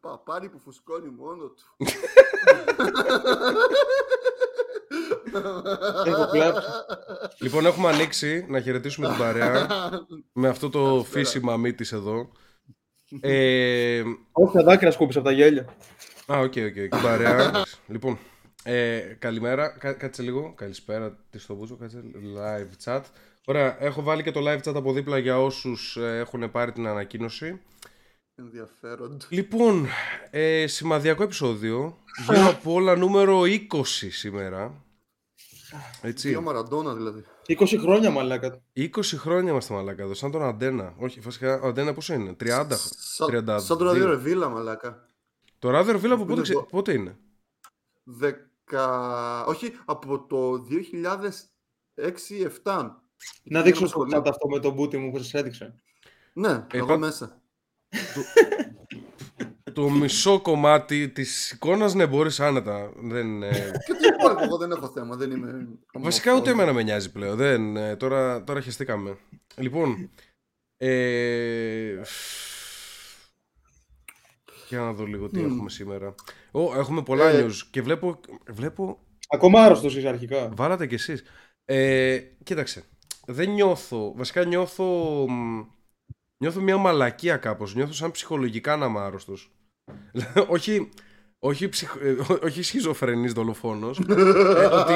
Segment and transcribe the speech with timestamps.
[0.00, 1.64] Παπάρι που φουσκώνει μόνο του.
[6.04, 6.68] Έχω κλάψει.
[7.38, 9.66] Λοιπόν, έχουμε ανοίξει να χαιρετήσουμε την παρέα
[10.32, 12.28] με αυτό το φύσιμα μύτης εδώ.
[13.20, 15.62] Ε, Όχι, τα δάκρυα σκούπισα από τα γέλια.
[16.32, 17.02] Α, ok, ok, ok.
[17.02, 17.64] Παρέα.
[17.86, 18.18] λοιπόν,
[18.62, 19.68] ε, καλημέρα.
[19.78, 20.54] Κά- κάτσε λίγο.
[20.56, 21.18] Καλησπέρα.
[21.30, 22.02] Τι στον πούτσο, κάτσε.
[22.36, 23.00] Live chat.
[23.46, 26.86] Ωραία, έχω βάλει και το live chat από δίπλα για όσους ε, έχουν πάρει την
[26.86, 27.60] ανακοίνωση.
[28.34, 29.20] Ενδιαφέρον.
[29.28, 29.86] Λοιπόν,
[30.30, 31.98] ε, σημαδιακό επεισόδιο.
[32.28, 34.84] Γύρω από όλα νούμερο 20 σήμερα.
[36.02, 36.28] Έτσι.
[36.28, 37.24] Δύο Μαραντόνα δηλαδή.
[37.46, 38.62] 20 χρόνια μαλάκα.
[38.76, 40.94] 20 χρόνια είμαστε μαλάκα εδώ, σαν τον Αντένα.
[40.98, 42.76] Όχι, βασικά ο Αντένα πόσο είναι, 30 χρόνια.
[42.76, 43.60] Σαν, 32.
[43.60, 45.06] σαν το ραδίο Ρεβίλα, μαλάκα.
[45.58, 46.52] Το ράδιο Ρεβίλα από Είναι πότε, ξε...
[46.52, 46.62] εδώ.
[46.62, 47.18] πότε είναι;
[48.04, 49.44] Δεκα...
[49.44, 50.66] Όχι, από το
[52.64, 52.90] 2006-7.
[53.42, 54.18] Να δείξω Ένα στο σχολείο.
[54.18, 55.74] chat αυτό με τον μπούτι μου που σας έδειξα.
[56.32, 57.42] Ναι, εγώ πα- μέσα.
[59.72, 62.92] Το μισό κομμάτι της εικόνας ναι μπορείς άνετα.
[62.96, 63.50] Δεν, ε,
[63.86, 65.16] Και τι υπόλοιπο, εγώ δεν έχω θέμα.
[65.16, 65.68] Δεν είμαι.
[65.94, 67.36] Βασικά ούτε εμένα με νοιάζει πλέον.
[67.36, 69.18] Δεν, ε, τώρα, τώρα χεστήκαμε.
[69.56, 70.10] Λοιπόν,
[70.76, 72.00] ε,
[74.68, 75.52] για να δω λίγο τι Μμμ.
[75.52, 76.14] έχουμε σήμερα.
[76.50, 77.44] Ω, έχουμε πολλά Ε.
[77.46, 78.20] news και βλέπω,
[78.50, 78.98] βλέπω
[79.28, 80.48] Ακόμα άρρωστος είσαι αρχικά.
[80.56, 81.22] Βάλατε κι εσείς.
[81.64, 82.84] Ε, κοίταξε.
[83.26, 84.12] Δεν νιώθω.
[84.16, 84.84] Βασικά νιώθω.
[85.28, 85.60] μ,
[86.38, 87.74] Νιώθω μια μαλακία κάπως.
[87.74, 89.52] Νιώθω σαν ψυχολογικά να είμαι άρρωστος.
[90.48, 90.88] όχι,
[91.38, 93.98] όχι, ψυχ, ε, όχι σχιζοφρενής δολοφόνος.
[94.08, 94.92] ε, ότι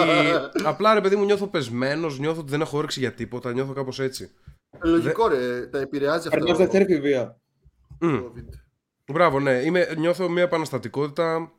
[0.64, 3.98] απλά ρε παιδί μου νιώθω πεσμένος, νιώθω ότι δεν έχω όρεξη για τίποτα, νιώθω κάπως
[4.00, 4.30] έτσι.
[4.70, 5.66] Ε, Λογικό, ρε.
[5.66, 6.38] Τα επηρεάζει αυτό.
[6.38, 7.40] Περνάς δεύτερη φιβία.
[8.00, 8.16] Μμ.
[8.16, 8.48] COVID.
[9.12, 9.52] Μπράβο, ναι.
[9.52, 11.52] Είμαι, νιώθω μια επαναστατικότητα.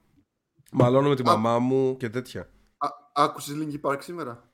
[0.71, 1.25] Μαλώνω με τη Α.
[1.25, 2.41] μαμά μου και τέτοια.
[2.77, 4.48] Α, άκουσες Linkin Park σήμερα;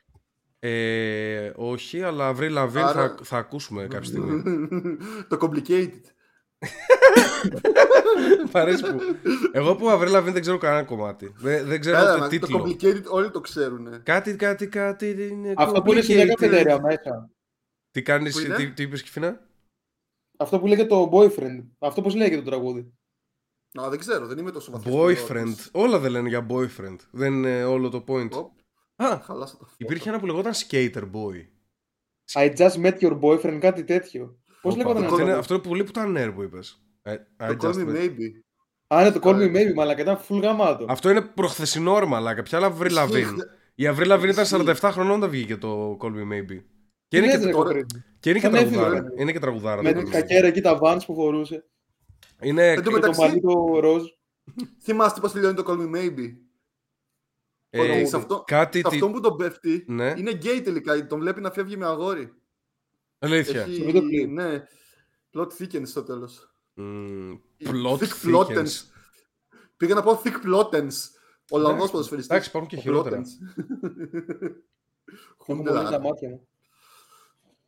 [0.67, 4.43] Ε, όχι, αλλά Avril Lavigne Άρα- θα, θα ακούσουμε κάποια στιγμή.
[5.29, 5.91] το Complicated.
[8.53, 8.99] Μ' αρέσει που.
[9.51, 11.33] Εγώ που Avril Lavigne δεν ξέρω κανένα κομμάτι.
[11.37, 12.63] Δεν, δεν ξέρω Καλά, ούτε μα, το τίτλο.
[12.63, 14.03] Complicated όλοι το ξέρουν.
[14.03, 15.27] Κάτι, κάτι, κάτι.
[15.31, 16.27] είναι Αυτό που είναι σε μια complicated.
[16.27, 17.29] καφετέρια μέσα.
[17.91, 19.47] Τι κάνεις, Πού είναι; τι, τι είπες, Κυφίνα.
[20.37, 21.63] Αυτό που λέγεται το boyfriend.
[21.79, 22.93] Αυτό πώς λέγεται το τραγούδι;
[23.81, 25.27] Α, δεν ξέρω, δεν είμαι τόσο βαθύς Boyfriend.
[25.27, 25.69] πελώτης.
[25.73, 26.95] Όλα δεν λένε για boyfriend.
[27.11, 28.29] Δεν είναι όλο το point.
[28.31, 28.51] Οπ,
[28.95, 29.75] Α, χαλάσα τα φώτα.
[29.77, 31.45] υπήρχε ένα που λεγόταν skater boy.
[32.33, 34.37] I just met your boyfriend, κάτι τέτοιο.
[34.61, 35.27] Πώς Όπα, λέγονταν αυτό, αυτό.
[35.27, 36.81] είναι, αυτό είναι πολύ που ήταν νερ που είπες.
[37.01, 38.19] Το Call Me Maybe.
[38.87, 40.01] Α, ναι, το call me maybe, μαλάκα.
[40.01, 40.85] Ήταν full γαμάτο.
[40.89, 42.43] Αυτό είναι προχθεσινό ρε μαλάκα.
[42.43, 43.35] Ποια άλλα Avril Lavigne.
[43.75, 44.45] Η Avril Lavigne ήταν
[44.75, 46.59] 47 χρονών όταν βγήκε το Call Me Maybe.
[47.07, 48.03] Και είναι, Τι και, λες, ρε, τώρα- κοπρίδι.
[48.19, 49.01] και είναι και Σαν έφηβο, τραγουδάρα.
[49.15, 49.21] ρε.
[49.21, 49.81] Είναι και τραγουδάρα.
[49.81, 50.13] Με το την Call Me.
[50.19, 51.65] κακέρα εκεί τα vans που φορούσε.
[52.41, 54.03] Είναι, Εν τω Και το μεταξύ- μαλλί το ροζ.
[54.81, 56.33] Θυμάστε πώς τελειώνει το Call Me Maybe.
[57.77, 58.77] Ε, Ότι σε αυτό, κάτι.
[58.77, 60.13] σε τι- αυτόν που τον πέφτει Ναι.
[60.17, 61.07] είναι γκέι τελικά.
[61.07, 62.33] Τον βλέπει να φεύγει με αγόρι.
[63.19, 63.61] Αλήθεια.
[63.61, 64.29] Έχει, Στο βίντεο κλιπ.
[64.31, 64.63] ναι,
[65.33, 66.53] plot thickens στο τέλος.
[66.73, 67.99] Μμμ, Thick Plot
[68.35, 68.47] plottens.
[68.47, 68.67] thickens.
[69.77, 70.93] Πήγα να πω thick plottens.
[71.49, 72.29] Ολλανδός Εντάξει, ποδοσφαιριστής.
[72.29, 73.21] εντάξει, υπάρχουν και Ο χειρότερα.
[73.21, 73.61] Plottens.
[75.39, 75.81] Έχω Χούντελα.
[75.81, 76.47] πολύ τα μάτια μου.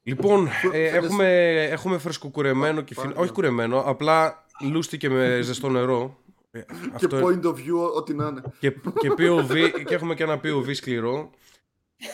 [0.03, 3.09] Λοιπόν, Φου- ε, φέτος- έχουμε, έχουμε φρεσκοκουρεμένο και φιν...
[3.09, 3.19] Πάρα.
[3.22, 6.23] Όχι κουρεμένο, απλά λούστηκε με ζεστό νερό.
[6.52, 6.62] Ε,
[6.97, 8.41] Και αυτό point of view, ό,τι να είναι.
[8.59, 11.30] και, και, POV, και έχουμε και ένα POV σκληρό.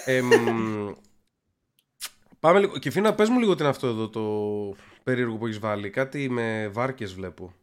[0.05, 0.29] Ε, μ,
[2.39, 2.77] πάμε λίγο.
[2.77, 4.23] Και Φίνα, πες μου λίγο τι είναι αυτό εδώ το
[5.03, 5.89] περίεργο που έχεις βάλει.
[5.89, 7.53] Κάτι με βάρκες βλέπω.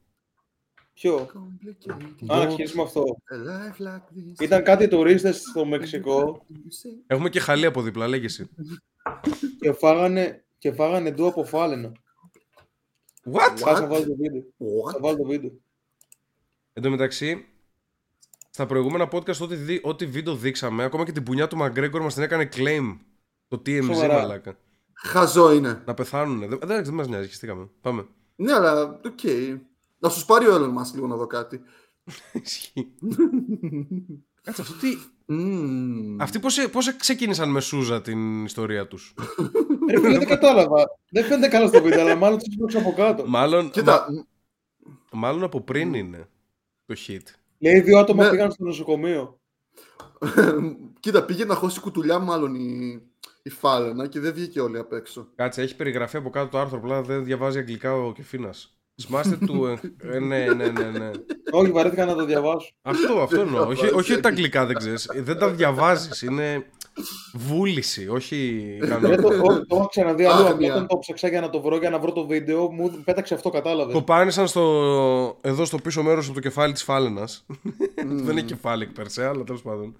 [0.95, 1.93] Ποιο; Complicated.
[2.33, 3.05] Α, να αρχίσουμε αυτό.
[3.05, 4.43] A life like this.
[4.43, 8.49] Ήταν κάτι τουρίστες στο Μεξικό You say- Έχουμε και χαλί από δίπλα, λέγε εσύ.
[9.61, 11.93] και φάγανε, και φάγανε ντου από φάλαινα.
[13.33, 13.61] What?
[13.65, 14.43] Κάτσε να βάλω το βίντεο.
[14.59, 14.93] What?
[14.93, 15.51] Θα βάλω το βίντεο.
[16.83, 17.45] Εν τω μεταξύ,
[18.51, 22.15] στα προηγούμενα podcast, ό,τι, δι- ό,τι βίντεο δείξαμε, ακόμα και την πουνιά του Μαγκρέγκορ μας
[22.15, 22.97] την έκανε claim.
[23.49, 24.15] Το TMZ, Σοβαρά.
[24.15, 24.59] μαλάκα.
[24.93, 25.83] Χαζό είναι.
[25.87, 26.47] Να πεθάνουνε.
[26.47, 27.69] Δεν, δεν, δεν μας νοιάζει, χεστήκαμε.
[27.81, 28.07] Πάμε.
[28.37, 29.19] Ναι, αλλά οκ.
[29.99, 31.61] Να σου πάρει ο Elon Musk λίγο να δω κάτι.
[32.43, 32.95] Ισχύει.
[34.43, 34.89] Κάτσε, αυτό τι...
[35.27, 36.21] Μμμ.
[36.23, 39.15] Αυτοί πώς, πώς ξεκίνησαν με Σούζα την ιστορία τους;
[39.91, 40.85] Ρε φίλε, δεν κατάλαβα.
[41.11, 43.27] Δεν φαίνεται καλά στο βίντεο, αλλά μάλλον τους έπαιξε από κάτω.
[43.29, 46.29] μάλλον, Κοίτα, μα- μάλλον από πριν είναι
[46.95, 47.35] το hit.
[47.59, 48.31] Λέει δύο άτομα Ναι.
[48.31, 49.41] πήγαν στο νοσοκομείο.
[51.01, 53.03] κοίτα, πήγε να χώσει κουτουλιά μάλλον η,
[53.43, 55.29] η φάλαινα και δεν βγήκε όλοι απ' έξω.
[55.35, 58.80] Κάτσε, έχει περιγραφεί από κάτω το άρθρο, απλά δεν διαβάζει αγγλικά ο Κεφίνας.
[59.01, 59.67] Σμάστε του...
[59.67, 59.79] ε,
[60.17, 61.11] ε, ναι, ναι, ναι, ναι.
[61.51, 62.73] Όχι, βαρέθηκα να το διαβάσω.
[62.83, 63.61] Αυτό, αυτό Δεν εννοώ.
[63.61, 64.61] όχι, διαβάζει όχι ότι τα αγγλικά.
[64.61, 65.25] αγγλικά δεν ξέρεις.
[65.25, 66.23] Δεν τα διαβάζεις.
[66.23, 66.65] Είναι
[67.35, 69.17] βούληση, όχι Ρε, κανόνα.
[69.17, 70.35] το, το, το έχω ξαναδεί αλλού.
[70.47, 70.51] Άγνοια.
[70.53, 73.35] απλά Όταν το ψάξα για να το βρω, για να βρω το βίντεο, μου πέταξε
[73.35, 73.95] αυτό, κατάλαβες.
[73.95, 77.47] Το πάνησαν στο, εδώ στο πίσω μέρος από το κεφάλι της φάλαινας.
[78.05, 79.97] δεν είναι κεφάλι εκ περσέ, αλλά τέλος πάντων.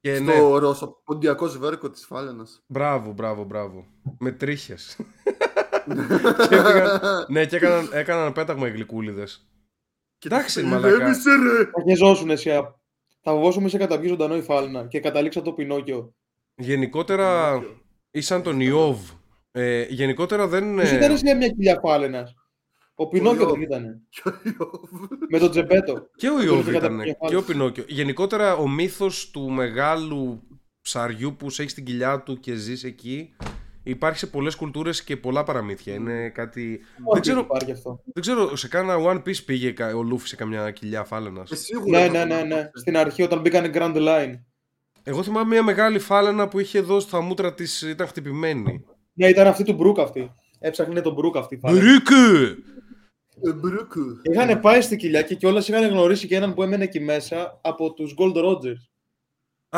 [0.00, 2.62] Και ναι, Στο ρώσο, ποντιακό σβέρκο της φάλαινας.
[2.66, 3.84] μπράβο, μπράβο, μπράβο.
[4.18, 4.96] Με τρίχες.
[6.48, 9.48] Και έφυγαν- ναι, και έκαναν, έκαναν πέταγμα οι γλυκούλιδες.
[10.26, 10.94] Εντάξει, μαλάκα.
[10.94, 11.64] Ηρέμησε, ρε.
[11.64, 12.50] Θα γεζώσουν εσύ.
[12.50, 12.62] α.
[13.22, 16.14] Θα φοβόσουμε σε καταβγεί ζωντανό η φάλαινα και καταλήξα το Πινόκιο.
[16.54, 17.60] Γενικότερα,
[18.10, 18.98] ή σαν τον Ιώβ.
[19.50, 20.74] Ε, γενικότερα δεν.
[20.76, 22.34] Ποιος ε, ήταν σε μια κοιλιά φάλαινας;
[22.94, 23.52] Ο Πινόκιο Ιώβ.
[23.52, 24.06] δεν ήταν.
[24.08, 25.00] Και ο Ιώβ.
[25.28, 26.06] Με τον Τζεμπέτο.
[26.16, 26.80] Και ο Τον Ιώβ είχε ήταν.
[26.98, 27.84] καταπιεί Και ο Πινόκιο.
[27.88, 30.42] Γενικότερα, ο μύθος του μεγάλου
[30.80, 33.34] ψαριού που σε έχει στην κοιλιά του και ζεις εκεί
[33.84, 35.94] υπάρχει σε πολλές κουλτούρες και πολλά παραμύθια.
[35.94, 36.80] Είναι κάτι.
[37.04, 38.00] Όχι, ξέρω- υπάρχει αυτό.
[38.04, 41.50] Δεν ξέρω, σε κάνα One Piece πήγε κα- ο Λούφι σε καμιά κοιλιά φάλαινας.
[41.50, 42.54] Ε, σίγουρα Ναι, θα ναι, το ναι, ναι.
[42.56, 42.70] δεις.
[42.80, 44.32] Στην αρχή όταν μπήκανε Grand Line.
[45.02, 48.84] Εγώ θυμάμαι μια μεγάλη φάλαινα που είχε εδώ στα μούτρα της ήταν χτυπημένη.
[49.14, 50.30] Ναι, ήταν αυτή του Μπρουκ αυτή.
[50.58, 51.54] Έψαχνε τον Μπρουκ αυτή.
[51.54, 51.84] η φάλαινα.
[51.84, 52.56] Μπρίκε!
[53.46, 54.00] Ε, μπρούκου.
[54.32, 57.92] Είχαν πάει στην κοιλιά και κιόλας είχαν γνωρίσει και έναν που έμενε εκεί μέσα από
[57.92, 58.80] τους Gold Rogers.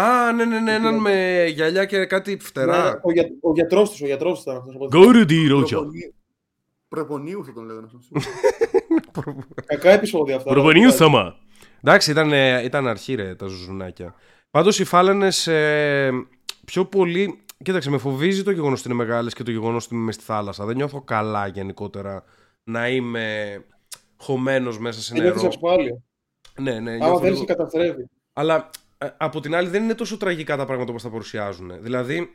[0.00, 3.00] Α, ναι, ναι, ναι, έναν με γυαλιά και κάτι Ναι, φτερά.
[3.02, 4.86] ο, για, ο γιατρός του, ο γιατρός του ήταν αυτό.
[4.86, 6.14] Γκόρντι Προπονή-
[6.88, 7.86] Προπονίου θα τον λέγανε.
[7.86, 8.30] αυτό.
[9.66, 10.52] Κακά επεισόδια αυτά.
[10.52, 11.36] Προπονίου σώμα.
[11.82, 14.14] Εντάξει, ήταν, ε, ήταν αρχή ρε τα ζουζουνάκια.
[14.50, 16.10] Πάντως οι φάλαινες ε,
[16.64, 17.40] πιο πολύ.
[17.62, 20.64] Κοίταξε, με φοβίζει το γεγονός ότι είναι μεγάλες και το γεγονός ότι είμαι στη θάλασσα.
[20.64, 22.24] Δεν νιώθω καλά γενικότερα
[22.64, 23.56] να είμαι
[24.16, 25.54] χωμένος μέσα σε Δεν νιώθεις νερό.
[25.54, 26.02] ασφάλεια.
[26.60, 28.04] Ναι, ναι, Άμα νιώθω θέλεις, λίγο- σε καταστρέφει.
[28.32, 28.68] Αλλά ε,
[29.16, 31.82] από την άλλη δεν είναι τόσο τραγικά τα πράγματα όπως τα παρουσιάζουν.
[31.82, 32.30] Δηλαδή,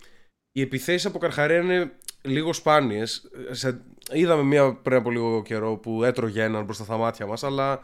[0.51, 1.91] οι επιθέσεις από καρχαρία είναι
[2.21, 3.29] λίγο σπάνιες.
[3.49, 3.81] Ε, Σε...
[4.11, 7.79] Είδαμε μία πριν από λίγο καιρό που έτρωγε έναν μπροστά στα μάτια μας, αλλά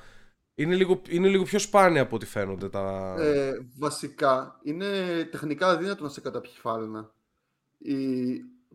[0.56, 3.16] είναι λίγο, είναι λίγο πιο σπάνια από ό,τι φαίνονται τα...
[3.20, 4.88] Ε, βασικά είναι
[5.32, 7.12] τεχνικά αδύνατο να σε καταπιεί φάλαινα.
[7.78, 7.96] Η...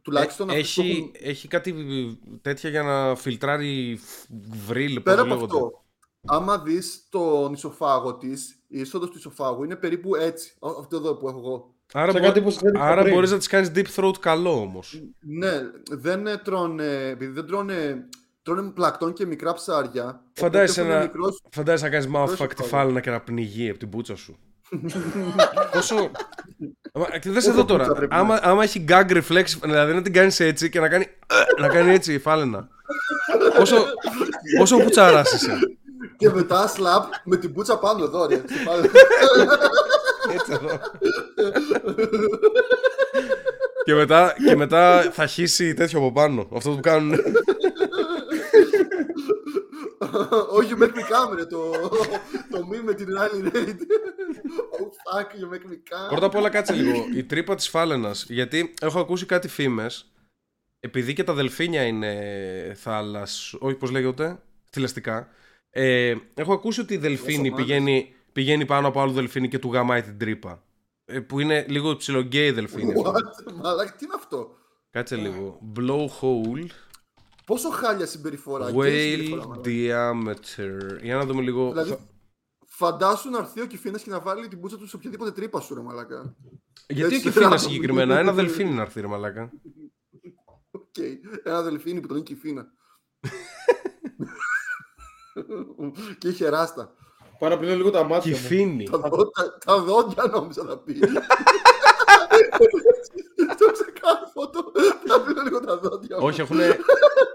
[0.02, 1.75] Τουλάχιστον Ε, αυτοί που έχει, έχουν- έχει κάτι
[2.43, 4.00] τέτοια για να φιλτράρει
[4.66, 5.44] βρύλ, πώς Πέρα από λέγονται.
[5.56, 5.84] αυτό,
[6.26, 10.54] άμα δεις τον ισοφάγο της, η είσοδος του ισοφάγου είναι περίπου έτσι.
[10.60, 11.74] Α- Αυτό εδώ που έχω εγώ.
[11.94, 13.14] Άρα, Σε μπο- κάτι που συζήτησα άρα πριν.
[13.14, 15.02] μπορείς να τις κάνεις deep throat καλό όμως.
[15.20, 15.52] Ναι,
[15.90, 18.04] δεν ε, τρώνε, επειδή δεν τρώνε,
[18.42, 20.22] τρώνε πλακτόν και μικρά ψάρια.
[20.32, 23.69] Φαντάζεσαι οπότε έχουν ένα- μικρός- Φαντάζεσαι να κάνεις mouthfuck τη Πρόσεχε, φάλαινα και να πνιγεί
[23.70, 24.38] από την πούτσα σου.
[25.72, 26.10] Πόσο.
[26.92, 27.94] Άμα- και Δες Πόσο εδώ πούτσα τώρα.
[27.94, 31.06] πρέπει να Άμα, άμα έχει gag reflex, δηλαδή να την κάνεις έτσι και να κάνει.
[31.60, 32.69] να κάνει έτσι η φάλαινα.
[33.58, 33.76] Πόσο,
[34.58, 35.58] πόσο πουτσάρας είσαι;
[36.22, 38.36] Και μετά slap με την πουτσα πάνω εδώ, ρε.
[38.36, 38.90] στη φάλαινα.
[40.32, 40.80] Έτσι εδώ.
[43.84, 46.48] και, μετά, και μετά θα χύσει τέτοιο από πάνω.
[46.54, 47.12] Αυτό που κάνουν.
[50.50, 51.70] Όχι, you make me come, ρε, το,
[52.50, 53.76] το meme με την Riley Reid.
[54.78, 56.08] Oh fuck, you make me come.
[56.08, 57.06] Πρώτα απ' όλα κάτσε λίγο.
[57.14, 58.26] Η τρύπα της φάλαινας.
[58.28, 60.12] Γιατί έχω ακούσει κάτι φήμες.
[60.80, 62.12] Επειδή και τα δελφίνια είναι
[62.76, 63.58] θάλασσο...
[63.60, 64.38] Όχι, πώς λέγεται;
[64.70, 65.28] Θηλαστικά.
[65.74, 67.64] Ε, έχω ακούσει ότι η δελφίνη Μουσουλμάνες.
[67.66, 70.62] πηγαίνει, πηγαίνει πάνω από άλλο δελφίνι και του γαμάει την τρύπα.
[71.04, 72.92] Ε, που είναι λίγο ψιλογκέι η δελφίνη.
[72.92, 73.10] αυτό.
[73.12, 73.52] What?
[73.62, 74.54] Μαλάκα, τι είναι αυτό;
[74.90, 75.60] Κάτσε λίγο.
[75.76, 76.66] Blowhole.
[77.46, 78.70] Πόσο χάλια συμπεριφορά.
[78.70, 79.62] γκέι Whale συμπεριφορά, μαλάκα.
[79.64, 81.02] diameter.
[81.02, 81.69] Για να δούμε λίγο.
[81.70, 81.98] Δηλαδή, Θα-
[82.66, 85.74] φαντάσου να έρθει ο Κιφίνας και να βάλει την πούτσα τους σε οποιαδήποτε τρύπα σου,
[85.74, 86.36] ρε Μαλάκα.
[86.88, 87.62] Γιατί ο έτσι, Κιφίνας ράβο.
[87.69, 89.52] συγκεκριμένα; Ένα δελφίνι να έρθει, ρε μαλάκα.
[90.70, 90.96] Οκ.
[91.44, 92.66] Ένα δελφίνι που τον είναι Κιφίνα.
[96.19, 96.94] και είχε ράστα.
[97.38, 98.37] Πάω να πλύνω λίγο τα μάτια μου.
[98.37, 98.84] Κιφίνι.
[98.90, 100.99] Τα, δό- τα, τα δόντια νόμιζα να πει.
[103.58, 104.73] Το ξεκάρφω το.
[105.06, 106.26] Θα πλύνω λίγο τα δόντια μου.
[106.26, 106.58] Όχι, έχουν,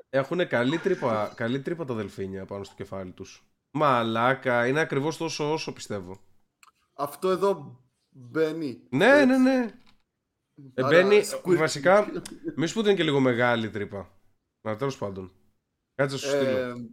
[0.09, 3.43] έχουν καλή, τρύπα, καλή τρύπα τα δελφίνια πάνω στο κεφάλι τους.
[3.71, 6.19] Μαλάκα, είναι ακριβώς τόσο όσο πιστεύω.
[6.93, 8.87] Αυτό εδώ μπαίνει.
[8.89, 9.73] Ναι, ναι, ναι.
[10.73, 11.55] Ε, Άρα, μπαίνει, squirt.
[11.57, 12.11] βασικά,
[12.55, 14.19] μη σου πω ότι είναι και λίγο μεγάλη τρύπα.
[14.67, 15.31] Να τέλος πάντων.
[15.95, 16.89] Κάτσε να σου στείλω.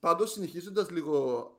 [0.00, 1.50] Ε, πάντως συνεχίζοντας λίγο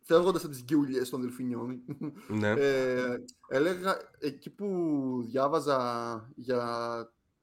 [0.00, 1.80] φεύγοντας από τις γκιούλιες των δελφινιών
[2.28, 2.50] ναι.
[2.50, 4.66] ε, έλεγα εκεί που
[5.26, 6.62] διάβαζα για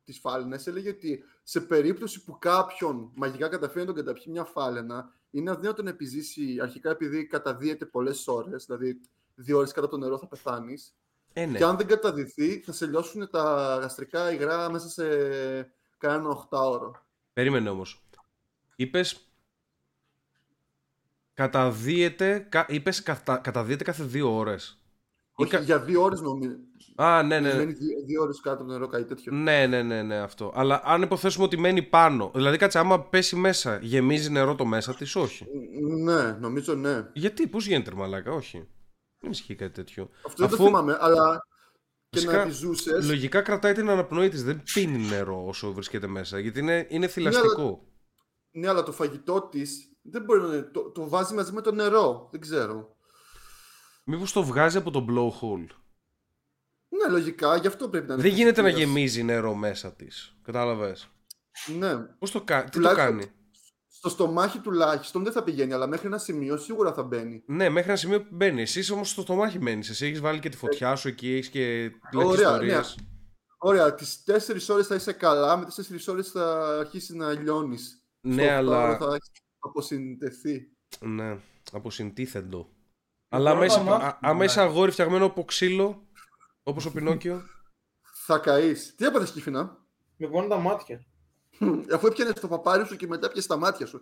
[0.04, 5.14] τις φάλαινες έλεγε ότι σε περίπτωση που κάποιον μαγικά καταφέρει να τον καταπιεί μια φάλαινα
[5.32, 9.00] είναι αδύνατο να επιζήσει αρχικά επειδή καταδύεται πολλές ώρες δηλαδή
[9.36, 10.96] δύο ώρες κάτω από το νερό θα πεθάνεις
[11.34, 11.58] Ε, ναι.
[11.58, 15.04] και αν δεν καταδυθεί θα σε λιώσουν τα γαστρικά υγρά μέσα σε
[15.98, 18.04] κανένα οχτάωρο Περίμενε όμως.
[18.76, 19.31] Είπες
[21.34, 24.76] καταδύεται, κα, είπες κατα, καταδύεται κάθε δύο ώρες.
[25.38, 26.56] Ή όχι κα- για δύο ώρες νομίζω
[26.96, 27.54] Α, ναι, ναι.
[27.54, 29.34] Μένει δύο, δύο ώρες κάτω από το νερό, κάτι τέτοιο.
[29.34, 30.52] Ναι, ναι, ναι, ναι, αυτό.
[30.56, 34.94] Αλλά αν υποθέσουμε ότι μένει πάνω, δηλαδή κάτσε, άμα πέσει μέσα, γεμίζει νερό το μέσα
[34.96, 35.46] της, όχι.
[36.04, 37.08] Ναι, νομίζω ναι.
[37.14, 38.68] Γιατί, πώς γίνεται, ρε μαλάκα, όχι.
[39.20, 40.10] Δεν ισχύει κάτι τέτοιο.
[40.26, 41.40] Αυτό δεν το Αφού- θυμάμαι, αλλά
[42.10, 43.08] και Βασικά, να επιζούσες...
[43.08, 47.86] Λογικά κρατάει την αναπνοή της, δεν πίνει νερό όσο βρίσκεται μέσα, γιατί είναι, είναι θηλαστικό.
[48.52, 50.62] Ναι, αλλά το φαγητό της δεν μπορεί να είναι.
[50.62, 52.28] Το, το βάζει μαζί με το νερό.
[52.32, 52.96] Δεν ξέρω.
[54.04, 55.68] Μήπως το βγάζει από το blowhole.
[56.90, 58.24] Ναι, λογικά, γι' αυτό πρέπει να είναι.
[58.24, 58.88] Δεν γίνεται να φυσικός.
[58.88, 60.36] γεμίζει νερό μέσα της.
[60.44, 61.08] Κατάλαβες.
[61.78, 61.98] Ναι.
[61.98, 63.32] Πώς το κάνει, τι το Τουλάχιστον- κάνει;
[63.88, 67.44] Στο στομάχι τουλάχιστον δεν θα πηγαίνει, αλλά μέχρι ένα σημείο σίγουρα θα μπαίνει.
[67.48, 68.62] Ναι, μέχρι ένα σημείο που μπαίνει.
[68.62, 69.90] Εσύ όμως στο στομάχι μένεις.
[69.90, 72.96] Εσύ έχεις βάλει και τη φωτιά σου εκεί, έχεις και λες Ωραία, ιστορίες.
[73.00, 73.06] ναι.
[73.58, 78.04] Ωραία, τις 4 ώρες θα είσαι καλά, με 4 ώρες θα αρχίσεις να λιώνεις.
[78.22, 78.98] Ναι, αλλά.
[78.98, 79.30] θα έχεις
[79.62, 80.72] αποσυνδεθεί.
[81.00, 81.38] Ναι,
[81.72, 82.70] αποσυντίθεντο.
[83.30, 84.46] Αλλά άμα πρώτα είσαι, μάθημα, α- άμα ναι.
[84.46, 86.08] είσαι αγόρι φτιαγμένο από ξύλο,
[86.64, 87.42] όπως ο Πινόκιο.
[88.26, 88.96] Θα καείς.
[88.96, 89.78] Τι έπαθες, Κυφινά.
[90.18, 91.06] Με πάνε τα μάτια.
[91.94, 94.00] Αφού έπιανες το παπάρι σου και μετά πιασε τα μάτια σου.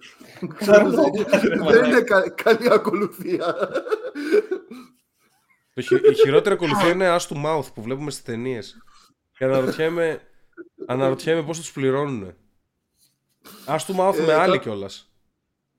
[0.56, 0.90] Ξέρω,
[1.72, 3.56] Δεν είναι κα- καλή ακολουθία.
[5.74, 8.78] Το χει- η χειρότερη ακολουθία είναι ass to mouth που βλέπουμε στις ταινίες.
[9.38, 10.22] Και αναρωτιέμαι,
[10.88, 12.34] αναρωτιέμαι πώς τους πληρώνουν.
[13.66, 15.09] Ass to mouth Ε, με άλλη το- κιόλας.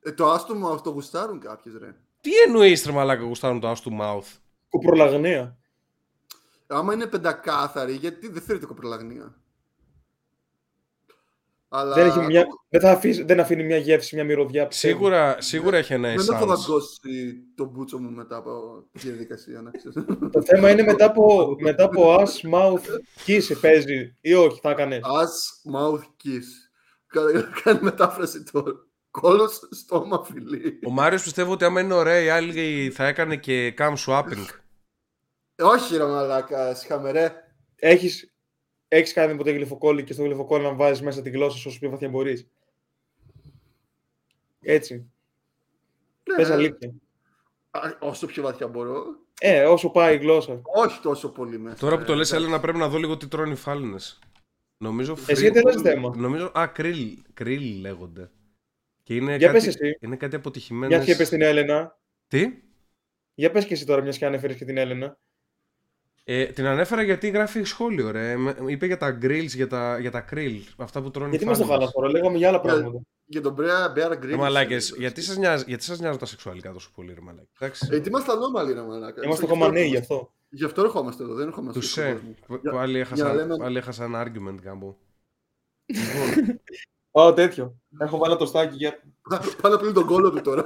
[0.02, 1.94] Ε, το άστομα αυτό γουστάρουν κάποιες, ρε.
[2.20, 4.26] Τι εννοείς ρε μαλάκα γουστάρουν το ass to mouth;
[4.68, 5.58] Κοπρολαγνία.
[6.66, 9.34] Άμα είναι πεντακάθαρη, γιατί δεν θέλετε κοπρολαγνία.
[11.72, 12.46] Αλλά Δεν, έχει μια...
[12.68, 13.22] δεν, θα αφήσει...
[13.22, 14.66] δεν αφήνει μια γεύση, μια μυρωδιά.
[14.66, 14.94] πιστεύω.
[14.96, 16.46] Σίγουρα, σίγουρα έχει ένα δεν έχω essence.
[16.56, 20.04] δαγκώσει τον μπούτσο μου μετά από τη διαδικασία, να ξέρεις.
[20.32, 22.84] Το θέμα είναι μετά από, μετά από ass, mouth,
[23.26, 25.00] kiss παίζει ή όχι, θα έκανες.
[25.02, 26.46] As mouth kiss.
[27.06, 28.64] Κα- Κάνει μετάφραση το
[29.10, 30.78] κόλος στόμα φιλί.
[30.86, 34.46] Ο Μάριος πιστεύω ότι άμα είναι ωραία, η άλλη θα έκανε και cam swapping.
[35.54, 37.32] Ε, όχι ρε μαλάκα, συχαμερέ.
[37.76, 38.32] Έχεις,
[38.88, 41.90] έχεις κάνει ποτέ γλυφοκόλλη και στο γλυφοκόλλη να βάζεις μέσα τη γλώσσα σου όσο πιο
[41.90, 42.46] βαθιά μπορείς.
[44.60, 45.10] Έτσι.
[46.36, 46.92] Πες Ναι, αλήθεια.
[47.70, 49.04] α, όσο πιο βαθιά μπορώ.
[49.40, 50.60] Ε, όσο πάει η γλώσσα.
[50.74, 51.76] Όχι τόσο πολύ μέσα.
[51.76, 52.46] Τώρα που το Ε, λες, εντάξει.
[52.46, 54.18] Έλενα, πρέπει να δω λίγο τι τρώνε οι φάλινες.
[54.78, 56.16] Νομίζω Εσύ free- γιατί λες θέμα.
[56.16, 58.30] Νομίζω, α, κρίλ, κρίλ λέγονται.
[59.10, 59.96] Και είναι Για κάτι, πες εσύ.
[60.00, 61.04] είναι κάτι Μια αποτυχημένες...
[61.04, 61.98] και είπες την Έλενα.
[62.28, 62.52] Τι;
[63.34, 65.18] Για πες και εσύ τώρα, μιας και ανέφερες και την Έλενα.
[66.24, 68.36] Ε, την ανέφερα γιατί γράφει σχόλιο, ρε.
[68.36, 70.60] Με- Είπε για τα grills, για τα, για τα krill.
[70.76, 71.90] Αυτά που τρώνε Γιατί οι μας το φάλινες.
[71.94, 73.00] χάλα τώρα, λέγαμε για άλλα Για- πράγματα.
[73.24, 74.30] Για τον Bear, Bear Grylls.
[74.32, 77.88] Ε, μαλάκες, γιατί σας, νοιάζει, γιατί σας νοιάζουν τα σεξουαλικά τόσο πολύ, ρε μαλάκες; Εντάξει.
[77.92, 79.22] Ε, τι είμαστε ανώμαλοι ρε μαλάκα.
[79.24, 80.14] Είμαστε Γι' ακόμα αυτό νέοι γι' ερχόμαστε.
[80.14, 80.34] αυτό.
[80.48, 82.12] Γι' αυτό ερχόμαστε εδώ, δεν ερχόμαστε Του στον σε.
[82.12, 82.34] κόσμο.
[82.46, 84.96] Π- Για- Πάλι για έχασα, να λέμε- πάλι έχασα ένα argument κάμπο.
[87.10, 87.74] Ω, τέτοιο.
[87.98, 89.02] Έχω βάλει το στάκι για...
[89.62, 90.64] Πάνω πλύνει τον κόλο του τώρα.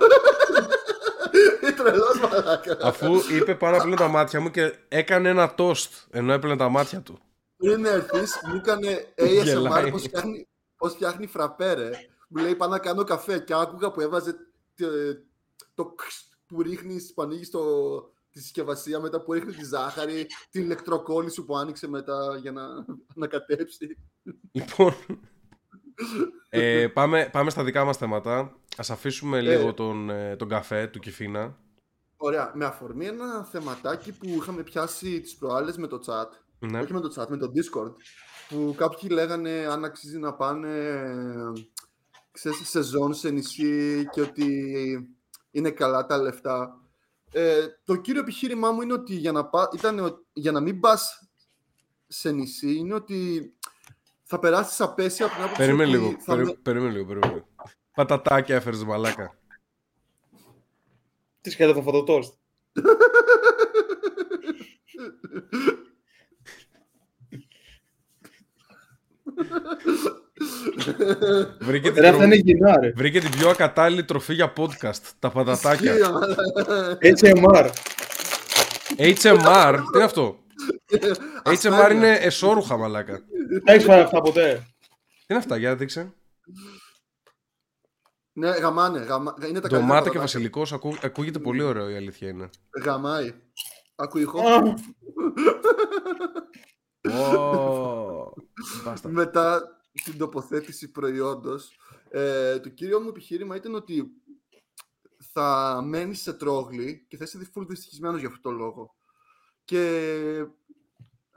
[1.62, 2.76] Είναι τρελός μαλάκας.
[2.80, 7.00] Αφού είπε πάνω πλύνω τα μάτια μου και έκανε ένα toast ενώ έπλαινε τα μάτια
[7.00, 7.18] του.
[7.56, 9.90] Πριν έρθεις, μου έκανε ASMR Γελάει.
[9.90, 11.90] πώς φτιάχνει, πώς φτιάχνει φραπέ, ρε.
[12.28, 14.36] Μου λέει πάω να κάνω καφέ και άκουγα που έβαζε
[14.74, 15.18] τε-
[15.74, 17.60] το κστ που ρίχνει, που ανοίγει το,
[18.30, 22.62] τη συσκευασία μετά που ρίχνει τη ζάχαρη, την ηλεκτροκόλληση που άνοιξε μετά για να
[23.16, 23.96] ανακατέψει.
[24.52, 24.94] Λοιπόν,
[26.48, 28.56] ε, πάμε, πάμε στα δικά μας θέματα.
[28.76, 31.58] Ας αφήσουμε λίγο τον, ε, τον καφέ του Κιφίνα.
[32.16, 36.80] Ωραία, με αφορμή ένα θεματάκι που είχαμε πιάσει τις προάλλες με το chat, Ναι.
[36.80, 37.92] όχι με το chat, με το Discord,
[38.48, 40.70] που κάποιοι λέγανε αν αξίζει να πάνε
[42.32, 44.48] ξέρεις, σεζόν σε νησί και ότι
[45.50, 46.78] είναι καλά τα λεφτά.
[47.32, 50.80] Ε, το κύριο επιχείρημά μου είναι ότι για να, πά, ήταν, ο- για να μην
[50.80, 51.28] πας
[52.06, 53.52] σε νησί είναι ότι
[54.24, 57.32] θα περάσεις απέσια από την άποψη Περίμενε ότι λίγο, θα περί- με- περίμενε λίγο, περίμενε
[57.32, 57.46] λίγο.
[57.94, 59.34] Πατατάκια έφερες μαλάκα.
[61.40, 62.32] Τι σκέφτεται αυτό το toast.
[71.60, 72.92] Βρήκε την, Ρε, αυτά τρο- είναι υγιεινά, ρε.
[72.96, 75.00] βρήκε την πιο ακατάλληλη τροφή για podcast.
[75.18, 75.92] Τα πατατάκια.
[75.92, 77.70] Ισχύει, αλλά- HMR.
[78.98, 80.38] HMR, τι είναι αυτό;
[80.92, 81.90] HMR Ασφάλεια.
[81.96, 83.20] είναι εσώρουχα μαλάκα.
[83.64, 84.66] Τα έχεις φάει αυτά ποτέ;
[85.08, 86.14] Τι είναι αυτά, για δείξε.
[88.32, 88.98] Ναι, γαμάνε.
[88.98, 89.34] Γαμα...
[89.48, 92.50] Είναι τα Ντομάτα και καλύτερα βασιλικός ακού- ακούγεται πολύ ωραίο η αλήθεια είναι.
[92.70, 92.92] πατατάκια.
[92.92, 93.34] Γαμάει.
[93.94, 94.40] Άκου ήχο.
[94.48, 94.62] Α,
[97.10, 98.32] Ω,
[98.84, 99.08] μπάστα.
[99.08, 99.62] μετά
[100.04, 101.76] την τοποθέτηση προϊόντος,
[102.10, 104.04] ε, το κύριο μου επιχείρημα ήταν ότι
[105.32, 108.94] θα μένεις σε τρόγλι και θα είσαι full δυστυχισμένος για αυτό το λόγο.
[109.64, 110.46] Και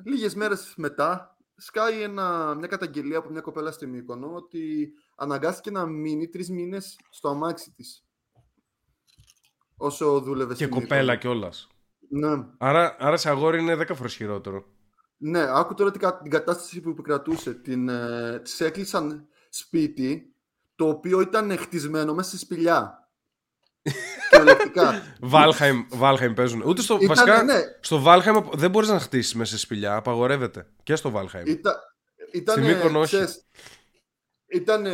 [0.04, 5.86] λίγες μέρες μετά σκάει ένα, μια καταγγελία από μια κοπέλα στη Μύκονο ότι αναγκάστηκε να
[5.86, 8.06] μείνει τρεις μήνες στο αμάξι της.
[9.78, 11.20] Όσο δούλευε Και στη κοπέλα Μύκονο.
[11.34, 11.68] κιόλας.
[12.10, 12.46] Ναι.
[12.58, 14.66] Άρα, άρα σε αγόρι είναι 10 φορές χειρότερο.
[15.18, 17.54] Ναι, άκου τώρα την, κα- την κατάσταση που επικρατούσε.
[17.54, 20.36] Την, ε, της έκλεισαν σπίτι,
[20.76, 23.07] το οποίο ήταν χτισμένο μέσα σε σπηλιά.
[24.30, 25.02] Κυριολεκτικά.
[25.20, 26.64] Βάλχαιμ, Βάλχαιμ παίζουν.
[26.66, 29.96] Ούτε στο, Ήταν, βασικά, ναι, στο Βάλχαιμ δεν μπορείς να χτίσεις μέσα σε σπηλιά.
[29.96, 30.68] Απαγορεύεται.
[30.84, 31.44] Και στο Βάλχαιμ.
[31.46, 31.74] ήταν,
[32.32, 33.16] ήταν, Στη Μύκονο όχι.
[33.16, 33.46] ξέρεις,
[34.48, 34.86] ήταν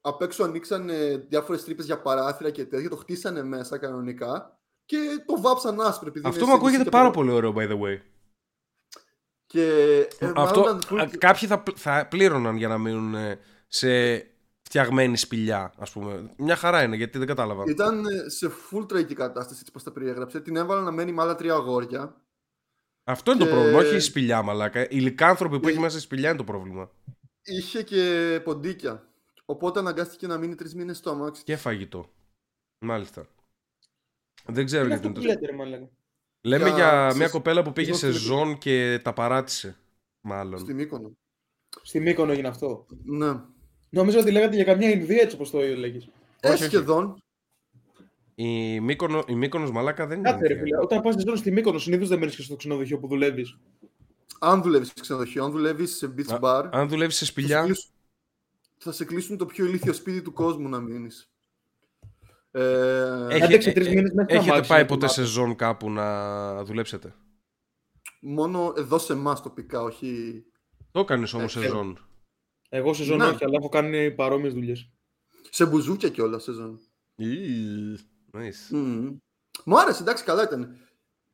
[0.00, 5.40] απ' έξω ανοίξανε διάφορες τρύπες για παράθυρα και τέτοια, το χτίσανε μέσα κανονικά και το
[5.40, 6.08] βάψαν άσπρο.
[6.08, 8.00] επειδή Αυτό είναι μου σε ακούγεται νησί πάρα και- πολύ ωραίο, by the way.
[9.46, 9.66] Και,
[10.18, 13.38] ε, μάλλον Αυτό, ήταν full- α, κάποιοι θα, πλ- θα πλήρωναν για να μείνουν ε,
[13.68, 13.88] σε
[14.72, 16.30] φτιαγμένη σπηλιά, ας πούμε.
[16.36, 17.64] Μια χαρά είναι, γιατί δεν κατάλαβα.
[17.66, 20.40] Ήταν ε, σε full τραγική κατάσταση, έτσι πως τα περιέγραψε.
[20.40, 22.16] Την έβαλα να μένει με άλλα τρία αγόρια.
[23.04, 24.88] Αυτό είναι και- το πρόβλημα, όχι η σπηλιά, μαλάκα.
[24.90, 26.90] Οι λικάνθρωποι που Ε, έχει μέσα στη σπηλιά είναι το πρόβλημα.
[27.42, 29.08] Είχε και ποντίκια.
[29.44, 31.42] Οπότε αναγκάστηκε να μείνει τρεις μήνες στο αμάξι.
[31.42, 32.10] Και φαγητό.
[32.84, 33.26] Μάλιστα.
[34.46, 35.40] Δεν ξέρω Είναι γιατί αυτό είναι που το...
[35.40, 35.90] λέτε, ρε μαλάκα.
[36.44, 39.76] Λέμε Για- για σε- μια κοπέλα που πήγε εγώ σε στη- ζών και τα παράτησε.
[40.20, 40.58] Μάλλον.
[40.58, 41.16] Στη Μύκονο.
[41.82, 42.86] Στη Μύκονο έγινε αυτό.
[43.04, 43.40] Ναι.
[43.94, 46.08] Νομίζω ότι λέγατε για καμιά Ινδία έτσι όπως το λέγεις.
[46.40, 46.62] Ε, όχι.
[46.62, 47.22] σχεδόν.
[48.34, 50.30] Η, Μύκονο, η Μύκονος μαλάκα δεν είναι.
[50.30, 50.64] Κάτσε ρε Ινδία.
[50.64, 53.58] φίλε, όταν πας ζώνη στη Μύκονο συνήθως δεν μένεις και στο ξενοδοχείο που δουλεύεις.
[54.40, 57.30] Αν δουλεύεις σε ξενοδοχείο, αν δουλεύεις σε beach Α- bar, Αν δουλεύεις σε θα, σε
[57.30, 57.62] σπηλιά.
[57.62, 57.90] κλείσουν,
[58.78, 61.30] θα σε κλείσουν το πιο ηλίθιο σπίτι του κόσμου να μείνεις.
[62.50, 65.22] Ε, Έχει- Άντεξε τρεις ε, μήνες μέσα στο Έχετε αμάξι, πάει να ποτέ κοιμάται.
[65.22, 67.14] σε ζών κάπου να δουλέψετε;
[68.20, 70.42] μόνο εδώ σε εμάς τοπικά, όχι.
[70.90, 71.98] Το έκανες όμως σε ε, ζών.
[72.74, 73.26] Εγώ σε ζώνη Ναι.
[73.28, 74.88] όχι, αλλά έχω κάνει παρόμοιες δουλειές.
[75.50, 76.80] Σε μπουζούκια κιόλας σεζόν.
[77.16, 77.26] Ι,
[78.32, 78.74] nice.
[78.76, 79.14] Mm.
[79.64, 80.76] Μου άρεσε, εντάξει, καλά ήταν.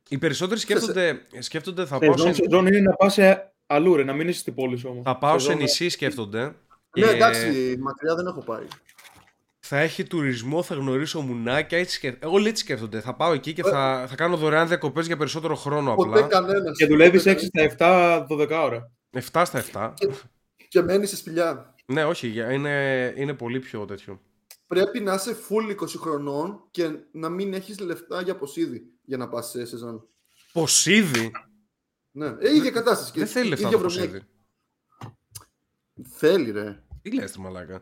[0.09, 3.53] Οι περισσότεροι σκέφτονται, σκέφτονται θα, Σε πάω ζώνη, σε, σε ζώνη είναι να πας σε
[3.67, 5.03] αλλού ρε, να μην είσαι στην πόλη σου όμως.
[5.05, 6.41] θα πάω σε ζώνη- νησί, σκέφτονται.
[6.43, 6.53] Ναι,
[6.91, 8.65] και εντάξει, μακριά δεν έχω πάει.
[9.59, 11.77] Θα έχει τουρισμό, θα γνωρίσω μουνάκια.
[11.77, 12.25] Έτσι σκέφτονται.
[12.25, 12.99] Εγώ έτσι σκέφτονται.
[12.99, 16.27] Θα πάω εκεί και θα, θα κάνω δωρεάν διακοπές για περισσότερο χρόνο Ποτέ απλά.
[16.27, 16.77] κανένας.
[16.77, 18.91] Και δουλεύεις 6 στα 7, 12 ώρα.
[19.31, 19.93] 7 στα 7.
[19.95, 20.09] Και
[20.83, 21.75] μένει σε σπηλιά.
[21.85, 24.21] ναι, όχι, για- είναι, είναι πολύ πιο τέτοιο.
[24.67, 29.29] Πρέπει να είσαι full 20 χρονών και να μην έχεις λεφτά για ποσίδι για να
[29.29, 30.07] πας σε σεζόν.
[30.53, 31.31] Ποσίδι;
[32.11, 33.11] Ναι, ε, ίδια κατάσταση.
[33.11, 34.07] και Δεν θέλει λεφτά ίδια το βρωμιά.
[34.09, 34.25] ποσίδι.
[36.17, 36.83] Θέλει, ρε.
[37.01, 37.81] Τι λες, ρε μαλάκα.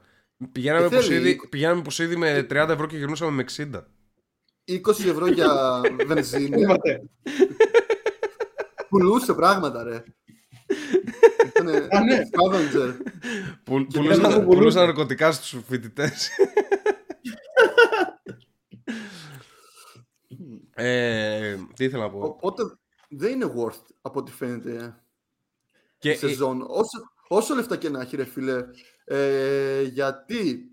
[0.51, 1.01] Πηγαίναμε, Ε, θέλει.
[1.01, 3.87] ποσίδι, πηγαίναμε ποσίδι με 30 ευρώ και γυρνούσαμε με 60.
[4.65, 6.61] 20 ευρώ για βενζίνη.
[6.61, 7.01] Είπατε.
[8.89, 10.03] Πουλούσε πράγματα, ρε.
[11.47, 12.21] Ήτανε Α, ναι.
[12.31, 12.93] scavenger.
[13.63, 14.57] Πουλ- Και πουλούσαν, πέρα που πουλούσε.
[14.57, 16.29] πουλούσαν ναρκωτικά στους φοιτητές.
[20.73, 22.19] ε, τι ήθελα να πω.
[22.19, 22.63] Οπότε
[23.09, 25.01] δεν είναι worth από ό,τι φαίνεται
[25.97, 26.61] Και, η σεζόν.
[26.61, 28.63] Όσο, όσο λεφτά και να έχει, ρε φίλε.
[29.05, 30.71] Ε, γιατί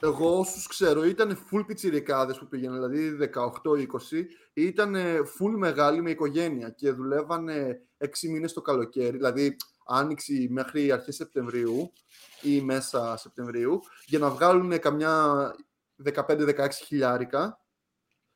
[0.00, 4.94] εγώ όσους ξέρω ήταν full πιτσιρικάδες που πήγαιναν, δηλαδή 18-20, ήταν
[5.38, 11.92] full μεγάλοι με οικογένεια και δουλεύανε 6 μήνες το καλοκαίρι, δηλαδή άνοιξη μέχρι αρχές Σεπτεμβρίου
[12.42, 15.34] ή μέσα Σεπτεμβρίου, για να βγάλουν καμιά
[16.14, 17.60] 15-16 χιλιάρικα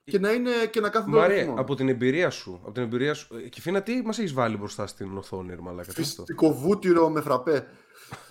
[0.04, 1.60] και να, είναι, και να κάθονται όλο το Μαρία, χειμώνα.
[1.60, 3.36] από την εμπειρία σου, από την εμπειρία σου.
[3.36, 5.92] ε, Κιφίνα, τι μας έχεις βάλει μπροστά στην οθόνη, ρε μαλάκα.
[5.92, 7.66] Τι είναι αυτό; Φυσικό βούτυρο με φραπέ.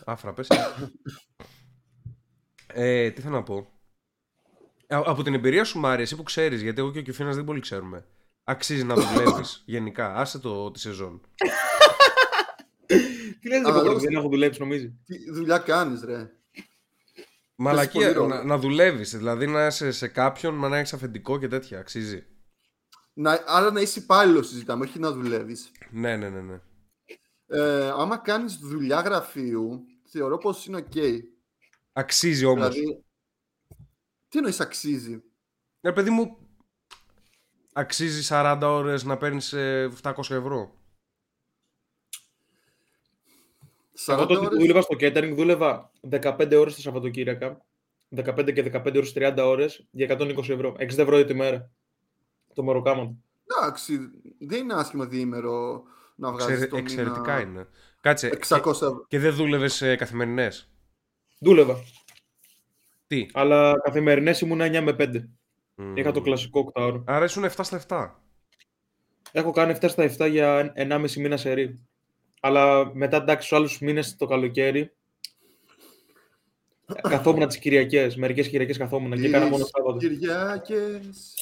[0.06, 0.48] Άφρα, πες.
[2.68, 3.56] ε, τι θέλω να πω;
[4.88, 7.44] Α- από την εμπειρία σου, Μάρια, εσύ που ξέρεις, γιατί εγώ και ο Κιφίνας δεν
[7.46, 8.06] πολύ ξέρουμε.
[8.44, 10.16] Αξίζει να δουλεύεις γενικά.
[10.16, 11.22] Άσε το τη σεζόν.
[13.40, 14.90] Τι λες, Αλλά δεν λόγω- δεν έχω δουλέψει, νομίζει.
[15.06, 16.32] Τι δουλειά κάνεις ρε.
[17.56, 18.28] Μαλακία, πολύ ρόλο.
[18.28, 19.16] να, να δουλεύεις.
[19.18, 21.80] Δηλαδή να είσαι σε κάποιον, μα να έχεις αφεντικό και τέτοια.
[21.80, 22.24] Αξίζει.
[23.14, 25.72] Να, άρα να είσαι υπάλληλος συζητάμε, όχι να δουλεύεις.
[25.90, 26.42] Ναι, ναι, ναι.
[26.42, 26.62] ναι.
[27.46, 30.94] Ε, άμα κάνεις δουλειά γραφείου, θεωρώ πως είναι οκ.
[31.94, 32.70] Αξίζει όμως.
[32.74, 33.04] Δηλαδή,
[34.28, 35.24] τι εννοείς αξίζει;
[35.82, 36.38] Ναι, παιδί μου,
[37.74, 40.78] αξίζει 40 ώρες να παίρνεις ε, 700 ευρώ.
[43.89, 47.66] 40 Εγώ τότε που ώρες, δούλευα στο catering δούλευα 15 ώρες τα Σαββατοκύριακα.
[48.16, 50.76] 15 και 15 ώρες 30 ώρες για 120 ευρώ.
[50.80, 51.72] 60 ευρώ για τη μέρα.
[52.54, 53.12] Το μεροκάμα.
[53.46, 54.00] εντάξει,
[54.40, 55.84] δεν είναι άσχημα διήμερο
[56.16, 57.68] να βγάζεις Εξαιρε- το εξαιρετικά μήνα είναι.
[58.02, 58.28] Κάτσε.
[58.28, 59.06] 600 Και, ευρώ.
[59.08, 60.70] και δεν δούλευες ε, καθημερινές;
[61.40, 61.76] Δούλευα.
[63.08, 65.30] Τι; Αλλά καθημερινές ήμουν 9 με 5.
[65.76, 65.98] Μμμ.
[65.98, 67.04] Είχα το κλασικό 8 ώρο.
[67.08, 68.16] Άρα ήσουν 7 στα 7.
[69.32, 71.89] Έχω κάνει 7 στα 7 για 1,5 μήνα σε ρί.
[72.40, 74.92] Αλλά μετά εντάξει, στου άλλους μήνες το καλοκαίρι.
[77.02, 78.16] καθόμουν τις Κυριακές.
[78.16, 79.98] Μερικές Κυριακές καθόμουν και έκανα μόνο Τις Σάββατο.
[79.98, 81.34] Κυριακές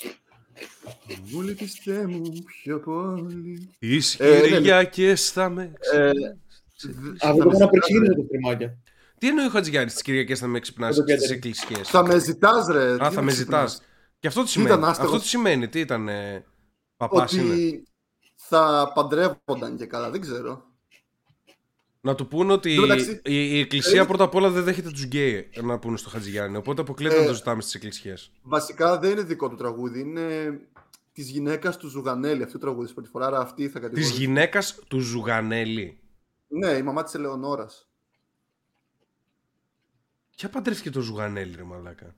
[1.31, 3.69] μου λυπηστέ μου πιο πολύ.
[3.79, 4.47] Τις Ε, ναι, ναι.
[4.47, 6.11] Κυριακές θα με Ε,
[6.75, 7.17] ξυπνάς.
[7.21, 8.77] Αυτό το έκανα πριν ξεκινήσω το τριμάκια.
[9.17, 11.33] Τι εννοεί ο Χατζηγιάννης τις Κυριακές θα με ξυπνάς Δεν το στις πιάτε.
[11.33, 12.91] εκκλησίες; Θα με ζητάς ρε.
[13.03, 13.71] Α, τι θα με ξυπνάς.
[13.71, 13.81] ζητάς.
[14.19, 14.69] Και αυτό τι Τι σημαίνει.
[14.75, 15.67] ήταν άστεγος; Αυτό τι σημαίνει.
[15.67, 16.07] Τι ήταν.
[16.07, 16.45] Ε,
[16.97, 17.87] παπάς είναι; Ότι
[18.35, 20.65] θα παντρεύονταν και καλά, δεν ξέρω.
[22.07, 24.63] Να του πούνε ότι Εν τω μεταξύ, η, η εκκλησία ε, πρώτα απ' όλα δεν
[24.63, 26.57] δέχεται τους γκέι να πούνε στο Χατζηγιάννη.
[26.57, 28.31] Οπότε αποκλείεται Ε, να το ζητάμε στις εκκλησίες.
[28.41, 30.59] Βασικά δεν είναι δικό του τραγούδι, είναι
[31.13, 32.43] της γυναίκας του Ζουγανέλη.
[32.43, 34.19] Αυτό το τραγούδι πρώτη φορά, άρα αυτή θα Της κατηγορήσει.
[34.21, 35.99] γυναίκας του Ζουγανέλη.
[36.47, 37.87] Ναι, η μαμά της Ελεονόρας.
[40.35, 42.15] Ποια παντρεύτηκε το Ζουγανέλη, ρε μαλάκα;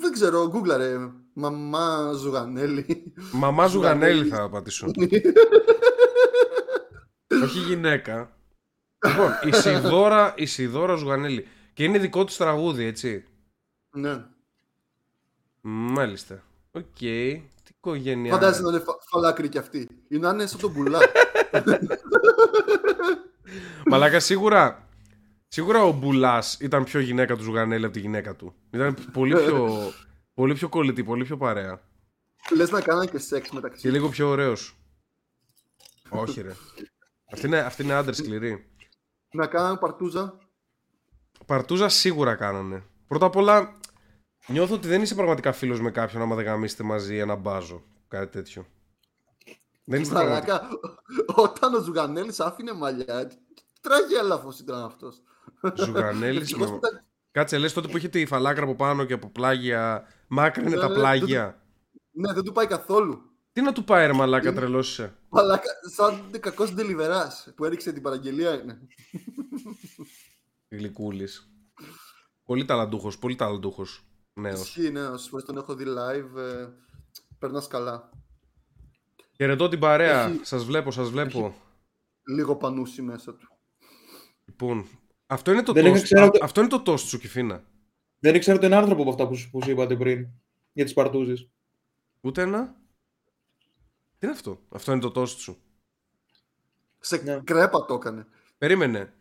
[0.00, 0.96] δεν ξέρω, γκούγκλαρε.
[1.32, 3.12] Μαμά Ζουγανέλη.
[3.32, 4.30] Μαμά Ζουγανέλη Ζουγανέλη.
[4.30, 4.90] θα πατήσω.
[7.44, 8.35] Όχι γυναίκα.
[9.06, 11.46] Λοιπόν, η Ισιδώρα, η Ισιδώρα Ζουγανέλη.
[11.72, 13.24] Και είναι δικό του τραγούδι, έτσι.
[13.90, 14.24] Ναι.
[15.60, 16.42] Μάλιστα.
[16.70, 16.84] Οκ.
[16.98, 17.42] Τι
[17.76, 18.32] οικογένεια.
[18.32, 19.88] Φαντάζεσαι να είναι φα- φαλάκρη κι αυτή.
[20.08, 20.98] Ή να είναι σαν τον πουλά.
[23.90, 24.88] Μαλάκα, σίγουρα.
[25.48, 28.54] Σίγουρα ο Μπουλάς ήταν πιο γυναίκα του Ζουγανέλη από τη γυναίκα του.
[28.70, 29.92] Ήταν πολύ πιο,
[30.34, 31.80] πολύ πιο κολλητή, πολύ πιο παρέα.
[32.56, 33.80] Λες να κάνανε και σεξ μεταξύ.
[33.80, 34.76] Και λίγο πιο ωραίος.
[36.08, 36.52] Όχι, ρε.
[37.32, 38.66] Αυτή είναι, αυτή είναι άντρες σκληρή.
[39.30, 40.38] Να κάνανε παρτούζα.
[41.46, 42.82] Παρτούζα σίγουρα κάνανε.
[43.08, 43.72] Πρώτα απ' όλα,
[44.46, 47.82] νιώθω ότι δεν είσαι πραγματικά φίλος με κάποιον άμα δεν γαμίσετε μαζί ένα μπάζο.
[48.08, 48.66] Κάτι τέτοιο.
[49.84, 50.52] Δεν είστε πραγματικά.
[50.62, 50.68] Μαλάκα,
[51.36, 53.36] όταν ο Ζουγανέλης άφηνε μαλλιά, τι
[53.80, 55.22] τραγέλαφος ήταν αυτός.
[55.74, 59.12] Ζουγανέλης Ευτυχώς με- που ήταν- Κάτσε, λες τότε που είχε τη φαλάκρα από πάνω και
[59.12, 60.06] από πλάγια.
[60.28, 61.62] Μάκρυνε Ναι, τα ναι, πλάγια.
[62.10, 63.22] Ναι, δεν του πάει καθόλου.
[63.56, 65.16] Τι να του πάει, ρε Μαλάκα, τρελώσσε.
[65.28, 68.78] Μαλάκα, σαν κακός ντελιβεράς που έριξε την παραγγελία είναι.
[70.68, 71.50] Γλυκούλης.
[72.44, 74.04] Πολύ ταλαντούχος, πολύ ταλαντούχος.
[74.34, 74.60] Νέος.
[74.60, 76.66] Ισχύει, ναι, όσες φορές τον έχω δει live, ε,
[77.38, 78.10] περνάς καλά.
[79.36, 80.26] Χαιρετώ την παρέα.
[80.28, 81.54] Έχει- Σας βλέπω, σας βλέπω.
[82.36, 83.48] Λίγο πανούσι μέσα του.
[84.44, 84.86] Λοιπόν,
[85.26, 85.96] αυτό είναι το Δεν τόστ.
[85.96, 87.64] είχα ξέρω α- ότι- Αυτό είναι το τόστ σου, Κιφίνα.
[88.18, 90.26] Δεν ήξερα τον άνθρωπο από αυτά που, σου- που σου είπατε πριν.
[90.72, 91.50] Για τις παρτούζες.
[92.20, 92.84] Ούτε ένα.
[94.18, 95.56] Τι είναι αυτό; Αυτό είναι το τόστ σου.
[97.00, 97.40] Σε Ναι.
[97.44, 98.26] κρέπα το έκανε.
[98.58, 99.12] Περίμενε.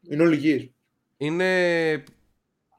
[0.00, 0.74] Είναι όλοι γη.
[1.16, 2.04] Είναι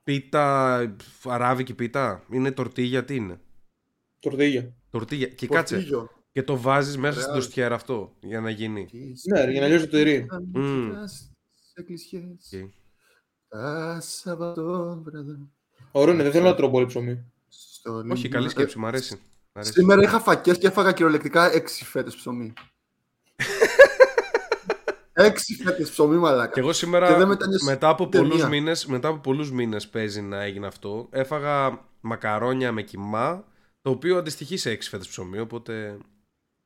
[0.03, 3.39] πίτα, αράβικη πίτα; Είναι τορτίγια, τι είναι;
[4.19, 4.73] Τορτίγια.
[4.89, 5.27] Τορτίγια.
[5.27, 5.75] Και κάτσε.
[5.75, 6.09] Πορτίγιο.
[6.31, 7.41] Και το βάζεις μέσα στην Ρεάλ.
[7.43, 8.87] τοστιέρα αυτό για να γίνει.
[9.33, 10.25] Ναι, ρε, για να λιώσει το τυρί.
[10.53, 10.91] Μμμ.
[11.73, 12.23] Σε κλεισιές.
[12.63, 12.71] Οκ.
[13.47, 15.49] Τα Σαββατόβραδα.
[15.91, 17.31] Ωραίο είναι, δεν θέλω να τρώω πολύ ψωμί.
[17.47, 18.27] στο Όχι, λιμάνι.
[18.27, 19.19] καλή σκέψη, μ' αρέσει.
[19.53, 19.73] Μ' αρέσει.
[19.73, 22.53] Σήμερα είχα φακές και έφαγα κυριολεκτικά έξι φέτες ψωμί.
[25.13, 26.51] έξι φέτες ψωμί, μαλάκα.
[26.53, 28.27] Και εγώ Και σήμερα, δεν μετανιώσω μετά από, ταινία.
[28.29, 33.43] πολλούς μήνες, μετά από πολλούς μήνες παίζει να έγινε αυτό, έφαγα μακαρόνια με κοιμά,
[33.81, 35.97] το οποίο αντιστοιχεί σε 6 φέτες ψωμί, οπότε...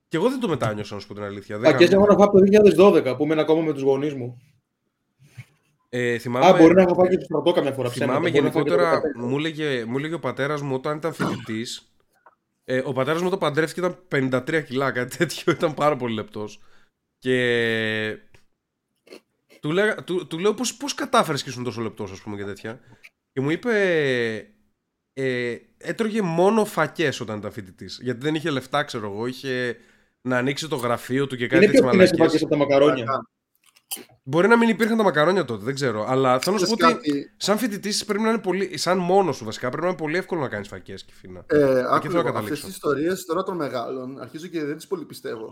[0.08, 1.58] Και εγώ δεν το μετάνιωσα, να σου πω την αλήθεια.
[1.58, 4.14] Δεν Φακές κάνω- έχω να φάω από το 2012 που ήμουν ακόμα με τους γονείς
[4.14, 4.42] μου.
[5.90, 7.90] Ε, θυμάμαι, Α, μπορεί να έχω φάει και τους στρατό καμιά φορά.
[7.90, 8.12] ψέματα.
[8.20, 9.28] θυμάμαι Μπορεί να φάω και το γενικότερα, 15.
[9.30, 11.93] μου έλεγε, μου έλεγε ο πατέρας μου όταν ήταν φοιτητής.
[12.66, 16.60] Ε, ο πατέρας μου όταν παντρεύτηκε ήταν 53 κιλά, κάτι τέτοιο, ήταν πάρα πολύ λεπτός.
[17.20, 18.18] Και
[19.60, 22.44] του, λέγα, του, του λέω πώς, πώς κατάφερες και ήσουν τόσο λεπτός, ας πούμε, και
[22.46, 22.80] τέτοια.
[23.32, 23.74] Και μου είπε,
[25.14, 28.00] ε, έτρωγε μόνο φακές όταν ήταν φοιτητής.
[28.02, 29.78] Γιατί δεν είχε λεφτά, ξέρω εγώ, είχε
[30.22, 32.42] να ανοίξει το γραφείο του και κάτι Είναι πιο τέτοιες φθηνές οι μαλακίες.
[32.42, 33.28] φακές από τα μακαρόνια.
[34.24, 36.06] Μπορεί να μην υπήρχαν τα μακαρόνια τότε, δεν ξέρω.
[36.08, 38.78] Αλλά θέλω να σου πω Ξέρεις ότι κάτι, σαν φοιτητής πρέπει να είναι πολύ.
[38.78, 41.44] σαν μόνος σου βασικά, πρέπει να είναι πολύ εύκολο να κάνεις φακές και φίνα.
[41.48, 42.40] Ε, θέλω να άκου λίγο, καταλήξω.
[42.54, 45.48] αυτές τις ιστορίες τώρα των μεγάλων, αρχίζω και δεν τις πολύ πιστεύω.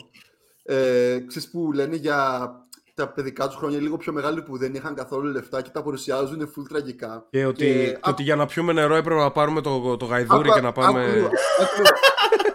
[0.63, 2.49] Ε, ξέρεις που λένε για
[2.93, 6.41] τα παιδικά τους χρόνια λίγο πιο μεγάλοι που δεν είχαν καθόλου λεφτά και τα παρουσιάζουν
[6.41, 7.27] full τραγικά.
[7.29, 10.41] Και ότι, Και- και ότι για να πιούμε νερό έπρεπε να πάρουμε το, το γαϊδούρι
[10.49, 11.01] Άκου- και να πάμε.
[11.03, 11.25] άκου λίγο,
[11.61, 11.89] άκου λίγο.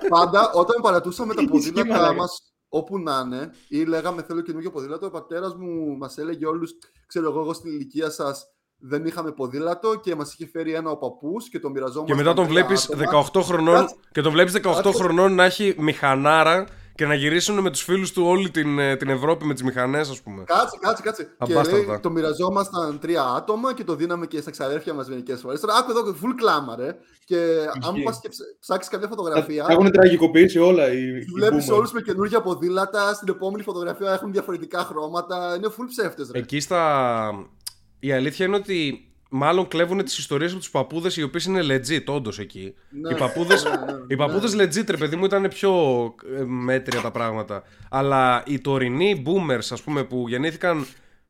[0.09, 2.25] Πάντα όταν παρατούσαμε τα Ισχύει, ποδήλατά μαλάκα.
[2.71, 6.71] Μας όπου να είναι ή λέγαμε θέλω καινούργιο ποδήλατο, ο πατέρας μου μας έλεγε όλους,
[7.07, 10.97] ξέρω εγώ, εγώ στην ηλικία σας δεν είχαμε ποδήλατο και μας είχε φέρει ένα ο
[10.97, 12.13] παππούς και το μοιραζόμαστε.
[12.13, 12.91] Και μετά τον βλέπεις
[13.35, 13.95] 18 χρονών, Κάτσε.
[14.13, 14.93] και τον βλέπεις 18 Κάτσε.
[15.03, 19.09] χρονών να έχει μηχανάρα και να γυρίσουν με τους φίλους του όλη την, ε, την
[19.09, 20.45] Ευρώπη με τις μηχανές, ας πούμε.
[20.47, 21.23] Κάτσε, κάτσε, κάτσε.
[21.25, 21.87] Και Αμπάσταρδα.
[21.87, 25.61] λέει, το μοιραζόμασταν τρία άτομα και το δίναμε και στα ξαδέρφια μας μερικές φορές.
[25.61, 26.97] Τώρα άκου εδώ, full κλάμα, ρε.
[27.25, 27.37] Και
[27.83, 28.03] αν Ισχύει.
[28.03, 28.29] πας και
[28.61, 31.77] ψάξεις κάποια Τα φωτογραφία, τα έχουν τραγικοποιήσει όλα οι, οι βλέπεις boomers.
[31.77, 33.15] όλους με καινούργια ποδήλατα.
[33.15, 35.55] Στην επόμενη φωτογραφία έχουν διαφορετικά χρώματα.
[35.57, 36.39] Είναι full ψεύτες, ρε.
[36.39, 37.31] Εκεί στα.
[37.99, 42.05] Η αλήθεια είναι ότι μάλλον κλέβουν τις ιστορίες από τους παππούδες οι οποίες είναι legit,
[42.05, 42.75] όντως εκεί.
[42.91, 45.73] Ναι, Οι παππούδες, ναι, ναι, οι παππούδες legit, ρε παιδί μου, ήταν πιο
[46.39, 47.63] ε, μέτρια τα πράγματα.
[47.91, 50.87] Αλλά οι τωρινοί boomers, ας πούμε, που γεννήθηκαν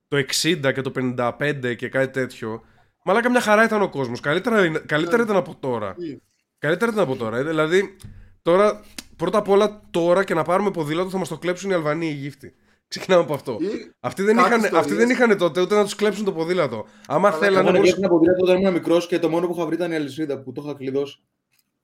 [0.09, 2.63] το 60 και το 55 και κάτι τέτοιο,
[3.05, 4.21] μαλάκα μια χαρά ήταν ο κόσμος.
[4.21, 5.95] Καλύτερα, είναι- καλύτερα ήταν από τώρα.
[5.95, 6.17] Τι;
[6.59, 7.37] Καλύτερα ήταν από τώρα.
[7.39, 7.97] Ε, Δηλαδή,
[8.43, 8.85] τώρα,
[9.17, 12.09] πρώτα απ' όλα, τώρα και να πάρουμε ποδήλατο θα μας το κλέψουν οι Αλβανοί οι
[12.09, 12.55] Αιγύπτιοι.
[12.89, 13.59] Ξεκινάμε από αυτό.
[13.61, 14.85] Ή- Αυτοί δεν, Κάτι είχαν, ιστορίες.
[14.85, 16.87] αυτοί δεν είχαν τότε ούτε να τους κλέψουν το ποδήλατο.
[17.07, 17.55] Άμα Αλλά θέλανε.
[17.57, 19.93] Εγώ μπορούσαν- αναγκάστηκα από ποδήλατο όταν ήμουν μικρός και το μόνο που είχα βρει ήταν
[19.93, 21.19] η αλυσίδα που το είχα κλειδώσει.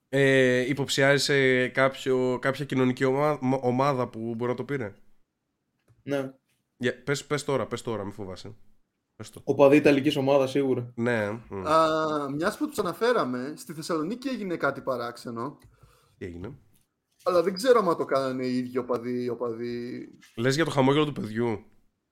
[0.09, 4.95] Ε, υποψιάζει σε κάποιο, κάποια κοινωνική ομα- μο- ομάδα που μπορεί να το πήρε;
[6.03, 6.31] Ναι.
[6.85, 8.55] Yeah, πες, πες τώρα, πες τώρα, μην φοβάσαι.
[9.17, 9.41] Πες το.
[9.45, 10.93] Ο παδί Ιταλικής ομάδας σίγουρα.
[10.95, 11.67] Ναι, μ.
[11.67, 15.59] Α, μιας που τους αναφέραμε, στη Θεσσαλονίκη έγινε κάτι παράξενο.
[16.19, 16.59] τι έγινε;
[17.25, 19.29] Αλλά δεν ξέρω αν το κάνανε οι ίδιοι οπαδοί.
[19.29, 20.09] οπαδοί.
[20.37, 21.65] Λες για το χαμόγελο του παιδιού.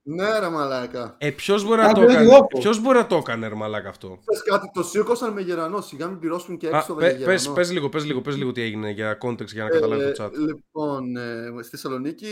[0.03, 1.17] Ναι, ρε μαλάκα.
[1.19, 2.59] Ε, ποιος μπορεί, Α, να το το έκανε, εγώ αυτό.
[2.59, 5.81] ποιος μπορεί να το έκανε, ρε μαλάκα αυτό; Πες κάτι, το σήκωσαν με γερανό.
[5.81, 7.37] Σιγά μην πληρώσουν και Α, έξω πε- για γερανό.
[7.37, 10.13] πες, πες λίγο, πες λίγο, πες λίγο τι έγινε για context για να Ε, καταλάβει
[10.13, 10.31] το chat.
[10.33, 12.29] Λοιπόν, ε, στη Θεσσαλονίκη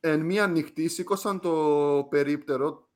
[0.00, 2.88] εν μία νυχτή σήκωσαν το περίπτερο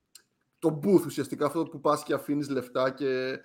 [0.59, 3.39] το booth ουσιαστικά, αυτό που πας και αφήνεις λεφτά και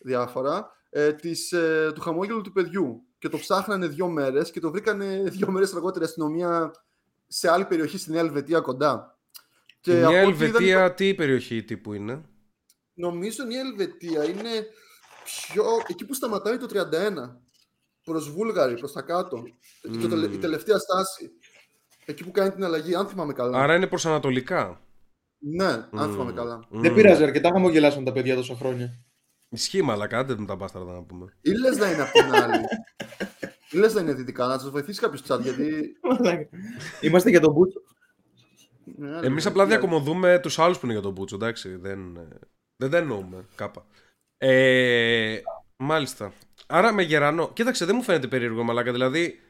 [0.00, 3.06] διάφορα, ε, της, ε, του χαμόγελου του παιδιού.
[3.22, 6.70] Και το ψάχνανε δύο μέρες και το βρήκανε δύο μέρες αργότερα αστυνομία
[7.26, 9.18] σε άλλη περιοχή στην Νέα Ελβετία κοντά.
[9.80, 12.22] Και Νέα Ελβετία τι περιοχή τύπου είναι;
[12.94, 14.66] Νομίζω Νέα Ελβετία είναι
[15.24, 15.64] πιο...
[15.86, 16.84] εκεί που σταματάει το 31
[18.04, 19.42] προς Βούλγαρη, προς τα κάτω.
[19.88, 20.32] Mm.
[20.32, 21.30] η τελευταία στάση.
[22.04, 23.58] Εκεί που κάνει την αλλαγή, αν θυμάμαι καλά.
[23.58, 24.80] Άρα είναι προς Ανατολικά;
[25.38, 26.66] Ναι, αν θυμάμαι καλά.
[26.70, 29.04] Δεν πειράζει, αρκετά χαμογελάσαν τα παιδιά τόσα χρόνια.
[29.52, 31.32] Ισχύει, αλλά κάντε με τα μπάσταρδα να πούμε.
[31.40, 32.58] Ή λες να είναι από την άλλη.
[33.70, 35.96] Ή λες να είναι δυτικά, να σας βοηθήσει κάποιος τσάτ, γιατί...
[37.00, 37.80] Είμαστε για τον Μπούτσο.
[38.84, 41.76] Ναι, Εμείς απλά διακομωδούμε τους άλλους που είναι για τον Μπούτσο, εντάξει.
[41.76, 42.14] Δεν,
[42.76, 43.86] δεν, δεν εννοούμε, κάπα.
[44.38, 45.40] Ε,
[45.76, 46.32] μάλιστα.
[46.66, 47.52] Άρα με γερανό.
[47.52, 48.92] Κοίταξε, δεν μου φαίνεται περίεργο μαλάκα.
[48.92, 49.40] Δηλαδή,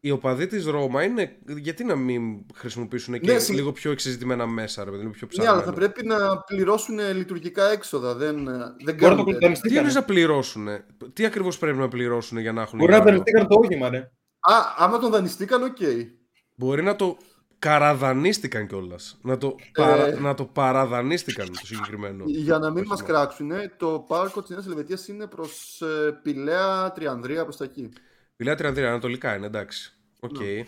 [0.00, 1.38] οι οπαδοί της Ρώμα είναι.
[1.46, 5.54] Γιατί να μην χρησιμοποιήσουν και ναι, λίγο πιο εξεζητημένα μέσα, ρε παιδί, πιο ψάχνουν.
[5.54, 8.14] Ναι, αλλά θα πρέπει να πληρώσουν λειτουργικά έξοδα.
[8.14, 8.48] Δεν,
[8.84, 9.24] δεν κάνουν.
[9.60, 10.68] Τι είναι να πληρώσουν,
[11.12, 12.78] Τι ακριβώς πρέπει να πληρώσουν για να έχουν.
[12.78, 13.98] Μπορεί να δανειστήκαν το όχημα, ναι.
[14.40, 15.76] Α, άμα τον δανειστήκαν, OK.
[15.80, 16.06] Okay.
[16.54, 17.16] Μπορεί να το
[17.58, 19.18] καραδανίστηκαν κιόλας.
[19.22, 20.06] Να, το παρα...
[20.06, 20.20] Ε.
[20.20, 22.24] να το παραδανίστηκαν το συγκεκριμένο.
[22.26, 27.42] Για να μην μας κράξουν, το πάρκο της Νέας Ελβετίας είναι προς ε, Πυλαία Τριανδρία,
[27.42, 27.92] προς τα εκεί.
[28.36, 29.92] Πυλαία Τριανδρία, ανατολικά είναι, εντάξει.
[30.20, 30.36] OK.
[30.38, 30.56] Okay.
[30.56, 30.64] Ναι.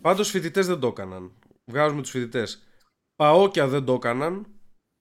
[0.00, 1.32] Πάντως φοιτητές δεν το έκαναν.
[1.64, 2.62] Βγάζουμε τους φοιτητές.
[3.16, 4.46] Παόκια δεν το έκαναν.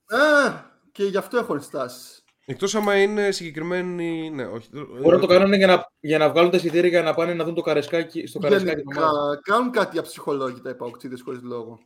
[0.08, 0.52] Ε,
[0.92, 2.24] και γι' αυτό έχω ενστάσεις.
[2.46, 4.30] Εκτός άμα είναι συγκεκριμένοι.
[4.30, 4.70] Ναι, όχι.
[4.74, 7.44] Μπορεί να το κάνουν για να, για να βγάλουν τα εισιτήρια για να πάνε να
[7.44, 8.82] δουν το καρεσκάκι στο καρεσκάκι.
[8.82, 9.10] Γενικά,
[9.42, 11.80] κάνουν κάτι αψυχολόγητα οι παοξίδε χωρίς λόγο.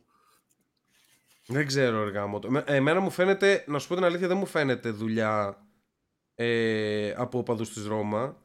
[1.46, 2.40] Δεν ξέρω, εργά μου.
[2.64, 5.66] Εμένα μου φαίνεται, να σου πω την αλήθεια, δεν μου φαίνεται δουλειά
[6.34, 8.36] ε, από οπαδούς της Ρώμα.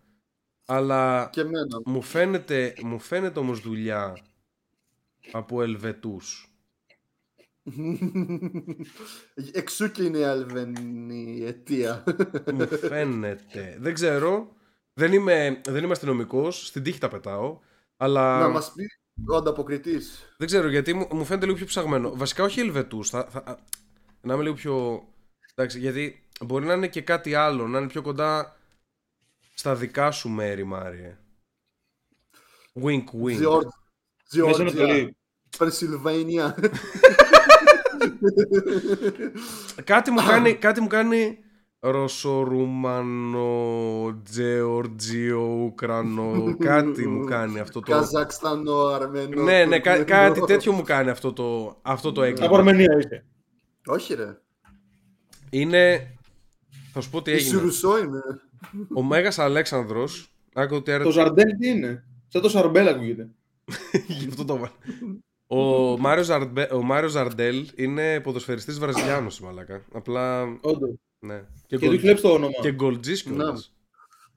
[0.66, 1.44] Αλλά και
[1.86, 4.18] μου φαίνεται, μου φαίνεται όμως δουλειά
[5.32, 6.50] από Ελβετούς.
[9.52, 12.04] Εξού και είναι η Αλβενή αιτία.
[12.54, 13.78] Μου φαίνεται.
[13.80, 14.54] Δεν ξέρω.
[14.94, 16.68] Δεν είμαι, δεν είμαι αστυνομικός.
[16.68, 17.60] Στην τύχη τα πετάω.
[17.98, 18.40] Αλλά...
[18.40, 18.84] Να μας πει
[19.28, 20.34] ο ανταποκριτής.
[20.38, 22.16] Δεν ξέρω γιατί μου, μου φαίνεται λίγο πιο ψαγμένο.
[22.16, 23.10] Βασικά όχι Ελβετούς.
[23.10, 23.60] Θα, θα,
[24.22, 25.04] να είμαι λίγο πιο.
[25.56, 27.68] Εντάξει, γιατί μπορεί να είναι και κάτι άλλο.
[27.68, 28.55] Να είναι πιο κοντά
[29.58, 31.18] στα δικά σου μέρη, Μάριε.
[32.84, 33.42] Wink, wink.
[34.34, 35.10] Georgia,
[35.58, 36.54] Pennsylvania.
[39.84, 41.40] κάτι, μου κάνει, κάτι μου κάνει
[41.80, 43.50] Ρωσορουμανο,
[44.24, 47.92] Τζεωργίο, Ουκρανό, κάτι μου κάνει αυτό το...
[47.92, 49.44] Καζακστανό, Αρμένο.
[49.44, 52.46] Ναι, ναι, κάτι τέτοιο μου κάνει αυτό το, αυτό το έγκλημα.
[52.46, 53.26] Από Αρμενία είσαι.
[53.86, 54.38] Όχι ρε.
[55.50, 56.10] Είναι...
[56.94, 57.56] Θα σου πω τι έγινε.
[57.56, 58.22] Ισουρουσό είναι.
[58.94, 60.30] Ο Μέγας Αλέξανδρος.
[61.04, 63.30] Το Ζαρντέλ τι είναι; Σαν το Σαρμπέλ ακούγεται.
[64.20, 64.70] Γι' αυτό το
[65.48, 69.86] Ο Μάριος, Ζαρμπέ, ο Μάριος Ζαρντέλ είναι ποδοσφαιριστής Βραζιλιάνος, μαλάκα.
[69.94, 70.42] Απλά.
[70.62, 70.94] Όντως.
[71.20, 71.44] Ναι.
[71.68, 72.54] Και, και του το όνομα.
[72.62, 73.46] Και γκολτζής ναι.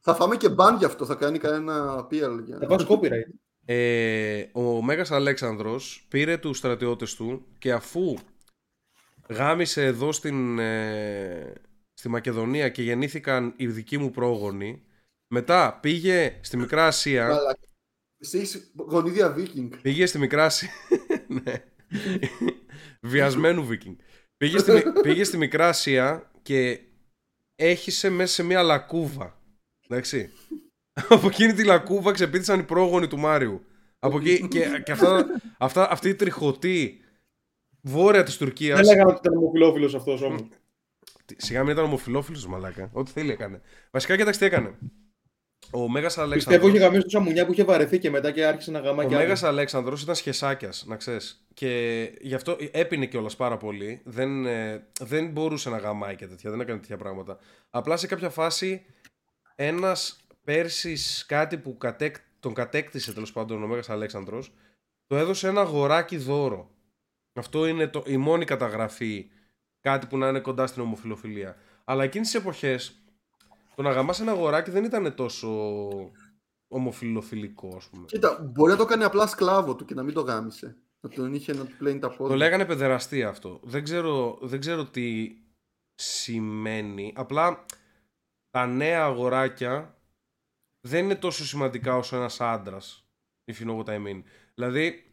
[0.00, 2.58] Θα φάμε και μπαν γι' αυτό, θα κάνει κανένα PL.
[2.60, 3.34] Θα πάρει copyright.
[3.64, 8.16] Ε, ο Μέγας Αλέξανδρος πήρε τους στρατιώτες του και αφού
[9.28, 11.52] γάμισε εδώ στην, ε,
[11.98, 14.82] στη Μακεδονία και γεννήθηκαν οι δικοί μου πρόγονοι.
[15.28, 17.38] Μετά πήγε στη Μικρά Ασία.
[18.18, 19.72] Εσύ είσαι γονίδια Βίκινγκ.
[19.82, 20.70] Πήγε στη Μικρά Ασία.
[21.44, 21.64] ναι.
[23.00, 23.96] Βιασμένου Βίκινγκ.
[24.36, 26.80] Πήγε στη, πήγε στη Μικρά Ασία και
[27.54, 29.40] έχισε μέσα σε μια λακκούβα.
[29.88, 30.30] Εντάξει.
[31.08, 33.64] Από εκείνη τη λακκούβα ξεπίδησαν οι πρόγονοι του Μάριου.
[33.98, 35.26] Από εκεί και, και αυτά,
[35.58, 37.00] αυτά, αυτή η τριχωτή
[37.80, 38.74] βόρεια της Τουρκία.
[38.74, 40.48] Δεν λέγανε ότι ήταν ομοφυλόφιλος αυτός όμως.
[41.36, 42.90] Σιγά μην ήταν ομοφυλόφιλος, μαλάκα.
[42.92, 43.60] Ό,τι θέλει έκανε.
[43.90, 44.78] Βασικά, κοιτάξτε τι έκανε.
[45.70, 46.34] Ο Μέγας Αλέξανδρο.
[46.34, 49.06] Πιστεύω είχε γαμίσει τόσα μουνιά που είχε βαρεθεί και μετά και άρχισε να γαμάει.
[49.06, 51.46] Ο Μέγας Αλέξανδρος ήταν σχεσάκιας, να ξέρεις.
[51.54, 54.00] Και γι' αυτό έπινε κιόλας πάρα πολύ.
[54.04, 56.50] Δεν, ε, δεν μπορούσε να γαμάει και τέτοια.
[56.50, 57.38] Δεν έκανε τέτοια πράγματα.
[57.70, 58.84] Απλά σε κάποια φάση
[59.54, 64.52] ένας πέρσι κάτι που κατέκ, τον κατέκτησε τέλος πάντων ο Μέγας Αλέξανδρος,
[65.06, 66.70] το έδωσε ένα αγοράκι δώρο.
[67.32, 69.30] Αυτό είναι το, η μόνη καταγραφή
[69.80, 71.56] κάτι που να είναι κοντά στην ομοφιλοφιλία.
[71.84, 73.02] Αλλά εκείνες τι εποχές
[73.74, 75.48] το να γαμάς ένα αγοράκι δεν ήταν τόσο
[76.68, 78.04] ομοφιλοφιλικό, ας πούμε.
[78.06, 80.76] Κοίτα, μπορεί να το κάνει απλά σκλάβο του και να μην το γάμισε.
[81.00, 82.26] Να τον είχε να του πλένει τα πόδια.
[82.26, 83.60] Το λέγανε παιδεραστή αυτό.
[83.62, 85.36] Δεν ξέρω, δεν ξέρω τι
[85.94, 87.12] σημαίνει.
[87.16, 87.64] Απλά
[88.50, 89.98] τα νέα αγοράκια
[90.80, 93.08] δεν είναι τόσο σημαντικά όσο ένας άντρας.
[93.52, 94.22] If you know what I mean.
[94.54, 95.10] Δηλαδή,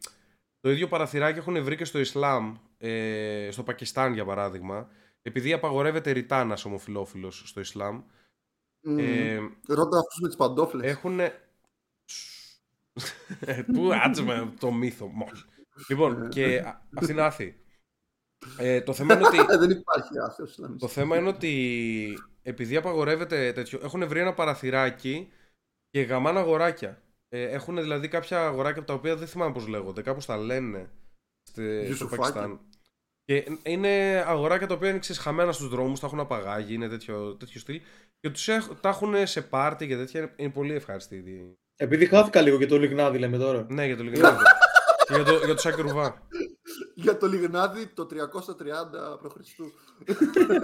[0.60, 4.88] το ίδιο παραθυράκι έχουν βρει και στο Ισλάμ ε, στο Πακιστάν για παράδειγμα,
[5.22, 8.02] επειδή απαγορεύεται ρητά ένας ομοφυλόφιλος στο Ισλάμ.
[8.88, 8.98] Mm.
[8.98, 10.90] Ε, Ρώτα αυτούς με τις παντόφλες.
[10.90, 11.20] Έχουν.
[13.72, 15.42] Πού άτσουμε το μύθο μόλι.
[15.88, 16.64] Λοιπόν, και
[16.96, 17.60] αυτή είναι άθη.
[18.58, 19.36] Ε, το θέμα είναι ότι.
[19.66, 20.88] Δεν υπάρχει άθεος Ισλαμιστής.
[20.88, 25.32] Το θέμα είναι ότι επειδή απαγορεύεται τέτοιο, έχουν βρει ένα παραθυράκι
[25.90, 27.02] και γαμάνε αγοράκια.
[27.28, 30.90] Ε, έχουν δηλαδή κάποια αγοράκια από τα οποία δεν θυμάμαι πώς λέγονται, κάπως τα λένε
[31.62, 32.16] στη, στο Γιουσουφάκι.
[32.20, 32.60] Πακιστάν.
[33.24, 37.34] Και είναι αγοράκια τα οποία είναι ξέρεις, χαμένα στους δρόμους, τα έχουν απαγάγει, είναι τέτοιο,
[37.36, 37.80] τέτοιο στυλ.
[38.20, 41.24] Και τους έχ- τα έχουν σε πάρτι και τέτοια, είναι, είναι πολύ ευχάριστη.
[41.76, 43.66] Επειδή χάθηκα λίγο και το λιγνάδι λέμε τώρα.
[43.68, 44.42] Ναι, για το Λιγνάδι.
[45.06, 46.26] και για το, για το Σάκη Ρουβά.
[46.94, 49.36] Για το Λιγνάδι το 330 π.Χ.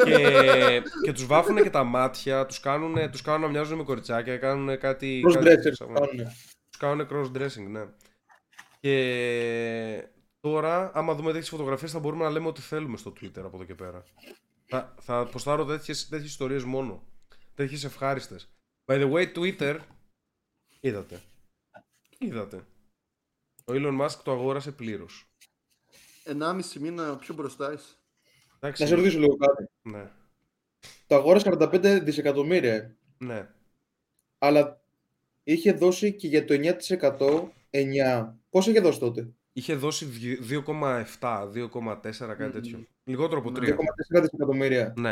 [0.05, 4.37] και, και τους βάφουν και τα μάτια, τους κάνουν, τους κάνουν να μοιάζουν με κοριτσάκια,
[4.39, 5.23] κάνουν κάτι...
[5.29, 6.33] Cross κάτι- dressers κάνουνε.
[6.71, 7.85] Τους κάνουν cross-dressing, ναι.
[8.81, 10.09] Και
[10.43, 13.65] τώρα, άμα δούμε τέτοιες φωτογραφίες, θα μπορούμε να λέμε ό,τι θέλουμε στο Twitter από εδώ
[13.65, 14.05] και πέρα.
[14.67, 17.03] Θα, θα ποστάρω τέτοιες, τέτοιες ιστορίες μόνο.
[17.55, 18.49] Τέτοιες ευχάριστες.
[18.85, 19.79] By the way, Twitter,
[20.81, 21.23] είδατε.
[22.19, 22.57] Είδατε.
[23.65, 25.27] Ο Elon Musk το αγόρασε πλήρως.
[26.25, 27.95] 1,5 μήνα πιο μπροστά είσαι.
[28.61, 29.69] Εντάξει, Να σε ρωτήσω λίγο κάτι.
[29.83, 30.11] Ναι,
[31.07, 32.97] Το αγόρασε 45 δισεκατομμύρια, ε.
[33.19, 33.49] ναι.
[34.39, 34.83] αλλά
[35.43, 38.33] είχε δώσει και για το 9% 9.
[38.51, 40.07] Πόσο είχε δώσει τότε; Είχε δώσει
[40.51, 42.51] 2,7, 2,4, κάτι Μμμ.
[42.51, 42.87] τέτοιο.
[43.05, 43.59] Λιγότερο από Ναι.
[43.59, 43.63] 3.
[43.63, 44.93] 2,4 δισεκατομμύρια.
[44.97, 45.11] Ναι.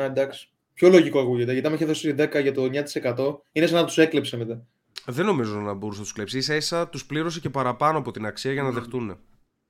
[0.00, 0.48] Α, εντάξει.
[0.72, 1.52] Πιο λογικό ακούγεται.
[1.52, 4.66] Γιατί άμα είχε δώσει 10 για το 9% είναι σαν να τους έκλεψε μετά.
[5.06, 6.40] Δεν νομίζω να μπορούσε να τους κλέψει.
[6.40, 8.74] σα ίσα τους πλήρωσε και παραπάνω από την αξία για να Μμμ.
[8.74, 9.18] δεχτούν.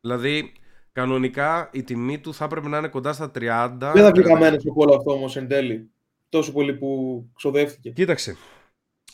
[0.00, 0.52] Δηλαδή,
[0.92, 3.92] κανονικά η τιμή του θα έπρεπε να είναι κοντά στα 30.
[3.94, 5.90] Δεν θα βγει χαμένος από όλο αυτό όμως εν τέλει.
[6.28, 7.90] Τόσο πολύ που ξοδεύτηκε.
[7.90, 8.36] Κοίταξε.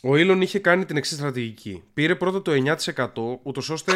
[0.03, 1.83] Ο Elon είχε κάνει την εξής στρατηγική.
[1.93, 3.91] Πήρε πρώτα το 9% ούτως ώστε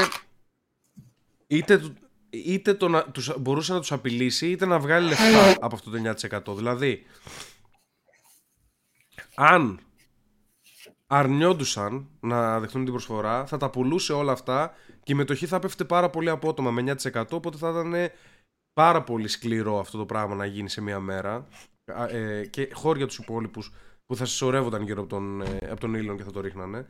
[1.48, 1.96] είτε, του-
[2.30, 5.98] είτε το να, τους, μπορούσε να τους απειλήσει είτε να βγάλει λεφτά από αυτό το
[5.98, 6.56] 9%.
[6.56, 7.06] Δηλαδή,
[9.36, 9.80] αν
[11.08, 15.86] αρνιόντουσαν να δεχτούν την προσφορά, θα τα πουλούσε όλα αυτά και η μετοχή θα πέφτει
[15.86, 17.26] πάρα πολύ απότομα με 9%.
[17.32, 18.12] Οπότε θα ήταν
[18.74, 21.48] πάρα πολύ σκληρό αυτό το πράγμα να γίνει σε μία μέρα.
[21.86, 23.72] Α, ε, και χώρια τους υπόλοιπους
[24.06, 26.88] που θα συσσωρεύονταν γύρω από τον, ε, από τον Elon και θα το ρίχνανε.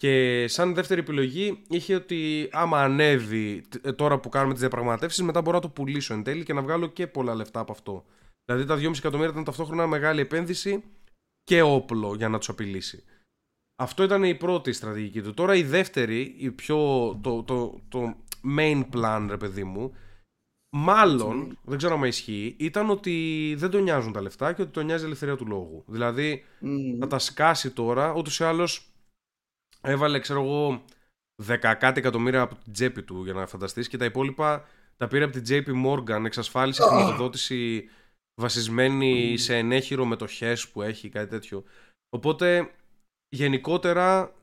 [0.00, 5.22] Και σαν δεύτερη επιλογή είχε ότι άμα ανέβει τ- ε, τώρα που κάνουμε τις διαπραγματεύσεις
[5.22, 8.04] μετά μπορώ να το πουλήσω εν τέλει και να βγάλω και πολλά λεφτά από αυτό.
[8.44, 10.82] Δηλαδή τα 2,5 εκατομμύρια ήταν ταυτόχρονα μεγάλη επένδυση
[11.44, 13.04] και όπλο για να τους απειλήσει.
[13.82, 15.34] Αυτό ήταν η πρώτη στρατηγική του.
[15.34, 16.76] Τώρα η δεύτερη, η πιο,
[17.22, 18.16] το, το, το
[18.58, 19.94] main plan ρε παιδί μου,
[20.76, 24.84] μάλλον, δεν ξέρω αν ισχύει, ήταν ότι δεν τον νοιάζουν τα λεφτά και ότι τον
[24.84, 25.84] νοιάζει η ελευθερία του λόγου.
[25.86, 26.98] Δηλαδή Μμμ.
[26.98, 28.89] θα τα σκάσει τώρα, ούτως ή άλλως
[29.80, 30.84] έβαλε, ξέρω εγώ,
[31.46, 34.64] 10 κάτι εκατομμύρια από την τσέπη του για να φανταστείς και τα υπόλοιπα
[35.00, 37.88] τα πήρε από την JP Morgan, εξασφάλισε χρηματοδότηση
[38.40, 41.64] βασισμένη σε ενέχειρο μετοχές που έχει, κάτι τέτοιο.
[42.08, 42.70] Οπότε,
[43.28, 44.34] γενικότερα,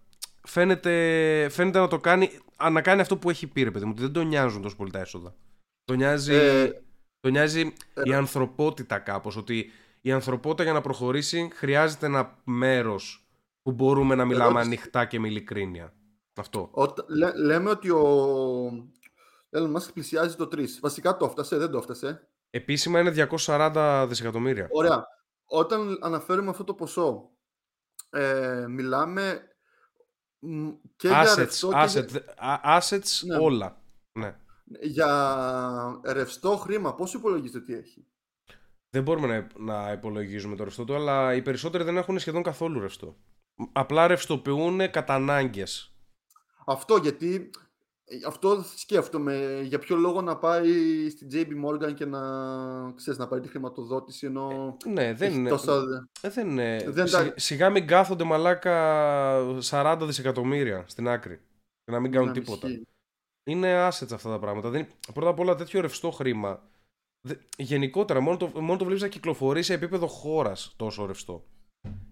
[0.44, 0.92] φαίνεται,
[1.50, 4.02] φαίνεται να το κάνει, α, να κάνει αυτό που έχει πει, ρε παιδί μου, ότι
[4.02, 5.36] δεν τον νοιάζουν τόσο πολύ τα έσοδα.
[5.84, 6.82] Τον νοιάζει, Ε,
[7.20, 9.72] τον νοιάζει ε, η ανθρωπότητα κάπως, ότι
[10.02, 13.27] η ανθρωπότητα για να προχωρήσει χρειάζεται ένα μέρος
[13.68, 14.68] που μπορούμε να μιλάμε Ερώτηση.
[14.68, 15.94] ανοιχτά και με ειλικρίνεια.
[16.36, 16.70] Αυτό.
[16.72, 18.68] Όταν, λέ- λέμε ότι ο
[19.58, 20.66] Elon Musk πλησιάζει το 3.
[20.82, 22.30] Βασικά το έφτασε, δεν το έφτασε.
[22.50, 24.68] Επίσημα είναι 240 δισεκατομμύρια.
[24.72, 25.04] Ωραία.
[25.46, 27.30] Όταν αναφέρουμε αυτό το ποσό,
[28.10, 29.42] ε, μιλάμε
[30.40, 33.38] μ, και για Assets, ρευστό και asset, για, α- assets Ναι.
[33.38, 33.82] όλα.
[34.20, 34.36] Ναι.
[34.82, 36.96] για ρευστό χρήμα.
[36.96, 38.08] Πόσο υπολογίζετε τι έχει;
[38.90, 39.28] Δεν μπορούμε
[39.58, 43.18] να, να υπολογίζουμε το ρευστό του, αλλά οι περισσότεροι δεν έχουν σχεδόν καθόλου ρευστό.
[43.72, 45.92] Απλά ρευστοποιούν κατά ανάγκες.
[46.66, 47.50] Αυτό γιατί
[48.28, 50.70] αυτό σκέφτομαι για ποιο λόγο να πάει
[51.10, 52.22] στην JP Morgan και να,
[52.92, 55.50] ξέρεις, να πάρει τη χρηματοδότηση ενώ Ναι, δεν έχει είναι.
[55.50, 55.84] τόσα...
[56.22, 56.84] Ε, δεν είναι.
[56.88, 61.40] Δεν Σι- τα- Σιγά μην κάθονται μαλάκα 40 δισεκατομμύρια στην άκρη.
[61.84, 62.68] Και να μην κάνουν να τίποτα.
[62.68, 62.88] ισχύει.
[63.44, 64.70] Είναι assets αυτά τα πράγματα.
[64.70, 64.88] Δεν...
[65.14, 66.62] Πρώτα απ' όλα τέτοιο ρευστό χρήμα.
[67.22, 71.44] δε- Γενικότερα, μόνο το, μόνο το βλέπεις να κυκλοφορεί σε επίπεδο χώρας τόσο ρευστό.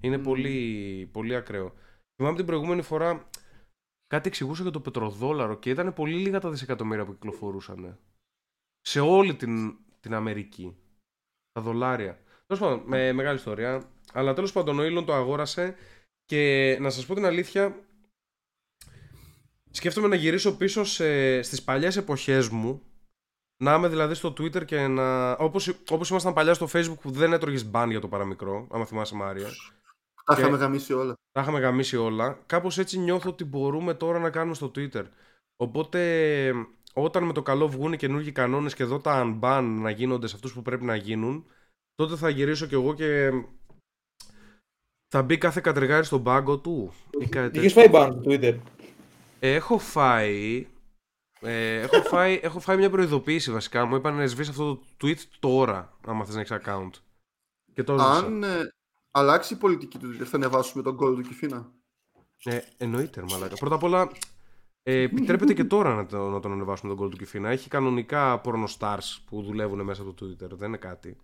[0.05, 0.23] Είναι Μμμ.
[0.23, 1.73] πολύ, πολύ ακραίο.
[2.15, 3.29] Θυμάμαι την προηγούμενη φορά
[4.07, 7.99] κάτι εξηγούσα για το πετροδόλαρο και ήταν πολύ λίγα τα δισεκατομμύρια που κυκλοφορούσαν.
[8.81, 10.77] Σε όλη την, την Αμερική.
[11.51, 12.19] Τα δολάρια.
[12.47, 13.89] Τέλος πάντων, με μεγάλη ιστορία.
[14.13, 15.75] Αλλά τέλος πάντων, ο Elon το αγόρασε
[16.25, 17.85] και να σας πω την αλήθεια,
[19.71, 22.81] σκέφτομαι να γυρίσω πίσω σε, στις παλιές εποχές μου
[23.57, 25.31] να είμαι δηλαδή στο Twitter και να...
[25.31, 29.15] Όπως, όπως ήμασταν παλιά στο Facebook που δεν έτρωγες ban για το παραμικρό, άμα θυμάσαι
[29.15, 29.47] Μάρια.
[30.25, 31.13] Τα Και- είχαμε γαμίσει όλα.
[31.31, 32.39] Τα είχαμε γαμίσει όλα.
[32.45, 35.03] Κάπως έτσι νιώθω ότι μπορούμε τώρα να κάνουμε στο Twitter.
[35.55, 36.51] Οπότε
[36.93, 40.35] όταν με το καλό βγουν οι καινούργιοι κανόνες και εδώ τα unban να γίνονται σε
[40.35, 41.45] αυτούς που πρέπει να γίνουν,
[41.95, 43.31] τότε θα γυρίσω κι εγώ και
[45.07, 46.93] θα μπει κάθε κατεργάρι στον πάγκο του.
[47.19, 47.99] Ή κάτι Είχε τέτοιο.
[47.99, 48.57] φάει ban στο Twitter;
[49.39, 50.67] Έχω φάει.
[51.41, 53.85] Ε, έχω, φάει, έχω φάει μια προειδοποίηση βασικά.
[53.85, 56.89] Μου είπαν να σβήσει αυτό το tweet τώρα, άμα θες να έχεις account.
[57.73, 58.17] Και το έσβησα.
[58.17, 58.73] Αν ε,
[59.17, 61.71] αλλάξει η πολιτική του, θα ανεβάσουμε τον κόλλο του Κιφίνα.
[62.43, 63.55] Ε, εννοείται, ρε μαλάκα.
[63.55, 64.11] Πρώτα απ' όλα,
[64.83, 67.49] ε, επιτρέπεται και τώρα να, το, να τον ανεβάσουμε τον κόλ του Κιφίνα.
[67.49, 68.65] Έχει κανονικά porno
[69.25, 70.49] που δουλεύουν μέσα από το Twitter.
[70.49, 71.17] Δεν είναι κάτι.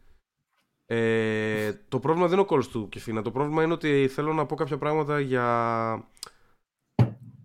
[0.86, 3.22] Ε, το πρόβλημα δεν είναι ο κόλος του Κιφίνα.
[3.22, 6.08] Το πρόβλημα είναι ότι θέλω να πω κάποια πράγματα για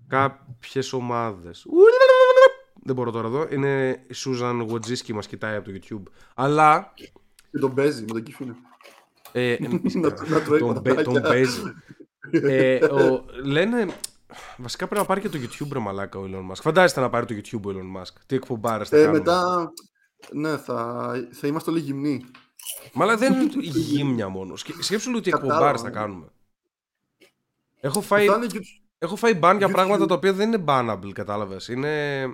[0.06, 1.66] κάποιες ομάδες.
[2.82, 3.46] Δεν μπορώ τώρα εδώ.
[3.50, 6.10] Είναι η Σούζαν Γουατζίσκι μας κοιτάει από το YouTube.
[6.34, 6.92] Αλλά...
[7.50, 8.56] Και τον παίζει με τον Κιφίνα.
[9.38, 9.56] Ε,
[9.94, 11.02] να, να τρώει τον, πατατάκια.
[11.04, 11.60] τον παίζει.
[12.30, 13.86] ε, ο, λένε.
[14.56, 16.60] Βασικά πρέπει να πάρει και το YouTube ρε μαλάκα ο Elon Musk.
[16.62, 18.12] Φαντάζεστε να πάρει το YouTube ο Elon Musk.
[18.26, 19.18] Τι εκπομπάρες θα Ε, κάνουμε.
[19.18, 19.72] μετά,
[20.32, 22.24] ναι, θα, θα είμαστε όλοι γυμνοί.
[22.92, 24.60] Μαλά δεν είναι γύμνια μόνος.
[24.60, 25.94] Σκε- Σκέψου λίγο τι Κατάλαβα, εκπομπάρες θα ναι.
[25.94, 26.26] κάνουμε.
[27.80, 28.60] Έχω φάει, Θα είναι και-
[28.98, 29.72] έχω φάει ban για YouTube.
[29.72, 31.68] πράγματα τα οποία δεν είναι bannable, κατάλαβες.
[31.68, 32.24] Είναι...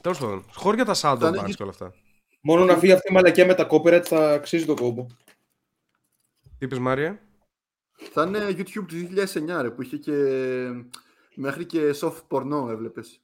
[0.00, 0.44] Τέλος πάντων.
[0.54, 1.92] Χώρια τα shadow Θα είναι bans και- και όλα αυτά.
[2.42, 5.06] Μόνο να φύγει αυτή η μαλακία με τα copyright θα αξίζει το κόμπο.
[6.58, 7.22] Τι είπες Μάρια;
[8.12, 10.12] Θα είναι YouTube του 2009 ρε, που είχε και
[11.34, 13.20] μέχρι και soft porno έβλεπες.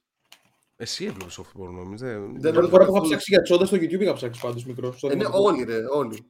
[0.75, 2.41] Εσύ έβλεπες soft porn, εμείς δεν...
[2.41, 3.07] Δεν Πρώτη έχω φορά που είχα καθόλου.
[3.07, 4.91] ψάξει για τσόντας στο YouTube είχα ψάξει πάντως μικρό.
[4.91, 5.43] στο Είναι δημοτικό.
[5.43, 6.25] όλοι ρε, όλοι.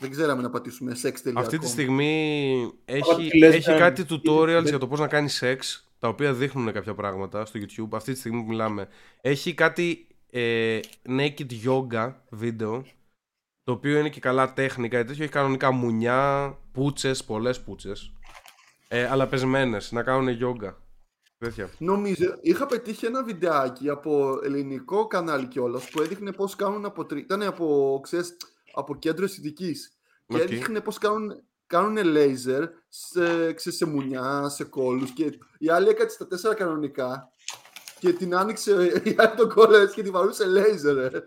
[0.00, 1.32] Δεν ξέραμε να πατήσουμε sex.com.
[1.34, 5.00] Αυτή τη στιγμή έχει, τι λες, έχει ε, κάτι ε, tutorials ε, για το πώς
[5.00, 8.88] να κάνει σεξ, τα οποία δείχνουν κάποια πράγματα στο YouTube, αυτή τη στιγμή που μιλάμε.
[9.20, 12.84] Έχει κάτι ε, naked yoga βίντεο,
[13.64, 18.12] το οποίο είναι και καλά τέχνικα, ή τέτοιο, έχει κανονικά μουνιά, πούτσες, πολλές πούτσες,
[18.88, 20.74] ε, αλλά πεσμένες, να κάνουν yoga.
[21.38, 21.70] Τέτοια.
[21.78, 27.04] Νομίζω, είχα πετύχει ένα βιντεάκι από ελληνικό κανάλι κιόλας που έδειχνε πώς κάνουν από.
[27.04, 28.36] τρι- Ήταν από, ξέρεις,
[28.74, 29.96] από κέντρο αισθητικής.
[30.26, 30.42] Και Οκ.
[30.42, 31.30] έδειχνε πώς κάνουν,
[31.66, 35.04] κάνουν λέιζερ σε, ξέρεις, σε μουνιά, σε κώλου.
[35.14, 37.28] Και η άλλη έκατσε στα τέσσερα κανονικά.
[38.04, 38.70] Και την άνοιξε
[39.04, 41.22] η άλλη τον κόλλο έτσι και την βαρούσε λέιζερ ρε,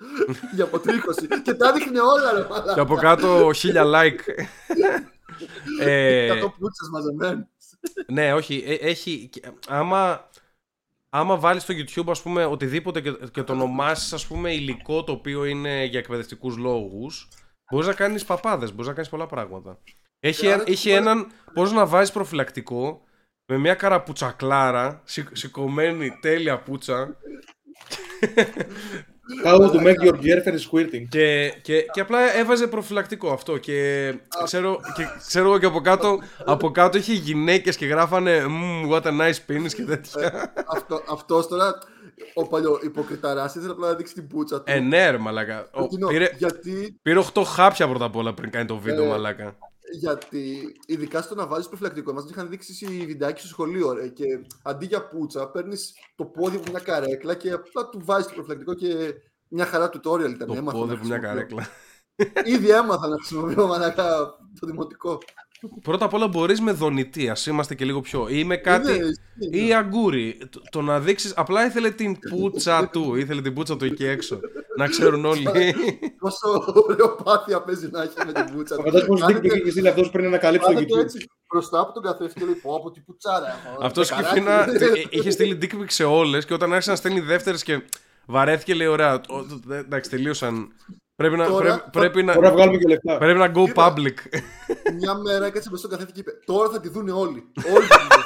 [0.53, 1.28] για αποτρίχωση.
[1.43, 2.82] και τα έδειχνε όλα ρε Και μαλάκα.
[2.82, 4.19] από κάτω χίλια like.
[5.80, 7.45] ε, Κάτω πλούτσες μαζεμένες.
[8.11, 8.63] Ναι, όχι.
[8.65, 10.30] ε, έχει, και- άμα,
[11.09, 15.11] άμα βάλεις στο YouTube, ας πούμε, οτιδήποτε και, και το ονομάσεις, ας πούμε, υλικό το
[15.11, 17.28] οποίο είναι για εκπαιδευτικούς λόγους,
[17.71, 19.80] μπορείς να κάνεις παπάδες, μπορείς να κάνεις πολλά πράγματα.
[20.19, 23.01] Έχει, Ε, άρα έχει τι μπορεί- έναν, πώς να βάζεις προφυλακτικό,
[23.49, 27.17] με μια καραπουτσακλάρα, σηκ- σηκωμένη τέλεια πούτσα,
[29.45, 31.05] How to make your girlfriend squirting.
[31.09, 33.57] Και, και, και απλά έβαζε προφυλακτικό αυτό.
[33.57, 38.91] Και ξέρω, και ξέρω εγώ και από κάτω, από κάτω είχε γυναίκες και γράφανε «Μμμ,
[38.91, 40.53] what a nice penis και τέτοια.
[40.75, 41.73] Αυτό, αυτός τώρα,
[42.33, 44.63] ο παλιό υποκριταράς, ήθελε απλά να δείξει την πούτσα του.
[44.65, 45.67] ε, ναι, ρε μαλάκα.
[45.73, 49.07] Ο, Εκείνο, πήρε, Γιατί, πήρε 8 χάπια πρώτα απ' όλα πριν κάνει το βίντεο, Ε,
[49.07, 49.57] μαλάκα.
[49.91, 53.93] Γιατί, ειδικά στο να βάζεις προφυλακτικό, μας είχαν δείξει οι βιντεάκι στο σχολείο.
[53.93, 54.25] Ρε, και
[54.63, 58.73] αντί για πούτσα, παίρνεις το πόδι από μια καρέκλα και απλά του βάζεις το προφυλακτικό
[58.73, 59.13] και
[59.47, 60.47] μια χαρά tutorial ήταν.
[60.47, 61.19] Το έμαθα πόδι να από μια χρησιμοποιώ.
[61.19, 61.67] καρέκλα.
[62.45, 64.17] Ήδη έμαθα να χρησιμοποιώ μαλακά
[64.59, 65.17] το δημοτικό.
[65.82, 68.28] Πρώτα απ' όλα μπορείς με δονητή, ας είμαστε και λίγο πιο.
[68.30, 68.91] ή με κάτι.
[68.95, 69.05] Είναι-
[69.51, 70.38] είναι- ή αγκούρι.
[70.49, 71.34] Το, το να δείξεις.
[71.36, 73.16] Απλά ήθελε την πούτσα του.
[73.16, 74.39] Ήθελε την πούτσα του εκεί έξω.
[74.78, 75.47] να ξέρουν όλοι.
[76.20, 78.76] Πόσο ωραιοπάθεια παίζει να έχει με την πούτσα.
[78.76, 78.82] του.
[78.84, 80.99] Φαντάζομαι πως Κάνετε- δείχνει και στείλει αυτός πριν ανακαλύψει το κάνετε YouTube.
[81.03, 83.45] έτσι μπροστά από τον καθρέφτη και λέει πω από την πουτσάρα.
[83.47, 84.34] έχω, Αυτός με καράκι».
[84.39, 84.68] Κιφίνα
[85.10, 87.82] είχε στείλει dick pic σε όλες και όταν άρχισε να στέλνει δεύτερες και
[88.26, 89.20] βαρέθηκε, λέει: Ωραία, ο-
[89.70, 90.68] ο- εντάξει, τελείωσαν.
[91.18, 93.18] Πρέπει να, Τώρα πρέπει, θα- πρέπει να, Μπορεί να βγάλουμε και λεφτά.
[93.18, 93.93] πρέπει να go Κοίτα.
[93.93, 94.13] public.
[94.97, 97.43] Μια μέρα έκατσε μπροστά στον καθρέφτη και είπε Τώρα θα τη δούνε όλοι.
[97.74, 98.26] Όλοι θα τη δουν».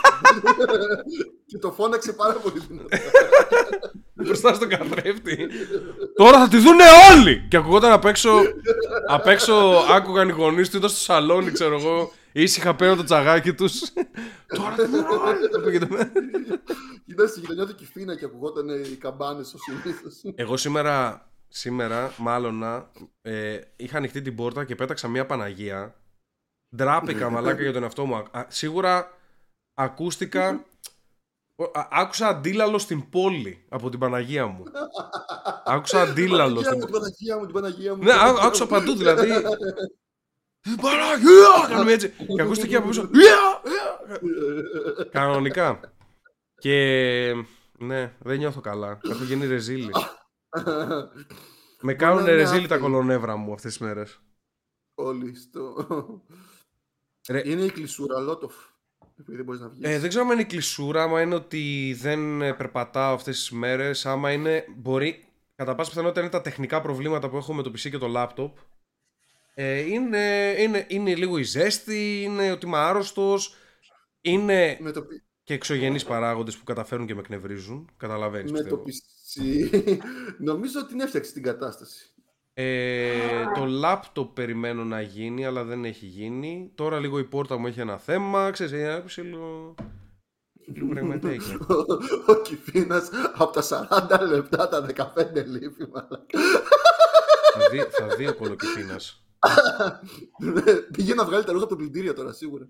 [1.46, 2.98] Και το φώναξε πάρα πολύ δυνατά.
[4.14, 5.48] Μπροστά στον καθρέφτη.
[6.16, 7.46] Τώρα θα τη δούνε όλοι!
[7.50, 8.30] Και ακουγόταν απ' έξω.
[9.08, 9.54] Απ' έξω
[9.89, 12.12] άκουγαν οι γονείς του, ήταν στο σαλόνι, ξέρω εγώ.
[12.32, 13.80] Ήσυχα παίρνω το τσαγάκι τους.
[14.56, 15.38] Τώρα θα τη δούνε όλοι!
[15.58, 16.12] Ακούγεται με.
[17.06, 20.14] Ήταν στη γειτονιά του Κιφίνα και ακουγόταν οι καμπάνες ο συνήθως.
[20.36, 22.91] Εγώ σήμερα, σήμερα μάλλον να,
[23.22, 25.95] ε, είχα ανοιχτή την πόρτα και πέταξα μια Παναγία.
[26.76, 28.16] Ντράπηκα μαλάκα για τον εαυτό μου.
[28.16, 29.18] Α, σίγουρα
[29.74, 30.66] ακούστηκα.
[31.56, 34.64] ο- α- άκουσα αντίλαλο στην πόλη από την Παναγία μου.
[35.66, 36.91] άκουσα αντίλαλο στην Την πόλη.
[36.91, 38.04] Παναγία μου, την Παναγία μου.
[38.04, 39.28] Ναι, ά- άκουσα παντού δηλαδή.
[40.62, 41.68] Την Παναγία!
[41.70, 42.10] Κάνουμε έτσι.
[42.36, 43.10] Και ακούστηκε από πίσω.
[43.14, 43.62] «Γεια!
[43.64, 45.80] Γεια!» Κανονικά.
[46.58, 47.34] Και
[47.78, 48.99] ναι, δεν νιώθω καλά.
[49.10, 49.91] Έχω γίνει ρεζίλη.
[51.82, 52.88] Με κάνουν να είναι ρεζίλη τα άθεοι.
[52.89, 54.20] κολονεύρα μου αυτές τις μέρες.
[54.93, 55.76] Όλοι στο.
[57.30, 58.54] Ρε, Είναι η κλεισούρα, Λότοφ.
[59.20, 59.89] Επειδή δεν μπορείς να βγεις.
[59.89, 63.52] ε, δεν ξέρω αν είναι η κλεισούρα, άμα είναι ότι δεν ε, περπατάω αυτές τις
[63.52, 65.26] μέρες, άμα είναι, μπορεί,
[65.56, 68.52] κατά πάσα πιθανότητα είναι τα τεχνικά προβλήματα που έχω με το PC και το laptop.
[69.54, 73.56] Ε, είναι, είναι, είναι λίγο η ζέστη, είναι ότι είμαι άρρωστος,
[74.22, 77.89] είναι, με, το, πι- και εξωγενείς παράγοντες που καταφέρουν και με εκνευρίζουν.
[77.98, 79.10] Καταλαβαίνεις Με το πιστεύω.
[79.82, 79.98] PC.
[80.39, 82.06] Νομίζω ότι την έφτιαξε την κατάσταση.
[82.54, 86.72] Ε, το laptop περιμένω να γίνει, αλλά δεν έχει γίνει.
[86.76, 88.52] Τώρα λίγο η πόρτα μου έχει ένα θέμα.
[88.52, 89.76] Ξέρεις, ένα ψηλό...
[90.74, 91.58] Λίγο πραγματάκι.
[92.28, 93.88] Ο Κιφίνας από τα
[94.20, 96.39] 40 λεπτά τα 15 λείπει, μαλάκα.
[97.54, 99.26] θα, δει, θα δει ο κολοκυφίνας.
[100.92, 102.68] Πήγε να βγάλει τα ρούχα από το πλυντήριο τώρα, σίγουρα.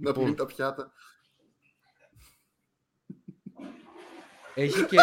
[0.00, 0.22] Να Λοιπόν.
[0.22, 0.92] πλύνει τα πιάτα.
[4.54, 4.96] Έχει και...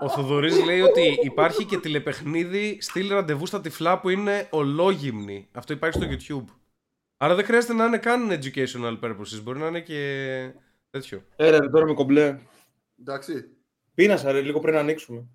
[0.00, 5.48] Ο Θοδωρής λέει ότι υπάρχει και τηλεπαιχνίδι στυλ ραντεβού στα τυφλά που είναι ολόγυμνη.
[5.52, 6.54] Αυτό υπάρχει στο YouTube.
[7.16, 9.42] Άρα δεν χρειάζεται να είναι καν educational purposes.
[9.42, 10.54] Μπορεί να είναι και
[10.90, 11.24] τέτοιο.
[11.36, 12.38] Έρε, ρε, τώρα με κομπλέ.
[13.00, 13.56] Εντάξει.
[13.94, 15.26] Πίνασα, ρε, λίγο πρέπει να ανοίξουμε.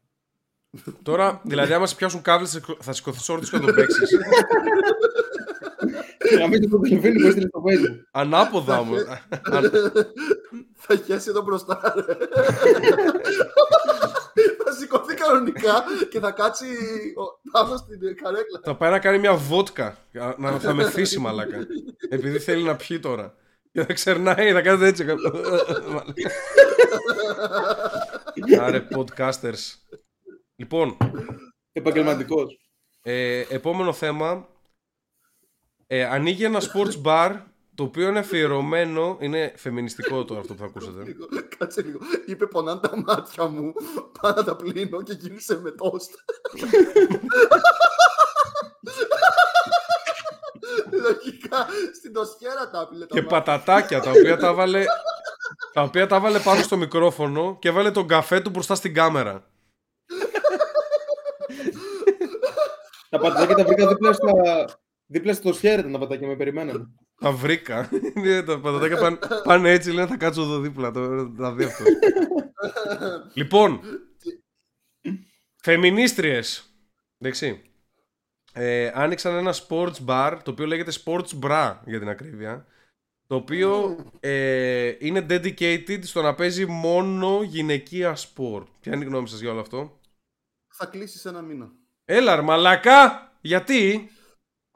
[1.02, 4.18] Τώρα, δηλαδή, άμα σε πιάσουν κάβλες θα σηκωθείς όρθιος και θα το παίξεις.
[6.40, 7.96] Να μην το τελειώνει που έστειλε στο Facebook.
[8.12, 9.02] Ανάποδα όμως.
[9.44, 9.72] Αν-
[10.76, 11.94] Θα χέσει εδώ μπροστά.
[11.96, 12.04] ρε.
[14.64, 16.66] θα σηκωθεί κανονικά και θα κάτσει
[17.18, 18.60] ο- πάνω στην καρέκλα.
[18.64, 19.98] Θα πάει να κάνει μια βότκα.
[20.38, 21.68] Να, θα μεθύσει μαλάκα.
[22.10, 23.34] Επειδή θέλει να πιει τώρα.
[23.72, 25.06] Και θα ξερνάει, θα κάνετε έτσι.
[28.60, 29.76] Άρε, podcasters.
[30.56, 30.98] Λοιπόν,
[31.72, 32.60] Επαγγελματικός.
[33.02, 34.48] ε, επόμενο θέμα.
[35.88, 37.42] Ε, ανοίγει ένα sports bar
[37.76, 39.18] το οποίο είναι αφιερωμένο.
[39.20, 41.04] Είναι φεμινιστικό τώρα αυτό που θα ακούσετε.
[41.04, 41.26] Λίγο,
[41.58, 42.00] Κάτσε λίγο.
[42.26, 43.74] Είπε πονάνε τα μάτια μου.
[44.22, 46.12] Πάω να τα πλύνω και γύρισε με τόστ.
[50.92, 53.38] Λογικά στην τοσχέρα τα άπειλε τα Και μάτια.
[53.38, 54.84] πατατάκια τα οποία τα βάλε.
[55.74, 59.44] Τα οποία τα βάλε πάνω στο μικρόφωνο και βάλε τον καφέ του μπροστά στην κάμερα.
[63.10, 64.32] Τα πατατάκια τα βρήκα δίπλα στα.
[65.08, 66.88] Δίπλα στο χέρι τα πατατάκια με περιμένανε.
[67.20, 67.90] Τα βρήκα.
[68.16, 70.92] Είναι, τα πατατάκια πάνε, πάνε έτσι, λένε θα κάτσω εδώ δίπλα.
[70.92, 71.84] Το, θα δει αυτό.
[73.34, 73.82] λοιπόν,
[75.56, 76.72] φεμινίστριες.
[77.18, 77.62] Εντάξει.
[78.54, 82.66] Ε, άνοιξαν ένα sports bar, το οποίο λέγεται sports bra για την ακρίβεια.
[83.28, 88.64] Το οποίο ε, είναι dedicated στο να παίζει μόνο γυναικεία sport.
[88.80, 90.00] Ποια είναι η γνώμη σας για όλο αυτό;
[90.68, 91.72] Θα κλείσεις ένα μήνα.
[92.06, 93.32] Έλα ρε μαλακά!
[93.42, 94.10] Γιατί;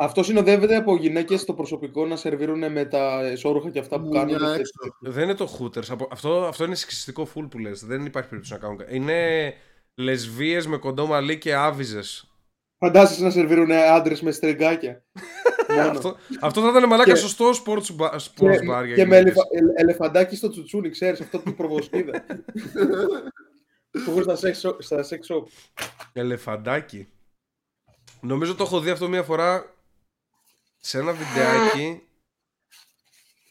[0.04, 4.20] Αυτό συνοδεύεται από γυναίκες στο προσωπικό να σερβίρουν με τα εσόρουχα και αυτά που Μουνιά
[4.38, 4.54] κάνουν.
[4.54, 4.72] έξω.
[5.00, 5.90] Δεν είναι το Hooters.
[5.90, 7.86] απο- Αυτό, αυτό είναι σεξιστικό full που λες.
[7.86, 9.54] Δεν υπάρχει περίπτωση να κάνουν κα- Είναι
[9.96, 12.26] λεσβείες με κοντό μαλλί και άβυζες.
[12.78, 15.04] Φαντάζεσαι να σερβίρουν άντρες με στριγκάκια.
[15.70, 15.82] Μόνο.
[15.90, 19.18] αυτό, αυτό θα ήταν μαλάκα Και- σωστό sports, ba- sports και, bar για και με
[19.18, 19.20] γυναίκες.
[19.20, 22.26] ελεφα, ελ- ελεφαντάκι στο τσουτσούνι, ξέρεις αυτό του προβοσκίδα.
[24.06, 25.44] Που έχω στα sex shop- στα sex shop.
[26.14, 27.08] Ελεφαντάκι.
[28.22, 29.66] Νομίζω το έχω δει αυτό μία φορά
[30.84, 32.02] σε ένα βιντεάκι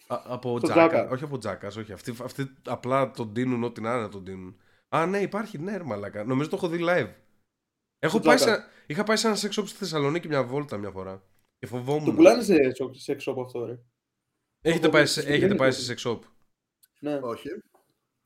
[0.07, 0.89] Α- από Στο Τζάκα.
[0.89, 1.11] Τζάκα.
[1.11, 1.93] Όχι από Τζάκας, όχι.
[1.93, 4.61] Αυτοί, αυτοί απλά τον δίνουν ό,τι να είναι να τον δίνουν.
[4.89, 6.25] Α, ναι, υπάρχει, ναι, ρε μαλάκα.
[6.25, 7.15] Νομίζω το έχω δει live.
[7.99, 8.55] Έχω Στο πάει Τζάκα.
[8.55, 11.23] σε, είχα πάει σε ένα sex shop στη Θεσσαλονίκη μια βόλτα μια φορά.
[11.59, 12.05] Και φοβόμουν.
[12.05, 12.55] Το πουλάνε σε
[13.07, 13.79] sex shop αυτό, ρε.
[14.61, 16.21] Έχετε Το πάει, έχω σε, δει, έχετε δεν πάει είναι σε sex shop;
[17.01, 17.15] Ναι.
[17.23, 17.49] Όχι.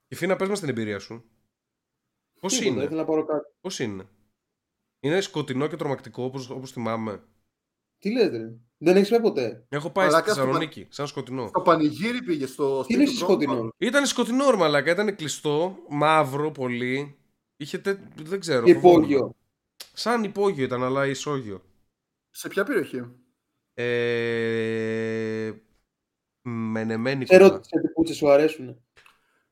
[0.09, 1.25] Η Φίνα, πες μας την εμπειρία σου.
[2.41, 3.55] Πώς Τίποτα, είναι, Ήθελα να πάρω κάτι.
[3.61, 4.09] πώς είναι;
[5.01, 7.25] Είναι σκοτεινό και τρομακτικό όπως, όπως θυμάμαι.
[7.99, 9.67] Τι λέτε, ρε; Δεν έχεις πάει ποτέ.
[9.69, 11.47] Έχω πάει στη Μαλάκα, στο Θεσσαλονίκη, σαν σκοτεινό.
[11.49, 13.53] Στο πανηγύρι πήγε στο Τι είναι σπίτι του σκοτεινό.
[13.53, 13.69] Τρόμπα.
[13.79, 17.17] Ήταν σκοτεινό, ρε μαλάκα, ήταν κλειστό, μαύρο πολύ.
[17.57, 17.99] Είχε τε...
[18.15, 18.65] δεν ξέρω.
[18.65, 19.03] Και φοβόμουν.
[19.03, 19.37] υπόγειο.
[19.93, 21.63] Σαν υπόγειο ήταν, αλλά ισόγειο.
[22.31, 23.03] Σε ποια περιοχή;
[23.75, 25.53] Ε...
[26.43, 27.57] Μενεμένη Ξέρω κοντά.
[27.57, 28.84] ότι σε τυπούτσε σου αρέσουν.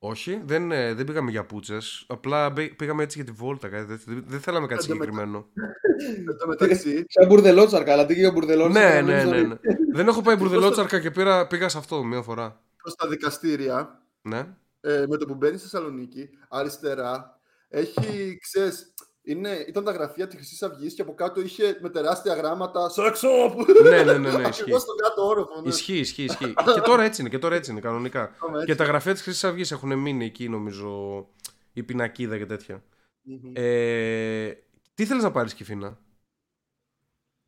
[0.05, 2.05] Όχι, δεν, ε, δεν πήγαμε για πούτσες.
[2.09, 3.69] Απλά μπή- πήγαμε έτσι για τη βόλτα.
[3.69, 4.13] Κάτι τέτοιο.
[4.15, 5.47] Δεν- Δεν θέλαμε κάτι Εν τω μετα- συγκεκριμένο.
[6.31, 9.03] Εν τω μεταξύ, Σαν μπουρδελότσαρκα, αλλά τι για μπουρδελότσαρκα.
[9.03, 9.75] ναι, να ναι, μην ναι, το- ναι.
[9.97, 12.61] δεν έχω πάει μπουρδελότσαρκα και πήρα, πήγα σε αυτό μία φορά.
[12.77, 14.39] προς τα δικαστήρια, Ναι.
[14.81, 17.39] ε, με το που μπαίνει στη Θεσσαλονίκη, αριστερά,
[17.69, 22.35] έχει, ξέρεις, είναι, ήταν τα γραφεία της Χρυσής Αυγής και από κάτω είχε με τεράστια
[22.35, 24.47] γράμματα «Sex shop!» ναι, ναι, ναι, ναι, ισχύει.
[24.47, 25.61] Ακριβώς στον κάτω όροφο.
[25.61, 25.69] ναι.
[25.69, 26.55] Ισχύει, ισχύει, ισχύει.
[26.75, 28.35] και τώρα έτσι είναι, και τώρα έτσι είναι, κανονικά.
[28.39, 28.67] Πάμε έτσι.
[28.67, 31.27] και τα γραφεία της Χρυσής Αυγής έχουν μείνει εκεί, νομίζω,
[31.73, 32.83] η πινακίδα και τέτοια.
[33.23, 33.53] Μμμ.
[33.55, 34.53] Ε,
[34.95, 35.99] τι θέλεις να πάρεις, Κιφίνα;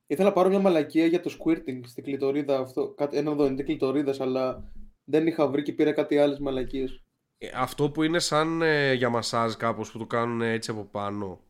[0.06, 2.94] Ήθελα να πάρω μια μαλακία για το squirting στην κλειτορίδα αυτό.
[2.96, 4.72] Κάτι, ένα δονητή κλειτορίδα, αλλά
[5.04, 7.02] δεν είχα βρει και πήρα κάτι άλλες μαλακίες.
[7.38, 11.43] Ε, αυτό που είναι σαν ε, για μασάζ κάπως που το κάνουν έτσι από πάνω.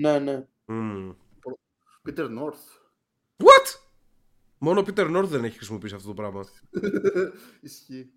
[0.00, 0.46] Ναι, ναι.
[0.64, 1.12] Μμμ.
[2.08, 2.64] Peter North.
[3.36, 3.78] What?
[4.58, 6.44] Μόνο ο Peter North δεν έχει χρησιμοποιήσει αυτό το πράγμα.
[7.60, 8.10] Ισχύει.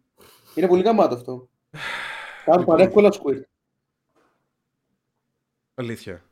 [0.55, 1.49] Είναι πολύ γαμάτο αυτό.
[2.45, 2.75] Κάνουν Λοιπόν.
[2.77, 3.41] πανεύκολα squirt.
[5.73, 6.23] Αλήθεια.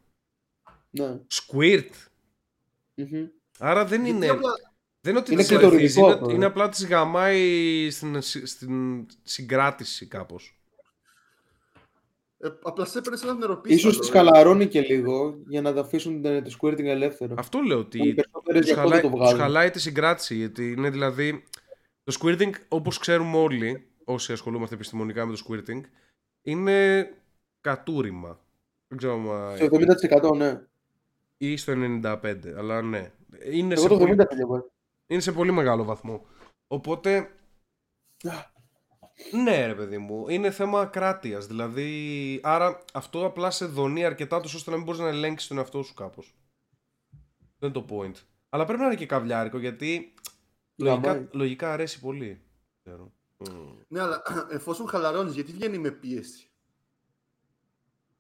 [0.89, 1.20] Ναι.
[1.32, 1.89] Squirt;
[2.95, 3.28] Μμμ.
[3.60, 4.28] Άρα δεν Γιατί είναι.
[4.32, 6.34] απλά- Δεν είναι ότι Είναι τις βοηθήσει, κλειτοριδικό είναι, αυτό, ε.
[6.34, 10.61] είναι απλά τις γαμάει στην, στην συγκράτηση κάπως.
[12.44, 13.76] Ε, απλά σε έπαιρνες σε ένα νεροπίσταλο.
[13.92, 17.36] Ίσως τις χαλαρώνει και λίγο για να τα αφήσουν ε, το squirting ελεύθερο.
[17.38, 19.39] Αυτό λέω Οι ότι περισσότερες τους γι' αυτό χαλάει, δεν το τους βγάζουν.
[19.39, 20.36] χαλάει τη συγκράτηση.
[20.36, 21.44] Γιατί είναι δηλαδή.
[22.04, 25.82] Το squirting, όπως ξέρουμε όλοι, όσοι ασχολούμαστε επιστημονικά με το squirting,
[26.42, 27.10] είναι
[27.62, 28.39] κατούριμα.
[28.88, 29.56] Δεν ξέρω μα...
[29.56, 29.68] Στο
[30.32, 30.62] 70% ναι.
[31.38, 31.74] ή στο
[32.04, 33.12] 95, αλλά ναι.
[33.52, 34.72] Είναι Εγώ σε, το 70% πολύ, διαβάζω.
[35.08, 36.26] είναι σε πολύ μεγάλο βαθμό.
[36.68, 37.30] Οπότε.
[39.43, 41.47] Ναι, ρε παιδί μου, είναι θέμα κράτειας.
[41.47, 45.57] Δηλαδή, άρα αυτό απλά σε δονεί αρκετά τόσο ώστε να μην μπορείς να ελέγξεις τον
[45.57, 46.36] εαυτό σου κάπως.
[47.59, 48.13] Δεν είναι το point.
[48.49, 50.13] Αλλά πρέπει να είναι και καβλιάρικο γιατί
[50.76, 51.28] λογικά, Γαμάει.
[51.32, 52.41] λογικά αρέσει πολύ.
[52.84, 53.13] Ξέρω.
[53.38, 53.69] Μμ.
[53.88, 56.49] Ναι, αλλά εφόσον χαλαρώνεις, γιατί βγαίνει με πίεση;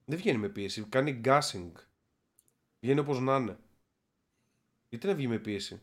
[0.05, 1.71] Δεν βγαίνει με πίεση, κάνει gassing.
[2.79, 3.57] Βγαίνει όπως να είναι.
[4.89, 5.81] Γιατί να βγει με πίεση;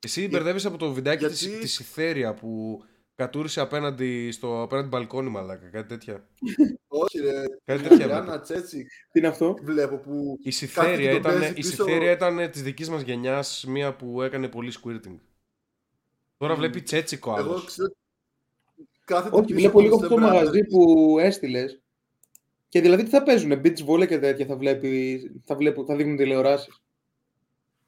[0.00, 2.82] Εσύ μπερδεύεις από το βιντεάκι της, γιατί- της Ιθέρια που
[3.14, 6.28] κατούρισε απέναντι στο απέναντι μπαλκόνι μαλάκα, κάτι τέτοια.
[6.88, 7.42] Όχι, ρε.
[7.64, 8.40] Κάτι τέτοια Ριάννα βλέπω.
[8.42, 10.38] Τσέτσι Τι είναι αυτό; βλέπω που.
[10.42, 13.64] Η Κάθεται Συθέρια και τον ήταν, παίζει η πίσω- Συθέρια ήταν της δικής μας γενιάς,
[13.68, 15.18] μία που έκανε πολύ squirting.
[16.36, 16.56] Τώρα Μμ.
[16.58, 17.64] βλέπει τσέτσικο Εγώ άλλος.
[17.64, 17.94] ξέρω.
[19.04, 20.32] Κάθεται Όχι, πίσω βλέπω από λίγο τον αυτό το Step Brothers.
[20.34, 21.78] μαγαζί που έστειλες.
[22.68, 26.16] Και δηλαδή τι θα παίζουν, beach volley και τέτοια θα, βλέπει, θα, βλέπω, θα δείχνουν
[26.16, 26.82] τηλεοράσεις.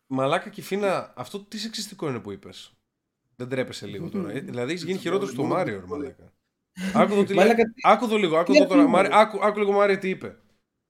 [0.06, 2.76] Μαλάκα και φίνα, αυτό τι σεξιστικό είναι που είπες;
[3.37, 4.30] Δεν τρέπεσαι λίγο τώρα.
[4.32, 5.89] ε; δηλαδή έχεις γίνει Beach χειρότερος volley, στο μόνο Μάριο, beach ρε volley.
[5.89, 6.32] μαλάκα.
[6.95, 7.45] Άκου το τι λέει.
[7.45, 8.74] Μαλάκα, Άκου το λίγο, άκου Τι το τώρα.
[8.80, 9.14] αφήνω, Μάρι, ρε.
[9.18, 10.37] άκου, άκου λίγο Μάρι τι είπε.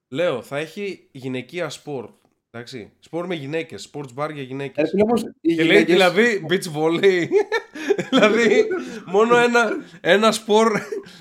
[0.08, 2.08] Λέω, θα έχει γυναικεία σπορ.
[2.50, 2.92] Εντάξει.
[3.00, 3.90] Σπορ με γυναίκες.
[3.92, 4.82] Sports bar για γυναίκες.
[4.84, 7.26] ρε φίλε, όμως, οι Και λέει γυναίκες- δηλαδή beach volley.
[8.10, 8.66] δηλαδή
[9.06, 9.70] μόνο ένα,
[10.00, 10.72] ένα σπορ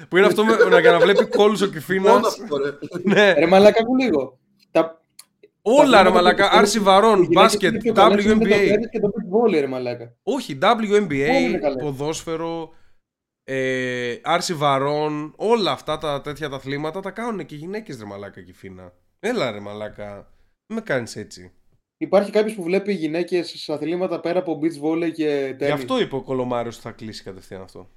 [0.10, 2.40] που είναι αυτό με, να, για να βλέπει κόλλους ο Μόνο Κυφίνας.
[2.42, 2.72] αυτό, ρε.
[3.04, 3.34] ναι.
[3.34, 4.40] Ρε μαλάκα, άκου λίγο.
[5.66, 6.50] Τα, Όλα ρε αθλήματα μαλακά.
[6.50, 8.50] που- Άρση οι βαρών, γυναίκες μπάσκετ, είναι πιο καλές, είναι τα WNBA.
[8.50, 10.16] παιδάκια Και το beach volley, ρε μαλάκα.
[10.24, 11.84] Όχι, Όλα είναι WNBA, καλές.
[11.84, 12.70] ποδόσφαιρο,
[13.44, 18.06] ε, άρση βαρών, όλα αυτά τα τέτοια τα αθλήματα τα κάνουν και οι γυναίκες ρε
[18.06, 18.94] μαλάκα Κυφίνα.
[19.20, 20.14] Έλα ρε μαλάκα.
[20.68, 21.52] Μην με κάνεις έτσι.
[21.98, 25.74] Υπάρχει κάποιος που βλέπει γυναίκες σε αθλήματα πέρα από beach volley και Γι' τέννις.
[25.74, 27.90] αυτό είπε ο Κολομάριος ότι θα κλείσει κατευθείαν αυτό.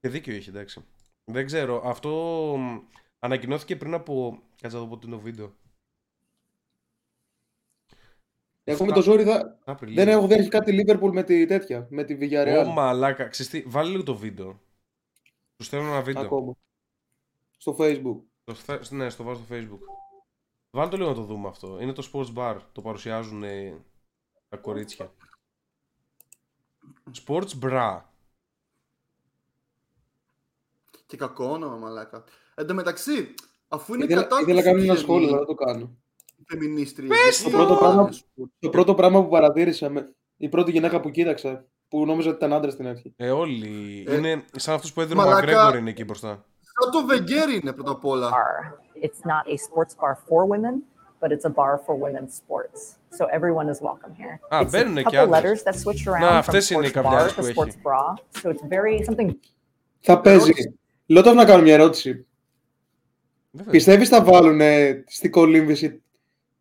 [0.00, 0.84] Και δίκιο έχει, εντάξει.
[1.24, 1.82] Δεν ξέρω.
[1.84, 2.08] Αυτό
[2.58, 2.78] μ,
[3.18, 4.42] ανακοινώθηκε πριν από.
[4.60, 5.52] Κάτσε να δω πότε είναι το βίντεο.
[8.64, 9.58] Εγώ με το ζόρι θα...
[9.64, 9.94] Απριλίου.
[9.96, 12.64] δεν έχω δεν έχει κάτι Liverpool με τη τέτοια, με τη Villarreal.
[12.66, 13.28] Ω μαλάκα.
[13.28, 14.60] Ξέρεις τι, βάλε λίγο το βίντεο.
[15.56, 16.22] Του στέλνω ένα βίντεο.
[16.22, 16.54] Ακόμα.
[17.56, 18.16] Στο facebook.
[18.44, 19.78] Το θε- Ναι, στο βάζω στο facebook.
[20.70, 21.78] Βάλε το λίγο να το δούμε αυτό.
[21.80, 22.56] Είναι το sports bar.
[22.72, 23.80] Το παρουσιάζουν ε,
[24.48, 25.12] τα κορίτσια.
[27.26, 28.00] Sports bra.
[31.06, 32.24] Και κακό όνομα, μαλάκα.
[32.54, 33.34] Εν τω μεταξύ,
[33.68, 35.96] αφού είναι Ήθελα, κατά ήθελα να κάνω ένα τους σχόλιο, φεμι- αλλά δεν το κάνω.
[36.48, 40.12] Φεμινίστριες, Πες γιατί το πρώτο πράγμα- είναι Το πρώτο πράγμα που παρατήρησα, με...
[40.36, 43.12] η πρώτη γυναίκα που κοίταξα, που νόμιζα ότι ήταν άντρας στην αρχή.
[43.16, 44.04] Ε, όλοι.
[44.08, 45.46] Ε, είναι σαν αυτούς που έδινε ο μαλάκα.
[45.46, 46.44] Μακρέγορ είναι εκεί μπροστά.
[46.60, 48.30] Σαν το Βεγγέρι είναι πρώτα απ' όλα.
[48.30, 48.72] bar.
[49.04, 50.74] It's not a sports bar for women,
[51.20, 52.80] but it's a bar for women's sports.
[53.18, 54.34] So everyone is welcome here.
[54.50, 55.62] Ah, it's a μπαίνουνε και couple άντρες.
[55.62, 57.66] letters that switch Να, around from αυτές είναι οι sports bar καβλιάρες to που sports
[57.66, 57.78] έχει.
[57.82, 58.40] bra.
[58.42, 59.30] So it's very something
[60.00, 60.52] Θα παίζει.
[61.06, 62.26] Λέω να κάνω μια ερώτηση.
[63.50, 63.70] Βέβαια.
[63.72, 64.60] Πιστεύεις θα βάλουν
[65.06, 66.02] στην κολύμβηση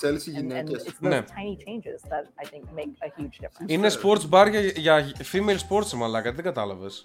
[0.00, 0.24] the Tottenham, TV ε, screens.
[0.24, 0.82] Chelsea And, and γυναίκες.
[0.86, 1.18] it's those Ναι.
[1.18, 3.68] tiny changes that I think make a huge difference.
[3.68, 6.32] Είναι sports bar για, για female sports, μαλάκα.
[6.32, 7.04] Δεν κατάλαβες.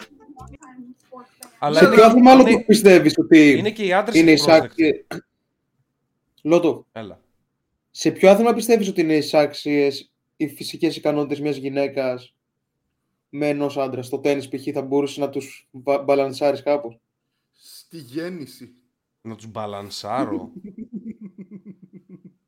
[1.59, 4.31] Αλλά Σε είναι, ποιο άθλημα άλλο είναι, που πιστεύεις ότι είναι και οι άντρες είναι
[4.31, 4.83] ευπρόσδεκτοι.
[4.83, 5.05] εισάξιες...
[6.43, 7.19] Λότο, Έλα.
[7.91, 12.35] σε ποιο άθλημα πιστεύεις ότι είναι εισάξιες οι φυσικές ικανότητες μιας γυναίκας
[13.29, 14.01] με ενός άντρα.
[14.01, 14.67] Στο τέννις π.χ.
[14.73, 16.99] θα μπορούσε να τους μπα- μπαλανσάρεις κάπως;
[17.53, 18.73] Στη γέννηση.
[19.21, 20.51] Να τους μπαλανσάρω.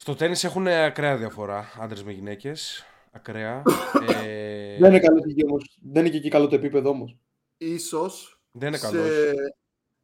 [0.04, 1.66] Στο τέννις έχουν ακραία διαφορά.
[1.80, 2.86] Άντρες με γυναίκες.
[3.12, 3.62] Ακραία.
[4.26, 5.78] Ε, Δεν είναι, καλό και εκεί όμως.
[5.92, 7.18] Δεν είναι και εκεί καλό το επίπεδο όμως.
[7.58, 9.08] Ίσως δεν είναι σε, καλός.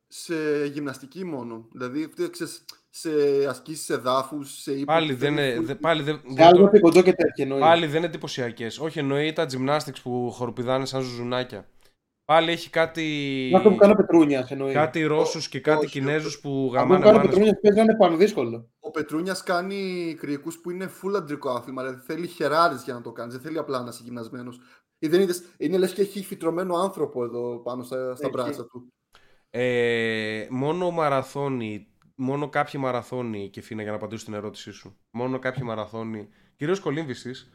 [0.08, 0.34] σε
[0.74, 1.68] γυμναστική μόνο.
[1.72, 3.10] Δηλαδή, αυτό, ξέρεις, σε
[3.50, 4.86] ασκήσεις εδάφους, σε ύπνο.
[4.86, 7.62] Πάλι δεν είναι, δε- πάλι δεν, Σε δεν άλλο το- κοντό και τέτοια εννοείς.
[7.62, 8.80] πάλι δεν είναι εντυπωσιακές.
[8.80, 11.68] Όχι, εννοεί τα gymnastics που χοροπηδάνε σαν ζουζουνάκια.
[12.26, 13.02] Πάλι έχει κάτι.
[13.48, 14.74] Είναι αυτό που κάνω Πετρούνιας εννοεί.
[14.74, 16.00] Κάτι Ρώσους και κάτι όχι.
[16.00, 17.30] Κινέζους που Αυτό που γαμάνε κάνω μάνες.
[17.30, 18.70] Πετρούνιας παίζει να είναι πανδύσκολο.
[18.90, 21.84] Ο Πετρούνιας κάνει κρυεκούς που είναι full αντρικό άθλημα.
[21.84, 23.34] Δηλαδή θέλει χεράρες για να το κάνεις.
[23.34, 24.60] Δεν θέλει απλά να είσαι γυμνασμένος.
[25.00, 28.32] Ή δεν είδες, είναι λες και έχει φυτρωμένο άνθρωπο εδώ πάνω στα, στα Έχει.
[28.32, 28.88] μπράτσα του.
[29.50, 34.98] Ε, μόνο μαραθώνι μόνο κάποιοι μαραθώνοι και φίνα για να απαντήσω στην ερώτησή σου.
[35.12, 37.54] Μόνο κάποιοι μαραθώνοι, κυρίως κολύμβησης,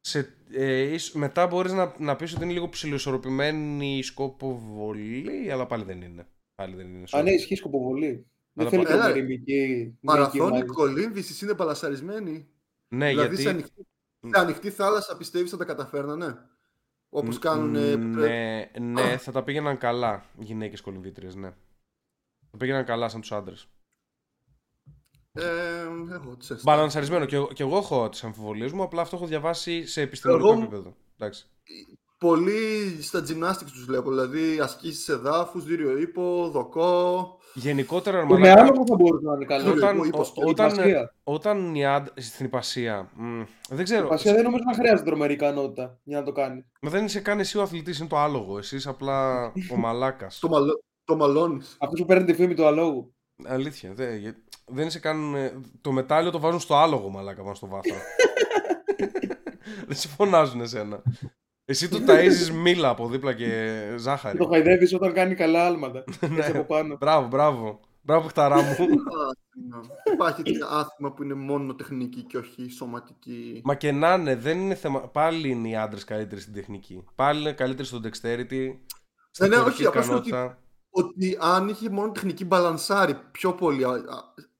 [0.00, 5.66] σε, ε, ίσ- μετά μπορείς να, να πεις ότι είναι λίγο ψηλοισορροπημένη η σκοποβολή, αλλά
[5.66, 6.26] πάλι δεν είναι.
[6.54, 7.02] Πάλι δεν είναι.
[7.02, 7.22] Α, sorry.
[7.22, 8.26] ναι, ισχύει σκοποβολή.
[8.54, 9.96] Δεν Αλλά θέλει πα- Έλα, τρομερή μυϊκή.
[10.00, 12.48] Μαραθώνη μυϊκή κολύμβηση είναι παλασαρισμένη.
[12.88, 13.56] Ναι, δηλαδή σε γιατί...
[13.58, 13.86] ανοιχτή,
[14.20, 16.46] σε ανοιχτή θάλασσα πιστεύεις θα τα καταφέρνανε.
[17.08, 17.74] Όπως κάνουν.
[17.74, 18.18] ε, που τρέχουν.
[18.18, 21.52] Ναι, ναι, θα τα πήγαιναν καλά οι γυναίκες κολυμβήτριες, ναι.
[22.50, 23.66] Θα πήγαιναν καλά σαν τους άντρες.
[25.32, 25.42] Ε,
[26.12, 26.64] έχω τις αισθήσεις.
[26.64, 27.24] Μπαλανσαρισμένο.
[27.24, 30.60] Και, εγώ- και εγώ έχω τις αμφιβολίες μου, απλά αυτό έχω διαβάσει σε επιστημονικό Εγώ-
[30.62, 30.96] επίπεδο.
[31.18, 31.46] Εντάξει.
[32.18, 34.10] Πολύ στα gymnastics τους βλέπω.
[34.10, 37.38] Δηλαδή ασκήσεις εδάφους, δίριο ύπο, δοκό.
[37.54, 39.70] Γενικότερα, ρε Το με μαλάκα, άλλο που θα μπορούσε να είναι καλό.
[39.70, 41.14] Όταν- όταν, εγώ είπα ο- στο όταν, υπασία.
[41.24, 45.32] όταν οι άντρες, στην υπασία, μ, δεν ξέρω, Η Πασία δεν νομίζω να χρειάζεται τρομερή
[45.32, 46.64] ικανότητα για να το κάνει.
[46.80, 50.38] μα δεν είσαι καν εσύ ο αθλητής, είναι το άλογο, εσύ είσαι απλά ο μαλάκας.
[50.38, 50.64] Το, μαλ,
[51.04, 51.76] το μαλώνεις.
[51.80, 53.14] Αυτός που παίρνει τη φήμη του αλόγου.
[53.44, 54.36] Αλήθεια, δεν, γε-
[54.66, 57.94] δεν είσαι καν, ε, το μετάλλιο το βάζουν στο άλογο μαλάκα πάνω στο βάθρο.
[59.86, 61.02] δεν σε φωνάζουν εσένα.
[61.64, 64.38] Εσύ του ταΐζεις μήλα από δίπλα και ζάχαρη.
[64.38, 66.04] Το χαϊδεύεις όταν κάνει καλά άλματα.
[66.30, 66.36] Ναι.
[66.38, 66.96] Έτσι από πάνω.
[66.96, 67.80] Μπράβο, μπράβο.
[68.02, 68.70] Μπράβο, χταρά μου.
[68.70, 69.00] Άθλημα.
[70.12, 73.60] Υπάρχει τέτοια άθλημα που είναι μόνο τεχνική και όχι σωματική.
[73.64, 75.00] Μα και να είναι, δεν είναι θέμα.
[75.00, 77.04] Πάλι είναι οι άντρες καλύτεροι στην τεχνική.
[77.14, 78.74] Πάλι είναι καλύτεροι στο dexterity.
[79.30, 80.58] Στην ναι, χωρική όχι, απλά σου λέω ότι- ικανότητα.
[80.90, 83.94] Ότι αν είχε μόνο τεχνική μπαλανσάρει πιο πολύ α, α,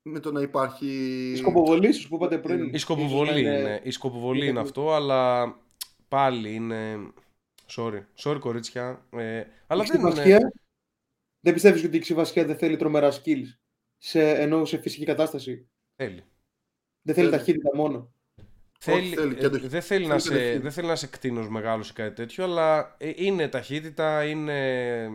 [0.02, 0.86] με το να υπάρχει.
[1.32, 2.70] Η σκοποβολή σου που είπατε πριν.
[2.74, 5.42] Η σκοποβολή ίσως να είναι, η σκοποβολή είναι αυτό, αλλά
[6.12, 7.12] πάλι είναι.
[7.76, 9.06] Sorry, sorry κορίτσια.
[9.10, 10.10] Ε, αλλά Η δεν είναι.
[10.10, 10.52] ξυβασιά,
[11.40, 13.46] δεν πιστεύεις ότι η ξυβασιά δεν θέλει τρομερά skills.
[13.98, 16.24] Σε, ενώ σε φυσική κατάσταση; Θέλει.
[17.02, 17.38] Δεν θέλει Θέλει.
[17.38, 18.14] ταχύτητα μόνο.
[18.78, 19.66] Θέλει, θέλει και ε, αντοχή.
[19.68, 20.58] δεν, θέλει να Θέλει σε, αντοχή.
[20.58, 25.08] δεν θέλει να σε κτίνος μεγάλος ή κάτι τέτοιο, αλλά ε, είναι ταχύτητα, είναι...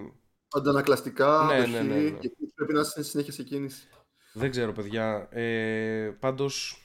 [0.58, 2.10] Αντανακλαστικά, Ναι, αντοχή, ναι, ναι, ναι.
[2.20, 3.88] και πρέπει να είσαι συνέχεια σε κίνηση.
[4.34, 5.28] Δεν ξέρω, παιδιά.
[5.32, 6.82] Ε, πάντως,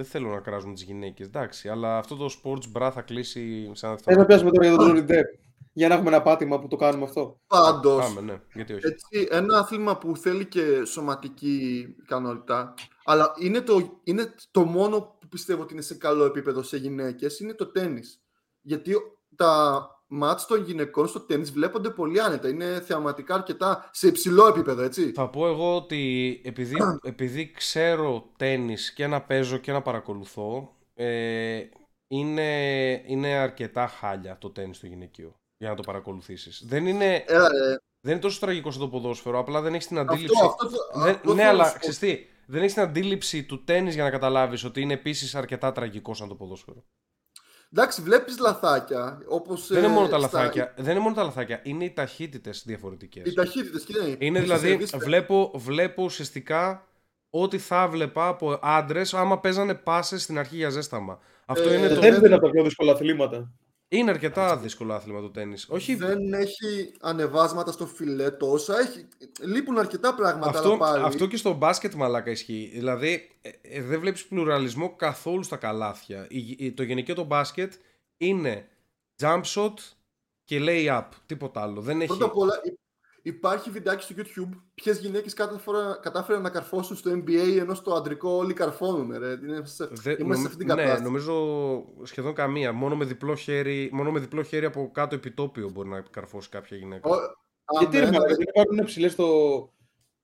[0.00, 1.68] δεν θέλω να κράζουν τις γυναίκες, εντάξει.
[1.68, 4.24] Αλλά αυτό το sports bra θα κλείσει σαν Θες να αυτό.
[4.26, 5.24] πιάσουμε τώρα για τον Johnny Depp.
[5.72, 7.40] Για να έχουμε ένα πάτημα που το κάνουμε αυτό.
[7.46, 8.40] Πάντως, Πάμε, ναι.
[8.54, 8.86] Γιατί όχι.
[8.86, 12.74] έτσι, ένα άθλημα που θέλει και σωματική ικανότητα,
[13.04, 17.40] αλλά είναι το, είναι το μόνο που πιστεύω ότι είναι σε καλό επίπεδο σε γυναίκες,
[17.40, 18.20] είναι το τέννις.
[18.60, 18.94] Γιατί
[19.36, 19.82] τα
[20.12, 22.48] μάτς των γυναικών στο τέννις βλέπονται πολύ άνετα.
[22.48, 25.12] Είναι θεαματικά αρκετά σε υψηλό επίπεδο, έτσι.
[25.12, 31.60] Θα πω εγώ ότι επειδή, επειδή ξέρω τένις και να παίζω και να παρακολουθώ, ε,
[32.08, 32.50] είναι,
[33.06, 36.64] είναι αρκετά χάλια το τένις στο γυναικείο για να το παρακολουθήσεις.
[36.66, 37.68] Δεν είναι, Έλα, ρε.
[38.00, 40.34] δεν είναι τόσο τραγικό σαν το ποδόσφαιρο, απλά δεν έχεις την αντίληψη.
[40.44, 41.78] Αυτό, αυτό, το- Δεν- αυτό ναι, θέλω να αλλά σου πω.
[41.78, 45.72] ξέρεις τι, δεν έχεις την αντίληψη του τέννις για να καταλάβεις ότι είναι επίσης αρκετά
[45.72, 46.84] τραγικός σαν το ποδόσφαιρο.
[47.74, 49.66] Εντάξει, βλέπεις λαθάκια, όπως...
[49.68, 52.62] δεν είναι ε, μόνο τα στα- λαθάκια, δεν είναι μόνο τα λαθάκια, είναι οι ταχύτητες
[52.66, 53.26] διαφορετικές.
[53.26, 54.08] Οι ταχύτητες, και ναι.
[54.18, 56.86] Είναι Έχει δηλαδή, σερβίς, βλέπω, βλέπω ουσιαστικά
[57.30, 61.18] ό,τι θα βλέπα από άντρες άμα παίζανε πάσες στην αρχή για ζέσταμα.
[61.46, 62.00] Αυτό Ε, είναι το το.
[62.00, 63.50] Δεν είναι από τα πιο δύσκολα αθλήματα.
[63.92, 65.56] Είναι αρκετά δύσκολο άθλημα το τέννη.
[65.68, 65.94] Όχι.
[65.94, 68.78] Δεν έχει ανεβάσματα στο φιλέ τόσα.
[68.78, 69.08] Έχει...
[69.40, 71.04] Λείπουν αρκετά πράγματα, Αυτό, αλλά πάλι.
[71.04, 72.70] αυτό και στο μπάσκετ μαλάκα ισχύει.
[72.72, 76.26] Δηλαδή, ε, ε, δεν βλέπεις πλουραλισμό καθόλου στα καλάθια.
[76.30, 77.72] Η- η- το γενικό το μπάσκετ
[78.16, 78.68] είναι
[79.22, 79.74] jump shot
[80.44, 81.08] και lay up.
[81.26, 81.80] Τίποτα άλλο.
[81.80, 82.06] Δεν έχει...
[82.06, 82.78] Πρώτα απ' όλα, υ-
[83.22, 85.34] υπάρχει βιντεάκι στο YouTube ποιες γυναίκες
[86.00, 89.18] κατάφεραν να καρφώσουν στο NBA ενώ στο αντρικό όλοι καρφώνουν.
[89.18, 89.30] Ρε.
[89.30, 89.88] Είναι σε...
[89.90, 91.02] Δε- Είμαστε νομ- σε αυτήν την ναι, κατάσταση.
[91.02, 91.34] νομίζω
[92.02, 92.72] σχεδόν καμία.
[92.72, 96.76] Μόνο με διπλό χέρι, μόνο με διπλό χέρι από κάτω επιτόπιο μπορεί να καρφώσει κάποια
[96.76, 97.08] γυναίκα.
[97.08, 99.26] Ο- Α, Γιατί ναι, ρε ναι, μαλάκα, δεν υπάρχουν ψηλέ στο,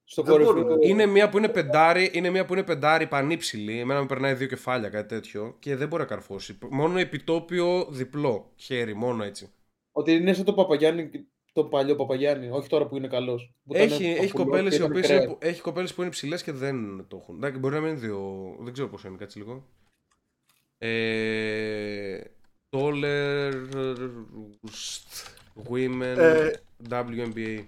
[0.05, 0.53] στο Δεν κορυφαίο.
[0.55, 0.78] μπορούν.
[0.82, 3.78] Είναι μία που είναι πεντάρι, είναι μία που είναι πεντάρι πανύψηλη.
[3.80, 5.57] Εμένα με περνάει δύο κεφάλια, κάτι τέτοιο.
[5.59, 6.59] Και δεν μπορεί να καρφώσει.
[6.70, 9.51] Μόνο επιτόπιο διπλό χέρι, μόνο έτσι.
[9.92, 11.11] Ότι είναι σαν το Παπαγιάννη,
[11.57, 13.54] το παλιό Παπαγιάννη, όχι τώρα που είναι καλός.
[13.68, 17.36] Έχει, έχει κοπέλες οι οποίες είναι, έχει κοπέλες που είναι ψηλές και δεν το έχουν.
[17.36, 18.57] Εντάξει, μπορεί να μην είναι δύο.
[18.61, 19.66] Δεν ξέρω πώ είναι, κάτσε λίγο.
[20.78, 22.20] Ε,
[22.70, 23.52] taller
[25.70, 26.50] women Ε,
[26.90, 27.64] WNBA.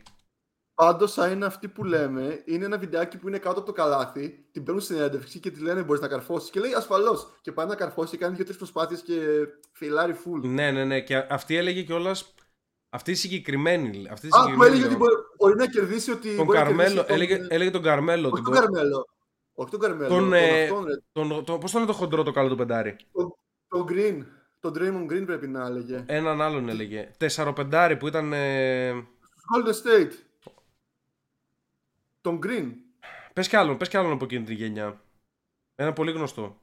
[0.75, 4.47] Πάντως, θα είναι αυτή που λέμε, είναι ένα βιντεάκι που είναι κάτω από το καλάθι,
[4.53, 6.51] την παίρνουν στην συνέντευξη και τη λένε Μπορείς να καρφώσεις.
[6.51, 7.39] Και λέει ασφαλώς.
[7.41, 9.15] Και πάει να καρφώσει και κάνει δύο-τρεις προσπάθειες και
[9.73, 10.41] φιλάρει full.
[10.43, 11.01] Ναι, ναι, ναι.
[11.01, 12.35] Και αυτή έλεγε κιόλας.
[12.91, 14.09] Αυτή η συγκεκριμένη.
[14.11, 16.37] Αυτή η Α, που συγκεκριμένη έλεγε ότι λέω, μπορεί, μπορεί να κερδίσει ότι.
[16.37, 16.89] τον μπορεί να Καρμέλο.
[16.89, 18.27] κερδίσει τον- Έλεγε, έλεγε τον Καρμέλο.
[18.29, 19.09] Όχι ότι τον μπορεί- Καρμέλο.
[19.53, 20.09] Όχι τον Καρμέλο.
[20.09, 20.95] Τον, Τον, ε, αυτόν, ρε.
[21.13, 22.97] τον, τον, πώς το λένε το χοντρό το καλό του πεντάρι;
[23.69, 24.25] Τον Green.
[24.61, 26.05] Τον Draymond Green πρέπει να έλεγε.
[26.07, 27.11] Έναν άλλον έλεγε.
[27.17, 28.33] Τεσσαροπεντάρι που ήταν.
[28.33, 28.91] Ε...
[28.93, 30.13] Golden State.
[32.21, 32.73] Τον Green.
[33.33, 35.01] Πες κι άλλον, πες κι άλλον από εκείνη τη γενιά.
[35.75, 36.59] Ένα πολύ γνωστό.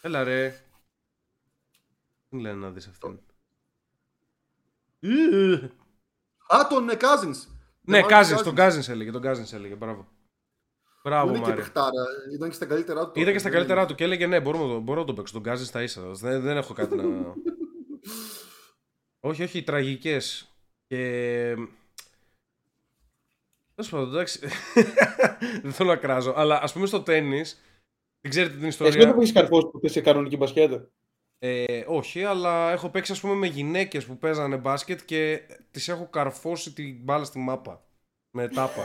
[0.00, 0.64] Έλα ρε.
[2.28, 3.20] Τι λένε να δεις αυτήν;
[5.04, 5.68] Ε,
[6.56, 7.46] Α, τον ε, Cousins.
[7.80, 8.42] Ναι, Jamal Cousins, Cousins.
[8.42, 10.02] τον Cousins έλεγε, τον Cousins έλεγε, μπράβο.
[10.02, 11.56] Που Μπράβο, είναι και Μάρι.
[11.56, 12.04] παιχτάρα.
[12.34, 13.20] Ήταν και στα καλύτερά του.
[13.20, 13.88] Ήταν και στα Δεν καλύτερά είναι.
[13.90, 15.40] του και έλεγε ναι, μπορώ, να το- μπορώ να τον παίξω.
[15.40, 16.02] Τον Cousins στα ίσα.
[16.10, 17.04] Δεν, δεν έχω κάτι να.
[19.30, 20.52] όχι, όχι, τραγικές.
[20.86, 20.98] Και.
[23.74, 24.40] Τέλος πάντων, εντάξει.
[25.62, 26.32] δεν θέλω να κράζω.
[26.36, 27.42] Αλλά ας πούμε στο τέννη.
[28.20, 29.14] Δεν ξέρετε την Εσύ δεν ιστορία.
[29.14, 30.88] το έχεις καρφώσει ποτέ σε κανονική μπασκέτα;
[31.44, 35.40] Ε, όχι, αλλά έχω παίξει ας πούμε με γυναίκες που παίζανε μπάσκετ και
[35.70, 37.84] τις έχω καρφώσει την μπάλα στη μάπα.
[38.30, 38.84] Με τάπα.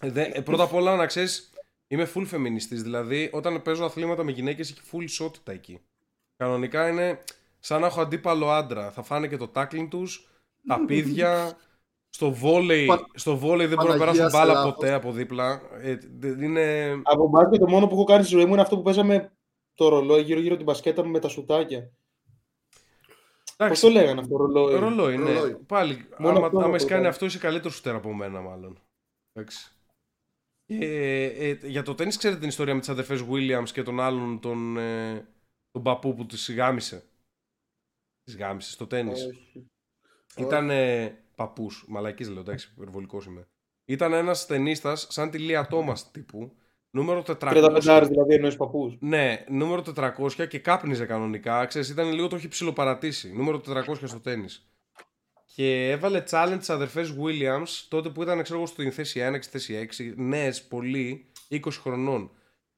[0.00, 1.50] Ε, δε- ε, πρώτα απ' όλα να ξέρεις,
[1.88, 2.82] είμαι full φεμινιστής.
[2.82, 5.80] Δηλαδή, όταν παίζω αθλήματα με γυναίκες έχει full ισότητα εκεί.
[6.36, 7.18] Κανονικά είναι
[7.58, 8.90] σαν να έχω αντίπαλο άντρα.
[8.90, 10.28] Θα φάνε και το tackling τους,
[10.66, 11.56] τα πίδια.
[12.10, 15.60] Στο βόλεϊ, Πα- στο βόλεϊ δεν μπορούν να Παναγίας περάσουν μπάλα σε ποτέ από δίπλα.
[15.80, 16.96] Ε, δε- είναι...
[17.02, 19.32] Από μπάσκετ το μόνο που έχω κάνει στη ζωή μου είναι αυτό που παίζαμε
[19.78, 21.92] το ρολόι γύρω-γύρω την μπασκέτα μου με τα σουτάκια.
[23.56, 25.32] Πώς Εντάξει, το λέγανε αυτό, ρολόι; Ρολόι, ναι.
[25.32, 25.54] Ρολόι.
[25.54, 27.08] Πάλι, Μόνο άμα, αυτό άμα να έχεις το κάνει κάνω.
[27.14, 28.78] αυτός, είσαι καλύτερος σουτέρ από μένα, μάλλον.
[29.32, 29.72] Εντάξει.
[30.66, 34.40] Ε, ε, για το τέννις ξέρετε την ιστορία με τις αδερφές Williams και τον άλλον
[34.40, 35.28] τον, ε,
[35.70, 37.04] τον παππού που τις γάμισε;
[38.24, 39.24] Τις γάμισε στο τέννις.
[39.24, 39.70] Όχι.
[40.36, 43.48] Ήταν ε, παππούς, μαλακής λέω, εντάξει, υπερβολικός είμαι.
[43.84, 46.56] Ήταν ένας ταινίστας σαν τη Λία Τόμας τύπου,
[46.90, 47.34] νούμερο 400.
[47.40, 48.96] 35 δηλαδή εννοείς παππούς.
[49.00, 51.66] Ναι, νούμερο 400 και κάπνιζε κανονικά.
[51.66, 53.32] Ξέρεις, ήταν λίγο το έχει ψιλοπαρατήσει.
[53.32, 54.68] Νούμερο 400 στο τέννις.
[55.54, 59.42] Και έβαλε challenge τις αδερφές Williams τότε που ήταν, ξέρω εγώ, στην θέση 1 και
[59.42, 60.14] στη θέση 6.
[60.16, 62.30] Νέες, πολύ, 20 χρονών.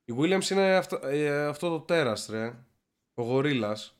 [0.04, 2.54] Η Williams είναι αυτό, ε, αυτό το τέρας, ρε.
[3.14, 3.99] Ο γορίλας.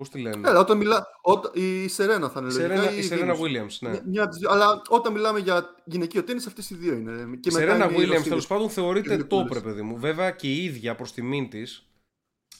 [0.00, 1.06] Πώς τη λένε; Έλα, όταν μιλά.
[1.22, 1.52] Όταν...
[1.54, 2.76] Η Σερένα θα είναι η λογικά.
[2.82, 3.40] Σερένα, ή η Serena Venus.
[3.40, 3.88] Williams, ναι.
[3.90, 4.50] Μια- μια από τις δύο.
[4.50, 7.36] Αλλά όταν μιλάμε για γυναικείο τέννις, αυτές οι δύο είναι.
[7.40, 8.28] Και Η μετά Serena είναι οι Williams Ρωσίδες.
[8.28, 9.52] τέλος πάντων θεωρείται Είναι top, coolest.
[9.52, 9.98] ρε παιδί μου.
[9.98, 11.88] Βέβαια και η ίδια προς τιμήν της,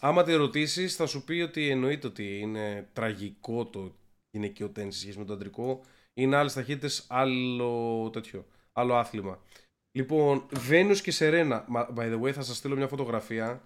[0.00, 3.94] άμα τη ρωτήσεις, θα σου πει ότι εννοείται ότι είναι τραγικό το
[4.30, 5.80] γυναικείο τέννη σε σχέση με το αντρικό.
[6.14, 8.46] Είναι άλλες ταχύτητες, άλλο τέτοιο.
[8.72, 9.42] Άλλο άθλημα.
[9.96, 13.62] Λοιπόν, Venus και Serena, μα- by the way, θα σας στείλω μια φωτογραφία.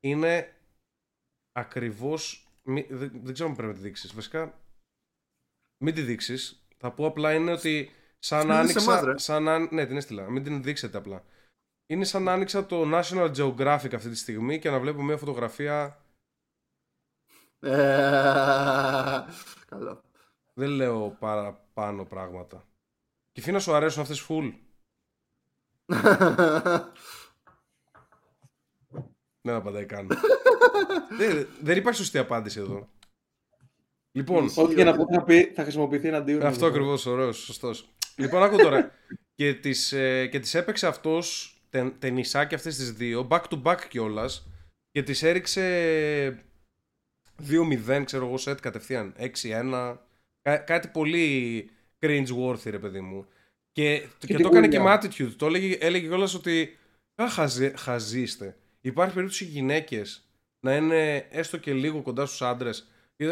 [0.00, 0.52] Είναι
[2.66, 2.96] ακριβώ.
[2.98, 4.14] Δεν, δεν ξέρω αν πρέπει να τη δείξεις.
[4.14, 4.60] Βασικά,
[5.82, 6.66] μην τη δείξεις.
[6.76, 8.92] Θα πω απλά είναι ότι σαν Στείλ' τη σε άνοιξα.
[8.92, 9.18] εμάς, ρε.
[9.18, 10.30] σαν αν, ναι, την έστειλα.
[10.30, 11.24] Μην την δείξετε απλά.
[11.86, 16.04] Είναι σαν να άνοιξα το National Geographic αυτή τη στιγμή και να βλέπω μια φωτογραφία.
[17.60, 17.70] Ε,
[19.66, 20.02] Καλά.
[20.54, 22.64] Δεν λέω παραπάνω πράγματα.
[23.32, 24.52] Και φίνα σου αρέσουν αυτές full.
[29.42, 30.08] Δεν απαντάει καν.
[31.18, 32.88] δεν, δεν υπάρχει σωστή απάντηση εδώ.
[34.12, 36.46] Λοιπόν, Ό,τι και να πω θα, πει, θα χρησιμοποιηθεί εναντίον μου.
[36.46, 37.88] αυτό ακριβώς, ωραίος, σωστός.
[38.16, 38.90] λοιπόν, άκου τώρα.
[39.34, 43.78] και τις, ε, και τις έπαιξε αυτός τε, ταινισάκι αυτές τις δύο, back to back
[43.88, 44.46] κιόλας.
[44.90, 46.44] Και τις έριξε
[47.48, 49.14] 2-0, ξέρω εγώ, set κατευθείαν.
[49.42, 49.96] 6-1.
[50.42, 51.70] Κά- κάτι πολύ
[52.00, 53.26] cringe worthy, ρε παιδί μου.
[53.72, 54.82] Και, και, τη το έκανε και Williams.
[54.82, 55.32] με attitude.
[55.36, 56.78] Το έλεγε, έλεγε κιόλας ότι.
[57.22, 58.56] Α, χαζε, χαζίστε.
[58.84, 60.26] Υπάρχει περίπτωση οι γυναίκες
[60.60, 62.86] να είναι έστω και λίγο κοντά στους άντρες.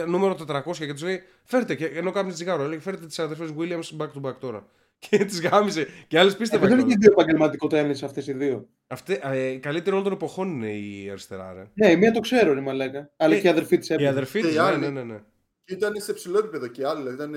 [0.06, 3.96] Νούμερο 400 και τους λέει: Φέρτε, και, ενώ κάπνιζε τσιγάρο, έλεγε: Φέρτε τις αδερφές Williams
[3.98, 4.66] back to back τώρα.
[5.08, 5.88] Και τις γάμισε.
[6.08, 6.68] Και άλλες πίστευαν.
[6.68, 7.04] Δεν είναι κιόλας.
[7.04, 8.68] και δύο επαγγελματικό τέννις αυτές οι δύο.
[8.86, 11.70] Αυτή, ε, η καλύτερη όλων των εποχών είναι η αριστερά, ρε.
[11.74, 13.10] Ναι, η μία το ξέρω, ρε Μαλάκα.
[13.16, 14.08] Αλλά Ε, και η αδερφή της Η έπαιζε.
[14.08, 14.78] αδερφή Και της, η ναι, άλλη.
[14.80, 15.02] ναι, ναι.
[15.02, 15.20] ναι.
[15.64, 16.98] Και ήταν σε ψηλό επίπεδο και άλλο.
[17.10, 17.30] δηλαδή Ήταν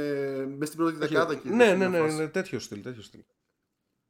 [0.58, 1.34] μέσα στην πρώτη δεκάδα.
[1.34, 2.18] εκεί, Ναι, σε ναι, μια ναι, φάση.
[2.18, 3.20] ναι, τέτοιο στυλ, τέτοιο στυλ.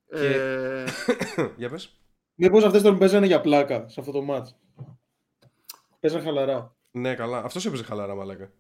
[0.09, 0.83] Ε,
[1.57, 1.97] Για πες.
[2.35, 4.55] Μήπως αυτές τον παίζανε για πλάκα σε αυτό το μάτς.
[5.99, 6.75] Παίζαν χαλαρά.
[6.91, 7.37] Ναι, καλά.
[7.37, 8.51] Αυτός έπαιζε χαλάρα, μαλάκα.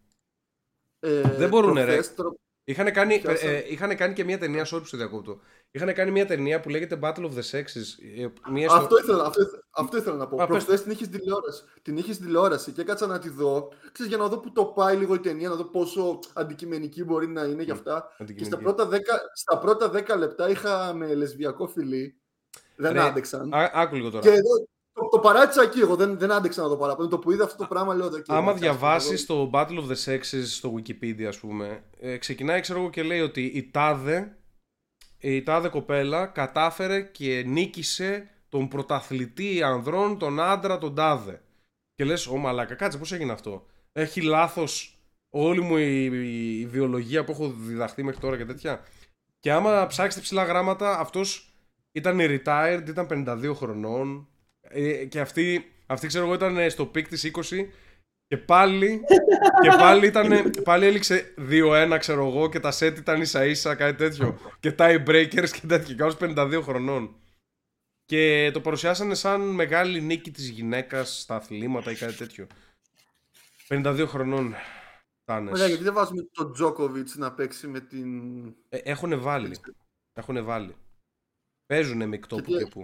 [0.99, 1.91] ε, Δεν μπορούνε, ρε.
[1.91, 3.51] προχθές τρο- Είχαν κάνει, Πιάσανε.
[3.53, 5.39] ε, είχαν κάνει και μια ταινία, sorry που σε διακόπτω.
[5.71, 7.85] Είχαν κάνει μια ταινία που λέγεται Battle of the Sexes.
[8.17, 10.35] ε, Μια στο- Αυτό ήθελα, αυτό, ήθελα- αυτό ήθελα να πω.
[10.35, 10.47] Α, πες.
[10.47, 11.63] Προχθές την είχες στην τηλεόραση.
[11.81, 13.69] Την είχες στην τηλεόραση και έκατσα να τη δω.
[13.91, 17.27] Ξέρεις, για να δω που το πάει λίγο η ταινία, να δω πόσο αντικειμενική μπορεί
[17.27, 17.93] να είναι για αυτά.
[18.07, 18.63] Και στα αντικειμενική.
[18.63, 22.17] πρώτα, 10, στα πρώτα 10 λεπτά είχα με λεσβιακό φιλί.
[22.75, 23.53] Δεν Ρε, άντεξαν.
[23.53, 24.21] Α, άκου λίγο τώρα.
[24.23, 25.95] Και εδώ το, το παράτησα εκεί εγώ.
[25.95, 27.09] Δεν, δεν άντεξα να το παραπάνω.
[27.09, 28.05] Το που είδα αυτό το πράγμα λέω.
[28.05, 29.35] «OK, Άμα εντάξει, ας το διαβάσεις δω».
[29.35, 33.19] το Battle of the Sexes στο Wikipedia, ας πούμε, ε, ξεκινάει, ξέρω εγώ, και λέει
[33.21, 34.37] ότι η τάδε,
[35.17, 41.41] η τάδε κοπέλα κατάφερε και νίκησε τον πρωταθλητή ανδρών, τον άντρα, τον τάδε.
[41.95, 44.97] Και λες, Ω μαλάκα, κάτσε, πώς έγινε αυτό; Έχει λάθος
[45.29, 48.83] όλη μου η, η, η βιολογία που έχω διδαχθεί μέχρι τώρα και τέτοια.
[49.39, 51.52] Και άμα ψάξετε ψηλά γράμματα, αυτός
[51.93, 54.27] ήταν retired, ήταν 52 χρονών.
[54.61, 57.41] Ε, και αυτή, αυτή ξέρω εγώ ήταν στο peak της 20
[58.27, 59.01] και πάλι,
[59.61, 63.97] και πάλι, ήταν, πάλι έληξε 2-1 ξέρω εγώ και τα set ήταν ίσα ίσα κάτι
[63.97, 67.15] τέτοιο και tie breakers και τέτοια και ο άλλος 52 χρονών
[68.05, 72.47] και το παρουσιάσανε σαν μεγάλη νίκη της γυναίκας στα αθλήματα ή κάτι τέτοιο
[73.67, 74.55] 52 χρονών
[75.25, 75.53] Τάνες.
[75.53, 78.47] Ωραία, γιατί δεν βάζουμε τον Τζόκοβιτ να παίξει με την.
[78.69, 79.57] Ε, έχουν βάλει.
[80.13, 80.75] Έχουν βάλει.
[81.65, 82.83] Παίζουνε μεικτό που Γιατί- και που.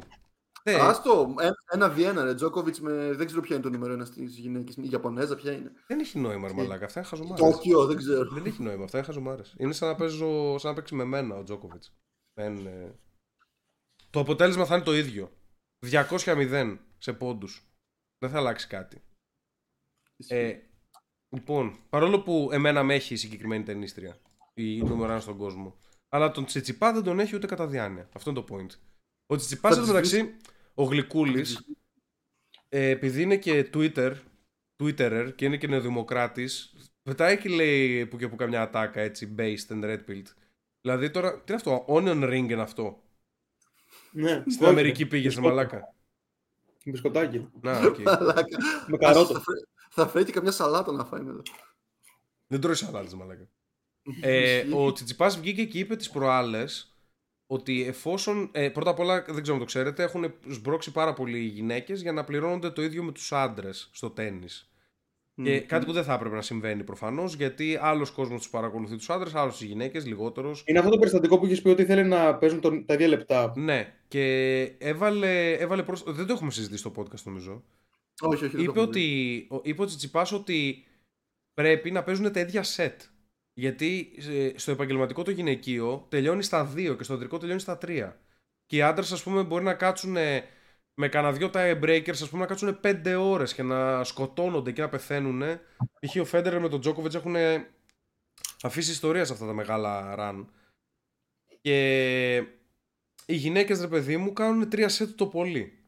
[0.63, 2.35] Ε, Άστο, ένα- ένα Βιένα, ρε.
[2.35, 3.11] Τζόκοβιτς με.
[3.13, 4.81] Δεν ξέρω ποια είναι το νούμερο ένας στι γυναίκε.
[4.81, 5.71] Η Ιαπωνέζα, ποια είναι.
[5.87, 6.85] δεν έχει νόημα, ρε μαλάκα.
[6.85, 7.39] Αυτά είναι χαζομάρες.
[7.51, 8.29] Τόκιο, δεν ξέρω.
[8.29, 8.83] Δεν έχει νόημα.
[8.83, 9.55] Αυτά είναι χαζομάρες.
[9.57, 11.93] Είναι σαν να, παίζω, σαν να παίξει με μένα ο Τζόκοβιτς.
[12.33, 12.95] Δεν, ε,
[14.09, 15.31] Το αποτέλεσμα θα είναι το ίδιο.
[15.85, 17.67] 200-0 σε πόντους.
[18.17, 19.01] Δεν θα αλλάξει κάτι.
[20.27, 20.57] Ε,
[21.29, 24.19] λοιπόν, παρόλο που εμένα με έχει η συγκεκριμένη ταινίστρια,
[24.53, 25.75] η νούμερο ένα στον κόσμο,
[26.09, 28.09] αλλά τον Τσιτσιπά δεν τον έχει ούτε κατά διάνοια.
[28.13, 28.69] Αυτό είναι το point.
[29.25, 30.37] Ο Τσιτσιπάς, Θα εν τω της μεταξύ,
[30.73, 31.65] ο Γλυκούλης,
[32.69, 34.15] ε, επειδή είναι και Twitter,
[34.83, 39.67] Twitterer και είναι και νεοδημοκράτης, πετάει και λέει που και που καμιά ατάκα έτσι, based
[39.67, 40.25] and red pilled.
[40.81, 43.03] Δηλαδή τώρα, τι είναι αυτό, onion ring είναι αυτό.
[44.11, 45.93] Ναι, Στην Αμερική πήγε σε μαλάκα.
[46.85, 47.47] Μπισκοτάκι.
[47.61, 47.97] Να, οκ.
[47.99, 48.57] Μαλάκα.
[48.87, 49.33] Με καρότο.
[49.33, 51.41] Θα φέρει- Θα φέρει και καμιά σαλάτα να φάει μετά.
[52.47, 53.47] Δεν τρώει σαλάτες, μαλάκα.
[54.21, 56.93] Ε, ο Τσιτσιπάς βγήκε και είπε τις προάλλες
[57.47, 58.49] ότι εφόσον.
[58.51, 62.01] Ε, πρώτα απ' όλα, δεν ξέρω αν το ξέρετε, έχουν σμπρώξει πάρα πολλοί οι γυναίκες
[62.01, 64.63] για να πληρώνονται το ίδιο με τους άντρες στο τέννις.
[65.43, 69.09] Και κάτι που δεν θα έπρεπε να συμβαίνει προφανώς, γιατί άλλος κόσμος τους παρακολουθεί τους
[69.09, 70.63] άντρες, άλλος τις γυναίκες, λιγότερος.
[70.65, 73.53] Είναι αυτό το περιστατικό που είχες πει ότι θέλει να παίζουν τον, τα ίδια λεπτά.
[73.55, 76.03] Ναι, και έβαλε, έβαλε προς...
[76.07, 77.63] Δεν το έχουμε συζητήσει στο podcast νομίζω.
[78.21, 78.55] Όχι, όχι.
[78.55, 79.47] δεν το είπε, έχω ότι, δει.
[79.55, 80.85] ο- είπε ο Τσιτσιπάς ότι
[81.53, 83.01] πρέπει να παίζουν τα ίδια σετ.
[83.59, 88.11] Γιατί ε, στο επαγγελματικό το γυναικείο τελειώνει στα 2 και στο ανδρικό τελειώνει στα 3.
[88.65, 90.43] Και οι άντρες, ας πούμε, μπορεί να κάτσουν ε,
[90.93, 94.81] με κανένα δυο tie breakers, ας πούμε, να κάτσουν 5 ώρες και να σκοτώνονται και
[94.81, 95.43] να πεθαίνουν.
[95.99, 96.21] Π.χ.
[96.21, 97.35] ο Φέντερ με τον Τζόκοβιτ έχουν
[98.61, 100.45] αφήσει ιστορία σε αυτά τα μεγάλα run.
[101.61, 102.35] Και
[103.25, 105.79] οι γυναίκες, ρε παιδί μου, κάνουν 3 σετ το πολύ.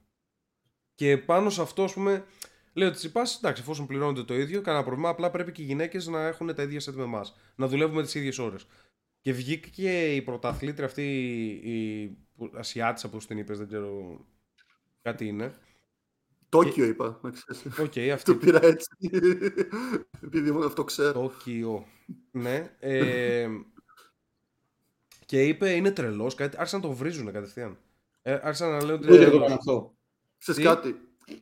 [0.96, 2.26] Και πάνω σε αυτό, ας πούμε,
[2.74, 5.10] Λέω ότι Τσιπάς, εντάξει, εφόσον πληρώνονται το ίδιο, κανένα πρόβλημα.
[5.10, 7.36] Απλά πρέπει και οι γυναίκες να έχουν τα ίδια σετ με εμάς.
[7.56, 8.66] Να δουλεύουμε τις ίδιες ώρες.
[9.22, 11.04] Και βγήκε η πρωταθλήτρια αυτή,
[11.64, 12.18] η
[12.54, 14.20] Ασιάτησα, όπω την είπες, δεν ξέρω.
[15.02, 15.54] Κάτι είναι.
[16.50, 17.80] Τόκιο είπα, να ξέρεις.
[17.80, 18.36] Οκ, Το αυτή.
[18.36, 18.88] πήρα έτσι.
[20.24, 21.12] Επειδή μόνο αυτό ξέρω.
[21.12, 21.86] Τόκιο.
[22.32, 22.76] ναι.
[22.80, 23.48] Ε,
[25.26, 26.36] και είπε είναι τρελός.
[26.40, 27.78] Άρχισαν να το βρίζουν κατευθείαν.
[28.22, 29.08] Ε, άρχισαν να λένε ότι.
[29.08, 29.96] Δεν το έκανε αυτό;
[30.38, 30.96] Ξέρεις Τι; κάτι;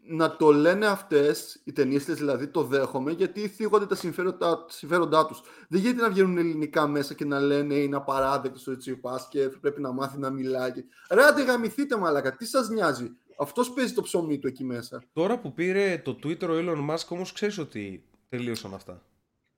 [0.08, 5.42] Να το λένε αυτές οι ταινίστε, δηλαδή το δέχομαι, γιατί θίγονται τα συμφέροντά, συμφέροντά τους.
[5.70, 9.82] Δεν γίνεται να βγαίνουν ελληνικά μέσα και να λένε είναι απαράδεκτο ο Τσιπά και πρέπει
[9.82, 10.72] να μάθει να μιλάει.
[10.72, 12.36] και- Ρε, άντε γαμηθείτε, μαλακα.
[12.36, 13.12] Τι σας νοιάζει;
[13.42, 15.04] Αυτός παίζει το ψωμί του εκεί μέσα.
[15.14, 19.04] Τώρα που πήρε το Twitter ο Elon Musk, όμως ξέρεις ότι τελείωσαν αυτά.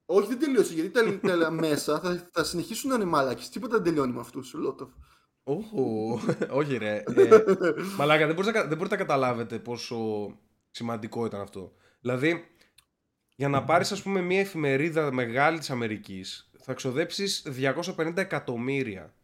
[0.06, 0.74] Όχι, δεν τελείωσε.
[0.74, 3.44] Γιατί τα, τα μέσα θα, θα συνεχίσουν να είναι μάλακε.
[3.52, 4.54] Τίποτα δεν τελειώνει με αυτούς.
[4.54, 4.90] Λότοφ.
[5.44, 6.20] Όχο.
[6.50, 7.04] Όχι, ρε.
[7.16, 7.44] Ε,
[7.98, 9.98] μαλάκα, δεν, μπορείτε, να κα- δεν μπορείτε να καταλάβετε πόσο
[10.72, 11.74] σημαντικό ήταν αυτό.
[12.02, 12.46] Δηλαδή,
[13.36, 17.48] για να πάρεις ας πούμε μια εφημερίδα μεγάλη της Αμερικής θα ξοδέψεις
[17.98, 19.16] 250 εκατομμύρια,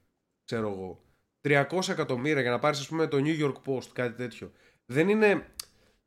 [0.44, 1.02] ξέρω εγώ.
[1.42, 4.52] 300 εκατομμύρια για να πάρεις ας πούμε το New York Post, κάτι τέτοιο.
[4.86, 5.46] Δεν είναι...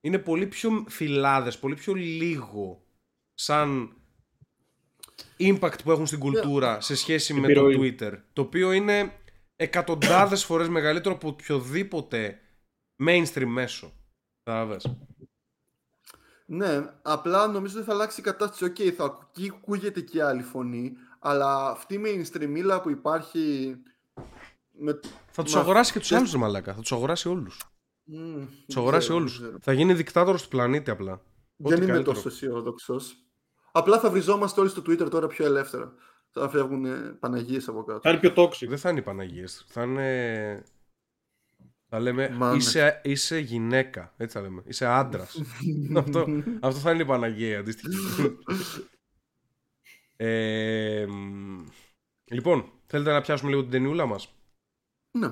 [0.03, 2.85] Είναι πολύ πιο φυλάδες, πολύ πιο λίγο
[3.35, 3.97] σαν
[5.39, 7.97] impact που έχουν στην κουλτούρα σε σχέση με το Επιρροή.
[8.01, 8.13] Twitter.
[8.33, 9.13] Το οποίο είναι
[9.61, 12.41] εκατοντάδες φορές μεγαλύτερο από οποιοδήποτε
[13.07, 13.93] mainstream μέσο.
[14.43, 14.97] Κατάλαβες.
[16.47, 18.65] Ναι, απλά νομίζω ότι θα αλλάξει η κατάσταση.
[18.65, 23.75] Οκ, θα ακου- ακούγεται και άλλη φωνή, αλλά αυτή η mainstream που υπάρχει.
[24.71, 25.01] Με...
[25.31, 26.75] Θα τους Μα- αγοράσει και τους δεν- άλλους, ρε μαλάκα.
[26.75, 27.61] Θα τους αγοράσει όλους.
[28.05, 29.33] Μμμ, Τους δεν αγοράσει ξέρω, όλους.
[29.39, 29.59] δεν ξέρω.
[29.63, 31.21] Θα γίνει δικτάτορος του πλανήτη απλά.
[31.57, 32.15] Δεν Ό,τι είμαι καλύτερο.
[32.17, 33.15] τόσο αισιόδοξος.
[33.73, 35.93] Απλά θα βριζόμαστε όλοι στο Twitter τώρα πιο ελεύθερα.
[36.33, 38.01] Θα φεύγουν ε, Παναγίες από κάτω.
[38.01, 38.67] Θα είναι πιο toxic.
[38.69, 39.65] Δεν θα είναι οι Παναγίες.
[39.69, 40.65] Θα είναι...
[41.89, 42.57] Θα λέμε Μάνα.
[42.57, 44.15] είσαι, είσαι γυναίκα.
[44.17, 44.63] Έτσι θα λέμε.
[44.67, 45.43] Είσαι άντρας.
[45.97, 46.27] αυτό,
[46.61, 47.97] αυτό θα είναι η Παναγία αντίστοιχη.
[50.17, 51.67] ε, μ,
[52.25, 54.35] λοιπόν, θέλετε να πιάσουμε λίγο την ταινιούλα μας;
[55.19, 55.31] Ναι.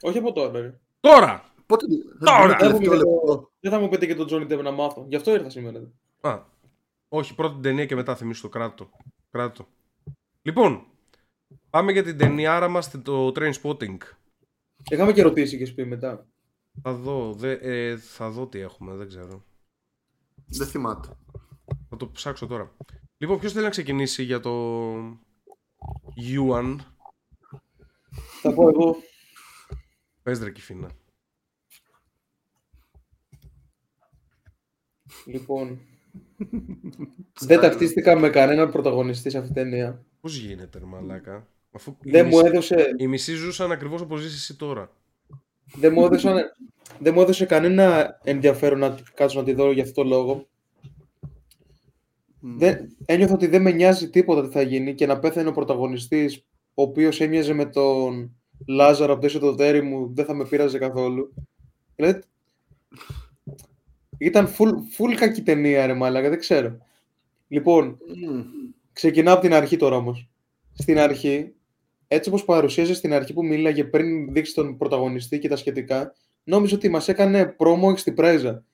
[0.00, 0.60] Όχι από τώρα.
[0.60, 0.80] ρε.
[1.00, 1.52] Τώρα!
[1.66, 1.86] Πότε.
[2.24, 2.36] Τώρα!
[2.38, 3.50] θα είναι τελευταίο λεπτό.
[3.60, 5.06] Δεν θα μου πείτε και τον Johnny Depp να μάθω.
[5.08, 5.90] Γι' αυτό ήρθα σήμερα.
[6.20, 6.42] Α,
[7.08, 8.90] όχι, πρώτα την ταινία και μετά θυμίσω το κράτο.
[9.30, 9.68] κράτο.
[10.42, 10.86] Λοιπόν,
[11.70, 13.96] πάμε για την ταινιάρα μας, το Train Spotting.
[14.90, 16.26] Είχαμε και ερωτήσει και πει μετά.
[16.82, 19.44] Θα δω, δε, ε, θα δω τι έχουμε, δεν ξέρω.
[20.46, 21.08] Δεν θυμάται.
[21.88, 22.76] Θα το ψάξω τώρα.
[23.16, 24.94] Λοιπόν, ποιος θέλει να ξεκινήσει για το
[26.16, 26.76] Yuan;
[28.42, 28.96] Θα πω εγώ.
[30.22, 30.90] Πες ρε Κιφίνα.
[35.26, 35.80] Λοιπόν.
[37.40, 40.04] δεν ταυτίστηκα με κανέναν πρωταγωνιστή σε αυτή την ταινία.
[40.22, 44.20] Πώς γίνεται ρε μαλάκα; Αφού οι Δεν μου μισοί- έδωσε, Οι μισοί ζούσαν ακριβώς όπως
[44.20, 44.90] ζεις εσύ τώρα.
[45.74, 46.36] δεν μου έδωσαν,
[46.98, 50.46] δεν μου έδωσε κανένα ενδιαφέρον να κάτσω να τη δω για αυτό το λόγο.
[52.40, 56.44] δεν, ένιωθα ότι δεν με νοιάζει τίποτα τι θα γίνει και να πέθανε ο πρωταγωνιστής
[56.74, 60.78] ο οποίος έμοιαζε με τον Λάζαρο από το το τέρι μου δεν θα με πείραζε
[60.78, 61.34] καθόλου.
[61.96, 62.20] Δηλαδή,
[64.18, 66.76] ήταν full, full κακή ταινία ρε μάλακα, δεν ξέρω.
[67.48, 67.98] Λοιπόν,
[68.30, 68.42] Μμ.
[68.92, 70.28] Ξεκινάω από την αρχή τώρα όμως.
[70.72, 71.54] Στην αρχή,
[72.08, 76.14] έτσι όπως παρουσίαζες στην αρχή που μίλαγε πριν δείξει τον πρωταγωνιστή και τα σχετικά,
[76.44, 78.64] νόμιζα ότι μας έκανε πρόμο στην πρέζα.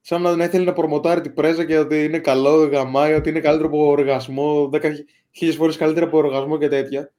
[0.00, 3.68] Σαν να ήθελε να προμοτάρει την πρέζα και ότι είναι καλό, γαμάει, ότι είναι καλύτερο
[3.68, 7.12] από οργασμό, 10.000 φορές καλύτερο από οργασμό και τέτοια.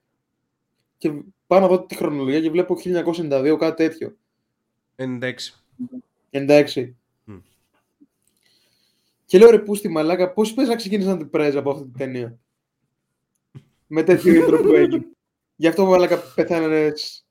[0.98, 1.12] Και
[1.48, 4.16] πάω να δω τη χρονολογία και βλέπω 1992 κάτι τέτοιο.
[4.96, 5.32] 96.
[6.32, 6.94] 96.
[9.28, 9.30] Μμ.
[9.30, 12.40] Και λέω ρε πούστη μαλάκα, πώς πες να ξεκίνησαν την πρέζα από αυτή την ταινία;
[13.88, 15.06] Με τέτοιο intro που έγινε.
[15.56, 17.26] Γι' αυτό μαλάκα πεθάνανε έτσι.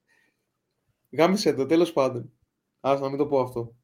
[1.11, 2.33] Γάμισε το, τέλος πάντων.
[2.81, 3.75] Ας να μην το πω αυτό.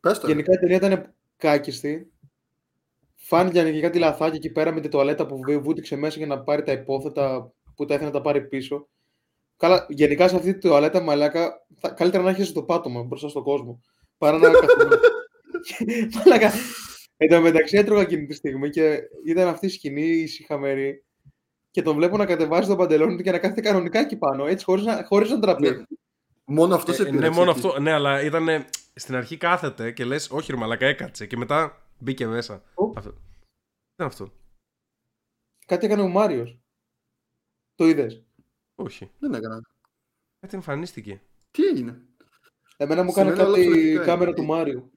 [0.00, 0.26] Πες το.
[0.26, 2.12] Γενικά η ταινία ήταν κάκιστη.
[3.14, 6.42] Φάνηκε και κάτι λαθάκι εκεί πέρα με τη τουαλέτα που βου- βούτυξε μέσα για να
[6.42, 8.88] πάρει τα υπόθετα που τα ήθελε να τα πάρει πίσω.
[9.56, 13.42] Καλά, γενικά σε αυτή τη τουαλέτα μαλάκα, θα, καλύτερα να έχεις το πάτωμα μπροστά στον
[13.42, 13.80] κόσμο.
[14.18, 14.98] Παρά να καθόμουν.
[16.14, 16.52] μαλάκα.
[17.20, 21.04] Εν τω μεταξύ έτρωγα εκείνη τη στιγμή και ήταν αυτή η σκηνή ησυχαμερή
[21.70, 24.64] και τον βλέπω να κατεβάζει τον παντελόνι του και να κάθεται κανονικά εκεί πάνω, έτσι
[24.64, 25.70] χωρίς να, χωρίς να τραπεί.
[25.70, 25.82] Ναι.
[26.44, 27.18] Μόνο αυτός σε Ε, πήρε.
[27.18, 27.80] ναι, μόνο αυτό.
[27.80, 28.48] Ναι, αλλά ήταν.
[28.94, 31.26] Στην αρχή κάθεται και λες, Όχι, ρε Μαλακά, έκατσε.
[31.26, 32.62] Και μετά μπήκε μέσα.
[32.74, 32.92] Ω.
[32.96, 33.10] Αυτό.
[33.10, 33.18] Τι
[33.94, 34.32] ήταν αυτό;
[35.66, 36.58] Κάτι έκανε ο Μάριος.
[37.74, 38.24] Το είδες;
[38.74, 39.10] Όχι.
[39.18, 39.60] Δεν έκανα.
[40.40, 41.20] Κάτι εμφανίστηκε.
[41.50, 42.02] Τι έγινε;
[42.76, 44.38] Εμένα μου Σε κάνει μένα όλα κάτι η φωνητικά κάμερα είναι.
[44.38, 44.90] του Μάριου.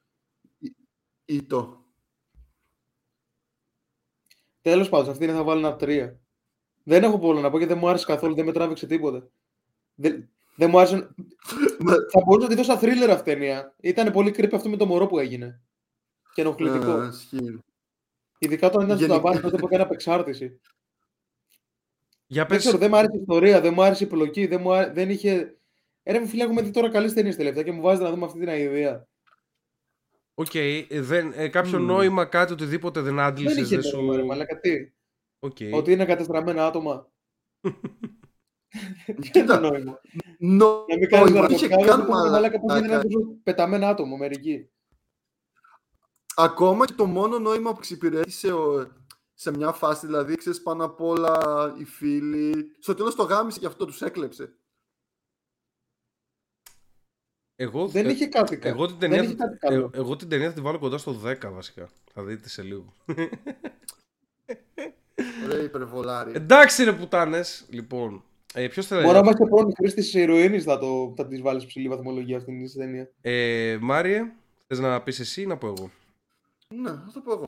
[1.25, 1.80] Ή το.
[4.61, 6.19] Τέλος πάντων, σε αυτήν θα βάλω ένα τρία.
[6.83, 9.27] Δεν έχω πολλά να πω και δεν μου άρεσε καθόλου, δεν με τράβηξε τίποτα.
[9.95, 10.95] Δεν, δεν μου άρεσε.
[10.95, 11.93] Ναι.
[12.11, 13.73] θα μπορούσα να τη δώσω thriller αυτή η ταινία.
[13.79, 15.61] Ήταν πολύ creepy αυτό με το μωρό που έγινε.
[16.33, 16.91] Και ενοχλητικό.
[16.91, 17.59] Α, ισχύει.
[18.39, 20.59] Ειδικά όταν ήταν στο Γενικά- ταβάνι τότε που έκανε απεξάρτηση.
[22.27, 22.57] Για Δεν πες.
[22.57, 24.91] ξέρω, δεν μου άρεσε η ιστορία, δεν μου άρεσε η επιλογή, δεν, μου άρε...
[24.91, 25.55] δεν είχε.
[26.03, 28.25] Ε, ρε μου φίλε, έχουμε δει τώρα καλές ταινίες τελευταία και μου βάζετε να δούμε
[28.25, 29.07] αυτή την αηδία.
[30.33, 30.55] Οκ.
[30.55, 31.85] ε, δεν- ε, κάποιο Μμμ.
[31.85, 33.59] νόημα, κάτι οτιδήποτε δεν Δεν άντλησε.
[33.61, 33.95] είχε Δεν σου.
[33.97, 34.91] νόημα, ρε μαλάκα, τι;
[35.39, 35.57] Οκ.
[35.73, 37.11] Ότι είναι κατεστραμμένα άτομα.
[39.05, 39.99] Τι Κοίτα, είναι το νόημα.
[40.39, 42.85] νο- Να μην κάνεις νόημα, είχε ναρκωτικά, καν δεν μπορεί μαλάκα που μαλάκα.
[42.85, 43.03] είναι ένα
[43.43, 44.69] πεταμένα άτομο μερικοί.
[46.35, 48.91] Ακόμα και το μόνο νόημα που εξυπηρέτησε ο-
[49.33, 52.75] σε μια φάση, δηλαδή, ξέρεις πάνω απ' όλα οι φίλοι.
[52.79, 54.55] Στο τέλος το γάμισε και αυτό τους έκλεψε.
[57.61, 59.89] Εγώ, Δεν ε, είχε κάτι κα- εγώ την δεν ταινία, είχε κάτι ε, καλό.
[59.93, 61.89] εγώ την ταινία θα τη βάλω κοντά στο 10 βασικά.
[62.13, 62.93] Θα δείτε σε λίγο.
[65.47, 66.31] Ρε υπερβολάρι.
[66.35, 67.65] Εντάξει ρε πουτάνες.
[67.69, 69.01] Λοιπόν, ε, ποιος θέλει.
[69.01, 72.79] Μπορεί να είμαστε πρώην χρήστη ηρωίνης θα, το, θα της βάλεις ψηλή βαθμολογία αυτήν την
[72.79, 73.09] ταινία.
[73.21, 74.31] Ε, Μάριε,
[74.67, 75.91] θες να πεις εσύ ή να πω εγώ;
[76.75, 77.47] Ναι, θα το πω εγώ.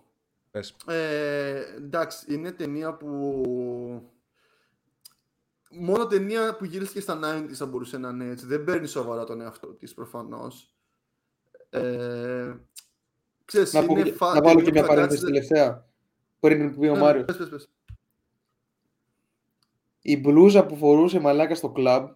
[0.51, 0.75] Πες.
[0.87, 4.11] Ε, εντάξει, είναι ταινία που...
[5.79, 8.45] Μόνο ταινία που γυρίστηκε στα 90s θα μπορούσε να είναι έτσι.
[8.45, 10.73] Δεν παίρνει σοβαρά τον εαυτό της προφανώς.
[11.69, 12.53] Ε,
[13.45, 14.33] ξέρεις, Να, πω, είναι φα...
[14.33, 15.85] να βάλω ταινία και που μια θα παρένθεση κάτσεις- τελευταία.
[16.39, 17.25] Πριν πει ο Ναι, Μάριος.
[17.25, 17.69] πες, πες, πες.
[20.01, 22.07] Η μπλούζα που φορούσε μαλάκα στο κλαμπ.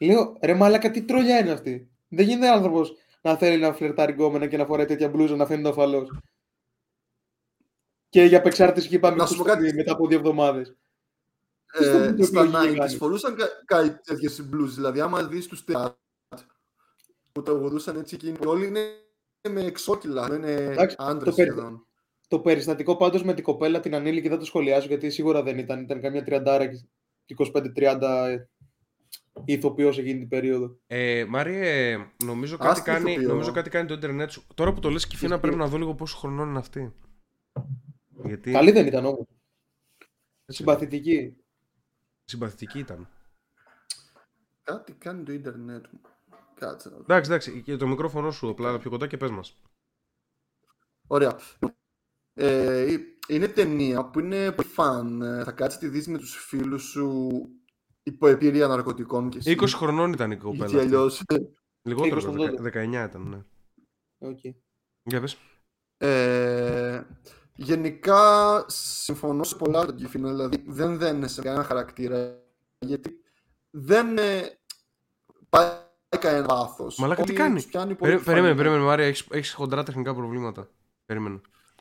[0.00, 1.90] Λέω, ρε μαλάκα, τι τρολιά είναι αυτή.
[2.08, 5.68] Δεν γίνεται άνθρωπος να θέλει να φλερτάρει γκόμενα και να φοράει τέτοια μπλούζα να φαίνεται
[5.68, 6.06] αφαλό.
[8.08, 9.74] Και για απεξάρτηση και είπαμε Να σου πω κάτι.
[9.74, 10.76] μετά από δύο εβδομάδες.
[11.72, 12.96] Ε, Τι στα επιλογή 90s κάνει.
[12.96, 14.74] φορούσαν κα- κάτι τέτοιες μπλούζες.
[14.74, 15.98] Δηλαδή, άμα δεις τους θεάτρους
[17.32, 18.80] που το γουδούσαν έτσι εκείνοι, όλοι είναι
[19.48, 21.86] με εξώκυλα, δεν είναι Εντάξει, άντρες το περι- σχεδόν.
[22.28, 25.80] Το περιστατικό πάντως με την κοπέλα την ανήλικη δεν το σχολιάζω γιατί σίγουρα δεν ήταν.
[25.82, 26.66] Ήταν καμιά τριαντάρα
[27.24, 27.34] και
[27.74, 28.48] 25-30
[29.44, 30.76] ηθοποιός εκείνη την περίοδο.
[30.86, 33.28] Ε, Μάριε, νομίζω κάτι, Άστι κάνει, ηθοποιό.
[33.28, 34.46] νομίζω κάτι κάνει το ίντερνετ σου.
[34.54, 35.40] Τώρα που το λες Κυφίνα Ισχύει.
[35.40, 36.94] πρέπει να δω λίγο πόσο χρονών είναι αυτή.
[38.24, 39.26] Γιατί Καλή δεν ήταν όμως.
[40.44, 41.36] έτσι, Συμπαθητική.
[42.30, 43.08] Συμπαθητική ήταν.
[44.62, 46.00] Κάτι κάνει το ίντερνετ μου.
[46.54, 47.02] Κάτσε να δω.
[47.02, 49.60] Εντάξει, εντάξει, και το μικρόφωνο σου απλά πιο κοντά και πες μας.
[51.06, 51.38] Ωραία.
[52.34, 52.96] Ε,
[53.28, 55.22] είναι ταινία που είναι πολύ φαν.
[55.22, 57.30] Ε, Θα κάτσεις τη δεις με τους φίλους σου
[58.02, 59.56] υπό επίρρεια ναρκωτικών και εσύ.
[59.60, 60.66] 20 χρονών ήταν η κοπέλα.
[60.66, 60.94] Γιατί αυτή.
[60.94, 61.22] αλλιώς.
[61.82, 62.62] Λιγότερο, 20 δεκα- τότε.
[62.62, 63.42] 19 ήταν, ναι.
[64.30, 64.54] Okay.
[65.02, 65.36] Για πες.
[65.96, 67.02] Ε,
[67.64, 72.38] γενικά συμφωνώ σε πολλά με τον Κιφίνο, δηλαδή δεν δένε σε κανένα χαρακτήρα
[72.78, 73.20] γιατί
[73.70, 74.58] δεν ε,
[75.48, 75.68] πάει
[76.18, 76.98] κανένα βάθος.
[76.98, 78.62] Μαλάκα, τι Όλοι κάνεις; τους πιάνει πολύ Περί- Περίμενε, φανή.
[78.62, 80.68] περίμενε, Μάρια, έχεις, έχεις χοντρά τεχνικά προβλήματα.
[81.06, 81.40] Περίμενε.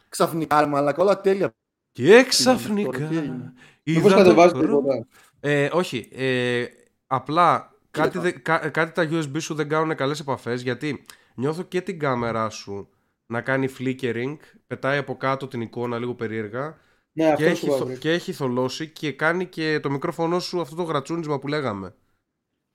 [0.10, 1.54] Ξαφνικά, ρε μαλάκα, όλα τέλεια.
[1.92, 3.54] Και τώρα, ξαφνικά τι έγινε;
[3.84, 4.94] Μήπως είδα το κατεβάζει χρώμα.
[4.94, 5.08] τίποτα.
[5.40, 6.10] Ε, όχι.
[6.12, 6.66] Ε,
[7.08, 8.22] απλά κάτι, Κοίτα.
[8.22, 12.50] δε- κα- κάτι τα USB σου δεν κάνουν καλές επαφές γιατί νιώθω και την κάμερά
[12.50, 12.90] σου
[13.32, 14.38] να κάνει flickering,
[14.68, 16.78] πετάει από κάτω την εικόνα λίγο περίεργα
[17.12, 18.00] Ναι, και αυτό έχει, σου θο- είπα.
[18.00, 21.96] και έχει θολώσει και κάνει και το μικρόφωνο σου αυτό το γρατσούνισμα που λέγαμε.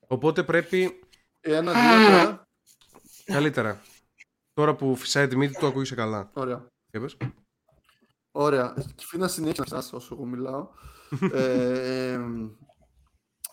[0.07, 1.01] Οπότε πρέπει
[1.41, 2.47] Ένα, δύο, τρία.
[3.25, 3.83] καλύτερα.
[4.53, 6.31] Τώρα που φυσάει τη μύτη του ακούγεσαι καλά.
[6.35, 6.67] Ωραία.
[6.91, 7.17] Για πες.
[8.33, 8.75] Ωραία.
[8.99, 10.69] Φίνα συνέχεια να σας όσο εγώ μιλάω.
[11.33, 12.21] ε,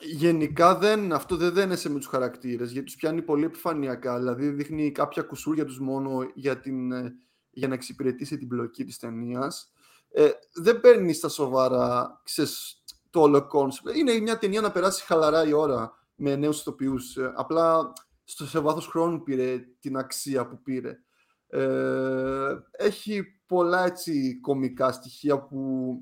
[0.02, 4.92] γενικά δεν, αυτό δεν δένεσαι με τους χαρακτήρες γιατί τους πιάνει πολύ επιφανειακά δηλαδή δείχνει
[4.92, 7.16] κάποια κουσούρια τους μόνο για, την, ε,
[7.50, 9.72] για να εξυπηρετήσει την πλοκή της ταινίας.
[10.12, 13.96] Ε, δεν παίρνεις στα σοβαρά ξέρεις, το όλο concept.
[13.96, 17.18] Είναι μια ταινία να περάσει χαλαρά η ώρα με νέους ηθοποιούς.
[17.18, 21.00] Ε, απλά στο, σε βάθος χρόνου πήρε την αξία που πήρε.
[21.48, 25.98] Ε, έχει πολλά έτσι κομικά στοιχεία που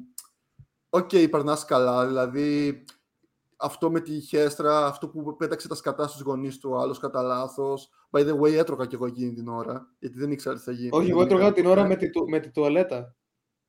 [0.90, 2.84] οκ, περνάς καλά, δηλαδή
[3.62, 7.22] αυτό με τη χέστρα, αυτό που πέταξε τα σκατά στους γονείς του, ο άλλος κατά
[7.22, 7.90] λάθος.
[8.12, 10.90] By the way, έτρωγα και εγώ εκείνη την ώρα, γιατί δεν ήξερα τι θα γίνει.
[10.92, 13.16] Όχι, Δεν εγώ έτρωγα είχα- την ώρα με τη, του- με τη τουαλέτα.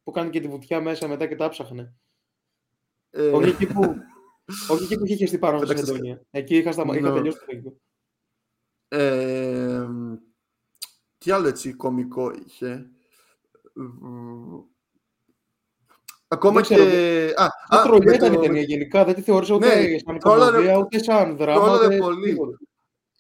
[0.02, 1.94] Που κάνει και τη βουτιά μέσα μετά και τα ψάχνε.
[3.10, 3.80] Ε, όχι, εκεί που,
[4.70, 6.22] όχι εκεί που είχε χεστεί πάνω στην Πέταξες- Αντώνια.
[6.30, 6.96] Εκεί είχα, σταμα...
[6.96, 7.14] είχα Ναι.
[7.14, 7.76] τελειώσει το φαγητό.
[8.88, 9.86] Ε,
[11.18, 12.90] τι άλλο έτσι κομικό είχε.
[16.32, 16.74] Ακόμα Δεν και...
[16.74, 16.88] ξέρω,
[17.36, 19.04] Α, Δεν α, τρολιά με ήταν η το- ταινία γενικά.
[19.04, 21.60] Δεν τη θεώρησα ούτε Ναι, σαν τρόλαρε- κομμωδία, ούτε σαν δράμα.
[21.64, 22.30] τρόλαρε ούτε πολύ.
[22.30, 22.58] τίποτα.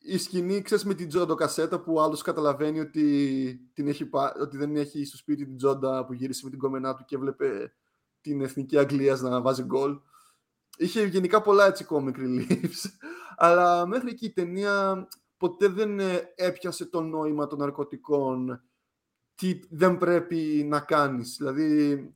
[0.02, 4.56] η σκηνή, ξέρεις, με την τζόντα κασέτα που άλλος καταλαβαίνει ότι, την έχει, πά- ότι
[4.56, 7.72] δεν έχει στο σπίτι την τζόντα που γύρισε με την κομμενά του και έβλεπε
[8.20, 9.98] την εθνική Αγγλία να βάζει γκολ.
[10.76, 12.88] Είχε γενικά πολλά έτσι comic reliefs,
[13.36, 18.62] αλλά μέχρι εκεί η ταινία ποτέ δεν ε, έπιασε το νόημα των ναρκωτικών
[19.34, 21.36] τι δεν πρέπει να κάνεις.
[21.38, 22.14] Δηλαδή,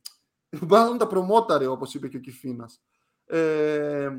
[0.69, 2.81] μάλλον τα προμόταρε, όπως είπε και ο Κιφίνας.
[3.25, 4.09] Ε,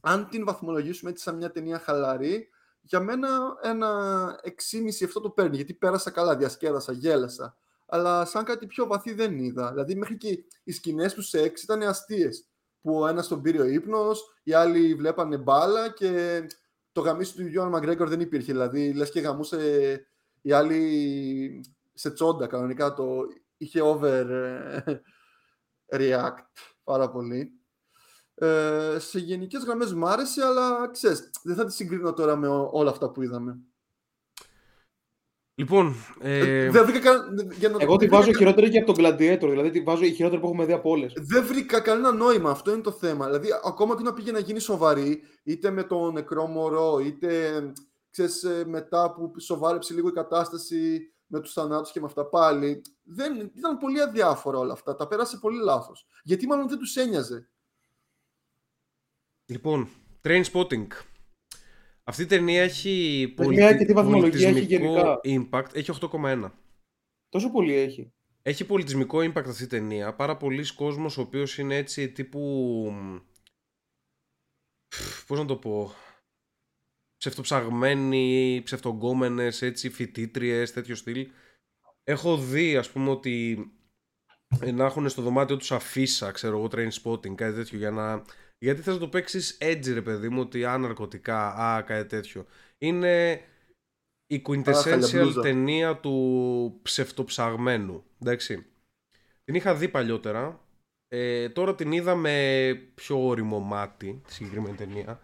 [0.00, 2.48] αν την βαθμολογήσουμε έτσι σαν μια ταινία χαλαρή,
[2.80, 3.28] για μένα
[3.62, 7.56] ένα 6,5 αυτό το παίρνει, γιατί πέρασα καλά, διασκέδασα, γέλασα.
[7.86, 9.70] Αλλά σαν κάτι πιο βαθύ δεν είδα.
[9.70, 12.48] Δηλαδή μέχρι και οι σκηνές του σεξ ήταν αστείες.
[12.80, 16.42] Που ο ένας τον πήρε ο ύπνος, οι άλλοι βλέπανε μπάλα και
[16.92, 18.52] το γαμίσι του Γιώργου Μαγκρέγκορ δεν υπήρχε.
[18.52, 20.00] Δηλαδή λες και γαμούσε
[20.40, 21.64] οι άλλοι
[21.94, 22.94] σε τσόντα κανονικά.
[22.94, 23.26] Το
[23.56, 25.02] είχε over ε,
[25.92, 26.44] react
[26.84, 27.52] πάρα πολύ.
[28.34, 32.68] Ε, σε γενικές γραμμές μ' άρεσε, αλλά ξέρεις, δεν θα τη συγκρίνω τώρα με ό-
[32.72, 33.58] όλα αυτά που είδαμε.
[35.54, 37.24] Λοιπόν, ε, δεν βρήκα, κα-
[37.58, 39.48] για να το Εγώ πω, τη δεν βάζω βρήκα- χειρότερη και από τον Gladiator.
[39.50, 41.12] Δηλαδή τη βάζω η χειρότερη που έχουμε δει από όλες.
[41.16, 43.26] Δεν βρήκα κανένα νόημα, αυτό είναι το θέμα.
[43.26, 47.62] Δηλαδή, ακόμα και να πήγε να γίνει σοβαρή, είτε με το νεκρό μωρό, είτε
[48.10, 52.82] ξέρεις, ε, μετά που σοβάρεψε λίγο η κατάσταση με τους θανάτους και με αυτά πάλι.
[53.02, 54.94] Δεν, ήταν πολύ αδιάφορα όλα αυτά.
[54.96, 56.06] Τα πέρασε πολύ λάθος.
[56.22, 57.48] Γιατί μάλλον δεν τους ένοιαζε.
[59.46, 59.88] λοιπόν,
[60.22, 60.86] Train Spotting.
[62.04, 65.58] Αυτή η ταινία έχει Πες πολιτι- μια και τι βαθμολογία έχει πολιτισμικό γενικά.
[65.60, 65.74] impact.
[65.74, 66.50] Έχει 8,1.
[67.28, 68.12] Τόσο πολύ έχει.
[68.42, 70.14] Έχει πολιτισμικό impact αυτή η ταινία.
[70.14, 72.92] Πάρα πολλοί κόσμος ο οποίος είναι έτσι τύπου...
[75.26, 75.92] Πώς να το πω...
[77.18, 81.28] Ψευτοψαγμένοι, ψευτογκόμενες, έτσι, φοιτήτριες, τέτοιο στυλ.
[82.04, 83.66] Έχω δει, ας πούμε, ότι
[84.60, 88.24] ε, να έχουν στο δωμάτιο τους αφίσα, ξέρω εγώ, train spotting, κάτι τέτοιο, για να...
[88.58, 92.46] Γιατί θες να το παίξεις έτσι, ρε παιδί μου, ότι α, ναρκωτικά, α, κάτι τέτοιο.
[92.78, 93.42] Είναι
[94.26, 95.40] η quintessential χαλιαμπλούζα.
[95.40, 98.66] ταινία του ψευτοψαγμένου, εντάξει.
[99.44, 100.68] Την είχα δει παλιότερα,
[101.08, 105.20] ε, τώρα την είδα με πιο όριμο μάτι, τη συγκεκριμένη ταινία.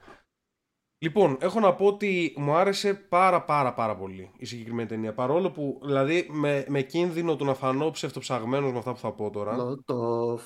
[1.04, 5.14] Λοιπόν, έχω να πω ότι μου άρεσε πάρα πάρα πάρα πολύ η συγκεκριμένη ταινία.
[5.14, 9.30] Παρόλο που, δηλαδή, με, με κίνδυνο του να φανώ ψευτοψαγμένος με αυτά που θα πω
[9.30, 9.56] τώρα.
[9.56, 10.42] Λότοφ.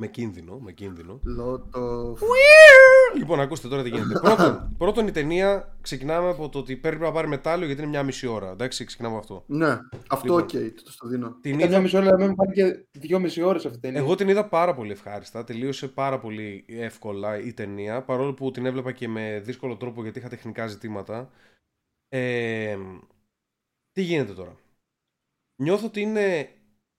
[0.00, 1.20] Με κίνδυνο, με κίνδυνο.
[1.24, 2.20] Λότοφ.
[3.18, 4.18] Λοιπόν, ακούστε τώρα τι γίνεται.
[4.20, 8.02] πρώτον, πρώτον, η ταινία ξεκινάμε από το ότι πρέπει να πάρει μετάλλιο γιατί είναι μια
[8.02, 8.50] μισή ώρα.
[8.50, 9.44] Εντάξει, ξεκινάμε από αυτό.
[9.56, 10.40] Ναι, αυτό Λοιπόν.
[10.40, 11.38] οκ, το στο δίνω.
[11.40, 13.98] Την Ήταν μια είδα, μισή ώρα, αλλά με πάνε και δυόμιση ώρες αυτή η ταινία.
[13.98, 15.44] εγώ την είδα πάρα πολύ ευχάριστα.
[15.44, 18.02] Τελείωσε πάρα πολύ εύκολα η ταινία.
[18.02, 21.30] Παρόλο που την έβλεπα και με δύσκολο τρόπο γιατί είχα τεχνικά ζητήματα.
[22.08, 22.78] Ε,
[23.92, 24.56] τι γίνεται τώρα;
[25.62, 26.52] Νιώθω ότι είναι.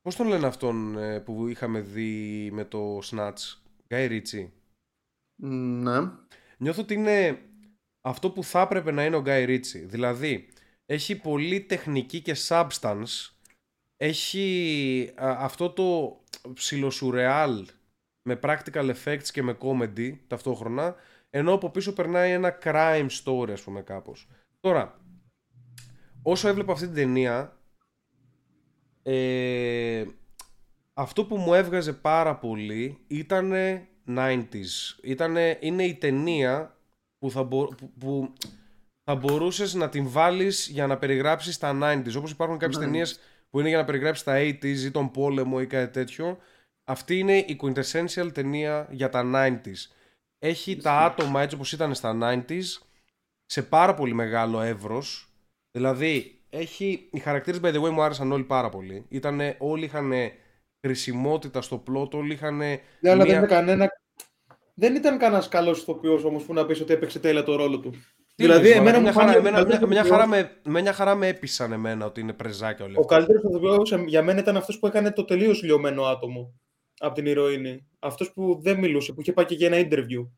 [0.10, 3.58] Πώς τον λένε αυτόν ε, που είχαμε δει με το Snatch,
[3.90, 4.50] Guy Ritchie.
[5.82, 6.00] Ναι.
[6.58, 7.42] Νιώθω ότι είναι
[8.02, 9.84] αυτό που θα έπρεπε να είναι ο Guy Ritchie.
[9.86, 10.50] Δηλαδή,
[10.86, 13.30] έχει πολύ τεχνική και substance.
[13.98, 16.20] Έχει α, αυτό το
[16.54, 17.68] ψιλοσουρεάλ
[18.30, 20.96] με practical effects και με comedy ταυτόχρονα,
[21.30, 24.28] ενώ από πίσω περνάει ένα crime story, ας πούμε, κάπως.
[24.60, 25.00] Τώρα,
[26.22, 27.59] όσο έβλεπα αυτή την ταινία,
[29.04, 30.06] ε,
[30.94, 33.54] αυτό που μου έβγαζε πάρα πολύ ήταν
[34.08, 34.98] 90s.
[35.04, 36.78] Ήτανε, είναι η ταινία
[37.20, 38.34] που θα, μπο- που, που
[39.04, 42.16] θα μπορούσες να την βάλεις για να περιγράψεις τα 90s.
[42.18, 42.86] Όπως υπάρχουν κάποιες Ναι.
[42.86, 43.20] ταινίες
[43.50, 46.38] που είναι για να περιγράψεις τα 80s ή τον πόλεμο ή κάτι τέτοιο.
[46.84, 49.88] Αυτή είναι η quintessential ταινία για τα 90s.
[50.40, 52.64] Έχει τα άτομα έτσι όπως ήταν στα 90s
[53.46, 55.30] σε πάρα πολύ μεγάλο εύρος.
[55.72, 57.10] Δηλαδή, έχει...
[57.12, 59.06] οι χαρακτήρες by the way μου άρεσαν όλοι πάρα πολύ.
[59.10, 60.12] Ήτανε, όλοι είχαν
[60.82, 62.58] χρησιμότητα στο πλότο, όλοι είχαν.
[62.58, 63.90] Ναι, αλλά δεν ήταν κανένα.
[64.74, 67.90] Δεν ήταν κανένας καλός ηθοποιός όμως που να πεις ότι έπαιξε τέλεια το ρόλο του.
[68.36, 71.28] Τι δηλαδή, λες, εμένα μια, χαρά, εμένα, μια, μια, χαρά με, με μια χαρά με
[71.28, 75.12] έπεισαν εμένα ότι είναι πρεζάκια όλοι Ο καλύτερος ηθοποιός για μένα ήταν αυτός που έκανε
[75.12, 76.54] το τελείως λιωμένο άτομο
[77.00, 77.88] από την ηρωίνη.
[78.00, 80.30] Αυτός που δεν μιλούσε, που είχε πάει και για ένα interview.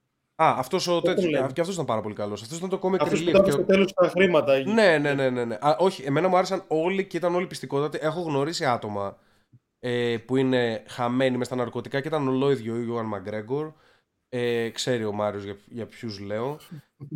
[0.42, 1.30] Α, αυτός ο τέτοιο.
[1.30, 2.42] Και αυτός ήταν πάρα πολύ καλός.
[2.42, 3.34] Αυτός ήταν το comic αυτός relief.
[3.34, 4.58] Αυτό ήταν στο τέλος τα χρήματα.
[4.58, 5.30] Ναι, ναι, ναι.
[5.30, 5.56] ναι, ναι.
[5.56, 8.00] Α, όχι, εμένα μου άρεσαν όλοι και ήταν όλοι πιστικότατοι.
[8.02, 9.18] Έχω γνωρίσει άτομα
[9.80, 13.72] ε, που είναι χαμένοι μες στα ναρκωτικά και ήταν ολόιδιο ο Ιωάνν Μαγκρέγκορ.
[14.30, 16.58] Ε, ξέρει ο Μάριος για, για ποιους λέω.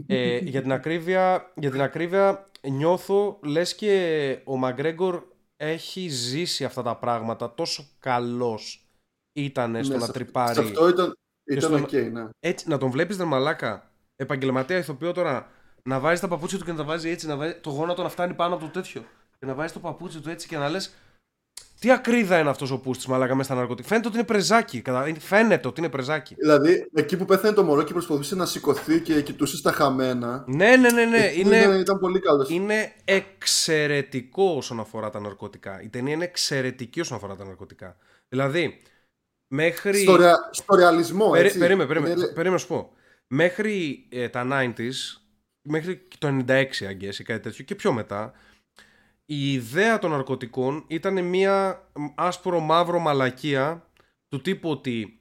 [0.07, 5.23] Ε, για, την ακρίβεια, για την ακρίβεια νιώθω λες και ο Μαγκρέγκορ
[5.57, 8.89] έχει ζήσει αυτά τα πράγματα τόσο καλός
[9.33, 10.53] ήταν στο ναι, να τρυπάρει.
[10.53, 12.27] Σε αυτό ήταν, ήταν okay, ναι.
[12.39, 15.49] Έτσι, να τον βλέπεις δε μαλάκα, επαγγελματία ηθοποιό τώρα,
[15.83, 18.09] να βάζει τα παπούτσια του και να τα βάζει έτσι, να βάζει το γόνατο να
[18.09, 19.05] φτάνει πάνω από το τέτοιο.
[19.39, 20.93] Και να βάζει το παπούτσι του έτσι και να λες
[21.79, 23.87] τι ακρίδα είναι αυτός ο Πούστης, μαλάκα μέσα στα ναρκωτικά.
[23.87, 24.83] Φαίνεται ότι είναι πρεζάκι.
[25.19, 26.35] Φαίνεται ότι είναι πρεζάκι.
[26.37, 30.43] Δηλαδή, εκεί που πέθανε το μωρό και προσπαθούσε να σηκωθεί και κοιτούσε στα χαμένα.
[30.47, 31.05] Ναι, ναι, ναι.
[31.05, 31.31] ναι.
[31.35, 32.49] Είναι, είναι, ήταν πολύ καλός.
[32.49, 35.81] Είναι εξαιρετικό όσον αφορά τα ναρκωτικά.
[35.81, 37.97] Η ταινία είναι εξαιρετική όσον αφορά τα ναρκωτικά.
[38.29, 38.81] Δηλαδή,
[39.47, 39.97] μέχρι.
[39.97, 40.49] Στο, ρεα...
[40.51, 41.57] στο ρεαλισμό, έτσι.
[41.57, 42.13] Περίμενε, περίμενε.
[42.13, 42.25] Είναι...
[42.25, 42.91] Περίμενε να σου πω.
[43.27, 44.91] Μέχρι ε, τα 90s,
[45.61, 48.33] μέχρι το 96, αγγές ή κάτι τέτοιο και πιο μετά,
[49.25, 53.89] η ιδέα των ναρκωτικών ήταν μια άσπρο μαύρο μαλακία
[54.27, 55.19] του τύπου ότι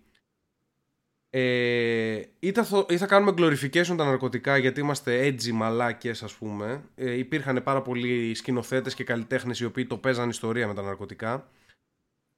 [1.30, 6.84] ε, ή, θα, ή θα κάνουμε glorification τα ναρκωτικά γιατί είμαστε edgy μαλάκες ας πούμε
[6.94, 11.50] ε, υπήρχαν πάρα πολλοί σκηνοθέτες και καλλιτέχνες οι οποίοι το παίζαν ιστορία με τα ναρκωτικά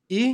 [0.06, 0.24] ή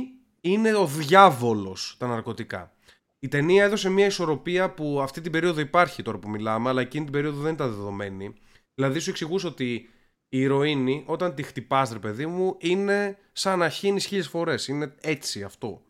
[0.43, 2.73] είναι ο διάβολος τα ναρκωτικά
[3.19, 7.03] η ταινία έδωσε μια ισορροπία που αυτή την περίοδο υπάρχει τώρα που μιλάμε αλλά εκείνη
[7.03, 8.33] την περίοδο δεν ήταν δεδομένη
[8.73, 9.87] δηλαδή σου εξηγούσε ότι
[10.33, 14.67] η ηρωίνη, όταν τη χτυπάς ρε παιδί μου, είναι σαν να χύνεις χίλιες φορές.
[14.67, 15.81] Είναι έτσι αυτό.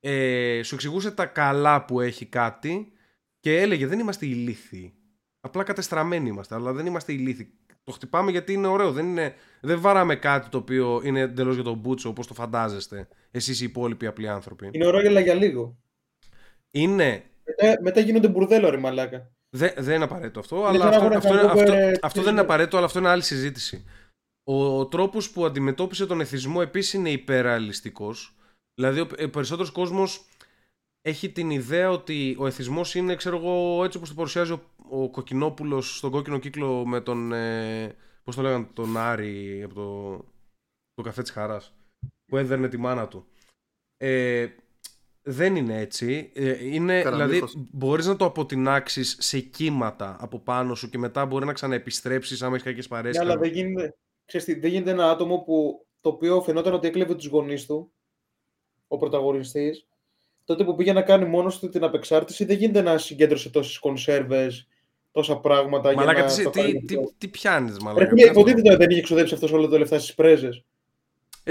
[0.00, 2.92] Ε, σου εξηγούσε τα καλά που έχει κάτι
[3.40, 4.94] και έλεγε δεν είμαστε ηλίθιοι.
[5.40, 7.52] Απλά κατεστραμμένοι είμαστε, αλλά δεν είμαστε ηλίθιοι.
[7.84, 8.92] Το χτυπάμε γιατί είναι ωραίο.
[8.92, 13.08] Δεν, είναι, δεν βαράμε κάτι το οποίο είναι εντελώς για τον μπούτσο όπως το φαντάζεστε
[13.30, 14.68] εσείς οι υπόλοιποι απλοί άνθρωποι.
[14.72, 15.76] Είναι ωραίο για λίγο.
[16.70, 17.22] Είναι.
[17.44, 19.30] Μετά, μετά γίνονται μπουρδέλο, ρε μαλάκα.
[19.50, 22.98] Δεν, δεν είναι απαραίτητο αυτό, αλλά αυτό, αυτό, αυτό, αυτό, δεν είναι απαραίτητο, αλλά αυτό
[22.98, 23.84] είναι άλλη συζήτηση.
[24.44, 28.36] Ο τρόπος που αντιμετώπισε τον εθισμό επίσης είναι υπεραλιστικός.
[28.74, 30.28] Δηλαδή ο περισσότερος κόσμος
[31.02, 35.10] έχει την ιδέα ότι ο εθισμός είναι, ξέρω εγώ, έτσι όπως το παρουσιάζει ο, ο
[35.10, 40.16] Κοκκινόπουλος στον κόκκινο κύκλο με τον, ε, πώς το λέγανε, τον Άρη από το,
[40.94, 41.77] το καφέ της Χαράς,
[42.28, 43.26] που έδερνε τη μάνα του.
[43.96, 44.46] Ε,
[45.22, 46.30] δεν είναι έτσι.
[46.34, 51.44] Ε, είναι, δηλαδή, μπορείς να το αποτινάξεις σε κύματα από πάνω σου και μετά μπορεί
[51.44, 53.18] να ξαναεπιστρέψεις άμα έχεις κακές παρέσει.
[53.18, 57.14] Ναι, αλλά δεν γίνεται, ξέρεις, δεν γίνεται ένα άτομο που, το οποίο φαινόταν ότι έκλεβε
[57.14, 57.92] τους γονείς του,
[58.88, 59.86] ο πρωταγωνιστής,
[60.44, 64.68] τότε που πήγε να κάνει μόνος του την απεξάρτηση, δεν γίνεται να συγκέντρωσε τόσες κονσέρβες,
[65.10, 65.92] τόσα πράγματα.
[65.92, 68.06] Μαλάκα, για να τι, τι, τι, τι πιάνεις, Μαλάκα.
[68.06, 70.64] Πρέπει, υποτίθεται δεν είχε ξοδέψει αυτός όλα τα λεφτά στις πρέζες.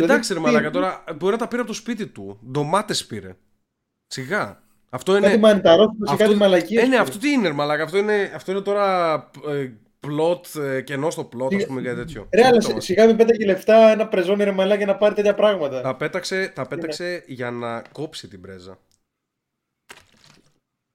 [0.04, 2.40] Εντάξει, ρε Μαλάκα, τώρα μπορεί να τα πήρε από το σπίτι του.
[2.52, 3.36] Ντομάτες πήρε.
[4.08, 4.62] Σιγά.
[4.90, 5.28] Αυτό είναι.
[5.28, 6.24] Κάτι μανιταρό, αυτό...
[6.24, 6.82] κάτι μαλακία.
[6.82, 7.84] Ε, ναι, αυτό τι είναι, μαλακά.
[7.84, 9.16] Αυτό είναι, αυτό είναι τώρα
[9.48, 9.72] ε,
[10.08, 12.28] plot, ε, κενό στο plot, ας πούμε, κάτι τέτοιο.
[12.34, 15.82] Ρε, αλλά σιγά μην πέταξε λεφτά ένα πρεζόνι ρε μαλάκι να πάρει τέτοια πράγματα.
[15.82, 18.80] Τα πέταξε, τα πέταξε για να κόψει την πρέζα.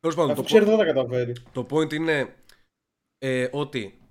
[0.00, 1.32] Τέλος πάντων, το, ξέρει, δεν θα καταφέρει.
[1.52, 2.34] το point είναι
[3.18, 4.01] ε, ότι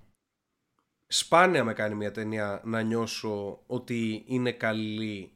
[1.12, 5.32] σπάνια με κάνει μια ταινία να νιώσω ότι είναι καλή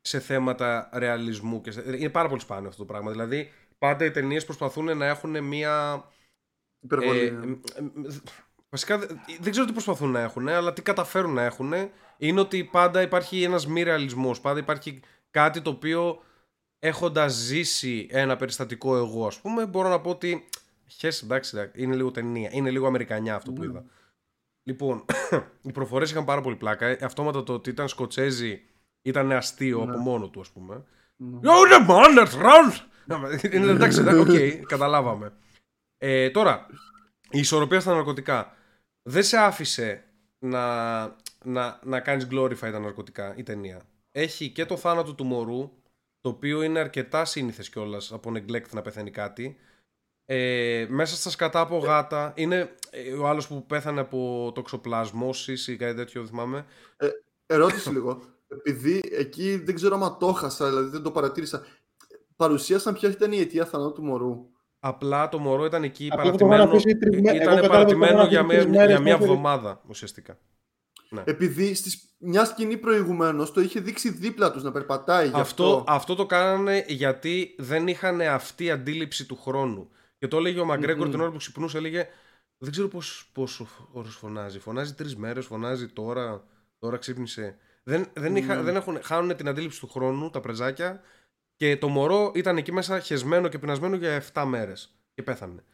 [0.00, 1.60] σε θέματα ρεαλισμού.
[1.60, 1.82] Και σε...
[1.86, 3.10] Είναι πάρα πολύ σπάνιο αυτό το πράγμα.
[3.10, 6.04] Δηλαδή, πάντα οι ταινίες προσπαθούν να έχουν μία.
[6.80, 7.20] Υπερβολή.
[7.20, 7.56] Ε, ναι.
[8.68, 8.98] βασικά
[9.40, 11.72] δεν ξέρω τι προσπαθούν να έχουν, αλλά τι καταφέρουν να έχουν
[12.18, 14.40] είναι ότι πάντα υπάρχει ένας μη ρεαλισμός.
[14.40, 16.22] Πάντα υπάρχει κάτι το οποίο
[16.78, 20.48] έχοντας ζήσει ένα περιστατικό εγώ, ας πούμε, μπορώ να πω ότι.
[20.88, 22.48] Λες, εντάξει, είναι λίγο ταινία.
[22.52, 23.66] Είναι λίγο Αμερικανιά αυτό που ναι.
[23.66, 23.84] είδα.
[24.68, 25.04] Λοιπόν,
[25.66, 26.86] οι προφορές είχαν πάρα πολύ πλάκα.
[26.86, 28.62] Ε, αυτόματα το ότι ήταν Σκοτσέζοι
[29.02, 29.96] ήταν αστείο από ναι.
[29.96, 30.84] μόνο του, ας πούμε.
[31.16, 32.80] Είναι man, run!
[33.52, 35.32] Είναι εντάξει, οκ, καταλάβαμε.
[35.98, 36.66] Ε, τώρα,
[37.30, 38.56] η ισορροπία στα ναρκωτικά
[39.02, 40.04] δεν σε άφησε
[40.38, 41.04] να,
[41.44, 43.82] να, να κάνεις glorify τα ναρκωτικά η ταινία.
[44.12, 45.72] Έχει και το θάνατο του μωρού,
[46.20, 49.56] το οποίο είναι αρκετά σύνηθες κιόλας από neglect να πεθαίνει κάτι.
[50.28, 55.76] Ε, μέσα στα σκατά από γάτα είναι ε, ο άλλος που πέθανε από τοξοπλασμώσεις ή
[55.76, 56.64] κάτι τέτοιο θυμάμαι.
[56.96, 57.08] Ε,
[57.46, 58.22] ερώτηση λίγο.
[58.64, 61.62] επειδή εκεί δεν ξέρω αν το έχασα, δηλαδή δεν το παρατήρησα.
[62.36, 64.36] Παρουσίασαν ποια ήταν η αιτία θανάτου του μωρού.
[64.80, 67.68] Απλά το μωρό ήταν εκεί Αυτό το παρατημένο, είχαν αφήσει τρεις μέ- εγώ ήταν κατάλαβα
[67.68, 70.38] παρατημένο ότι για, είχαν αφήσει μια, τρεις για μέρες μια μέχρι- εβδομάδα ουσιαστικά.
[71.24, 75.26] Επειδή στις, μια σκηνή προηγουμένως το είχε δείξει δίπλα τους να περπατάει.
[75.28, 79.88] γι' Αυτό, αυτό το κάνανε γιατί δεν είχαν αυτή αντίληψη του χρόνου.
[80.18, 81.12] Και το έλεγε ο μαγκρεγκορ Μμμ.
[81.12, 82.08] την ώρα που ξυπνούσε, έλεγε
[82.58, 84.58] Δεν ξέρω πώς, πόσο ώρες φωνάζει.
[84.58, 86.44] Φωνάζει τρεις μέρες, φωνάζει τώρα,
[86.78, 87.56] τώρα ξύπνησε.
[87.82, 88.64] Δεν, δεν, είχα, Μμμ.
[88.64, 91.00] δεν έχουν, χάνουν την αντίληψη του χρόνου τα πρεζάκια
[91.56, 95.64] και το μωρό ήταν εκεί μέσα χεσμένο και πεινασμένο για 7 μέρες και πέθανε.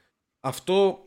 [0.41, 1.07] Αυτό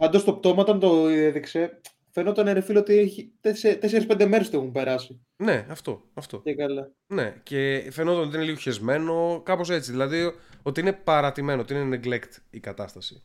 [0.00, 1.80] Πάντως το πτώμα όταν το έδειξε,
[2.10, 5.26] φαινόταν ρε φίλε ότι έχει 4-5 μέρες το έχουν περάσει.
[5.36, 6.02] ναι, αυτό.
[6.14, 6.40] αυτό.
[6.44, 6.92] Και καλά.
[7.06, 9.90] Ναι, και φαινόταν ότι είναι λίγο χεσμένο, κάπως έτσι.
[9.90, 13.22] Δηλαδή ότι είναι παρατημένο, ότι είναι neglect η κατάσταση.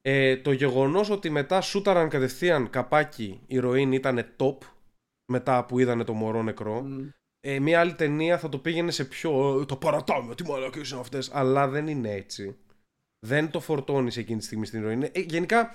[0.00, 4.56] Ε, το γεγονός ότι μετά σούταραν κατευθείαν καπάκι ηρωίνη ήταν top,
[5.32, 6.80] μετά που είδανε το μωρό νεκρό.
[6.80, 7.08] Μμ.
[7.40, 9.60] Ε, μια άλλη ταινία θα το πήγαινε σε πιο.
[9.60, 11.30] «Ε, Το παρατάμε, τι μαλακές είναι αυτές.
[11.32, 12.56] Αλλά δεν είναι έτσι.
[13.26, 15.10] Δεν το φορτώνεις εκείνη τη στιγμή στην ηρωίνη.
[15.12, 15.74] Ε, γενικά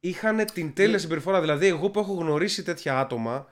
[0.00, 1.40] είχαν την τέλεια συμπεριφορά.
[1.40, 3.46] Δηλαδή, εγώ που έχω γνωρίσει τέτοια άτομα,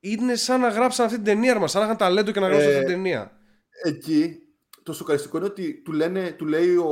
[0.00, 1.68] είναι σαν να γράψαν αυτή την ταινία μα.
[1.68, 3.38] Σαν να είχαν ταλέντο και να γράψουν Ε, αυτή την ταινία.
[3.82, 4.47] Εκεί
[4.88, 6.88] το σοκαριστικό είναι ότι του, λένε, του λέει ο,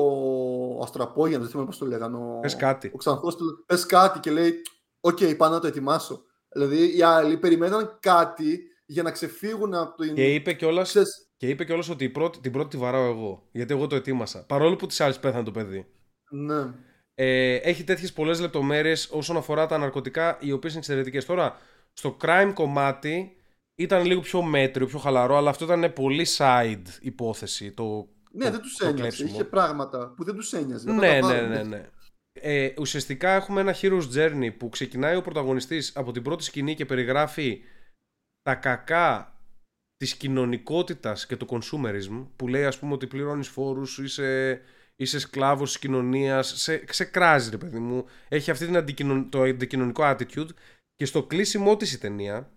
[0.78, 2.16] ο Αστραπόγιανος, δεν θυμάμαι πώς το λέγανε.
[2.16, 2.90] Ο, Πες κάτι.
[2.94, 4.62] Ο Ξανθός του πες κάτι και λέει
[5.01, 6.23] «Οκ, πάω να το ετοιμάσω».
[6.52, 10.12] Δηλαδή οι άλλοι περιμέναν κάτι για να ξεφύγουν από το...
[10.12, 13.48] Και είπε κιόλα Ξέρεις, και είπε κιόλας ότι η πρώτη, την πρώτη τη βαράω εγώ.
[13.52, 14.44] Γιατί εγώ το ετοίμασα.
[14.47, 15.86] Παρόλο που την άλλη πέθανε το παιδί.
[16.31, 16.73] ναι.
[17.18, 21.24] Ε, έχει τέτοιες πολλές λεπτομέρειες όσον αφορά τα ναρκωτικά, οι οποίες είναι εξαιρετικές.
[21.24, 21.56] Τώρα,
[21.93, 23.35] στο crime κομμάτι
[23.76, 27.72] ήταν λίγο πιο μέτριο, πιο χαλαρό, αλλά αυτό ήταν πολύ side υπόθεση.
[27.72, 29.00] Το, Ναι, το- δεν τους το ένοιαζε.
[29.02, 29.30] κλέψιμο.
[29.32, 30.86] Είχε πράγματα που δεν τους ένοιαζε.
[30.88, 31.48] να Ναι, τα ναι, βάλουν.
[31.50, 31.88] ναι, ναι.
[32.40, 36.84] Ε, ουσιαστικά έχουμε ένα hero's journey που ξεκινάει ο πρωταγωνιστής από την πρώτη σκηνή και
[36.86, 37.60] περιγράφει
[38.42, 39.30] τα κακά
[39.96, 44.60] της κοινωνικότητας και του consumerism που λέει ας πούμε ότι πληρώνεις φόρους, είσαι,
[44.96, 49.42] είσαι σκλάβος της κοινωνίας, σε, σε κράζει ρε παιδί μου, έχει αυτή την αντικοινων, το
[49.42, 50.48] αντικοινωνικό attitude
[50.94, 52.50] και στο κλείσιμό της η ταινία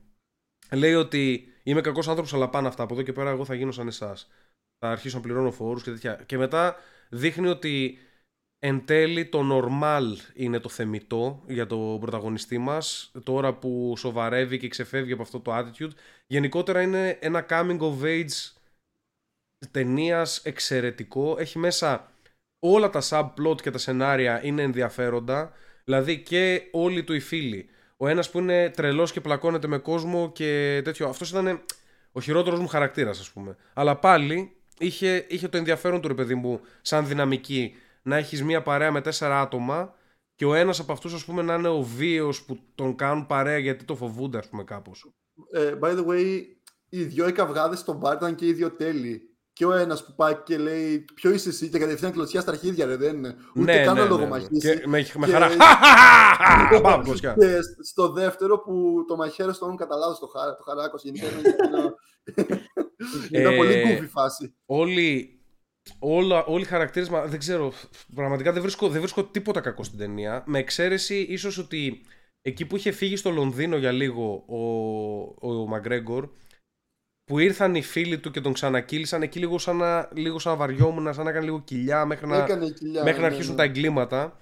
[0.74, 3.72] λέει ότι είμαι κακός άνθρωπος αλλά πάνε αυτά, από εδώ και πέρα εγώ θα γίνω
[3.72, 4.30] σαν εσάς.
[4.78, 6.24] Θα αρχίσω να πληρώνω φόρους και τέτοια.
[6.26, 6.76] Και μετά
[7.10, 7.98] δείχνει ότι
[8.60, 14.68] εν τέλει το normal είναι το θεμητό για τον πρωταγωνιστή μας τώρα που σοβαρεύει και
[14.68, 15.92] ξεφεύγει από αυτό το attitude.
[16.28, 18.54] Γενικότερα είναι ένα coming of age
[19.72, 21.36] ταινίας εξαιρετικό.
[21.40, 22.12] Έχει μέσα
[22.60, 25.54] όλα τα subplot και τα σενάρια είναι ενδιαφέροντα.
[25.84, 27.70] Δηλαδή και όλοι του οι φίλοι
[28.02, 31.62] ο ένας που είναι τρελός και πλακώνεται με κόσμο και τέτοιο αυτός ήταν
[32.12, 36.36] ο χειρότερος μου χαρακτήρας ας πούμε αλλά πάλι είχε, είχε το ενδιαφέρον του ρε παιδί
[36.36, 39.94] μου σαν δυναμική να έχεις μία παρέα με τέσσερα άτομα
[40.36, 43.58] και ο ένας από αυτούς ας πούμε να είναι ο βίαιος που τον κάνουν παρέα
[43.58, 45.12] γιατί το φοβούνται ας πούμε κάπως.
[45.52, 46.44] Ε, by the way,
[46.90, 49.29] οι δυο οι καυγάδες στον μπαρ ήταν και οι δύο τέλειοι.
[49.60, 52.86] Και ο ένας που πάει και λέει Ποιο είσαι εσύ και κατευθείαν κλωτσιά στα αρχίδια,
[52.86, 53.36] ρε, δεν είναι.
[53.56, 54.68] Ούτε καν λογομαχήσει.
[54.68, 55.50] Ναι, Και με, με Και- χαρά.
[56.82, 57.36] Πάμε κλωτσιά.
[57.40, 61.96] Και στο δεύτερο που το μαχαίρι στον κατά λάθος το, χαρά, το χαράκος γενικά ήταν,
[63.32, 64.56] ήταν Ε, πολύ goofy φάση.
[64.66, 65.40] όλοι,
[66.00, 67.74] όλα, όλοι οι χαρακτήρες, μα, δεν ξέρω,
[68.16, 70.44] πραγματικά δεν βρίσκω, δεν βρίσκω τίποτα κακό στην ταινία.
[70.46, 72.02] Με εξαίρεση ίσως ότι
[72.42, 74.44] εκεί που είχε φύγει στο Λονδίνο για λίγο
[75.40, 76.30] ο, ο Μαγκρέγκορ,
[77.30, 80.58] που ήρθαν οι φίλοι του και τον ξανακύλησαν, εκεί λίγο σαν να, λίγο σαν να
[80.58, 83.04] βαριόμουν, σαν να έκανε λίγο κοιλιά μέχρι να, Έκανε η κοιλιά.
[83.04, 83.58] μέχρι να ναι, αρχίσουν ναι.
[83.58, 84.38] τα εγκλήματα.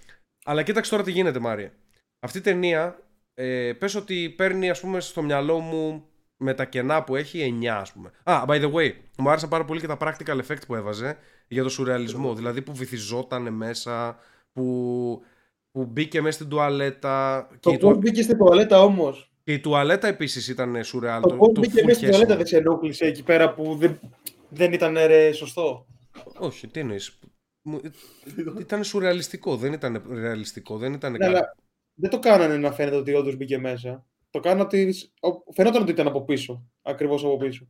[0.46, 1.72] Αλλά κοίταξε τώρα τι γίνεται, Μάρια.
[2.20, 3.00] Αυτή η ταινία,
[3.34, 6.06] ε, πες ότι παίρνει ας πούμε στο μυαλό μου
[6.38, 8.12] με τα κενά που έχει 9 ας πούμε.
[8.24, 11.64] Α, by the way, μου άρεσαν πάρα πολύ και τα practical effect που έβαζε για
[11.64, 12.36] το σουρεαλισμό.
[12.36, 14.18] Δηλαδή που βυθιζόταν μέσα,
[14.54, 15.22] που,
[15.72, 17.48] που μπήκε μέσα στην τουαλέτα.
[17.52, 19.32] Και Το η, πώ του, μπήκε στην τουαλέτα όμως.
[19.48, 21.22] Και η τουαλέτα επίσης ήταν σουρεάλ.
[21.22, 22.12] Το πώ μπήκε full μέσα στην χέσιμο.
[22.12, 24.00] τουαλέτα δεν σε ενόχλησε εκεί πέρα που δεν,
[24.50, 25.86] δεν ήταν ρε, σωστό.
[26.40, 27.20] Όχι, τι εννοείς.
[27.62, 27.82] Μου-
[28.60, 31.32] Ήταν σουρεαλιστικό, δεν ήταν ρεαλιστικό, δεν ήταν Ναι, κάτι.
[31.34, 31.56] αλλά
[31.94, 34.06] δεν το κάνανε να φαίνεται ότι όντως μπήκε μέσα.
[34.30, 34.96] Το κάνανε ότι.
[35.20, 36.68] ο- Φαινόταν ότι ήταν από πίσω.
[36.82, 37.68] Ακριβώς από πίσω.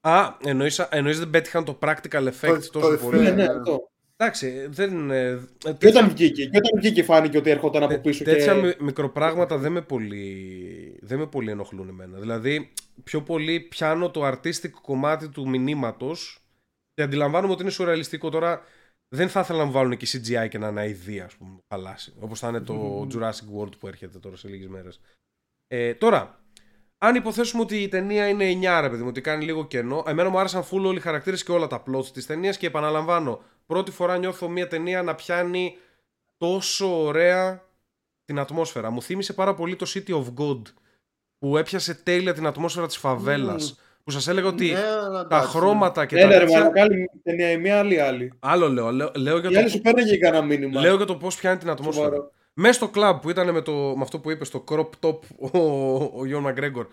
[0.00, 3.34] Α, εννοείς, εννοείς δεν πέτυχαν το practical effect Το- τόσο το πολύ; Ναι, effect.
[3.34, 3.52] ναι, ναι.
[3.52, 3.90] αυτό.
[4.20, 5.10] Εντάξει, δεν.
[5.10, 8.24] ε, ε, Και τέτοια, όταν βγήκε, και όταν βγήκε φάνηκε ότι έρχονταν από τέ- πίσω.
[8.24, 8.60] τέτοια και...
[8.60, 12.18] μι- μικροπράγματα δεν με, πολύ, δεν με πολύ ενοχλούν εμένα.
[12.18, 12.72] Δηλαδή,
[13.04, 16.38] πιο πολύ πιάνω το artistic κομμάτι του μηνύματος
[16.94, 18.30] και αντιλαμβάνομαι ότι είναι σουρεαλιστικό.
[18.30, 18.62] Τώρα
[19.08, 22.12] δεν θα ήθελα να μου βάλουν και CGI και να είναι αηδία, ας πούμε, χαλάσει.
[22.20, 25.00] Όπως θα είναι το Jurassic World που έρχεται τώρα σε λίγες μέρες.
[25.66, 26.42] Ε, τώρα,
[26.98, 30.04] αν υποθέσουμε ότι η ταινία είναι 9, ρε παιδί μου, ότι κάνει λίγο κενό.
[30.06, 33.42] Εμένα μου άρεσαν full όλοι οι χαρακτήρες και όλα τα plots της ταινίας και επαναλαμβάνω,
[33.68, 35.76] πρώτη φορά νιώθω μια ταινία να πιάνει
[36.36, 37.64] τόσο ωραία
[38.24, 38.90] την ατμόσφαιρα.
[38.90, 40.62] Μου θύμισε πάρα πολύ το City of God
[41.38, 43.70] που έπιασε τέλεια την ατμόσφαιρα της φαβέλας.
[43.72, 43.86] Μμμ.
[44.04, 45.56] Που σας έλεγα ότι Ναι, αλλά τα εντάξει.
[45.56, 46.58] χρώματα και Ναι, τα ρε, τέτοια...
[46.58, 48.32] μαλακά, άλλη ταινία, η μία άλλη άλλη.
[48.38, 50.80] Άλλο λέω, λέω, λέω για Η άλλη το, σου παίρνει και κανένα μήνυμα.
[50.80, 52.06] λέω για το πώς πιάνει την ατμόσφαιρα.
[52.06, 52.32] Σοβαρό.
[52.52, 55.18] Μέσα στο κλαμπ που ήταν με, το, με αυτό που είπες, στο crop top
[55.52, 55.58] ο,
[56.20, 56.86] ο Γιώργο Μαγκρέγκορ,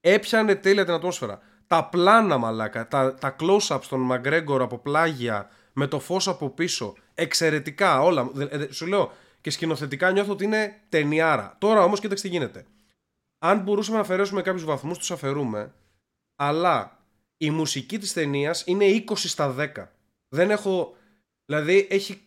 [0.00, 1.38] έπιανε τέλεια την ατμόσφαιρα.
[1.66, 6.94] Τα πλάνα μαλάκα, τα, τα close-ups των Μαγκρέγκορ από πλάγια, με το φως από πίσω,
[7.14, 8.30] εξαιρετικά όλα.
[8.32, 11.56] Δε- ε, σου λέω και σκηνοθετικά νιώθω ότι είναι ταινιάρα.
[11.60, 12.66] Τώρα όμως κοίταξε τι γίνεται.
[13.38, 15.74] Αν μπορούσαμε να αφαιρέσουμε κάποιους βαθμούς, τους αφαιρούμε,
[16.36, 16.98] αλλά
[17.36, 19.88] η μουσική της ταινίας είναι 20 στα 10.
[20.28, 20.96] Δεν έχω...
[21.44, 22.20] Δηλαδή έχει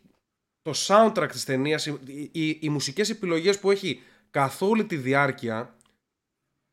[0.62, 5.76] το soundtrack της ταινίας, οι, οι, οι μουσικές επιλογές που έχει καθ' όλη τη διάρκεια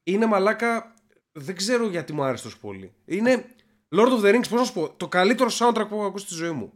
[0.05, 0.94] είναι μαλάκα,
[1.32, 2.93] δεν ξέρω γιατί μου άρεσε τόσο πολύ.
[3.05, 3.51] Είναι
[3.93, 6.35] Lord of the Rings, πώς να σου πω, το καλύτερο soundtrack που έχω ακούσει στη
[6.35, 6.73] ζωή μου.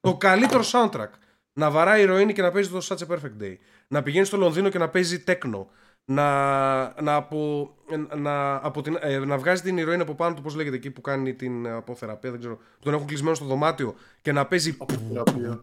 [0.00, 1.10] Το καλύτερο soundtrack.
[1.52, 3.56] Να βαράει ηρωίνη και να παίζει το Such a Perfect Day.
[3.88, 5.70] Να πηγαίνεις στο Λονδίνο και να παίζει τέκνο.
[6.04, 7.70] Να, να, από,
[8.16, 11.00] να, από την, ε, να βγάζεις την ηρωίνη από πάνω του, πώς λέγεται εκεί που
[11.00, 12.56] κάνει την αποθεραπεία, δεν ξέρω.
[12.56, 14.76] Που τον έχουν κλεισμένο στο δωμάτιο και να παίζει
[15.08, 15.62] Θεραπεία.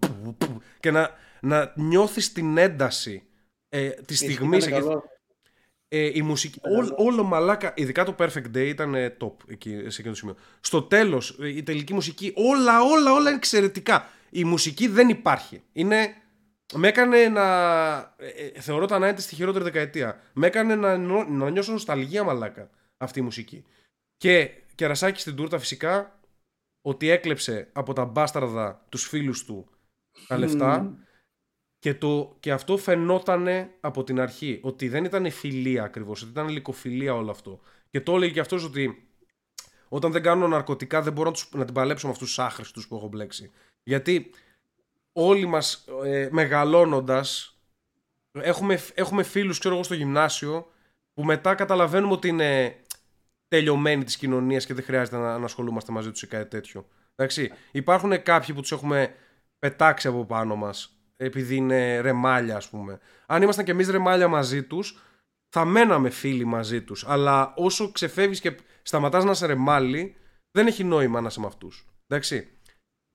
[0.80, 1.10] και να,
[1.42, 3.24] να νιώθεις την ένταση
[3.70, 4.66] ε, της στιγμής.
[4.66, 5.04] Ήταν καλό.
[5.96, 10.00] Ε, η μουσική, όλο, όλο μαλάκα, ειδικά το Perfect Day ήταν ε, top εκεί, σε
[10.00, 10.36] εκείνο το σημείο.
[10.62, 14.10] Στο τέλος, ε, η τελική μουσική, όλα, όλα, όλα είναι εξαιρετικά.
[14.30, 15.62] Η μουσική δεν υπάρχει.
[15.74, 16.16] Είναι,
[16.74, 17.44] με έκανε να,
[18.18, 20.22] ε, ε, θεωρώ τα 90 στη χειρότερη δεκαετία.
[20.34, 23.66] Με έκανε να, νο- να νιώσω νοσταλγία μαλάκα αυτή η μουσική.
[24.18, 26.20] Και κερασάκι στην τούρτα φυσικά,
[26.82, 29.70] ότι έκλεψε από τα μπάσταρδα τους φίλους του
[30.28, 30.82] τα λεφτά.
[30.82, 30.96] Μμμ.
[31.84, 34.60] Και, το, και αυτό φαινότανε από την αρχή.
[34.64, 37.60] Ότι δεν ήταν φιλία ακριβώς, ότι ήταν λικοφιλία όλο αυτό.
[37.90, 39.08] Και το έλεγε και αυτός ότι
[39.90, 42.88] όταν δεν κάνω ναρκωτικά δεν μπορώ να, τους, να την παλέψω με αυτούς τους άχρηστους
[42.88, 43.52] που έχω μπλέξει.
[43.84, 44.30] Γιατί
[45.12, 47.58] όλοι μας ε, μεγαλώνοντας
[48.32, 50.72] έχουμε, έχουμε φίλους ξέρω εγώ στο γυμνάσιο
[51.14, 52.82] που μετά καταλαβαίνουμε ότι είναι
[53.48, 56.88] τελειωμένοι της κοινωνίας και δεν χρειάζεται να, να ασχολούμαστε μαζί τους ή κάτι τέτοιο.
[57.16, 59.16] Εντάξει, υπάρχουν κάποιοι που τους έχουμε
[59.60, 63.00] πετάξει από πάνω μας επειδή είναι ρεμάλια ας πούμε.
[63.26, 65.00] Αν ήμασταν κι εμείς ρεμάλια μαζί τους
[65.50, 67.06] θα μέναμε φίλοι μαζί τους.
[67.08, 70.16] Αλλά όσο ξεφεύγεις και σταματάς να είσαι ρεμάλι
[70.52, 71.86] δεν έχει νόημα να είσαι με αυτούς.
[72.08, 72.48] Εντάξει.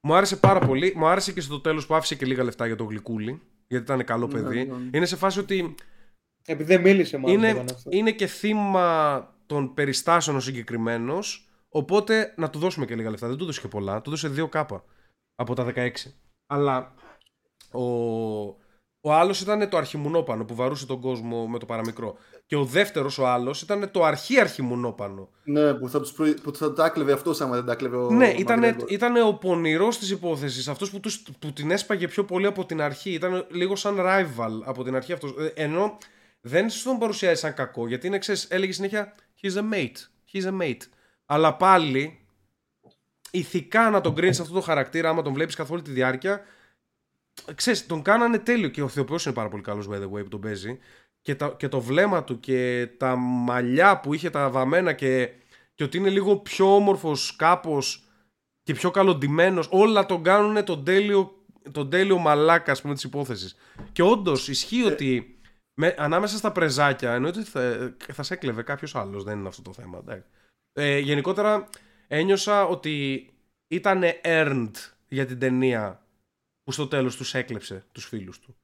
[0.06, 0.93] Μου άρεσε πάρα πολύ.
[0.97, 3.43] Μου άρεσε και στο τέλος που άφησε και λίγα λεφτά για το γλυκούλι.
[3.66, 4.64] Γιατί ήταν καλό Ναι, παιδί.
[4.64, 4.90] ναι.
[4.93, 5.74] Είναι σε φάση ότι
[6.47, 7.30] Επειδή δεν μίλησε μάλλον.
[7.36, 7.90] το είναι, έκανε αυτό.
[7.93, 11.48] είναι και θύμα των περιστάσεων ο συγκεκριμένος.
[11.68, 13.28] Οπότε να του δώσουμε και λίγα λεφτά.
[13.28, 14.01] Δεν του δώσε και πολλά.
[14.01, 14.85] Του δώσε 2 κάπα
[15.35, 15.90] από τα 16.
[16.47, 16.94] Αλλά
[17.73, 17.82] ο,
[19.01, 22.16] ο άλλος ήταν το αρχιμουνόπανο που βαρούσε τον κόσμο με το παραμικρό.
[22.47, 25.28] Και ο δεύτερος, ο άλλος, ήταν το αρχή αρχιμουνόπανο.
[25.45, 26.35] Ναι, που θα, τους προ...
[26.43, 28.90] που θα τα έκλεβε αυτό άμα δεν τα έκλεβε ο ναι, ήταν, Μακγκρέγκορ.
[28.93, 30.69] ήταν ο πονηρός της υπόθεσης.
[30.69, 33.11] Αυτός που, τους- που την έσπαγε πιο πολύ από την αρχή.
[33.12, 35.35] Ήταν λίγο σαν rival από την αρχή αυτός.
[35.55, 35.99] Ενώ
[36.40, 39.97] δεν στον παρουσιάζει σαν κακό, γιατί είναι, ξέρεις, έλεγε συνέχεια He's a mate.
[40.32, 40.82] He's a mate.
[41.27, 42.27] Αλλά πάλι
[43.31, 46.40] ηθικά να τον κρίνεις αυτό το χαρακτήρα, άμα τον βλέπεις καθ' όλη τη διάρκεια.
[47.55, 50.28] Ξέρεις, τον κάνανε τέλειο και ο Θεοποιός είναι πάρα πολύ καλός by the way που
[50.28, 50.78] τον παίζει.
[51.23, 55.31] Και, τα, και το βλέμμα του και τα μαλλιά που είχε τα βαμμένα και,
[55.74, 58.09] και ότι είναι λίγο πιο όμορφος κάπως
[58.62, 63.56] και πιο καλοντημένος όλα τον κάνουν τον τέλειο, τον τέλειο μαλάκα ας πούμε της υπόθεσης.
[63.93, 65.39] Και όντως ισχύει ότι
[65.74, 69.62] με, ανάμεσα στα πρεζάκια εννοείται ότι θα, θα σε έκλεβε κάποιος άλλος δεν είναι αυτό
[69.62, 70.28] το θέμα εντάξει.
[70.73, 71.69] ε, γενικότερα
[72.09, 73.27] ένιωσα ότι
[73.69, 74.70] ήταν earned
[75.09, 76.06] για την ταινία
[76.69, 78.57] που στο τέλος τους έκλεψε τους φίλους του.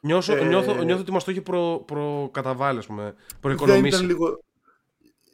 [0.00, 3.86] Νιώσω, Ε, νιώθω, νιώθω ότι μας το έχει προ, προκαταβάλει, ας πούμε, δεν προοικονομήσει.
[3.96, 4.42] ήταν, λίγο,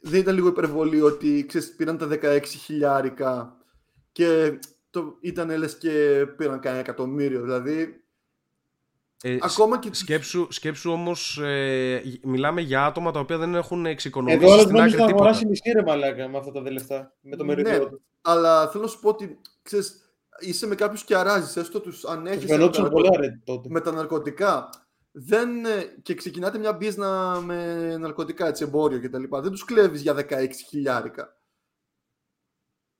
[0.01, 3.57] δεν ήταν λίγο υπερβολή ότι ξέρεις, πήραν τα 16 χιλιάρικα
[4.11, 4.59] και
[4.89, 7.41] το, ήταν λες και πήραν κανένα εκατομμύριο.
[7.41, 8.03] Δηλαδή,
[9.23, 14.37] Ε, ακόμα και Σκέψου, σκέψου όμως, ε, μιλάμε για άτομα τα οποία δεν έχουν εξοικονομήσει
[14.43, 15.23] Εδώ άλλος στην νόμιζε άκρη να τίποτα.
[15.29, 17.13] αγοράσει μισή ρε μαλάκα με αυτά τα δε λεφτά.
[17.21, 18.01] Με το Ναι, μερίδιο του.
[18.21, 20.08] αλλά θέλω να σου πω ότι ξέρεις,
[20.39, 23.69] είσαι με κάποιους και αράζεις, έστω τους Τους ανέχεσαι με, φαινόντουσαν τα- πολλά ρε τότε.
[23.69, 24.69] με τα ναρκωτικά.
[25.11, 29.23] Δεν, ε, και ξεκινάτε μια μπίζνα με ναρκωτικά, έτσι, εμπόριο κτλ.
[29.29, 31.37] Δεν τους κλέβεις για 16 χιλιάρικα.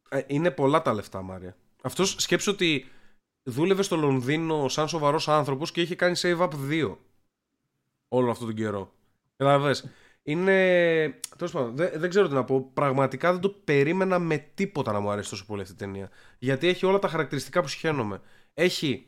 [0.09, 1.55] Ε, είναι πολλά τα λεφτά, Μάρια.
[1.81, 2.85] Αυτός σκέψου ότι
[3.43, 6.97] δούλευε στο Λονδίνο σαν σοβαρός άνθρωπος και είχε κάνει save up 2
[8.07, 8.93] όλο αυτόν τον καιρό.
[9.37, 9.89] Καταλαβες.
[10.29, 11.19] Είναι.
[11.37, 12.71] Τέλος πάντων, δεν, δεν ξέρω τι να πω.
[12.73, 16.09] Πραγματικά δεν το περίμενα με τίποτα να μου αρέσει τόσο πολύ αυτή η ταινία.
[16.39, 18.21] Γιατί έχει όλα τα χαρακτηριστικά που συχαίνομαι.
[18.53, 19.05] Έχει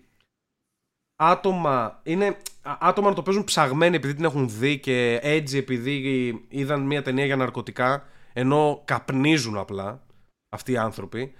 [1.15, 2.01] άτομα.
[2.03, 6.81] Είναι α- άτομα να το παίζουν ψαγμένοι επειδή την έχουν δει και έτσι επειδή είδαν
[6.81, 8.05] μια ταινία για ναρκωτικά.
[8.33, 10.05] Ενώ καπνίζουν απλά
[10.49, 11.33] αυτοί οι άνθρωποι.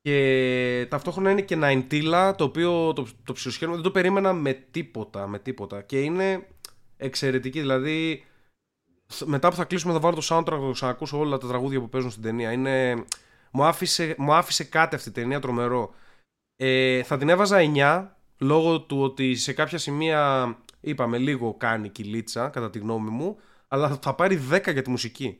[0.00, 5.26] Και ταυτόχρονα είναι και Ναϊντήλα, το οποίο το, το ψιλοσχέδιο δεν το περίμενα με τίποτα,
[5.26, 5.82] με τίποτα.
[5.82, 6.46] Και είναι
[6.96, 8.24] εξαιρετική, δηλαδή
[9.24, 11.88] μετά που θα κλείσουμε θα βάλω το soundtrack να το ξανακούσω όλα τα τραγούδια που
[11.88, 12.52] παίζουν στην ταινία.
[12.52, 13.04] Είναι,
[13.50, 15.94] μου, άφησε, μου άφησε κάτι αυτή η ταινία τρομερό.
[16.56, 18.08] Ε, θα την έβαζα 9
[18.38, 23.38] λόγω του ότι σε κάποια σημεία είπαμε λίγο κάνει κυλίτσα κατά τη γνώμη μου
[23.68, 25.38] αλλά θα πάρει 10 για τη μουσική.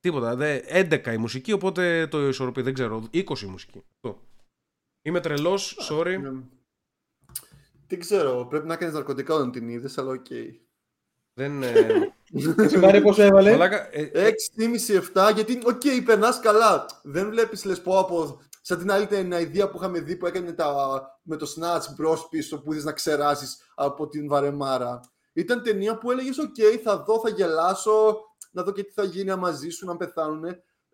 [0.00, 0.36] Τίποτα.
[0.36, 2.62] Δε, 11 η μουσική, οπότε το ισορροπεί.
[2.62, 3.08] Δεν ξέρω.
[3.12, 3.82] 20 η μουσική.
[3.94, 4.20] Αυτό.
[5.02, 6.18] Είμαι τρελός, sorry.
[6.20, 6.42] Ναι.
[7.86, 10.26] Τι ξέρω, πρέπει να κάνεις ναρκωτικά όταν την είδες, αλλά οκ.
[11.34, 11.62] Δεν.
[11.62, 12.14] Ε...
[12.58, 13.50] Έτσι Μάρη πώς έβαλε.
[13.50, 14.10] Μαλάκα, ε,
[15.14, 16.86] 6,5-7, γιατί οκ, okay, περνάς καλά.
[17.02, 18.40] Δεν βλέπεις, λες πω από.
[18.64, 20.74] Σαν την άλλη την ιδέα που είχαμε δει που έκανε τα,
[21.22, 25.00] με το Snatch μπρο πίσω που είδες να ξεράσεις από την βαρεμάρα.
[25.32, 29.36] Ήταν ταινία που έλεγες: Οκ, θα δω, θα γελάσω, να δω και τι θα γίνει
[29.36, 30.44] μαζί σου, να πεθάνουν.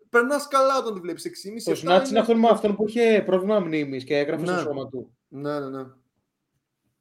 [0.09, 1.63] Περνάς καλά όταν τη βλέπεις 6,5.
[1.63, 4.51] Το 7 Snatch είναι αυτόν, με αυτόν που είχε πρόβλημα μνήμης και έγραφε Ναι.
[4.51, 5.17] στο σώμα του.
[5.27, 5.83] Ναι, ναι, ναι.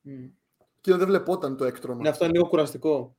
[0.01, 0.27] Μμ.
[0.81, 2.01] Και δεν βλεπόταν το έκτρωμα.
[2.03, 3.17] Ναι, αυτό είναι λίγο κουραστικό.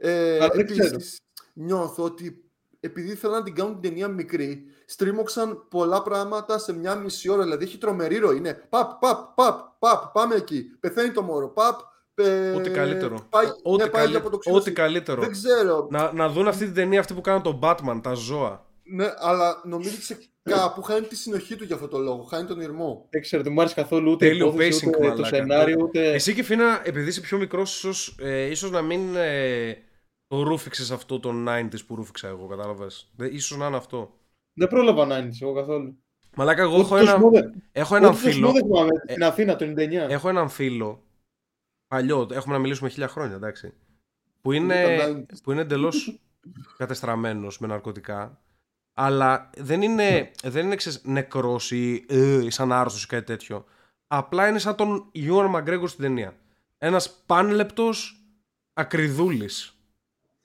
[0.00, 0.86] Ε, Αλλά δεν ξέρω.
[0.86, 1.20] επίσης,
[1.52, 2.42] νιώθω ότι
[2.80, 7.42] επειδή θέλουν να την κάνουν την ταινία μικρή, στρίμωξαν πολλά πράγματα σε μια μισή ώρα.
[7.42, 8.36] Δηλαδή έχει τρομερή ροή.
[8.36, 10.62] Είναι παπ, παπ, παπ, παπ, πάμε εκεί.
[10.80, 11.48] Πεθαίνει το μωρό.
[11.48, 11.80] Παπ,
[12.14, 12.52] πε...
[12.56, 13.26] Ό,τι καλύτερο.
[13.30, 14.56] Πάει, Ό,τι, ναι, πάει καλύ- από το ξύλο.
[14.56, 15.20] ό,τι καλύτερο.
[15.20, 15.86] Δεν ξέρω.
[15.90, 18.66] Να, να δουν αυτή την ταινία αυτή που κάνουν τον Batman, τα ζώα.
[18.90, 22.22] Ναι, αλλά νομίζω ότι σε κάπου χάνει τη συνοχή του για αυτό το λόγο.
[22.22, 23.06] Χάνει τον ήρμό.
[23.10, 25.36] Δεν ξέρω, δεν μου άρεσε καθόλου ούτε η Τέλειο υπόθεση, pacing, ούτε το μαλάκα.
[25.36, 26.12] σενάριο, ούτε...
[26.12, 29.76] Εσύ και Φίνα, επειδή είσαι πιο μικρός, ίσως ε, ίσως να μην ε,
[30.28, 34.12] το ρούφηξες αυτό το 90s που ρούφηξα εγώ, κατάλαβες; σω να είναι αυτό.
[34.52, 36.02] Δεν πρόλαβα να είναι εγώ καθόλου.
[36.36, 38.48] Μαλάκα, εγώ Ούτε έχω, το ένα, Smooth- έχω έναν ούτε το φίλο.
[38.48, 40.06] Smooth δεν θυμάμαι, στην Αθήνα το 99.
[40.10, 41.02] Έχω έναν φίλο.
[41.86, 43.72] Παλιό, έχουμε να μιλήσουμε χίλια χρόνια, εντάξει.
[44.40, 45.42] Που Είναι είναι, τα 90s.
[45.42, 46.20] που είναι εντελώς
[46.76, 48.40] κατεστραμμένος με ναρκωτικά.
[48.94, 53.64] Αλλά δεν είναι, δεν είναι ξέρεις, νεκρός ή, ε, ή σαν άρρωστος ή κάτι τέτοιο.
[54.06, 56.36] Απλά είναι σαν τον Ιωάνn Μαγκρέγκορ στην ταινία.
[56.78, 58.22] Ένας πάνλεπτος
[58.72, 59.77] ακριδούλης.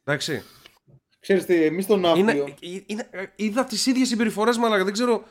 [0.03, 0.43] Εντάξει.
[1.19, 2.31] Ξέρεις τι, εμείς στον Ναύπλιο, Είναι,
[2.61, 5.23] ε- είναι, είδα τις ίδιες συμπεριφορές μου, αλλά δεν ξέρω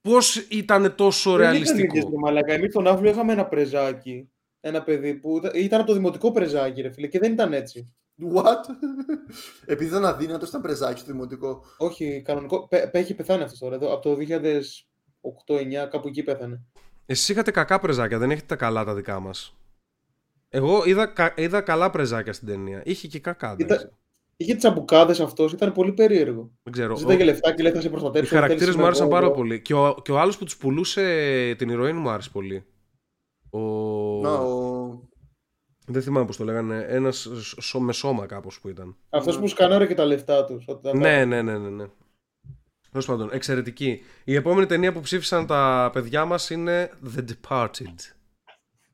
[0.00, 1.86] πώς ήταν τόσο δεν ήταν ρεαλιστικό.
[1.96, 2.52] ίδιες, ρε μαλάκα.
[2.52, 4.30] Εμείς στον Ναύπλιο είχαμε ένα πρεζάκι,
[4.60, 7.94] ένα παιδί που ήταν- ήταν από το δημοτικό πρεζάκι, ρε φίλε, και δεν ήταν έτσι.
[8.34, 8.60] What?
[9.66, 11.64] Επειδή ήταν αδύνατο, ήταν πρεζάκι στο δημοτικό.
[11.76, 12.68] Όχι, κανονικό.
[12.68, 13.74] Πε, πε- έχει πεθάνει αυτός τώρα.
[13.74, 16.60] εδώ, Από το 2008-2009, κάπου εκεί πέθανε.
[17.06, 19.56] Εσείς είχατε κακά πρεζάκια, δεν έχετε τα καλά τα δικά μας.
[20.48, 22.82] Εγώ είδα, κα- είδα καλά πρεζάκια στην ταινία.
[22.84, 23.54] Είχε και κακά.
[23.56, 23.92] δεν Ήταν- ξέρω.
[24.36, 26.50] Είχε τσαμπουκάδες αυτός, ήταν πολύ περίεργο.
[26.62, 26.96] Δεν ξέρω.
[26.96, 28.34] Ζήταγε Ο- λεφτά και λέει θα σε Οι προστατεύσω.
[28.34, 29.62] χαρακτήρες θέλεις μου άρεσαν είμαι πάρα εγώ, πολύ.
[29.62, 32.64] Και ο, και ο άλλος που τους πουλούσε την ηρωίνη μου άρεσε πολύ.
[33.50, 33.58] Ο...
[34.22, 35.00] Να, ο...
[35.86, 36.86] Δεν θυμάμαι πώς το λέγανε.
[36.88, 37.28] Ένας
[37.78, 38.96] με σώμα κάπως που ήταν.
[39.10, 40.64] Αυτός που σκανάρε και τα λεφτά τους.
[40.94, 41.68] Ναι, ναι, ναι, ναι.
[41.68, 41.86] ναι.
[42.90, 44.02] Τέλος πάντων, εξαιρετική.
[44.24, 47.94] Η επόμενη ταινία που ψήφισαν τα παιδιά μας είναι The Departed.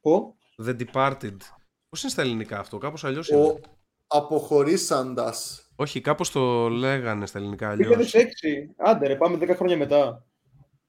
[0.00, 0.36] Πω.
[0.66, 1.36] The Departed.
[1.88, 3.60] Πώς είναι στα ελληνικά αυτό, κάπως αλλιώς είναι.
[4.14, 5.66] Ο αποχωρήσαντας.
[5.76, 8.12] Όχι, κάπως το λέγανε στα ελληνικά αλλιώς.
[8.12, 8.74] 2006.
[8.76, 10.26] Άντε ρε, πάμε 10 χρόνια μετά.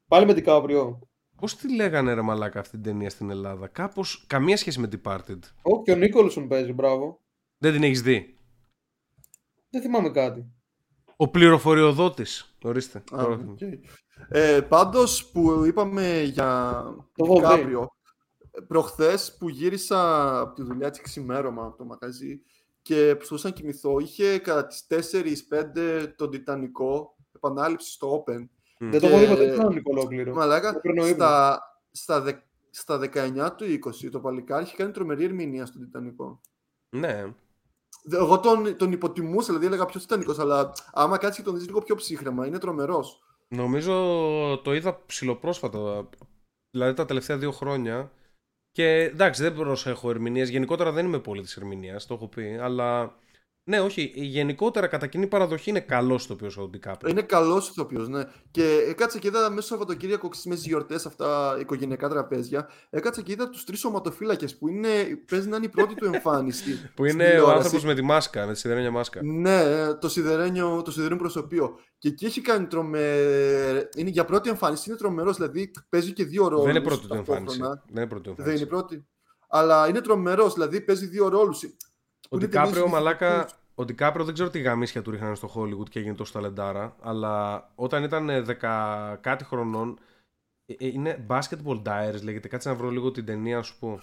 [0.08, 1.00] Πάλι με Ντι Κάπριο.
[1.36, 4.24] Πώς τη λέγανε ρε μαλάκα αυτή την ταινία στην Ελλάδα; Κάπως.
[4.28, 5.40] Καμία σχέση με Departed.
[5.62, 7.20] Όχι, και ο Νίκολσον παίζει, μπράβο.
[7.58, 8.38] Δεν την έχεις δει;
[9.70, 10.46] Δεν θυμάμαι κάτι.
[11.16, 12.56] Ο πληροφοριοδότης.
[12.64, 12.98] Ορίστε.
[12.98, 13.60] Α, Τώρα- οκ.
[14.30, 16.82] Ε, πάντως που είπαμε για
[17.16, 17.42] Το το έχω δει.
[17.42, 17.90] Κάπριο,
[18.68, 20.00] προχθές που γύρισα
[20.40, 22.42] από τη δουλειά της ξημέρωμα από το μαγαζί
[22.84, 28.48] και προσπαθούσα να κοιμηθώ, είχε κατά τις 4-5 τον Τιτανικό, επανάληψη στο Open.
[28.80, 28.90] Μμ.
[28.92, 30.34] Δεν το Και- έχω δει ποτέ τον Νίκο ολόκληρο.
[30.34, 31.16] Μαλάκα, Δεν παίρνω ύπνο.
[31.26, 31.62] στα,
[31.92, 32.34] στα, δε,
[32.70, 36.42] στα 19 του 20 το παλικάρι είχε κάνει τρομερή ερμηνεία στον Τιτανικό.
[36.90, 37.34] Ναι.
[38.04, 41.66] Δε- Εγώ τον, τον υποτιμούσα, δηλαδή έλεγα ποιος Τιτανικός, αλλά άμα κάτσεις και τον δεις
[41.68, 43.20] λίγο πιο ψύχρεμα, είναι τρομερός.
[43.48, 43.94] Νομίζω
[44.64, 46.10] το είδα ψηλοπρόσφατα.
[46.72, 48.12] Δηλαδή τα τελευταία δύο χρόνια.
[48.74, 50.50] Και εντάξει, δεν προσέχω ερμηνείες.
[50.50, 52.58] Γενικότερα δεν είμαι πολύ της ερμηνείας, το έχω πει.
[52.62, 53.16] Αλλά
[53.66, 54.12] ναι, όχι.
[54.16, 57.12] Γενικότερα κατά κοινή παραδοχή είναι καλός το οποίο ο Ντικάπριο.
[57.12, 58.24] Είναι καλός ηθοποιός, ναι.
[58.52, 62.70] Και έκατσα και είδα μέσα στο Σαββατοκύριακο στις μέση γιορτές αυτά οικογενειακά τραπέζια.
[62.90, 64.90] Έκατσα και είδα τους τρεις σωματοφύλακε που είναι,
[65.32, 66.72] παίζει να είναι η πρώτη του εμφάνιση.
[66.96, 67.56] Που στην είναι ο τηλεόραση.
[67.58, 69.20] άνθρωπος με τη μάσκα, με τη σιδερένια μάσκα.
[69.24, 71.80] Ναι, το σιδερένιο, το σιδερένιο προσωπείο.
[71.98, 73.00] Και εκεί έχει κάνει τρομε...
[73.96, 75.36] Είναι για πρώτη εμφάνιση, είναι τρομερός.
[75.36, 76.66] Δηλαδή παίζει και δύο ρόλους.
[76.66, 77.60] δεν είναι πρώτη του εμφάνιση.
[77.60, 78.64] Δεν είναι πρώτη του Δεν είναι εμφάνιση.
[78.64, 79.08] η πρώτη.
[79.50, 81.64] Αλλά είναι τρομερός, δηλαδή παίζει δύο ρόλους.
[82.34, 86.16] Ο Ντικάπριο, μαλάκα, ο Ντικάπριο δεν ξέρω τι γαμίσια του ρίχνανε στο Hollywood και έγινε
[86.16, 88.30] τόσο ταλεντάρα, αλλά όταν ήταν
[88.62, 90.00] 10 κάτι χρονών,
[90.66, 94.00] ε, ε, είναι Basketball Diaries λέγεται, κάτσε να βρω λίγο την ταινία να σου πω.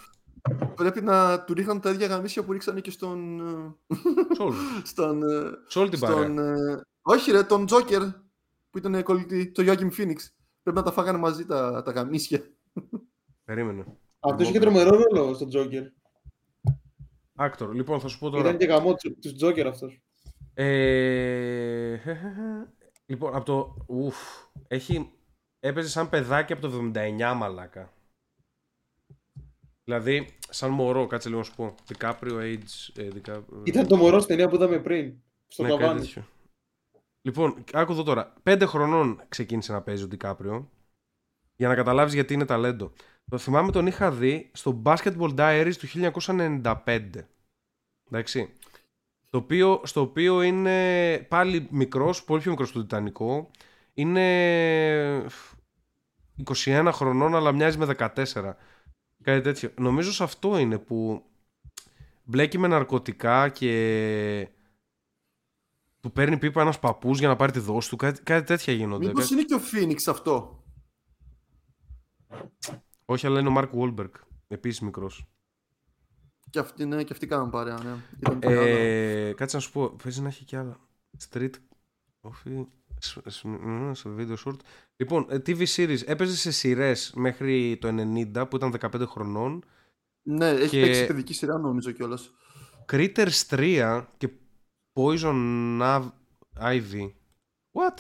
[0.74, 3.40] Πρέπει να του ρίχναν τα ίδια γαμίσια που ρίξανε και στον.
[3.40, 3.94] ε,
[4.35, 4.59] Σε όλους.
[4.90, 6.16] στον ε, Σε όλη την παρέα.
[6.16, 8.02] στον, ε, όχι ρε, τον Τζόκερ
[8.70, 10.16] που ήταν κολλητή, το Joaquin Phoenix.
[10.62, 12.40] Πρέπει να τα φάγανε μαζί τα, τα γαμίσια.
[13.44, 13.85] Περίμενε.
[14.20, 15.82] Αυτό είχε τρομερό ρόλο στον Τζόκερ.
[17.41, 17.69] Actor.
[17.73, 18.43] Λοιπόν, θα σου πω τώρα.
[18.43, 20.01] Ήταν και γαμό του Τζόκερ αυτός.
[20.55, 21.97] Ε...
[23.07, 23.85] Λοιπόν, από το.
[23.87, 24.17] Ουφ.
[24.69, 25.12] Έχει.
[25.61, 27.93] Έπαιζε σαν παιδάκι από το 79 μαλάκα.
[29.85, 31.75] Δηλαδή, σαν μωρό, κάτσε λίγο να σου πω.
[31.89, 32.93] DiCaprio Age.
[32.97, 33.62] Ε, DiCaprio...
[33.65, 35.15] Ήταν το μωρό στην ταινία που είδαμε πριν.
[35.47, 36.01] Στο Ναι, κάτι ταβάνι.
[36.01, 36.27] τέτοιο.
[37.23, 38.35] Λοιπόν, άκου εδώ τώρα.
[38.43, 40.71] Πέντε χρονών ξεκίνησε να παίζει ο Ντικάπριο.
[41.57, 42.93] Για να καταλάβεις γιατί είναι ταλέντο.
[43.31, 47.11] Το θυμάμαι τον είχα δει στο Basketball Diaries του 1995.
[48.11, 48.52] Εντάξει.
[49.31, 53.51] Το οποίο, στο οποίο είναι πάλι μικρός, πολύ πιο μικρός του Τιτανικό.
[53.94, 55.27] Είναι
[56.44, 58.57] 21 χρονών αλλά μοιάζει με 14.
[59.23, 59.70] Κάτι τέτοιο.
[59.77, 61.24] Νομίζω σε αυτό είναι που
[62.24, 64.48] μπλέκει με ναρκωτικά και
[66.01, 67.97] του παίρνει πίπα ένας παππούς για να πάρει τη δόση του.
[67.97, 69.07] Κάτι, κάτι τέτοια γίνονται.
[69.07, 70.65] Μήπως Κάτι- είναι και ο Phoenix αυτό;
[73.11, 74.11] Όχι, αλλά είναι ο Μάρκ Βόλμπεργκ.
[74.49, 75.27] Επίσης μικρός.
[76.51, 77.95] Και αυτοί, ναι, και αυτοί κάνουν παρέα, ναι.
[78.19, 78.66] Ήταν πολύ άλλο.
[78.66, 80.81] Ε, κάτσε να σου πω, παίζει να έχει και άλλα.
[81.31, 81.51] Street
[82.20, 82.66] Coffee.
[82.99, 84.57] σ- σ- μ, Σε video short.
[84.97, 86.03] Λοιπόν, ε, TV series.
[86.07, 89.65] Έπαιζε σε σειρές μέχρι το 90 που ήταν 15 χρονών.
[90.23, 92.31] Ναι, έχει και- παίξει παιδική σειρά νομίζω κιόλας.
[92.93, 94.31] Critters 3 και
[94.93, 95.35] Poison
[95.81, 96.11] Nav-
[96.61, 97.11] Ivy.
[97.73, 97.99] What?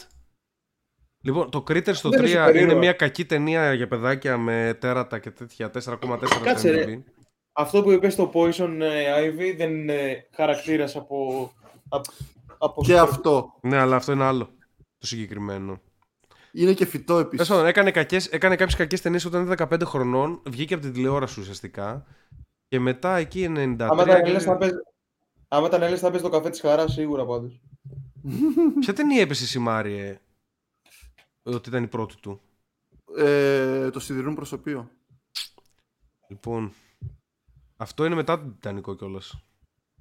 [1.22, 2.78] Λοιπόν, το Critters το Δεν 3 είναι είναι, σούπερ ήρωα.
[2.78, 6.84] μια κακή ταινία για παιδάκια με τέρατα και τέτοια 4,4 Κάτσε, στο ρε.
[6.88, 7.02] IMDb.
[7.52, 11.50] Αυτό που είπες στο Poison ε, Ivy δεν είναι χαρακτήρας από.
[11.88, 12.10] από,
[12.58, 13.54] από Και αυτό.
[13.62, 14.44] Ναι, αλλά αυτό είναι άλλο.
[14.98, 15.80] Το συγκεκριμένο.
[16.52, 17.50] Είναι και φυτό Τέλος επίση.
[17.50, 21.40] πάντων, έκανε, κακές, έκανε κάποιες κακές ταινίες όταν ήταν 15 χρονών, βγήκε από την τηλεόραση
[21.40, 22.06] ουσιαστικά
[22.68, 23.76] και μετά εκεί 93...
[23.78, 24.74] Άμα ήταν και- Έλληνας θα παίζει.
[25.48, 27.60] Άμα ήταν Έλληνας θα παίζει το καφέ της χαράς σίγουρα πάντως.
[28.80, 30.18] Ποια ταινία έπεσε η Μάριε
[31.54, 32.40] ότι ήταν η πρώτη του;
[33.16, 34.90] Ε, το σιδηρούν προσωπείο.
[36.28, 36.72] Λοιπόν,
[37.76, 39.38] αυτό είναι μετά τον Τιτανικό κιόλας.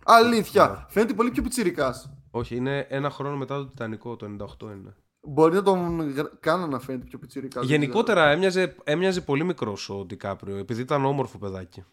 [0.03, 0.85] Αλήθεια.
[0.89, 2.09] Φαίνεται πολύ πιο πιτσιρικάς.
[2.31, 4.95] Όχι, είναι ένα χρόνο μετά τον Τιτανικό, το 98 είναι.
[5.21, 7.67] Μπορεί να τον γρα- κάνω να φαίνεται πιο πιτσιρικάς.
[7.67, 11.83] δεν Γενικότερα έμοιαζε, έμοιαζε πολύ μικρός ο Ντικάπριο, επειδή ήταν όμορφο παιδάκι.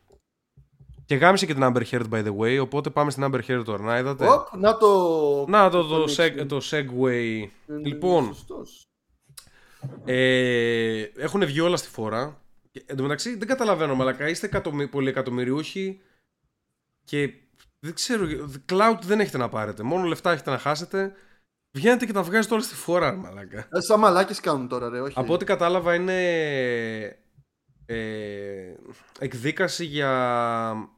[1.04, 3.82] Και γάμισε και την Amber Heard, by the way, οπότε πάμε στην Amber Heard τώρα.
[3.84, 4.24] Να είδατε.
[4.24, 4.46] ξέρω.
[4.52, 5.44] Οπ, να το.
[5.48, 6.46] Να το, το, το seg- mix.
[6.48, 7.10] το segue.
[7.12, 8.82] Είναι Λοιπόν, σωστός.
[10.04, 12.40] Ε, έχουν βγει όλα στη φορά.
[12.70, 14.28] Και, εν τω μεταξύ δεν καταλαβαίνω, μαλακά.
[14.28, 16.00] Είστε εκατομμυ, πολυεκατομμυριούχοι
[17.04, 17.34] και
[17.80, 18.26] δεν ξέρω,
[18.68, 19.82] cloud δεν έχετε να πάρετε.
[19.82, 21.14] Μόνο λεφτά έχετε να χάσετε.
[21.76, 23.68] Βγαίνετε και τα βγάζετε όλα στη φορά, μαλακά.
[23.70, 25.00] Ε, σαν μαλάκες κάνουν τώρα, ρε.
[25.00, 25.18] Όχι.
[25.18, 26.18] Από ό,τι κατάλαβα είναι
[27.86, 28.74] ε,
[29.18, 30.90] εκδίκαση για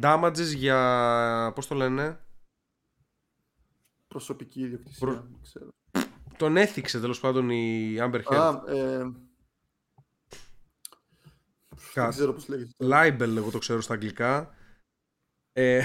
[0.00, 2.18] damages για, πώς το λένε,
[4.12, 5.06] Προσωπική ιδιοκτησία.
[5.06, 5.68] Προ- δεν ξέρω.
[6.42, 8.36] Τον έθιξε τέλος πάντων η Amber Heard.
[8.36, 9.12] Α, ε,
[11.94, 12.70] Κα- δεν ξέρω πώς λέγεται.
[12.78, 14.54] Libel, εγώ το ξέρω στα αγγλικά.
[15.52, 15.82] Ε,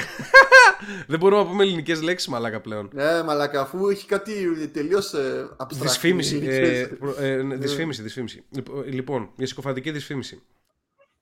[1.08, 2.90] δεν μπορούμε να πούμε ελληνικές λέξεις, μαλάκα πλέον.
[2.94, 5.72] Ναι, μαλάκα, αφού έχει κάτι τελείως ε, abstract.
[5.82, 6.40] Δυσφήμιση.
[6.40, 6.80] ξέρεις.
[6.80, 8.44] Ε, προ- ε, ναι, δυσφήμιση, δυσφήμιση.
[8.50, 10.42] Λοιπόν, Λοιπόν, για συκοφαντική δυσφήμιση.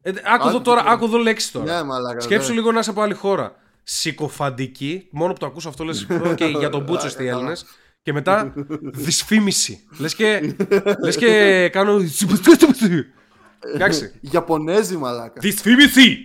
[0.02, 1.76] Ε, άκου εδώ Άκου τώρα, τι άκου εδώ λέξεις τώρα.
[1.78, 2.20] Ναι, μαλάκα.
[2.20, 2.56] Σκέψου ναι.
[2.56, 3.56] λίγο να είσαι από άλλη χώρα.
[3.84, 7.38] Συκοφαντική, μόνο που το ακούς αυτό λες και για τον Μπούτσο στη Καλά.
[7.38, 7.66] Έλληνες.
[8.06, 8.54] Και μετά
[9.06, 9.88] δυσφήμιση.
[9.98, 10.56] Λες και,
[11.04, 12.00] λες και κάνω...
[13.74, 14.12] Εντάξει.
[14.22, 15.40] Ιαπωνέζι, μαλάκα.
[15.42, 16.18] Δυσφήμιση!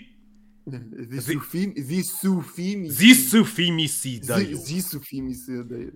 [1.09, 2.93] Δυσουφήμι- Δυσουφήμιση.
[3.05, 4.20] Δυσφήμιση.
[4.23, 5.86] Δι- Δυσουφήμιση, ναι.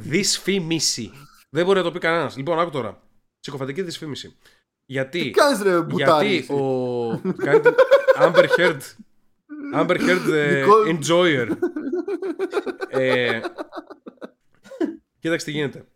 [0.00, 1.10] Δυσφήμιση.
[1.50, 2.36] Δεν μπορεί να το πει κανένας.
[2.36, 3.02] Λοιπόν, άκου τώρα.
[3.40, 4.36] Συκοφαντική δυσφήμιση.
[4.86, 5.20] Γιατί.
[5.22, 6.28] Τι κάνεις ρε μπουτάρι.
[6.28, 7.20] γιατί εσύ; ο.
[7.36, 7.74] κάνει την
[8.20, 8.80] Amber Heard.
[9.74, 10.96] Amber Heard ε, Νικόλ.
[10.98, 11.48] Enjoyer.
[15.18, 15.86] Ε, κοίταξε τι γίνεται.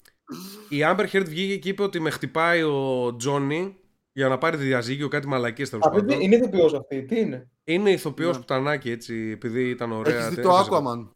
[0.69, 3.77] Η Amber Heard βγήκε και είπε ότι με χτυπάει ο Τζόνι
[4.13, 6.21] για να πάρει διαζύγιο, κάτι μαλακίες τέλος Αυτή πάντων.
[6.21, 7.05] είναι ηθοποιός αυτή.
[7.05, 8.41] Τι είναι; Είναι ηθοποιός Ναι.
[8.41, 10.15] πουτανάκι έτσι, επειδή ήταν ωραία.
[10.17, 11.09] Έχεις δει τε- το έπαιζε- Aquaman;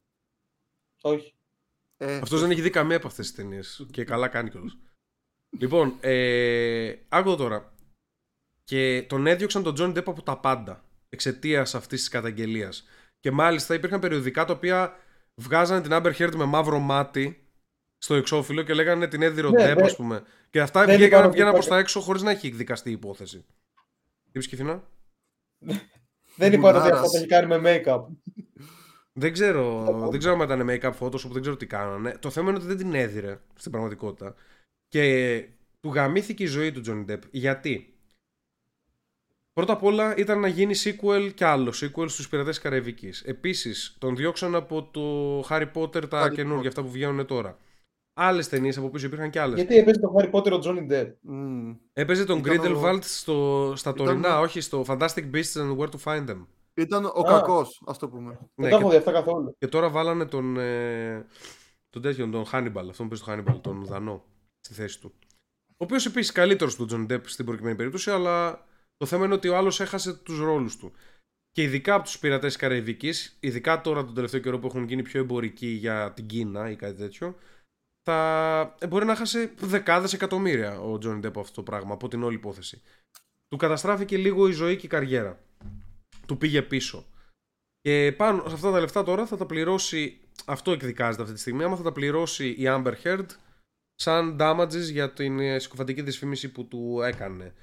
[1.03, 1.35] Όχι.
[1.97, 3.87] Ε, Αυτός δεν έχει δει καμία από αυτές τις ταινίες.
[3.91, 4.77] Και καλά κάνει κιόλας.
[5.61, 7.75] λοιπόν, ε, άκου εδώ τώρα.
[8.65, 10.85] Και τον έδιωξαν τον Johnny Depp από τα πάντα.
[11.09, 12.85] Εξαιτίας αυτής της καταγγελίας.
[13.21, 14.97] Και μάλιστα υπήρχαν περιοδικά τα οποία
[15.35, 17.46] βγάζανε την Amber Heard με μαύρο μάτι
[17.99, 20.23] στο εξώφυλλο και λέγανε την έδιρο Ναι, Depp, δεν- ας πούμε.
[20.51, 22.93] Και αυτά δεν βγήκαν, είπαν βγαίναν ότι προς τα έξω χωρίς να έχει εκδικαστεί η
[22.93, 23.39] υπόθεση.
[23.39, 24.83] Τι είπες, Κυθινά;
[26.37, 26.91] Δεν είπα ότι Μπουνάρας.
[26.91, 28.05] αυτό το έχει κάνει με make-up.
[29.13, 32.17] Δεν ξέρω, δεν ξέρω αν ήταν make-up Photoshop, δεν ξέρω τι κάνανε.
[32.21, 34.35] Το θέμα είναι ότι δεν την έδιρε στην πραγματικότητα.
[34.89, 35.45] Και
[35.81, 37.21] του γαμήθηκε η ζωή του Johnny Depp.
[37.31, 37.91] Γιατί;
[39.53, 43.23] Πρώτα απ' όλα ήταν να γίνει sequel κι άλλο, sequel στους πειρατές της Καραϊβικής.
[43.23, 46.67] Επίσης, τον διώξαν από το Harry Potter τα Harry καινούργια, Potter.
[46.69, 47.59] αυτά που βγαίνουν τώρα.
[48.19, 49.57] Άλλες ταινίες από πίσω υπήρχαν κι άλλες.
[49.59, 51.13] Γιατί έπαιζε το Harry Potter ο Johnny Depp.
[51.21, 51.73] μμ.
[51.93, 55.89] Έπαιζε τον Ήταν ο- Grindelwald στο, στα Ήταν- τωρινά, όχι στο Fantastic Beasts and Where
[55.89, 56.47] to Find Them.
[56.75, 57.25] Ήταν ο Α.
[57.25, 58.31] κακός, ας το πούμε.
[58.31, 59.55] Ναι, Δεν τα έχω και, δει αυτά καθόλου.
[59.59, 61.27] και τώρα βάλανε τον, ε,
[61.91, 64.25] τον τέτοιον, τον Hannibal, αυτόν που παίζει το Hannibal, τον Δανό,
[64.61, 65.13] στη θέση του.
[65.69, 68.67] Ο οποίος επίσης καλύτερος του John Depp στην προκειμένη περίπτωση, αλλά
[68.97, 70.93] το θέμα είναι ότι ο άλλος έχασε τους ρόλους του.
[71.51, 75.03] Και ειδικά από τους πειρατές της Καραϊβικής, ειδικά τώρα τον τελευταίο καιρό που έχουν γίνει
[75.03, 77.35] πιο εμπορικοί για την Κίνα ή κάτι τέτοιο,
[78.07, 82.09] θα ε, μπορεί να χάσει δεκάδες εκατομμύρια ο Johnny Depp από αυτό το πράγμα, από
[82.09, 82.83] την όλη υπόθεση.
[83.49, 85.39] Του καταστράφηκε λίγο η ζωή και η καριέρα.
[86.27, 87.05] Του πήγε πίσω.
[87.81, 90.21] Και πάνω σε αυτά τα λεφτά τώρα θα τα πληρώσει.
[90.47, 91.65] Αυτό εκδικάζεται αυτή τη στιγμή.
[91.65, 93.27] Άμα θα τα πληρώσει η Amber Heard
[93.95, 97.55] σαν damages για την ε, συκοφαντική δυσφήμιση που του έκανε.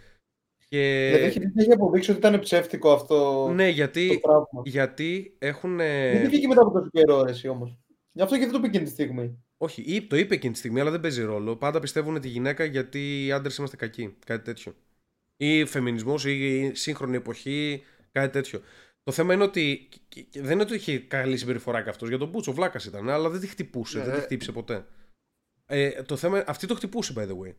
[0.68, 1.10] Και...
[1.14, 4.62] Δηλαδή έχει, έχει αποδείξει ότι ήταν ψεύτικο αυτό Ναι, το γιατί, πράγμα.
[4.66, 5.78] γιατί έχουν.
[5.78, 7.78] Δεν βγήκε μετά από τόσο καιρό εσύ όμως.
[8.12, 9.44] Γι' αυτό και δεν το είπε εκείνη τη στιγμή.
[9.64, 11.56] Όχι, ή- το είπε εκείνη τη στιγμή, αλλά δεν παίζει ρόλο.
[11.56, 14.16] Πάντα πιστεύουν τη γυναίκα γιατί οι άντρες είμαστε κακοί.
[14.26, 14.76] Κάτι τέτοιο.
[15.38, 18.62] Ή φεμινισμός ή σύγχρονη εποχή, κάτι τέτοιο.
[19.04, 19.88] Το θέμα είναι ότι.
[20.10, 22.10] και- και Δεν είναι ότι είχε καλή συμπεριφορά και αυτός.
[22.10, 23.98] Για τον Μπούτσο, βλάκας ήταν, αλλά δεν τη χτυπούσε.
[23.98, 24.24] Ναι, δεν τη ε.
[24.24, 24.86] χτύπησε ποτέ.
[25.66, 27.54] Ε, το θέμα, αυτή το χτυπούσε, by the way.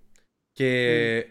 [0.52, 1.26] Και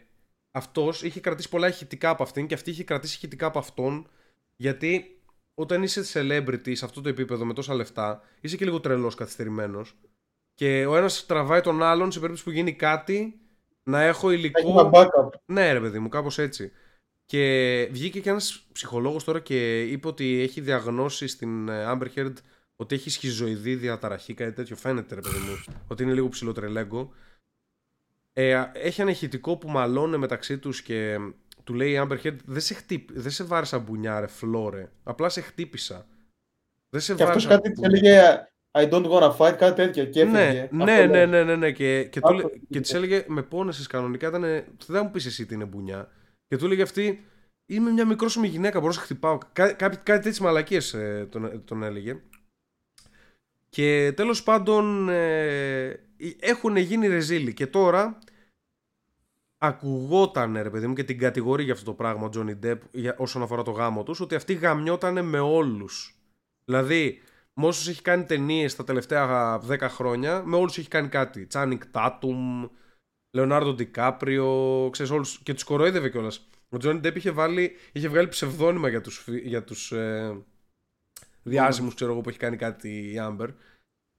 [0.51, 4.07] αυτός είχε κρατήσει πολλά ηχητικά από αυτήν και αυτή είχε κρατήσει ηχητικά από αυτόν.
[4.55, 5.21] Γιατί
[5.53, 9.95] όταν είσαι celebrity σε αυτό το επίπεδο με τόσα λεφτά, είσαι και λίγο τρελός καθυστερημένος.
[10.53, 13.39] Και ο ένας τραβάει τον άλλον σε περίπτωση που γίνει κάτι
[13.83, 14.89] να έχω Έχει ένα υλικό.
[14.93, 15.29] backup.
[15.45, 16.71] Ναι, ρε παιδί μου, κάπως έτσι.
[17.25, 22.33] Και βγήκε και ένας ψυχολόγος τώρα και είπε ότι έχει διαγνώσει στην ε, Amber Heard
[22.75, 24.75] ότι έχει σχιζοειδή διαταραχή, κάτι τέτοιο.
[24.75, 27.13] Φαίνεται, ρε παιδί μου, ότι είναι λίγο ψηλοτρελέγκο.
[28.33, 31.17] Ε, έχει ένα ηχητικό που μαλώνε μεταξύ τους και
[31.63, 35.29] του λέει η Amber Heard δεν σε, χτύπ, δεν σε βάρισα μπουνιά ρε φλόρε, απλά
[35.29, 36.07] σε χτύπησα.
[36.89, 38.09] Δεν σε Και αυτός βάρισα κάτι της μπουνιά».
[38.11, 40.05] έλεγε I don't wanna fight, κάτι τέτοιο.
[40.05, 40.37] Και έφυγε.
[40.37, 41.07] Ναι, Αυτό ναι, λέει.
[41.07, 41.71] ναι, ναι, ναι, ναι.
[41.71, 44.41] Και, και, του, Αυτό λέ- το και της έλεγε με πόνεσες κανονικά ήταν,
[44.85, 46.11] δεν μου πεις εσύ τι είναι μπουνιά.
[46.47, 47.25] Και του έλεγε αυτή
[47.65, 49.37] είμαι μια μικρόσωμη γυναίκα, μπορώ να σε χτυπάω.
[49.53, 52.21] Κά, κάτι, κάτι τέτοιες μαλακίες ε, τον, τον έλεγε.
[53.69, 55.99] Και τέλος πάντων ε,
[56.39, 58.19] έχουν γίνει ρεζίλοι και τώρα
[59.57, 63.15] ακουγόταν ρε παιδί μου και την κατηγορεί για αυτό το πράγμα ο Τζόνι Ντεπ για,
[63.17, 66.15] όσον αφορά το γάμο τους ότι αυτή γαμιότανε με όλους.
[66.65, 67.21] Δηλαδή
[67.59, 71.45] με όσους έχει κάνει ταινίες τα τελευταία 10 χρόνια με όλους έχει κάνει κάτι.
[71.45, 72.67] Τσάνικ Τάτουμ,
[73.35, 76.47] Λεωνάρντο Ντικάπριο, ξέρεις όλους και τους κοροϊδεύε κιόλας.
[76.69, 80.37] Ο Τζόνι Ντεπ είχε, βάλει, είχε βγάλει ψευδόνυμα για τους, φι- για τους ε,
[81.43, 83.49] διάσημους ξέρω εγώ που έχει κάνει κάτι η Άμπερ.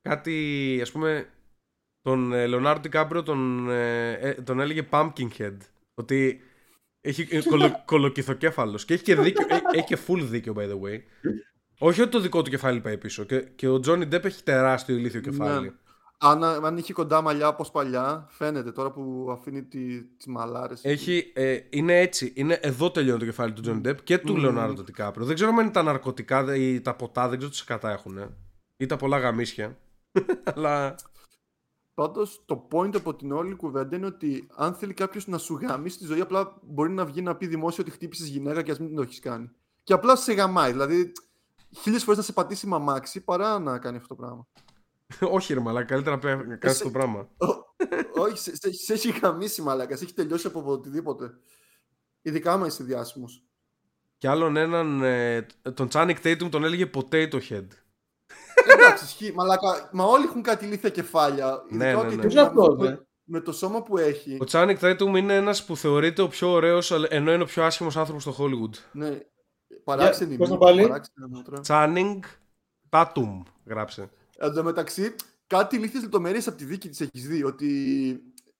[0.00, 1.28] Κάτι ας πούμε
[2.00, 5.56] τον ε, Λεωνάρντο Ντικάπριο τον, ε, ε, τον έλεγε Pumpkinhead.
[5.94, 6.40] Ότι
[7.00, 10.80] έχει ε, κολο, κολοκυθοκέφαλος και έχει και, δίκιο, ε, έχει και full δίκιο by the
[10.80, 11.00] way.
[11.78, 13.24] Όχι ότι το δικό του κεφάλι πάει πίσω.
[13.24, 15.66] Και, και ο Τζόνι Ντεπ έχει τεράστιο ηλίθιο κεφάλι.
[15.66, 15.74] Ναι.
[16.18, 20.84] Αν, αν είχε κοντά μαλλιά όπως παλιά, φαίνεται τώρα που αφήνει τη, τις μαλάρες.
[20.84, 22.32] Έχει, ε, είναι έτσι.
[22.36, 24.40] Είναι, εδώ τελειώνει το κεφάλι του Τζόνι Ντεπ και του Μμμ.
[24.40, 25.26] Λεωνάρντο Ντικάπριο.
[25.26, 28.18] Δεν ξέρω αν είναι τα ναρκωτικά ή τα ποτά, δεν ξέρω τι σκατά έχουν.
[28.76, 29.78] Ή τα πολλά γαμίσια.
[30.54, 30.94] Αλλά.
[31.94, 35.98] Πάντως το point από την όλη κουβέντα είναι ότι αν θέλει κάποιος να σου γαμίσει
[35.98, 38.88] τη ζωή, απλά μπορεί να βγει να πει δημόσια ότι χτύπησες γυναίκα και ας μην
[38.88, 39.50] την έχεις κάνει.
[39.82, 40.70] Και απλά σε γαμάει.
[40.70, 41.12] Δηλαδή,
[41.80, 44.46] χίλιες φορές να σε πατήσει μαμάξι παρά να κάνει αυτό το πράγμα.
[45.36, 47.28] όχι, ρε Μαλάκα, καλύτερα να κάνει Εσύ- το πράγμα.
[47.36, 47.72] Ω-
[48.20, 51.30] Όχι, σε, σε, σε έχει γαμίσει μαλάκα, σε έχει τελειώσει από οτιδήποτε.
[52.22, 53.44] Ειδικά άμα είσαι διάσημος.
[54.18, 55.02] Και άλλον έναν.
[55.02, 57.66] Ε, τον Τσάνικ Τέιτουμ τον έλεγε Potato Head.
[58.72, 59.88] Εντάξει, ισχύει, μαλάκα.
[59.92, 61.62] Μα όλοι έχουν κάτι ηλίθια κεφάλια.
[61.70, 62.22] Ναι, Ειδικά ναι, ότι ναι.
[62.22, 64.36] το- Ποιος είναι αυτός, με, ρε; με το σώμα που έχει.
[64.40, 67.96] Ο Τσάνικ Τέιτουμ είναι ένας που θεωρείται ο πιο ωραίος, ενώ είναι ο πιο άσχημος
[67.96, 68.74] άνθρωπος στο Hollywood.
[68.92, 69.18] Ναι,
[69.84, 70.36] παράξενη.
[70.36, 71.60] πώς το μύτη, πάλι; παράξενη μούτρα.
[71.60, 72.22] Τσάνινγκ
[72.88, 74.10] Τάτουμ, γράψε.
[74.36, 75.14] Εν τω μεταξύ,
[75.46, 77.44] κάτι ηλίθιε λεπτομέρειε από τη δίκη της έχεις δει.
[77.44, 77.68] Ότι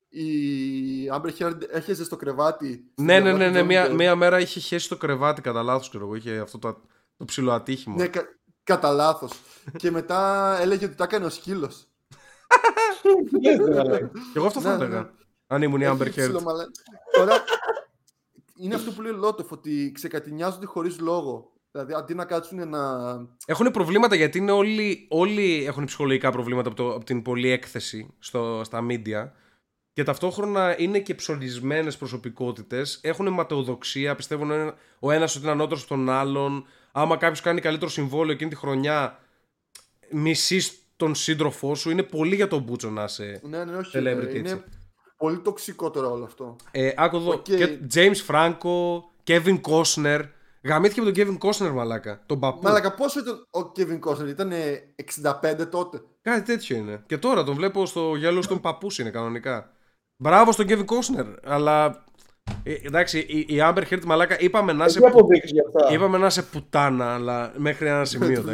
[0.08, 0.24] η
[1.12, 2.90] Amber Heard έχεζε στο κρεβάτι.
[2.92, 3.60] στην Ναι, ναι, πλευρά ναι, του ναι.
[3.60, 3.94] Johnny Μία, Depp.
[3.94, 6.14] μία μέρα είχε χέσει το κρεβάτι κατά λάθος, ξέρω εγώ.
[6.14, 6.80] Είχε αυτό το,
[7.16, 7.94] το ψηλό ατύχημα.
[7.96, 8.22] Ναι, κα,
[8.64, 9.32] κατά λάθος.
[9.76, 11.86] και μετά έλεγε ότι τα έκανε ο σκύλος.
[13.42, 14.08] Λες, ρε, μαλάκα.
[14.08, 15.00] Και εγώ αυτό θα Ναι, έλεγα.
[15.02, 15.08] ναι.
[15.46, 16.30] Αν ήμουν η Amber Heard.
[17.12, 17.44] Τώρα,
[18.58, 21.52] είναι αυτό που λέει ο Λότοφ, ότι ξεκατηνιάζονται χωρίς λόγο.
[21.72, 22.80] Δηλαδή, αντί να κάτσουν να.
[23.46, 28.14] Έχουν προβλήματα γιατί είναι όλοι, όλοι έχουν ψυχολογικά προβλήματα από, το, από την πολλή έκθεση
[28.18, 29.30] στο, στα media.
[29.92, 32.98] Και ταυτόχρονα είναι και ψωνισμένες προσωπικότητες.
[33.02, 36.66] Έχουν ματαιοδοξία, πιστεύουν ο ένα- ο ένας ότι είναι ανώτερος από τον άλλον.
[36.92, 39.18] Άμα κάποιος κάνει καλύτερο συμβόλαιο εκείνη τη χρονιά,
[40.10, 41.90] μισείς τον σύντροφό σου.
[41.90, 43.40] Είναι πολύ για τον μπούτσο να είσαι.
[43.44, 43.98] Ναι, ναι, όχι.
[43.98, 44.62] Celebrity, ε, είναι έτσι.
[45.24, 46.56] Πολύ τοξικό τώρα όλο αυτό.
[46.70, 47.32] Ε, άκου εδώ.
[47.32, 47.42] Οκ.
[47.42, 50.20] Και James Franco, Kevin Costner.
[50.62, 52.22] Γαμήθηκε με τον Kevin Costner, μαλάκα.
[52.26, 52.62] Τον παππού.
[52.62, 54.52] Μαλάκα, πόσο ήταν ο Kevin Costner, ήταν
[55.22, 57.02] 65 τότε; Κάτι τέτοιο είναι.
[57.06, 59.70] Και τώρα τον βλέπω στο Yellowstone παππούς είναι κανονικά.
[60.16, 61.26] Μπράβο στον Kevin Costner.
[61.44, 62.04] Αλλά
[62.62, 66.18] Ε, εντάξει, η, η Amber Heard μαλάκα είπαμε να Έχει σε, αποδείξει για αυτά; είπαμε
[66.18, 68.44] να σε πουτάνα, αλλά μέχρι ένα σημείο.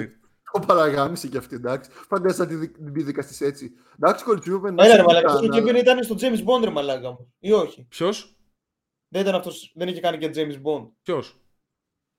[0.54, 0.66] Εντάξει.
[0.66, 1.90] Το παραγάμισε κι αυτή, εντάξει.
[2.08, 3.72] Φαντάζεσαι να τη δι- την πει δικαστή έτσι.
[4.02, 7.10] Εντάξει, κορίτσι μου, Έλα ρε μαλάκα, αυτός ο Kevin ήταν στο James Bond ρε μαλάκα
[7.10, 7.32] μου.
[7.38, 7.86] Ή όχι.
[7.88, 8.34] Ποιος,
[9.08, 10.88] Δεν ήταν αυτός, δεν είχε κάνει και James Bond.
[11.02, 11.40] ποιος;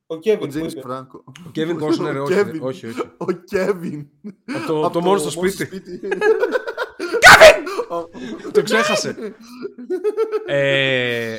[0.05, 0.35] Ο Kevin.
[0.35, 0.81] Ο που Τζέιμ είπε.
[0.81, 1.23] Φράγκο.
[1.27, 2.59] Ο Kevin Costner, Ο όχι, ρε, Kevin.
[2.61, 3.01] όχι, όχι.
[3.17, 4.07] Ο Κέβιν.
[4.55, 5.69] Από το, το μόνο στο σπίτι.
[7.89, 8.09] Ο-
[8.51, 9.35] Το ξέχασε.
[10.45, 11.37] ε,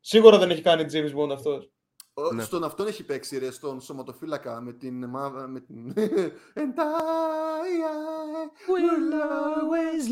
[0.00, 1.70] Σίγουρα δεν έχει κάνει James Bond αυτός.
[2.14, 2.42] Ο- Ναι.
[2.42, 5.46] Στον αυτόν έχει παίξει ρε, στον σωματοφύλακα με την μαύρα.
[5.48, 5.92] Με την...
[6.60, 10.04] And I, I will always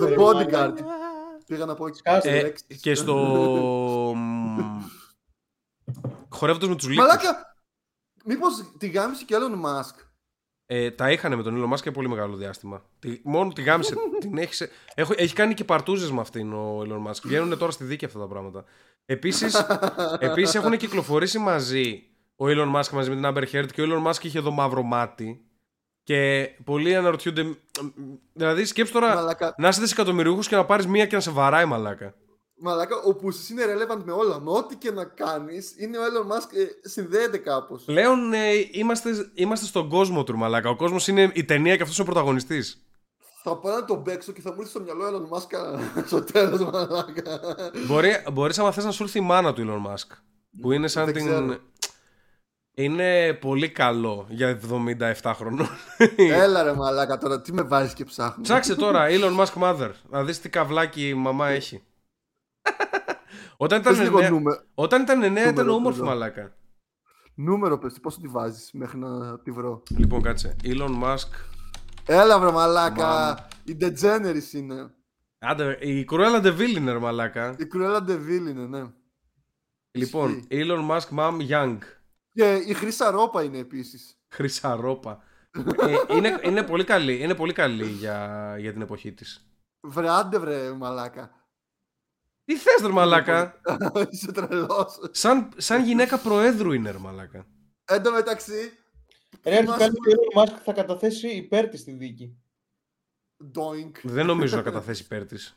[0.00, 0.74] The Bodyguard.
[1.46, 2.80] Πήγα να πω Σκάσε, ε, λέξεις.
[2.80, 3.14] και στο.
[4.16, 4.82] μ,
[6.28, 7.04] Χορεύοντας με τους λύκους.
[7.04, 7.56] Μαλάκα,
[8.24, 9.94] μήπως τη γάμισε και Elon Musk.
[10.66, 12.82] Ε, τα είχαν με τον Elon Musk για πολύ μεγάλο διάστημα.
[12.98, 13.94] Τη, μόνο τη γάμισε.
[14.20, 17.20] την έχεις, σε- έχω, έχει κάνει και παρτούζες με αυτήν ο Elon Musk.
[17.22, 18.64] Βγαίνουν τώρα στη δίκη αυτά τα πράγματα.
[19.06, 19.66] Επίσης,
[20.18, 22.02] επίσης έχουν κυκλοφορήσει μαζί
[22.36, 24.82] ο Elon Musk μαζί με την Amber Heard και ο Elon Musk είχε εδώ μαύρο
[24.82, 25.40] μάτι.
[26.02, 27.42] Και πολλοί αναρωτιούνται.
[27.42, 31.20] μ, μ, Δηλαδή, σκέψου τώρα Μαλάκα, να είσαι εκατομμυριούχο και να πάρεις μία και να
[31.20, 32.14] σε βαράει μαλάκα.
[32.56, 34.40] μαλάκα, ο Πούσης είναι relevant με όλα.
[34.40, 37.82] Με ό,τι και να κάνεις, είναι ο Elon Musk, ε, συνδέεται κάπως.
[37.84, 38.38] Πλέον ε,
[38.70, 40.68] είμαστε, είμαστε στον κόσμο του, μαλάκα.
[40.70, 42.85] Ο κόσμος είναι η ταινία και αυτός ο πρωταγωνιστής.
[43.48, 46.60] Θα πάω να τον παίξω και θα μου έρθει στο μυαλό Elon Musk στο τέλος,
[46.64, 47.40] μαλάκα.
[47.86, 50.16] Μπορεί, μπορείς άμα θες να σου έρθει η μάνα του Elon Musk.
[50.60, 51.24] Που είναι σαν Δεν την...
[51.26, 51.56] ξέρω.
[52.74, 54.60] Είναι πολύ καλό για
[55.22, 55.68] 77 χρονών.
[56.16, 58.42] Έλα ρε μαλάκα τώρα, τι με βάζεις και ψάχνω.
[58.42, 59.90] Ψάξε τώρα Elon Musk Mother.
[60.10, 61.82] Να δεις τι καβλάκι η μαμά έχει.
[63.56, 66.08] Όταν ήταν Πες λίγο νέα, νούμερο, όταν ήταν νέα ήταν Νούμερο, όμορφη εδώ.
[66.08, 66.54] μαλάκα.
[67.34, 70.56] νούμερο πες, πόσο τη βάζεις μέχρι να τη βρω; Λοιπόν κάτσε.
[70.64, 71.55] Elon Musk.
[72.06, 73.48] Έλα βρε μαλάκα, Μάμα.
[73.64, 74.90] η DeGeneres είναι.
[75.38, 77.56] Άντε, η Cruella de Vil είναι ρε μαλάκα.
[77.58, 78.86] Η Cruella de Vil είναι, ναι.
[79.90, 80.46] Λοιπόν, Ισχύει.
[80.50, 81.78] Elon Musk Mom Young.
[82.32, 84.18] Και η Χρύσα Ρόπα είναι επίσης.
[84.28, 85.22] Χρυσαρόπα.
[85.86, 89.46] ε, είναι, είναι πολύ καλή, είναι πολύ καλή για, για την εποχή της.
[89.80, 91.30] Βρε άντε βρε μαλάκα.
[92.44, 93.60] Τι θες ρε μαλάκα;
[94.10, 94.98] Είσαι τρελός.
[95.10, 97.46] Σαν, σαν γυναίκα προέδρου είναι ρε μαλάκα.
[97.84, 98.72] Εν τω μεταξύ,
[99.46, 102.36] Ρε, Θυμάσαι- αρχικά λέει ότι ο Elon Musk θα καταθέσει υπέρ της στη δίκη.
[103.54, 103.92] doink.
[104.02, 105.56] Δεν νομίζω να καταθέσει υπέρ της.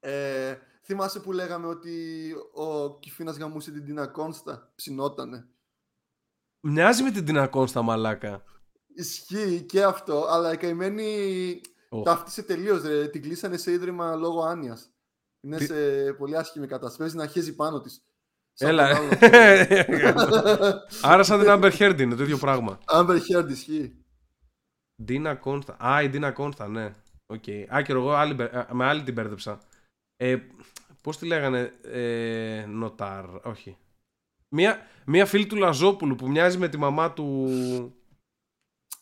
[0.00, 5.48] Ε, θυμάσαι που λέγαμε ότι ο Κιφίνας γαμούσε την Τίνα Κόνστα; Ψινότανε.
[6.66, 8.42] Μοιάζει με την Τίνα Κόνστα μαλάκα.
[8.94, 12.04] Ισχύει και αυτό, αλλά η καημένη Οχ.
[12.04, 12.82] ταύτισε τελείως.
[13.10, 14.90] Την κλείσανε σε ίδρυμα λόγω άνοιας.
[15.40, 16.98] Είναι Τι- σε πολύ άσχημη κατάσταση.
[16.98, 18.02] Παίζει να χέζει πάνω της.
[18.62, 18.88] Έλα.
[21.02, 22.78] Άρα σαν την Amber Heard είναι το ίδιο πράγμα.
[22.86, 23.94] Amber Heard ισχύει.
[25.04, 25.76] Τίνα Κόνστα.
[25.86, 26.94] Α, η Τίνα Κόνστα, ναι.
[27.26, 27.44] Οκ.
[27.74, 29.60] Α, και εγώ άλλη, μπε- α, με άλλη την μπέρδεψα.
[30.16, 30.36] Ε,
[31.02, 33.76] πώς τη λέγανε, ε, Νοτάρ, όχι.
[34.48, 37.48] Μία, μία φίλη του Λαζόπουλου που μοιάζει με τη μαμά του...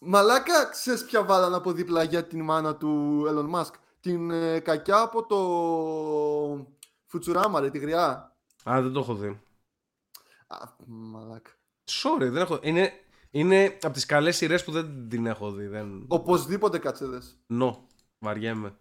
[0.01, 5.01] Μαλάκα, ξέρεις ποια βάλανε από δίπλα για την μάνα του Elon Musk; Την ε, κακιά
[5.01, 5.39] από το
[7.07, 8.37] Φουτσουράμα, ρε, τη γριά.
[8.71, 9.41] Α, δεν το έχω δει.
[10.49, 11.51] Α, μαλάκα.
[11.91, 12.59] Sorry, δεν έχω...
[12.63, 12.93] Είναι,
[13.31, 15.67] είναι από τις καλές σειρές που δεν την έχω δει.
[15.67, 16.05] Δεν...
[16.09, 17.39] Οπωσδήποτε κατσέδες.
[17.47, 17.87] Νο.
[18.25, 18.77] Βαριέμαι.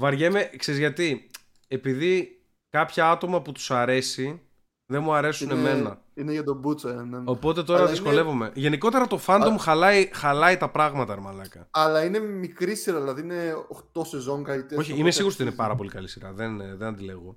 [0.00, 1.30] Βαριέμαι, ξέρεις γιατί;
[1.68, 2.40] Επειδή
[2.70, 4.40] κάποια άτομα που τους αρέσει
[4.92, 6.02] δεν μου αρέσουν εμένα.
[6.14, 6.88] είναι για τον Μπούτσο.
[6.88, 7.22] ε, ναι.
[7.24, 8.50] Οπότε τώρα Αλλά δυσκολεύομαι.
[8.54, 11.68] Γενικότερα το fandom Α- χαλάει, χαλάει τα πράγματα, ρε μαλάκα.
[11.70, 13.54] Αλλά είναι μικρή σειρά, δηλαδή είναι
[13.94, 14.78] 8 σεζόν κάτι τέτοιο.
[14.78, 16.32] Όχι, είμαι σίγουρος ότι είναι πάρα πολύ καλή σειρά.
[16.32, 17.36] Δεν, ε, δεν αντιλέγω.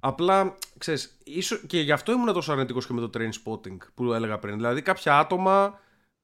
[0.00, 4.12] Απλά, ξέρεις, ίσως, και γι' αυτό ήμουν τόσο αρνητικός και με το train spotting που
[4.12, 4.54] έλεγα πριν.
[4.54, 5.80] Δηλαδή κάποια άτομα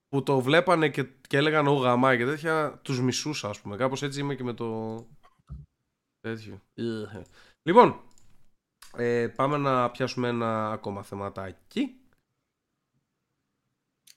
[0.08, 3.76] που το βλέπανε και, και έλεγαν «Ω γαμά» και τέτοια, τους μισούσα, ας πούμε.
[3.76, 4.96] Κάπως έτσι είμαι και με το...
[6.20, 6.60] Τέτοιο.
[7.62, 8.00] Λοιπόν,
[8.96, 11.96] ε, πάμε να πιάσουμε ένα ακόμα θεματάκι.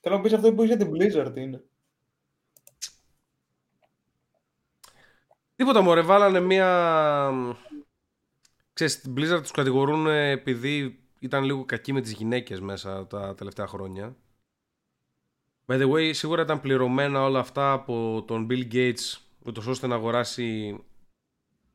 [0.00, 1.64] Θέλω να πεις αυτό που είχε την Blizzard είναι.
[5.54, 7.30] Τίποτα μωρέ, βάλανε μία...
[8.78, 13.34] Ξέρεις, την Blizzard τους κατηγορούν ε, επειδή ήταν λίγο κακοί με τις γυναίκες μέσα τα
[13.34, 14.16] τελευταία χρόνια.
[15.66, 19.94] By the way, σίγουρα ήταν πληρωμένα όλα αυτά από τον Bill Gates, ούτως ώστε να
[19.94, 20.44] αγοράσει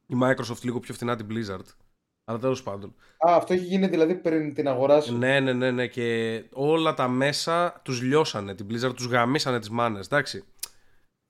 [0.07, 1.65] η Microsoft λίγο πιο φθηνά την Blizzard.
[2.23, 2.95] Αλλά τέλος πάντων.
[3.27, 5.13] Α, αυτό έχει γίνει δηλαδή πριν την αγοράσει.
[5.13, 5.87] Ναι, ναι, ναι, ναι.
[5.87, 8.55] Και όλα τα μέσα τους λιώσανε.
[8.55, 10.05] Την Blizzard τους γαμίσανε τις μάνες.
[10.05, 10.43] Εντάξει.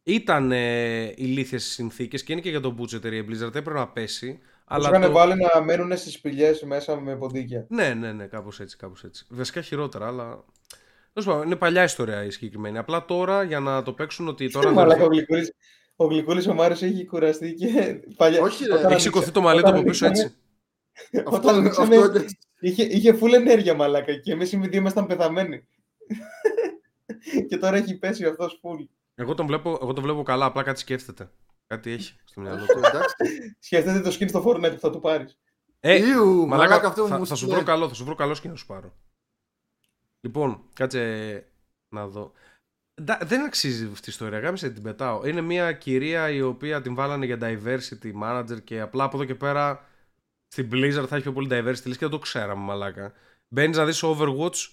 [0.03, 3.55] Ήταν ε, ηλίθιες οι συνθήκες και είναι και για τον Butch εταιρεία η Blizzard.
[3.55, 4.39] Έπρεπε να πέσει.
[4.75, 5.17] Τους Αλλά είχαν το...
[5.17, 7.65] βάλει να μένουν στις σπηλιές μέσα με ποντίκια.
[7.69, 9.25] Ναι, ναι, ναι, κάπως έτσι, κάπως έτσι.
[9.29, 10.43] Βασικά χειρότερα, αλλά...
[11.13, 12.77] Τέλος πάντων, είναι παλιά ιστορία η συγκεκριμένη.
[12.77, 14.65] Απλά τώρα για να το παίξουν ότι τώρα.
[14.67, 15.53] δεν- Μαλάκα, ο Γλυκούλης,
[15.95, 17.67] ο Γλυκούλης ο Μάριος έχει κουραστεί και
[18.17, 18.41] παλιά.
[18.41, 18.69] Όχι, ρε.
[18.69, 20.41] όταν Έχει ανοίξα- σηκωθεί το μαλλί του όταν από πίσω ανοίξαμε- έτσι.
[21.27, 22.25] Αυτό, Όταν αυτό ανοίξαμε, είναι-
[22.59, 25.67] είχε, είχε full ενέργεια μαλάκα και εμείς οι δύο ήμασταν πεθαμένοι.
[27.47, 28.87] και τώρα έχει πέσει αυτός full.
[29.15, 31.29] Εγώ τον βλέπω, εγώ τον βλέπω καλά, απλά κάτι σκέφτεται.
[31.75, 32.77] Κάτι έχει στο μυαλό του.
[32.77, 33.15] Εντάξει.
[33.59, 35.37] Σκέφτεται το skin στο Fortnite που θα του πάρεις.
[35.79, 37.55] Ε, Ιου, Μαλάκα, μαλάκα, αυτό θα, μου θα σου στείλε.
[37.55, 38.93] βρω καλό, θα σου βρω καλό και να σου πάρω.
[40.21, 41.45] Λοιπόν, κάτσε
[41.89, 42.31] να δω.
[43.01, 45.25] Ντα- δεν αξίζει αυτή η ιστορία, γάμισε την πετάω.
[45.25, 49.35] Είναι μια κυρία η οποία την βάλανε για diversity manager και απλά από εδώ και
[49.35, 49.85] πέρα
[50.47, 53.13] στην Blizzard θα έχει πιο πολύ diversity λες και δεν το ξέραμε μαλάκα.
[53.47, 54.69] Μπαίνεις να δεις Overwatch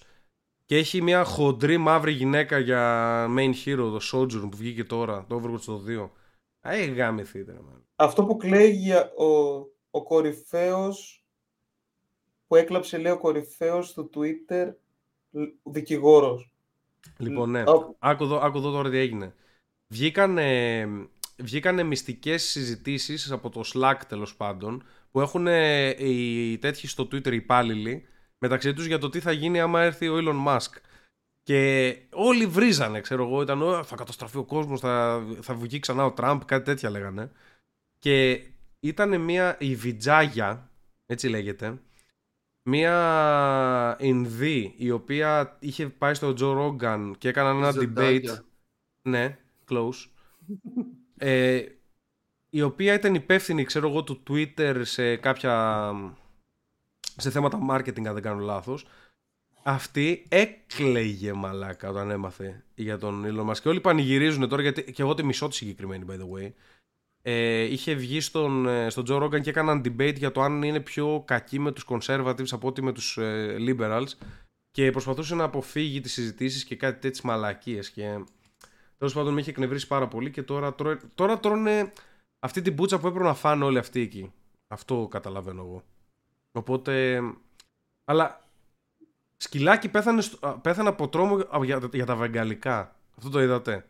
[0.65, 5.41] και έχει μια χοντρή μαύρη γυναίκα για main hero, το Sojourn που βγήκε τώρα, το
[5.43, 6.09] Overwatch το 2.
[6.61, 7.81] Ε, γάμηθείτε ρε man.
[7.95, 9.25] Αυτό που κλαίει για ο,
[9.91, 11.25] ο κορυφαίος
[12.47, 14.73] που έκλαψε λέει ο κορυφαίος στο Twitter
[15.63, 16.53] δικηγόρος.
[17.17, 17.59] Λοιπόν, ναι.
[17.59, 19.33] Α, Άκου εδώ, άκου εδώ τώρα τι έγινε.
[19.87, 20.87] Βγήκανε,
[21.37, 25.47] βγήκανε μυστικές συζητήσεις από το Slack τέλος πάντων που έχουν
[25.97, 28.05] οι τέτοιοι στο Twitter οι υπάλληλοι
[28.37, 30.81] μεταξύ τους για το τι θα γίνει άμα έρθει ο Elon Musk.
[31.51, 36.05] Και όλοι βρίζανε, ξέρω εγώ, ήταν «Ω, θα καταστραφεί ο κόσμος, θα, θα βγει ξανά
[36.05, 37.31] ο Τραμπ, κάτι τέτοια λέγανε.
[37.99, 38.45] Και
[38.79, 40.71] ήταν μια, η Βιτζάγια,
[41.05, 41.81] έτσι λέγεται,
[42.69, 48.37] μια Ινδή η οποία είχε πάει στο Τζο Ρόγκαν και έκαναν ένα Ζεντάκια.
[48.37, 48.45] debate.
[49.09, 49.37] Ναι,
[49.69, 50.07] close.
[51.17, 51.65] ε,
[52.49, 55.93] η οποία ήταν υπεύθυνη, ξέρω εγώ, του Twitter σε κάποια...
[57.17, 58.85] σε θέματα marketing, αν δεν κάνω λάθος.
[59.63, 63.57] Αυτή έκλαιγε μαλάκα όταν έμαθε για τον Elon Musk.
[63.61, 66.51] Και όλοι πανηγυρίζουν τώρα, γιατί και εγώ τη μισώ τη συγκεκριμένη, by the way.
[67.23, 70.79] Ε, είχε βγει στον, ε, στον Joe Rogan και έκαναν debate για το αν είναι
[70.79, 74.07] πιο κακή με τους conservatives από ότι με τους ε, liberals
[74.71, 78.23] και προσπαθούσε να αποφύγει τις συζητήσεις και κάτι τέτοιες μαλακίες και
[78.97, 81.91] τέλος πάντων με είχε εκνευρίσει πάρα πολύ και τώρα, τρώε- τώρα τρώνε
[82.39, 84.33] αυτή την πουτσα που έπρεπε να φάνε όλοι αυτοί εκεί.
[84.67, 85.83] Αυτό καταλαβαίνω εγώ.
[86.51, 87.21] Οπότε...
[88.05, 88.40] Αλλά
[89.41, 92.95] σκυλάκι πέθανε, στο- α, πέθανε από τρόμο για, για τα βεγγαλικά.
[93.17, 93.85] Αυτό το είδατε.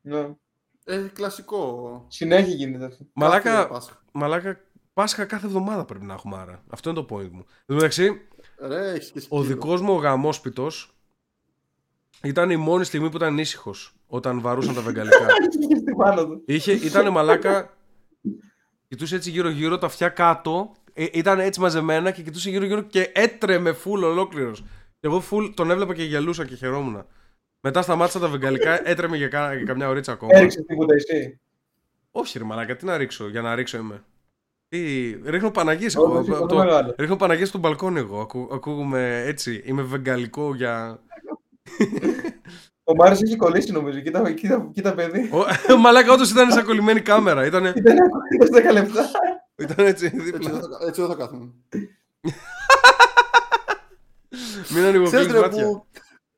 [0.00, 0.34] ναι.
[0.84, 2.04] Ε, κλασικό.
[2.08, 3.04] Συνέχεια γίνεται αυτό.
[3.12, 4.02] Μαλάκα, Κάθε Πάσχα.
[4.12, 4.60] Μαλάκα,
[4.92, 6.62] Πάσχα κάθε εβδομάδα πρέπει να έχουμε άρα.
[6.70, 7.38] Αυτό είναι το point μου.
[7.48, 8.20] Εν τω μεταξύ,
[8.60, 9.42] Ρε, έχεις και ο σκύλο.
[9.42, 10.96] δικός μου ο γαμόσπιτος
[12.22, 15.26] ήταν η μόνη στιγμή που ήταν ήσυχος όταν βαρούσαν τα βεγγαλικά.
[15.60, 16.42] Είχε στην πάνω του.
[16.46, 17.76] Είχε, ήταν μαλάκα.
[18.88, 20.72] Κοιτούσε έτσι γύρω-γύρω, τα αυτιά κάτω.
[20.94, 24.60] Ε, ήταν έτσι μαζεμένα και κοιτούσε γύρω-γύρω και έτρεμε φουλ ολόκληρος.
[25.00, 27.06] Και εγώ φουλ τον έβλεπα και γελούσα και χαιρόμουν.
[27.66, 30.30] Μετά σταμάτησα τα βεγγαλικά, έτρεμε για, κα- για καμιά ωρίτσα ακόμα.
[30.36, 31.40] Έριξε τίποτα εσύ;
[32.10, 34.04] Όχι, ρε μαλάκα, τι να ρίξω, για να ρίξω είμαι.
[34.68, 36.18] Τι, ρίχνω Παναγίες Όχι, εγώ.
[36.20, 36.94] όχι, από πολύ το- μεγάλο.
[36.98, 38.20] ρίχνω Παναγίες στο μπαλκόνι εγώ.
[38.20, 39.62] Ακού, ακούγουμε έτσι.
[39.64, 41.00] Είμαι βεγγαλικό για.
[42.84, 44.00] Ο Μάριος έχει κολλήσει νομίζω.
[44.00, 45.30] Κοίτα, κοίτα, κοίτα παιδί.
[45.72, 47.46] Ο, μαλάκα, όντως ήταν σαν κολλημένη κάμερα.
[47.46, 47.96] Ήταν, Ήταν
[48.70, 49.10] 10 λεπτά.
[49.58, 50.50] Ήταν έτσι Έτσι δίπλα.
[50.50, 51.52] δεν θα, έτσι δεν θα κάθομαι.
[54.70, 55.64] Μην ανοιγοκλείς Ξέρεις ρε μάτια.
[55.66, 55.86] που,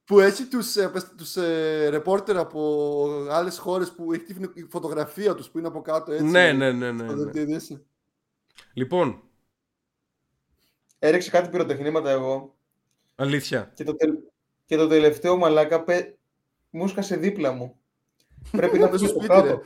[0.05, 4.53] που έχει τους, ε, πες, τους ε, ρεπόρτερ από άλλες χώρες που έχει τη φωτο-
[4.71, 6.25] φωτογραφία τους που είναι από κάτω έτσι.
[6.25, 7.25] Ναι, ναι, ναι, ναι, Θα ναι.
[7.25, 7.79] το δεις.
[8.73, 9.23] Λοιπόν,
[10.99, 12.57] Έριξε κάτι πυροτεχνήματα εγώ.
[13.15, 13.73] αλήθεια.
[13.75, 14.19] Και το, τελ-
[14.67, 16.17] και το τελευταίο μαλάκα πε...
[16.71, 17.79] μου σκάσε δίπλα μου.
[18.51, 19.63] Πρέπει να Μες βγει στο από σπίτι, κάτω.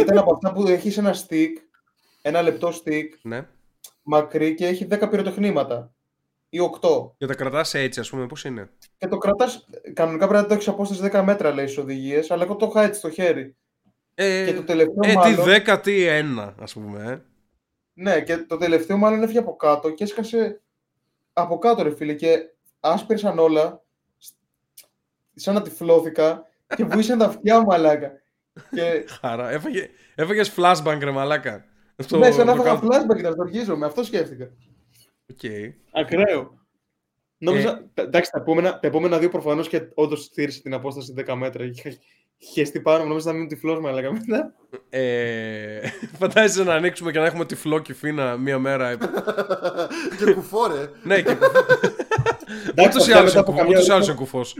[0.00, 1.48] Ήταν από αυτά που έχεις ένα stick,
[2.28, 3.46] ένα λεπτό stick, Ναι.
[4.02, 5.92] μακρύ και έχει 10 πυροτεχνήματα.
[6.50, 7.14] Ή 8.
[7.18, 9.68] Και τα κρατάς έτσι, ας πούμε, πώς είναι; Και το κρατάς.
[9.94, 12.82] Κανονικά πρέπει να το έχεις απόσταση 10 μέτρα, λέει στις οδηγίες, αλλά εγώ το είχα
[12.82, 13.56] έτσι στο χέρι.
[14.14, 15.46] Ε, και το τελευταίο ε, τι μάλλον.
[15.66, 17.10] 10, τι 1, ας πούμε.
[17.12, 17.22] Ε.
[17.92, 20.60] Ναι, και το τελευταίο μάλλον έφυγε από κάτω και έσκασε
[21.32, 22.14] από κάτω, ρε φίλε.
[22.14, 22.38] Και
[22.80, 23.82] άσπηρσαν όλα.
[25.34, 26.46] Σαν να τυφλώθηκα
[26.76, 28.12] και βούησαν τα αυτιά μου, μαλάκα.
[28.70, 29.50] Και Χαρά.
[29.50, 31.64] Έφαγε, έφαγες flashbang, ρε μαλάκα.
[31.98, 32.86] Στο- ναι, σαν να το έφαγα κάτω.
[33.16, 33.86] flashback να στοργίζομαι.
[33.86, 34.50] Αυτό σκέφτηκα.
[35.30, 35.40] Οκ.
[35.92, 36.56] Ακραίο.
[37.38, 41.34] Νόμιζα, τα- εντάξει, τα επόμενα, τα επόμενα δύο προφανώς και όντως στήρισε την απόσταση 10
[41.34, 41.64] μέτρα.
[41.64, 41.98] Είχε
[42.52, 44.54] χεστεί πάνω μου, νόμιζα να μείνω τυφλός, με λέγαμε μετά.
[44.88, 45.80] Ε,
[46.18, 48.96] φαντάζεσαι να ανοίξουμε και να έχουμε τυφλό κυφίνα μία μέρα.
[50.18, 50.88] και κουφόρε.
[51.02, 51.30] ναι, και
[52.68, 54.12] Εντάξει, ούτως ή τα άλλως αυτιά μετά είναι από κουφ- καμιά ούτως ή άλλως ωρίτσα-
[54.12, 54.54] είναι κουφός.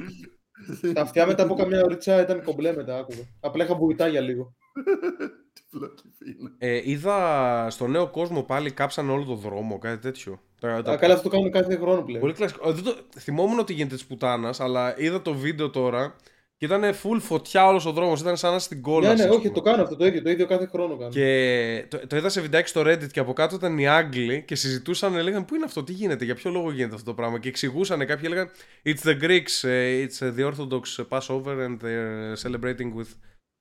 [0.95, 3.23] Τα αυτιά μετά από καμιά ωρίτσα ήταν κομπλέ μετά, άκουγα.
[3.41, 4.55] Απλά είχα βουητά για λίγο.
[5.71, 6.51] Τυφλοκυφίνα.
[6.59, 10.41] Ε, είδα στο νέο κόσμο πάλι κάψαν όλο το δρόμο, κάτι τέτοιο.
[10.61, 12.21] Τα- τα- Α, Καλά, αυτό το κάνουν κάθε χρόνο πλέον.
[12.21, 12.69] Πολύ κλασικό.
[12.69, 12.97] Ε, δεν το...
[13.19, 16.17] Θυμόμουν ότι γίνεται της πουτάνας, αλλά είδα το βίντεο τώρα
[16.57, 18.21] και ήταν full φωτιά όλος ο δρόμος.
[18.21, 19.15] Ήταν σαν να στην Ναι, κόλλα.
[19.15, 20.23] ναι, όχι, το κάνω αυτό το ίδιο.
[20.23, 21.11] Το ίδιο κάθε χρόνο κάνω.
[21.11, 24.55] Και το, το είδα σε βιντεάκι στο Reddit και από κάτω ήταν οι Άγγλοι και
[24.55, 27.39] συζητούσαν, λέγανε Πού είναι αυτό, τι γίνεται, για ποιο λόγο γίνεται αυτό το πράγμα.
[27.39, 28.51] Και εξηγούσαν, κάποιοι έλεγαν
[28.85, 33.09] It's the Greeks, ε, it's the Orthodox Passover and they're celebrating with.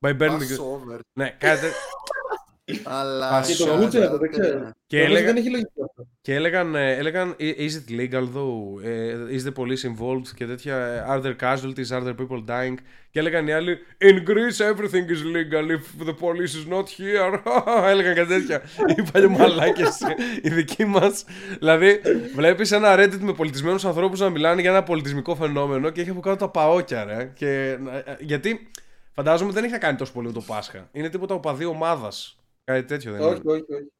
[0.00, 0.40] By burning.
[0.40, 0.98] Pass over.
[1.12, 1.66] ναι, κάτι.
[2.84, 3.30] Αλλά.
[3.30, 3.56] Πασόκ.
[3.56, 4.72] Και το Βούτσερα, δεν ξέρω.
[4.86, 6.06] Και Νομίζω έλεγα- δεν έχει λογική αυτό.
[6.20, 8.84] Και έλεγαν, ε, έλεγαν Is it legal though?
[8.84, 10.28] Ε, Is the police involved?
[10.34, 11.90] Και τέτοια ε, Are there casualties?
[11.96, 12.74] Are there people dying?
[13.10, 17.40] Και έλεγαν οι άλλοι In Greece everything is legal if the police is not here.
[17.90, 18.62] έλεγαν κάτι τέτοια.
[18.96, 19.98] οι παλιωμαλάκες
[20.42, 21.24] οι δικοί μας.
[21.58, 22.00] δηλαδή
[22.34, 26.20] βλέπεις ένα Reddit με πολιτισμένους ανθρώπους να μιλάνε για ένα πολιτισμικό φαινόμενο και έχει από
[26.20, 27.32] κάτω τα παόκια ρε.
[27.34, 28.70] Και, ε, γιατί
[29.18, 30.88] φαντάζομαι δεν έχει να κάνει τόσο πολύ με το Πάσχα.
[30.92, 32.38] Είναι τίποτα οπαδί ομάδας.
[32.64, 33.30] Κάτι τέτοιο δεν είναι.
[33.30, 33.92] Όχι, όχι, όχι.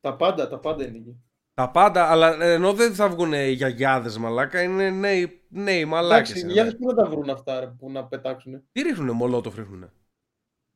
[0.00, 1.16] Τα πάντα, τα πάντα είναι εκεί.
[1.54, 6.30] Τα πάντα, αλλά ενώ δεν θα βγουν οι γιαγιάδες μαλάκα, είναι νέοι, νέοι μαλάκες.
[6.30, 6.52] Εντάξει, είναι.
[6.52, 8.62] για πού να τα βρουν αυτά ρε, που να πετάξουν.
[8.72, 9.92] Τι ρίχνουνε, μολότοφ ρίχνουνε;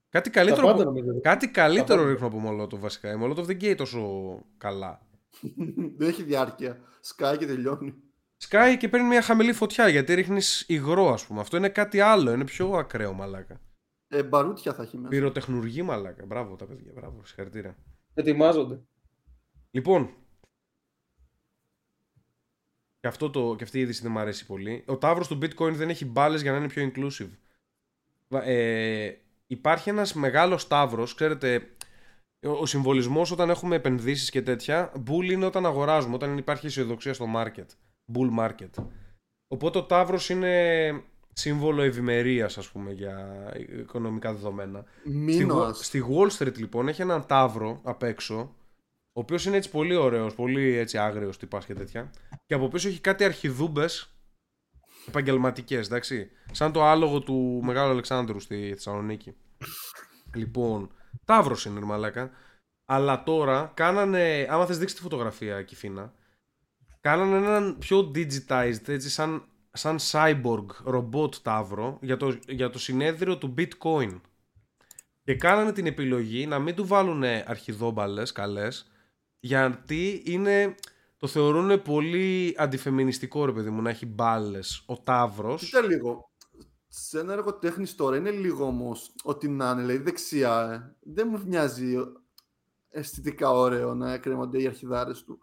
[0.09, 1.21] Κάτι Τα καλύτερο, πάντα από, νομίζω.
[1.21, 2.11] κάτι καλύτερο πάντα.
[2.11, 3.13] ρίχνουν από μολότοφ βασικά.
[3.13, 5.01] Η μολότοφ δεν καίει τόσο καλά.
[5.97, 6.79] Δεν έχει διάρκεια.
[7.01, 7.95] Σκάει και τελειώνει.
[8.43, 11.41] Σκάει και παίρνει μια χαμηλή φωτιά γιατί ρίχνεις υγρό ας πούμε.
[11.41, 13.61] Αυτό είναι κάτι άλλο, είναι πιο ακραίο μαλάκα.
[14.09, 15.09] Ε, μπαρούτια θα έχει μέσα.
[15.09, 16.27] Πυροτεχνουργή μαλάκα.
[16.27, 17.77] Μπράβο τα παιδιά, μπράβο, συγχαρητήρια.
[18.15, 18.81] Ετοιμάζονται.
[19.71, 20.15] Λοιπόν.
[23.01, 24.85] Και, αυτό το, και αυτή η είδηση δεν μου αρέσει πολύ.
[24.87, 27.31] Ο τάβρος του bitcoin δεν έχει μπάλες για να είναι πιο inclusive.
[28.29, 31.71] Βα- Ε, υπάρχει ένας μεγάλος τάβρος, ξέρετε,
[32.43, 37.15] ο, ο συμβολισμός όταν έχουμε επενδύσεις και τέτοια, bull είναι όταν αγοράζουμε, όταν υπάρχει αισιοδοξία
[37.15, 37.67] στο market.
[38.15, 38.85] Bull market.
[39.49, 41.03] Οπότε ο τάβρος είναι
[41.33, 43.47] σύμβολο ευημερίας, ας πούμε, για
[43.81, 44.85] οικονομικά δεδομένα.
[45.01, 45.69] Στη, Μήνο.
[45.69, 48.55] Wa- στη Wall Street λοιπόν έχει έναν τάβρο απ' έξω,
[49.13, 52.11] ο οποίος είναι έτσι πολύ ωραίος, πολύ έτσι άγριος τυπάς και τέτοια.
[52.47, 54.17] Και από πίσω έχει κάτι αρχιδούμπες
[55.09, 56.31] επαγγελματικές, εντάξει.
[56.53, 59.35] Σαν το άλογο του Μεγάλου Αλεξάνδρου στη Θεσσαλονίκη.
[60.35, 60.91] λοιπόν,
[61.25, 62.31] τάβρο είναι ρε μαλάκα.
[62.85, 64.47] Αλλά τώρα κάνανε.
[64.51, 66.15] Άμα θες δείξεις τη φωτογραφία, Κιφίνα,
[67.03, 73.39] κάνανε έναν πιο digitized, έτσι σαν, σαν cyborg robot τάβρο για το, για το συνέδριο
[73.39, 74.21] του Bitcoin.
[75.25, 78.91] Και κάνανε την επιλογή να μην του βάλουν αρχιδόμπαλες καλές
[79.41, 80.75] γιατί είναι,
[81.17, 85.65] το θεωρούν πολύ αντιφεμινιστικό ρε παιδί μου να έχει μπάλες ο Ταύρος.
[85.65, 86.31] Κοίτα λίγο.
[86.89, 90.71] Σε ένα έργο τέχνης τώρα είναι λίγο όμως ότι να είναι, δηλαδή δεξιά.
[90.73, 90.97] ε.
[91.13, 91.97] Δεν μου μοιάζει
[92.89, 95.39] αισθητικά ωραίο να κρέμονται οι αρχιδάρες του.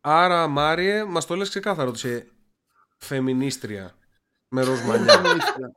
[0.00, 2.26] Άρα Μάριε μας το λες ξεκάθαρο ότι είσαι
[2.98, 3.94] φεμινίστρια
[4.48, 5.12] με ροζ μαλλιά.
[5.12, 5.72] Φεμινίστρια.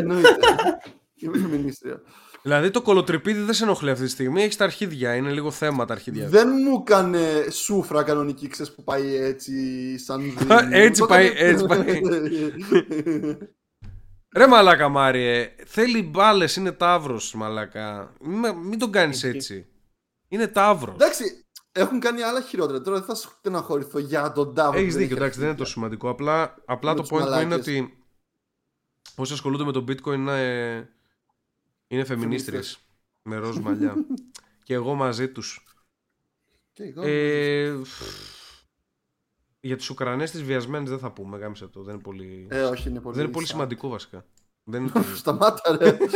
[0.00, 0.36] Εννοείται.
[1.14, 2.00] Είμαι φεμινίστρια.
[2.42, 5.84] δηλαδή το κολοτρυπίδι δεν σε ενοχλεί αυτή τη στιγμή, έχεις τα αρχίδια, είναι λίγο θέμα
[5.84, 6.28] τα αρχίδια.
[6.28, 9.52] Δεν μου έκανε σούφρα κανονική, ξέρεις που πάει έτσι
[9.98, 10.76] σαν δίνει.
[10.76, 12.00] Έτσι Το πάει, έκανε- έτσι πάει.
[14.36, 18.12] Ρε μαλάκα Μάριε, θέλει μπάλες, είναι Ταύρος μαλάκα.
[18.20, 19.36] Μην, μην τον κάνεις Εκεί.
[19.36, 19.66] έτσι.
[20.28, 20.94] Είναι Ταύρος.
[20.94, 22.80] Εντάξει, έχουν κάνει άλλα χειρότερα.
[22.80, 24.78] Τώρα δεν θα σου στεναχωρηθώ για τον Τάβο.
[24.78, 25.56] Έχεις που δίκιο, έχει εντάξει, δεν είναι αρχίδια.
[25.56, 26.08] τόσο σημαντικό.
[26.08, 27.58] Απλά, απλά Με το τους point μου είναι μαλάκες.
[27.58, 27.98] ότι
[29.16, 30.88] όσοι ασχολούνται με το bitcoin είναι,
[31.86, 32.78] είναι φεμινίστριες
[33.22, 33.94] με ροζ μαλλιά.
[34.64, 35.64] και εγώ μαζί τους.
[36.72, 37.02] Και εγώ.
[37.04, 37.82] Ε,
[39.60, 41.82] για τις Ουκρανές τις βιασμένες δεν θα πούμε, γάμισε το.
[41.82, 43.14] Δεν είναι πολύ, Ε, όχι, είναι πολύ.
[43.16, 43.54] δεν είναι πολύ σαν.
[43.56, 44.24] σημαντικό βασικά.
[44.64, 45.96] Δεν είναι πολύ- Σταμάτα, ρε.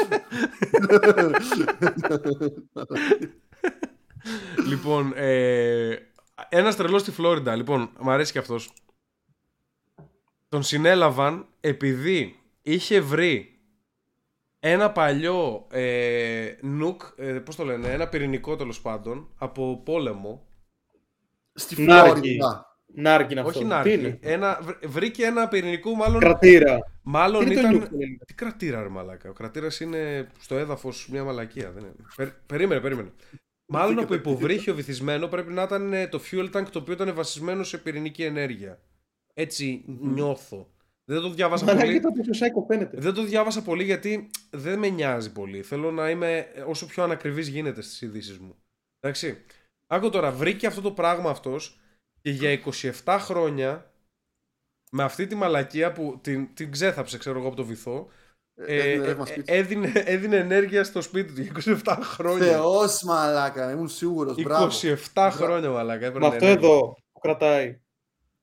[4.71, 5.97] λοιπόν, ε,
[6.49, 7.57] ένας τρελός στη Φλόριντα.
[7.57, 8.73] Λοιπόν, μου αρέσει και αυτός.
[10.49, 13.59] Τον συνέλαβαν επειδή είχε βρει
[14.61, 20.47] ένα παλιό ε, νουκ, ε, πώς το λένε, ένα πυρηνικό τέλος πάντων, από πόλεμο.
[21.55, 22.11] Στη Νάρκη.
[22.11, 22.79] Φλόριντα.
[22.97, 23.53] Νάρκι είναι αυτό.
[23.53, 23.93] Όχι Τι νάρκη.
[23.93, 26.79] είναι; Ένα, βρ- βρήκε ένα πυρηνικό, μάλλον, Κρατήρα.
[27.03, 27.73] μάλλον Τι είναι το ήταν...
[27.77, 29.31] νιούκ που λένε; Τι κρατήρα, ρε μαλάκα.
[29.31, 31.71] Ο κρατήρας είναι στο έδαφος μια μαλακία.
[31.71, 31.95] Δεν είναι.
[32.17, 33.13] Περ- περίμενε, περίμενε.
[33.67, 37.63] Μάλλον από υποβρύχιο βυθισμένο πρέπει να ήταν ε, το fuel tank το οποίο ήταν βασισμένο
[37.63, 38.81] σε πυρηνική ενέργεια.
[39.35, 40.69] Έτσι νιώθω.
[41.05, 41.97] Δεν το διάβασα Μαλάκα πολύ.
[41.97, 43.01] κοίτα πόσο σάικο φαίνεται.
[43.01, 45.63] Δεν το διάβασα πολύ γιατί δεν με νοιάζει πολύ.
[45.63, 48.57] Θέλω να είμαι όσο πιο ανακριβής γίνεται στις ειδήσεις μου.
[49.01, 49.45] Εντάξει.
[49.87, 51.81] Άκου τώρα, βρήκε αυτό το πράγμα αυτός
[52.21, 52.61] και για
[53.05, 53.93] 27 χρόνια
[54.91, 58.09] με αυτή τη μαλακία που την, την ξέθαψε, ξέρω εγώ, από το βυθό,
[58.57, 59.53] ε, Έδινε ε, ρεύμα ε, σπίτι.
[59.53, 62.47] έδινε, έδινε ενέργεια στο σπίτι του για 27 χρόνια.
[62.47, 64.43] Θεός μαλάκα, ήμουν σίγουρος.
[64.43, 64.71] Μπράβο.
[65.15, 66.01] 27 χρόνια, μαλάκα.
[66.01, 66.69] Με έπαιρνε αυτό ενέργεια.
[66.69, 67.81] εδώ που κρατάει.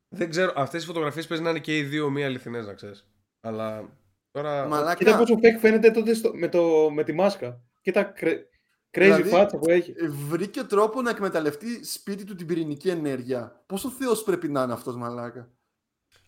[0.10, 3.08] Δεν ξέρω, αυτές οι φωτογραφίες παίζει να είναι και οι δύο μία αληθινές, να ξέρεις.
[3.42, 3.90] Αλλά
[4.32, 4.68] τώρα...
[4.68, 4.94] Μαλάκα.
[4.96, 7.62] Κοίτα πόσο fake φαίνεται τότε στο, με, το, με τη μάσκα.
[7.82, 9.92] Κοίτα κρε, crazy Δηλαδή- φάτσα που έχει.
[9.98, 13.64] Ε, Βρήκε τρόπο να εκμεταλλευτεί σπίτι του την πυρηνική ενέργεια.
[13.66, 15.50] Πόσο θεός πρέπει να είναι αυτός μαλάκα.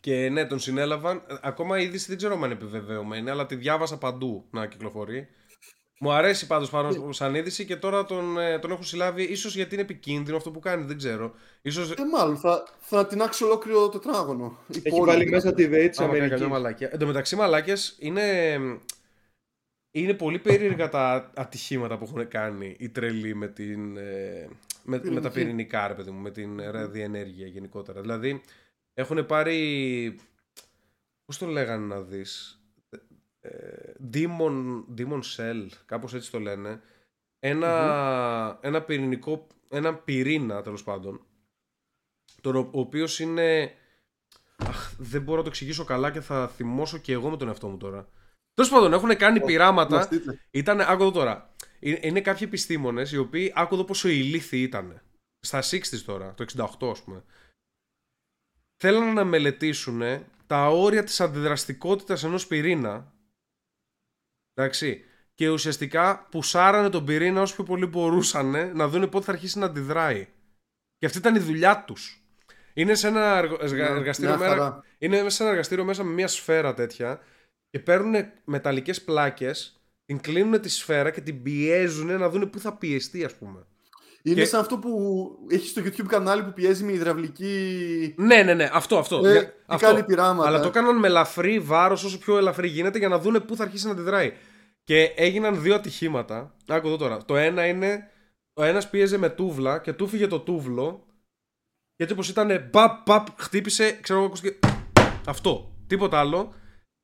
[0.03, 1.23] Και ναι, τον συνέλαβαν.
[1.27, 5.27] Ε, Ακόμα η είδηση δεν ξέρω αν είναι επιβεβαιωμένη, αλλά τη διάβασα παντού να κυκλοφορεί.
[5.99, 9.23] Μου αρέσει πάντως πάνω σαν είδηση και τώρα τον, ε, τον έχω συλλάβει.
[9.23, 11.33] ίσως γιατί είναι επικίνδυνο αυτό που κάνει, δεν ξέρω.
[11.61, 14.57] Ίσως Ε, μάλλον θα, θα την άξει ολόκληρο τετράγωνο.
[14.67, 15.11] Η Έχει πόλη.
[15.11, 16.47] βάλει μέσα τη ΔΕΗ της άμα κάνει καμιά Αμερικής.
[16.63, 16.89] μαλακία.
[16.91, 18.21] Εν τω μεταξύ, μαλάκες είναι.
[19.91, 24.47] είναι πολύ περίεργα τα ατυχήματα που έχουν κάνει οι τρελοί με, την, ε,
[24.83, 28.01] με, με τα πυρηνικά, ρε παιδί μου, με την ραδιενέργεια γενικότερα.
[28.01, 28.41] Δηλαδή,
[28.93, 30.15] έχουν πάρει.
[31.25, 32.61] Πώς το λέγανε να δεις.
[33.39, 36.81] Ε, Demon, Demon Cell, κάπως έτσι το λένε.
[37.39, 41.25] Ένα, ένα πυρηνικό, ένα πυρήνα τέλος πάντων,
[42.41, 43.73] τον, ο οποίος είναι.
[44.55, 47.67] Αχ, δεν μπορώ να το εξηγήσω καλά και θα θυμώσω και εγώ με τον εαυτό
[47.67, 48.07] μου τώρα.
[48.53, 50.09] Τέλος πάντων, έχουν κάνει πειράματα.
[50.51, 51.53] Ήταν, άκου εδώ τώρα.
[51.79, 55.01] Είναι, είναι κάποιοι επιστήμονες οι οποίοι, άκου εδώ πόσο ηλίθιοι ήταν.
[55.39, 56.45] Στα 60 τώρα, το
[56.79, 57.23] 68 ας πούμε.
[58.85, 60.01] Θέλανε να μελετήσουν
[60.47, 63.13] τα όρια της αντιδραστικότητας ενός πυρήνα.
[64.53, 65.03] Εντάξει.
[65.33, 69.65] Και ουσιαστικά πουσάρανε τον πυρήνα όσο πιο πολύ μπορούσαν να δουν πότε θα αρχίσει να
[69.65, 70.27] αντιδράει.
[70.97, 72.23] Και αυτή ήταν η δουλειά τους.
[72.73, 73.37] Είναι σε ένα
[73.73, 77.21] εργαστήριο, μέρα, είναι σε ένα εργαστήριο μέσα με μια σφαίρα τέτοια
[77.69, 82.77] και παίρνουν μεταλλικές πλάκες, την κλείνουν τη σφαίρα και την πιέζουν να δουν πού θα
[82.77, 83.67] πιεστεί ας πούμε.
[84.25, 84.45] Είναι και...
[84.45, 84.91] σαν αυτό που
[85.49, 88.13] έχεις στο YouTube κανάλι που πιέζει με υδραυλική.
[88.17, 89.25] Ναι, ναι, ναι, αυτό, αυτό.
[89.25, 89.87] Ε, αυτό.
[89.87, 90.47] Κάνει πειράματα.
[90.47, 93.63] Αλλά το έκαναν με ελαφρύ βάρος, όσο πιο ελαφρύ γίνεται, για να δούνε πού θα
[93.63, 94.33] αρχίσει να αντιδράει.
[94.83, 96.55] Και έγιναν δύο ατυχήματα.
[96.67, 97.25] Άκου εδώ τώρα.
[97.25, 98.07] Το ένα είναι.
[98.53, 101.05] Ο ένας πίεζε με τούβλα και του φύγε το τούβλο.
[101.95, 102.69] Και έτσι όπως ήταν.
[102.71, 103.97] Παπ, παπ, χτύπησε.
[104.01, 104.59] Ξέρω εγώ, ακούστηκε.
[105.27, 105.75] Αυτό.
[105.87, 106.53] Τίποτα άλλο.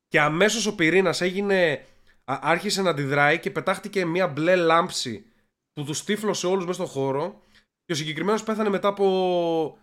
[0.07, 1.85] Και αμέσως ο πυρήνας έγινε.
[2.23, 5.25] Άρχισε να αντιδράει και πετάχτηκε μια μπλε λάμψη
[5.73, 7.41] που τους τύφλωσε όλους μέσα στον χώρο.
[7.85, 9.77] Και ο συγκεκριμένος πέθανε μετά από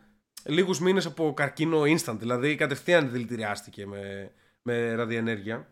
[0.44, 2.16] λίγους μήνες από καρκίνο instant.
[2.18, 4.32] Δηλαδή κατευθείαν δηλητηριάστηκε με,
[4.62, 5.70] με ραδιενέργεια.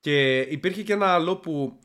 [0.00, 1.78] Και υπήρχε και ένα άλλο που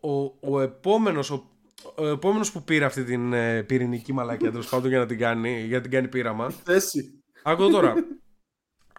[0.00, 1.50] ο, ο, ο επόμενος, ο,
[1.96, 5.60] ο επόμενος που πήρε αυτή την ε, πυρηνική μαλακία τέλος πάντων για να την κάνει,
[5.60, 6.50] για να την κάνει πείραμα.
[6.50, 7.22] Θέση.
[7.42, 7.94] Άκου τώρα.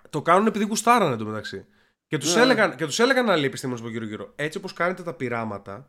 [0.09, 1.65] το κάνουν επειδή γουστάρανε το μεταξύ.
[2.07, 2.35] Και τους yeah.
[2.35, 2.41] Ναι.
[2.41, 4.33] έλεγαν, και τους έλεγαν άλλοι επιστήμονε από γύρω-γύρω.
[4.35, 5.87] Έτσι όπως κάνετε τα πειράματα,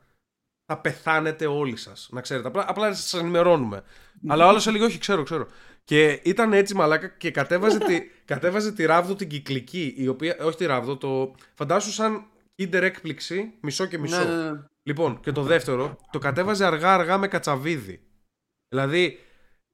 [0.73, 2.09] θα πεθάνετε όλοι σας.
[2.13, 2.49] Να ξέρετε.
[2.49, 3.83] Απλά, απλά σας ενημερώνουμε.
[4.27, 5.47] Αλλά ο άλλος έλεγε: Όχι, ξέρω, ξέρω.
[5.85, 8.01] Και ήταν έτσι μαλάκα και κατέβαζε, τη,
[8.33, 9.95] κατέβαζε τη ράβδο την κυκλική.
[9.97, 11.35] Η οποία, όχι τη ράβδο, το.
[11.55, 12.27] Φαντάσου σαν
[12.59, 14.25] Kinder έκπληξη, μισό και μισό.
[14.25, 14.59] Ναι, ναι, ναι.
[14.83, 18.01] Λοιπόν, και το δεύτερο, το κατέβαζε αργά-αργά με κατσαβίδι.
[18.69, 19.19] Δηλαδή,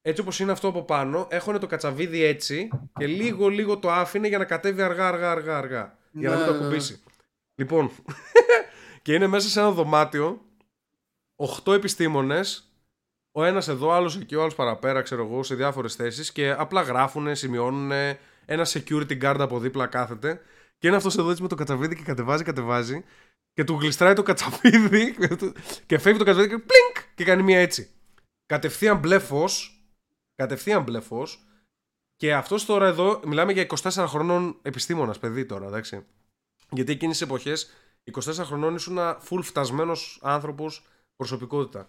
[0.03, 4.39] έτσι όπως είναι αυτό από πάνω, έχουν το κατσαβίδι έτσι και λίγο-λίγο το άφηνε για
[4.39, 5.99] να κατέβει αργά-αργά-αργά.
[6.13, 7.03] Για να μην το ακουμπήσει.
[7.55, 7.91] Λοιπόν,
[9.03, 10.41] και είναι μέσα σε ένα δωμάτιο
[11.37, 12.69] 8 επιστήμονες,
[13.33, 16.83] ο ένας εδώ, άλλος εκεί, ο άλλος παραπέρα, ξέρω εγώ, σε διάφορες θέσεις και απλά
[16.83, 17.93] γράφουν, σημειώνουν.
[18.47, 20.41] Ένα security guard από δίπλα κάθεται.
[20.79, 23.05] Και είναι αυτός εδώ έτσι με το κατσαβίδι και κατεβάζει, κατεβάζει.
[23.53, 25.17] Και του γλιστράει το κατσαβίδι
[25.87, 27.91] και φεύγει το κατσαβίδι και πλίνκ και κάνει μία έτσι.
[28.47, 29.45] Κατευθείαν μπλε φω.
[30.35, 31.27] Κατευθείαν μπλε φω.
[32.17, 36.07] Και αυτός τώρα εδώ, μιλάμε για 24 χρονών επιστήμονας, παιδί τώρα, εντάξει.
[36.71, 37.73] Γιατί εκείνες τι εποχές,
[38.05, 40.87] 24 χρονών ήσουν full φτασμένος άνθρωπος
[41.17, 41.89] προσωπικότητα.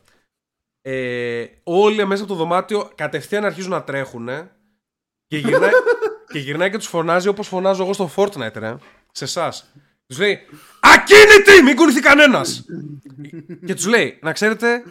[0.82, 4.30] Ε, όλοι μέσα από το δωμάτιο κατευθείαν αρχίζουν να τρέχουν
[5.28, 5.72] και γυρνάει,
[6.32, 8.76] και γυρνάει και τους φωνάζει όπως φωνάζω εγώ στο Fortnite, ρε.
[9.12, 9.72] Σε εσάς.
[10.08, 10.40] Τους λέει
[10.80, 11.64] Ακίνητη!
[11.64, 12.66] Μην κουνηθεί κανένας!
[13.66, 14.84] και τους λέει Να ξέρετε,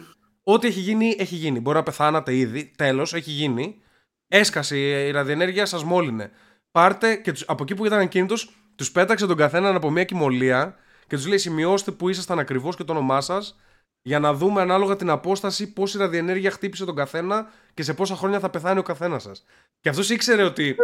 [0.43, 1.59] ό,τι έχει γίνει, έχει γίνει.
[1.59, 2.71] Μπορεί να πεθάνατε ήδη.
[2.77, 3.81] Τέλος, έχει γίνει.
[4.27, 6.31] Έσκασε η ραδιενέργεια, σας μόλυνε.
[6.71, 10.75] Πάρτε και τους, από εκεί που ήταν ακίνητος, τους πέταξε τον καθέναν από μια κοιμωλία
[11.07, 13.59] και τους λέει σημειώστε που ήσασταν ακριβώς και το όνομά σας
[14.07, 18.39] για να δούμε ανάλογα την απόσταση πόση ραδιενέργεια χτύπησε τον καθένα και σε πόσα χρόνια
[18.39, 19.45] θα πεθάνει ο καθένας σας.
[19.79, 20.75] Και αυτός ήξερε ότι.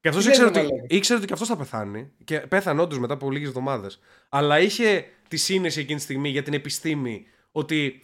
[0.00, 2.12] Και αυτός ήξερε, ότι, ήξερε ότι και αυτός θα πεθάνει.
[2.24, 4.00] Και πέθανε όντως μετά από λίγες εβδομάδες.
[4.28, 8.02] Αλλά είχε τη σύνεση εκείνη τη στιγμή για την επιστήμη ότι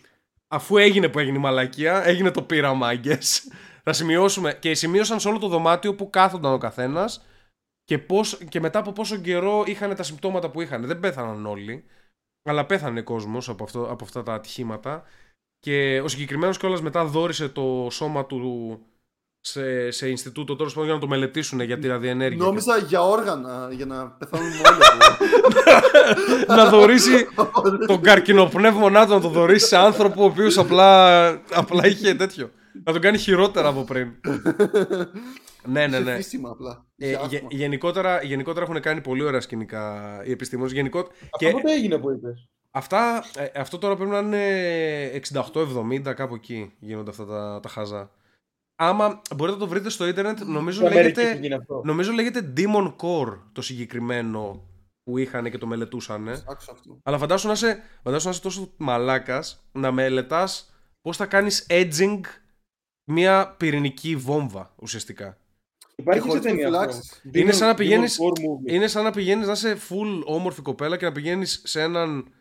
[0.49, 3.19] αφού έγινε που έγινε η μαλακία, έγινε το πείραμα, άγκε.
[3.85, 4.55] θα σημειώσουμε.
[4.61, 7.27] Και σημείωσαν σε όλο το δωμάτιο που κάθονταν ο καθένας
[7.85, 8.01] και,
[8.49, 10.87] και μετά από πόσο καιρό είχαν τα συμπτώματα που είχαν.
[10.87, 11.85] Δεν πέθαναν όλοι.
[12.43, 15.03] Αλλά πέθανε κόσμος από, αυτό, από αυτά τα ατυχήματα
[15.59, 18.81] και ο συγκεκριμένος κιόλας μετά δόρισε το σώμα του
[19.41, 22.45] σε, σε Ινστιτούτο τώρα για να το μελετήσουν για τη ραδιενέργεια.
[22.45, 24.79] Νόμιζα για όργανα, για να πεθάνουν όλοι.
[26.59, 27.29] να δωρήσει
[27.87, 32.51] τον καρκινοπνεύμονά του, να το δωρήσει σε άνθρωπο ο οποίος απλά, απλά είχε τέτοιο.
[32.85, 34.09] Να τον κάνει χειρότερα από πριν.
[35.67, 36.19] Ναι, ναι, ναι.
[36.43, 36.87] απλά.
[36.97, 40.73] Ε, γε, γενικότερα, γενικότερα έχουν κάνει πολύ ωραία σκηνικά οι επιστήμονες.
[40.73, 40.99] Γενικο...
[40.99, 41.51] Αυτό και...
[41.51, 45.21] πότε έγινε που είπες; Αυτά, ε, αυτό τώρα πρέπει να είναι
[46.05, 48.11] 68-70, κάπου εκεί γίνονται αυτά τα, τα χαζά.
[48.77, 51.41] Άμα μπορείτε να το βρείτε στο ίντερνετ, νομίζω, λέγεται,
[51.85, 54.69] νομίζω λέγεται Demon Core το συγκεκριμένο
[55.03, 56.29] που είχαν και το μελετούσαν.
[57.03, 62.21] Αλλά φαντάσου να είσαι, φαντάσου να είσαι τόσο μαλάκας να μελετάς πώς θα κάνεις edging
[63.05, 65.37] μια πυρηνική βόμβα ουσιαστικά.
[66.01, 66.89] Υπάρχει σε ταινία
[67.33, 68.19] Είναι σαν να πηγαίνεις,
[68.67, 72.33] είναι σαν να πηγαίνεις να είσαι full όμορφη κοπέλα και να πηγαίνεις σε έναν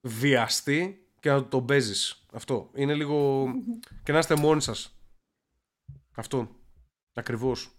[0.00, 2.26] βιαστεί και να τον παίζεις.
[2.32, 2.70] Αυτό.
[2.74, 3.46] Είναι λίγο.
[4.04, 4.98] και να είστε μόνοι σας.
[6.14, 6.48] Αυτό.
[7.14, 7.70] Ακριβώς.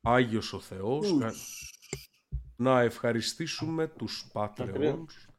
[0.00, 1.14] Άγιος ο Θεός
[2.60, 5.30] να ευχαριστήσουμε τους Patreons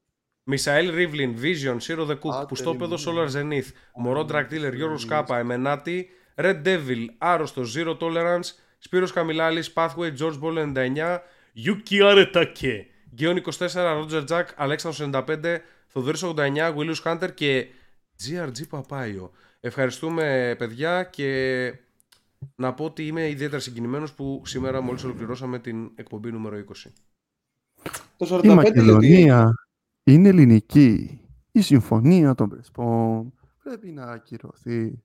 [0.43, 3.03] Μισαήλ Ρίβλιν, Vision, Zero the Cook, Πάτερ Πουστόπεδο, μου.
[3.06, 10.18] Solar Zenith, Μωρό Dractiller, Γιώργος Κάπα, Εμενάτη, Red Devil, Άρρωστος, Zero Tolerance, Σπύρος Καμιλάλης, Pathway,
[10.18, 11.22] George Ball 99,
[11.65, 17.68] Yuki Aretake, Γκέον 24, Roger Jack, Αλέξανδρος 95, Θοδωρής 89, Willius Hunter και
[18.23, 19.31] GRG Παπάιο.
[19.60, 21.73] Ευχαριστούμε παιδιά και
[22.56, 26.91] να πω ότι είμαι ιδιαίτερα συγκινημένος που σήμερα μόλις ολοκληρώσαμε την εκπομπή νούμερο 20.
[28.22, 28.48] Το 45 Η γιατί.
[28.56, 29.53] Μακεδονία
[30.03, 31.19] είναι ελληνική.
[31.52, 33.34] Η συμφωνία των Πρεσπών
[33.64, 35.03] πρέπει να ακυρωθεί.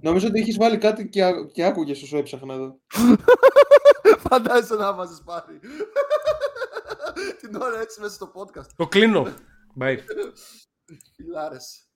[0.00, 2.78] Νομίζω ότι έχεις βάλει κάτι και, ά- και άκουγες όσο έψαχνα εδώ.
[4.28, 5.58] Φαντάζεσαι να βάζεις πάλι.
[7.40, 8.66] Την ώρα έτσι μέσα στο podcast.
[8.76, 9.26] Το κλείνω.
[9.80, 9.96] Bye.
[11.16, 11.88] Φιλάρες.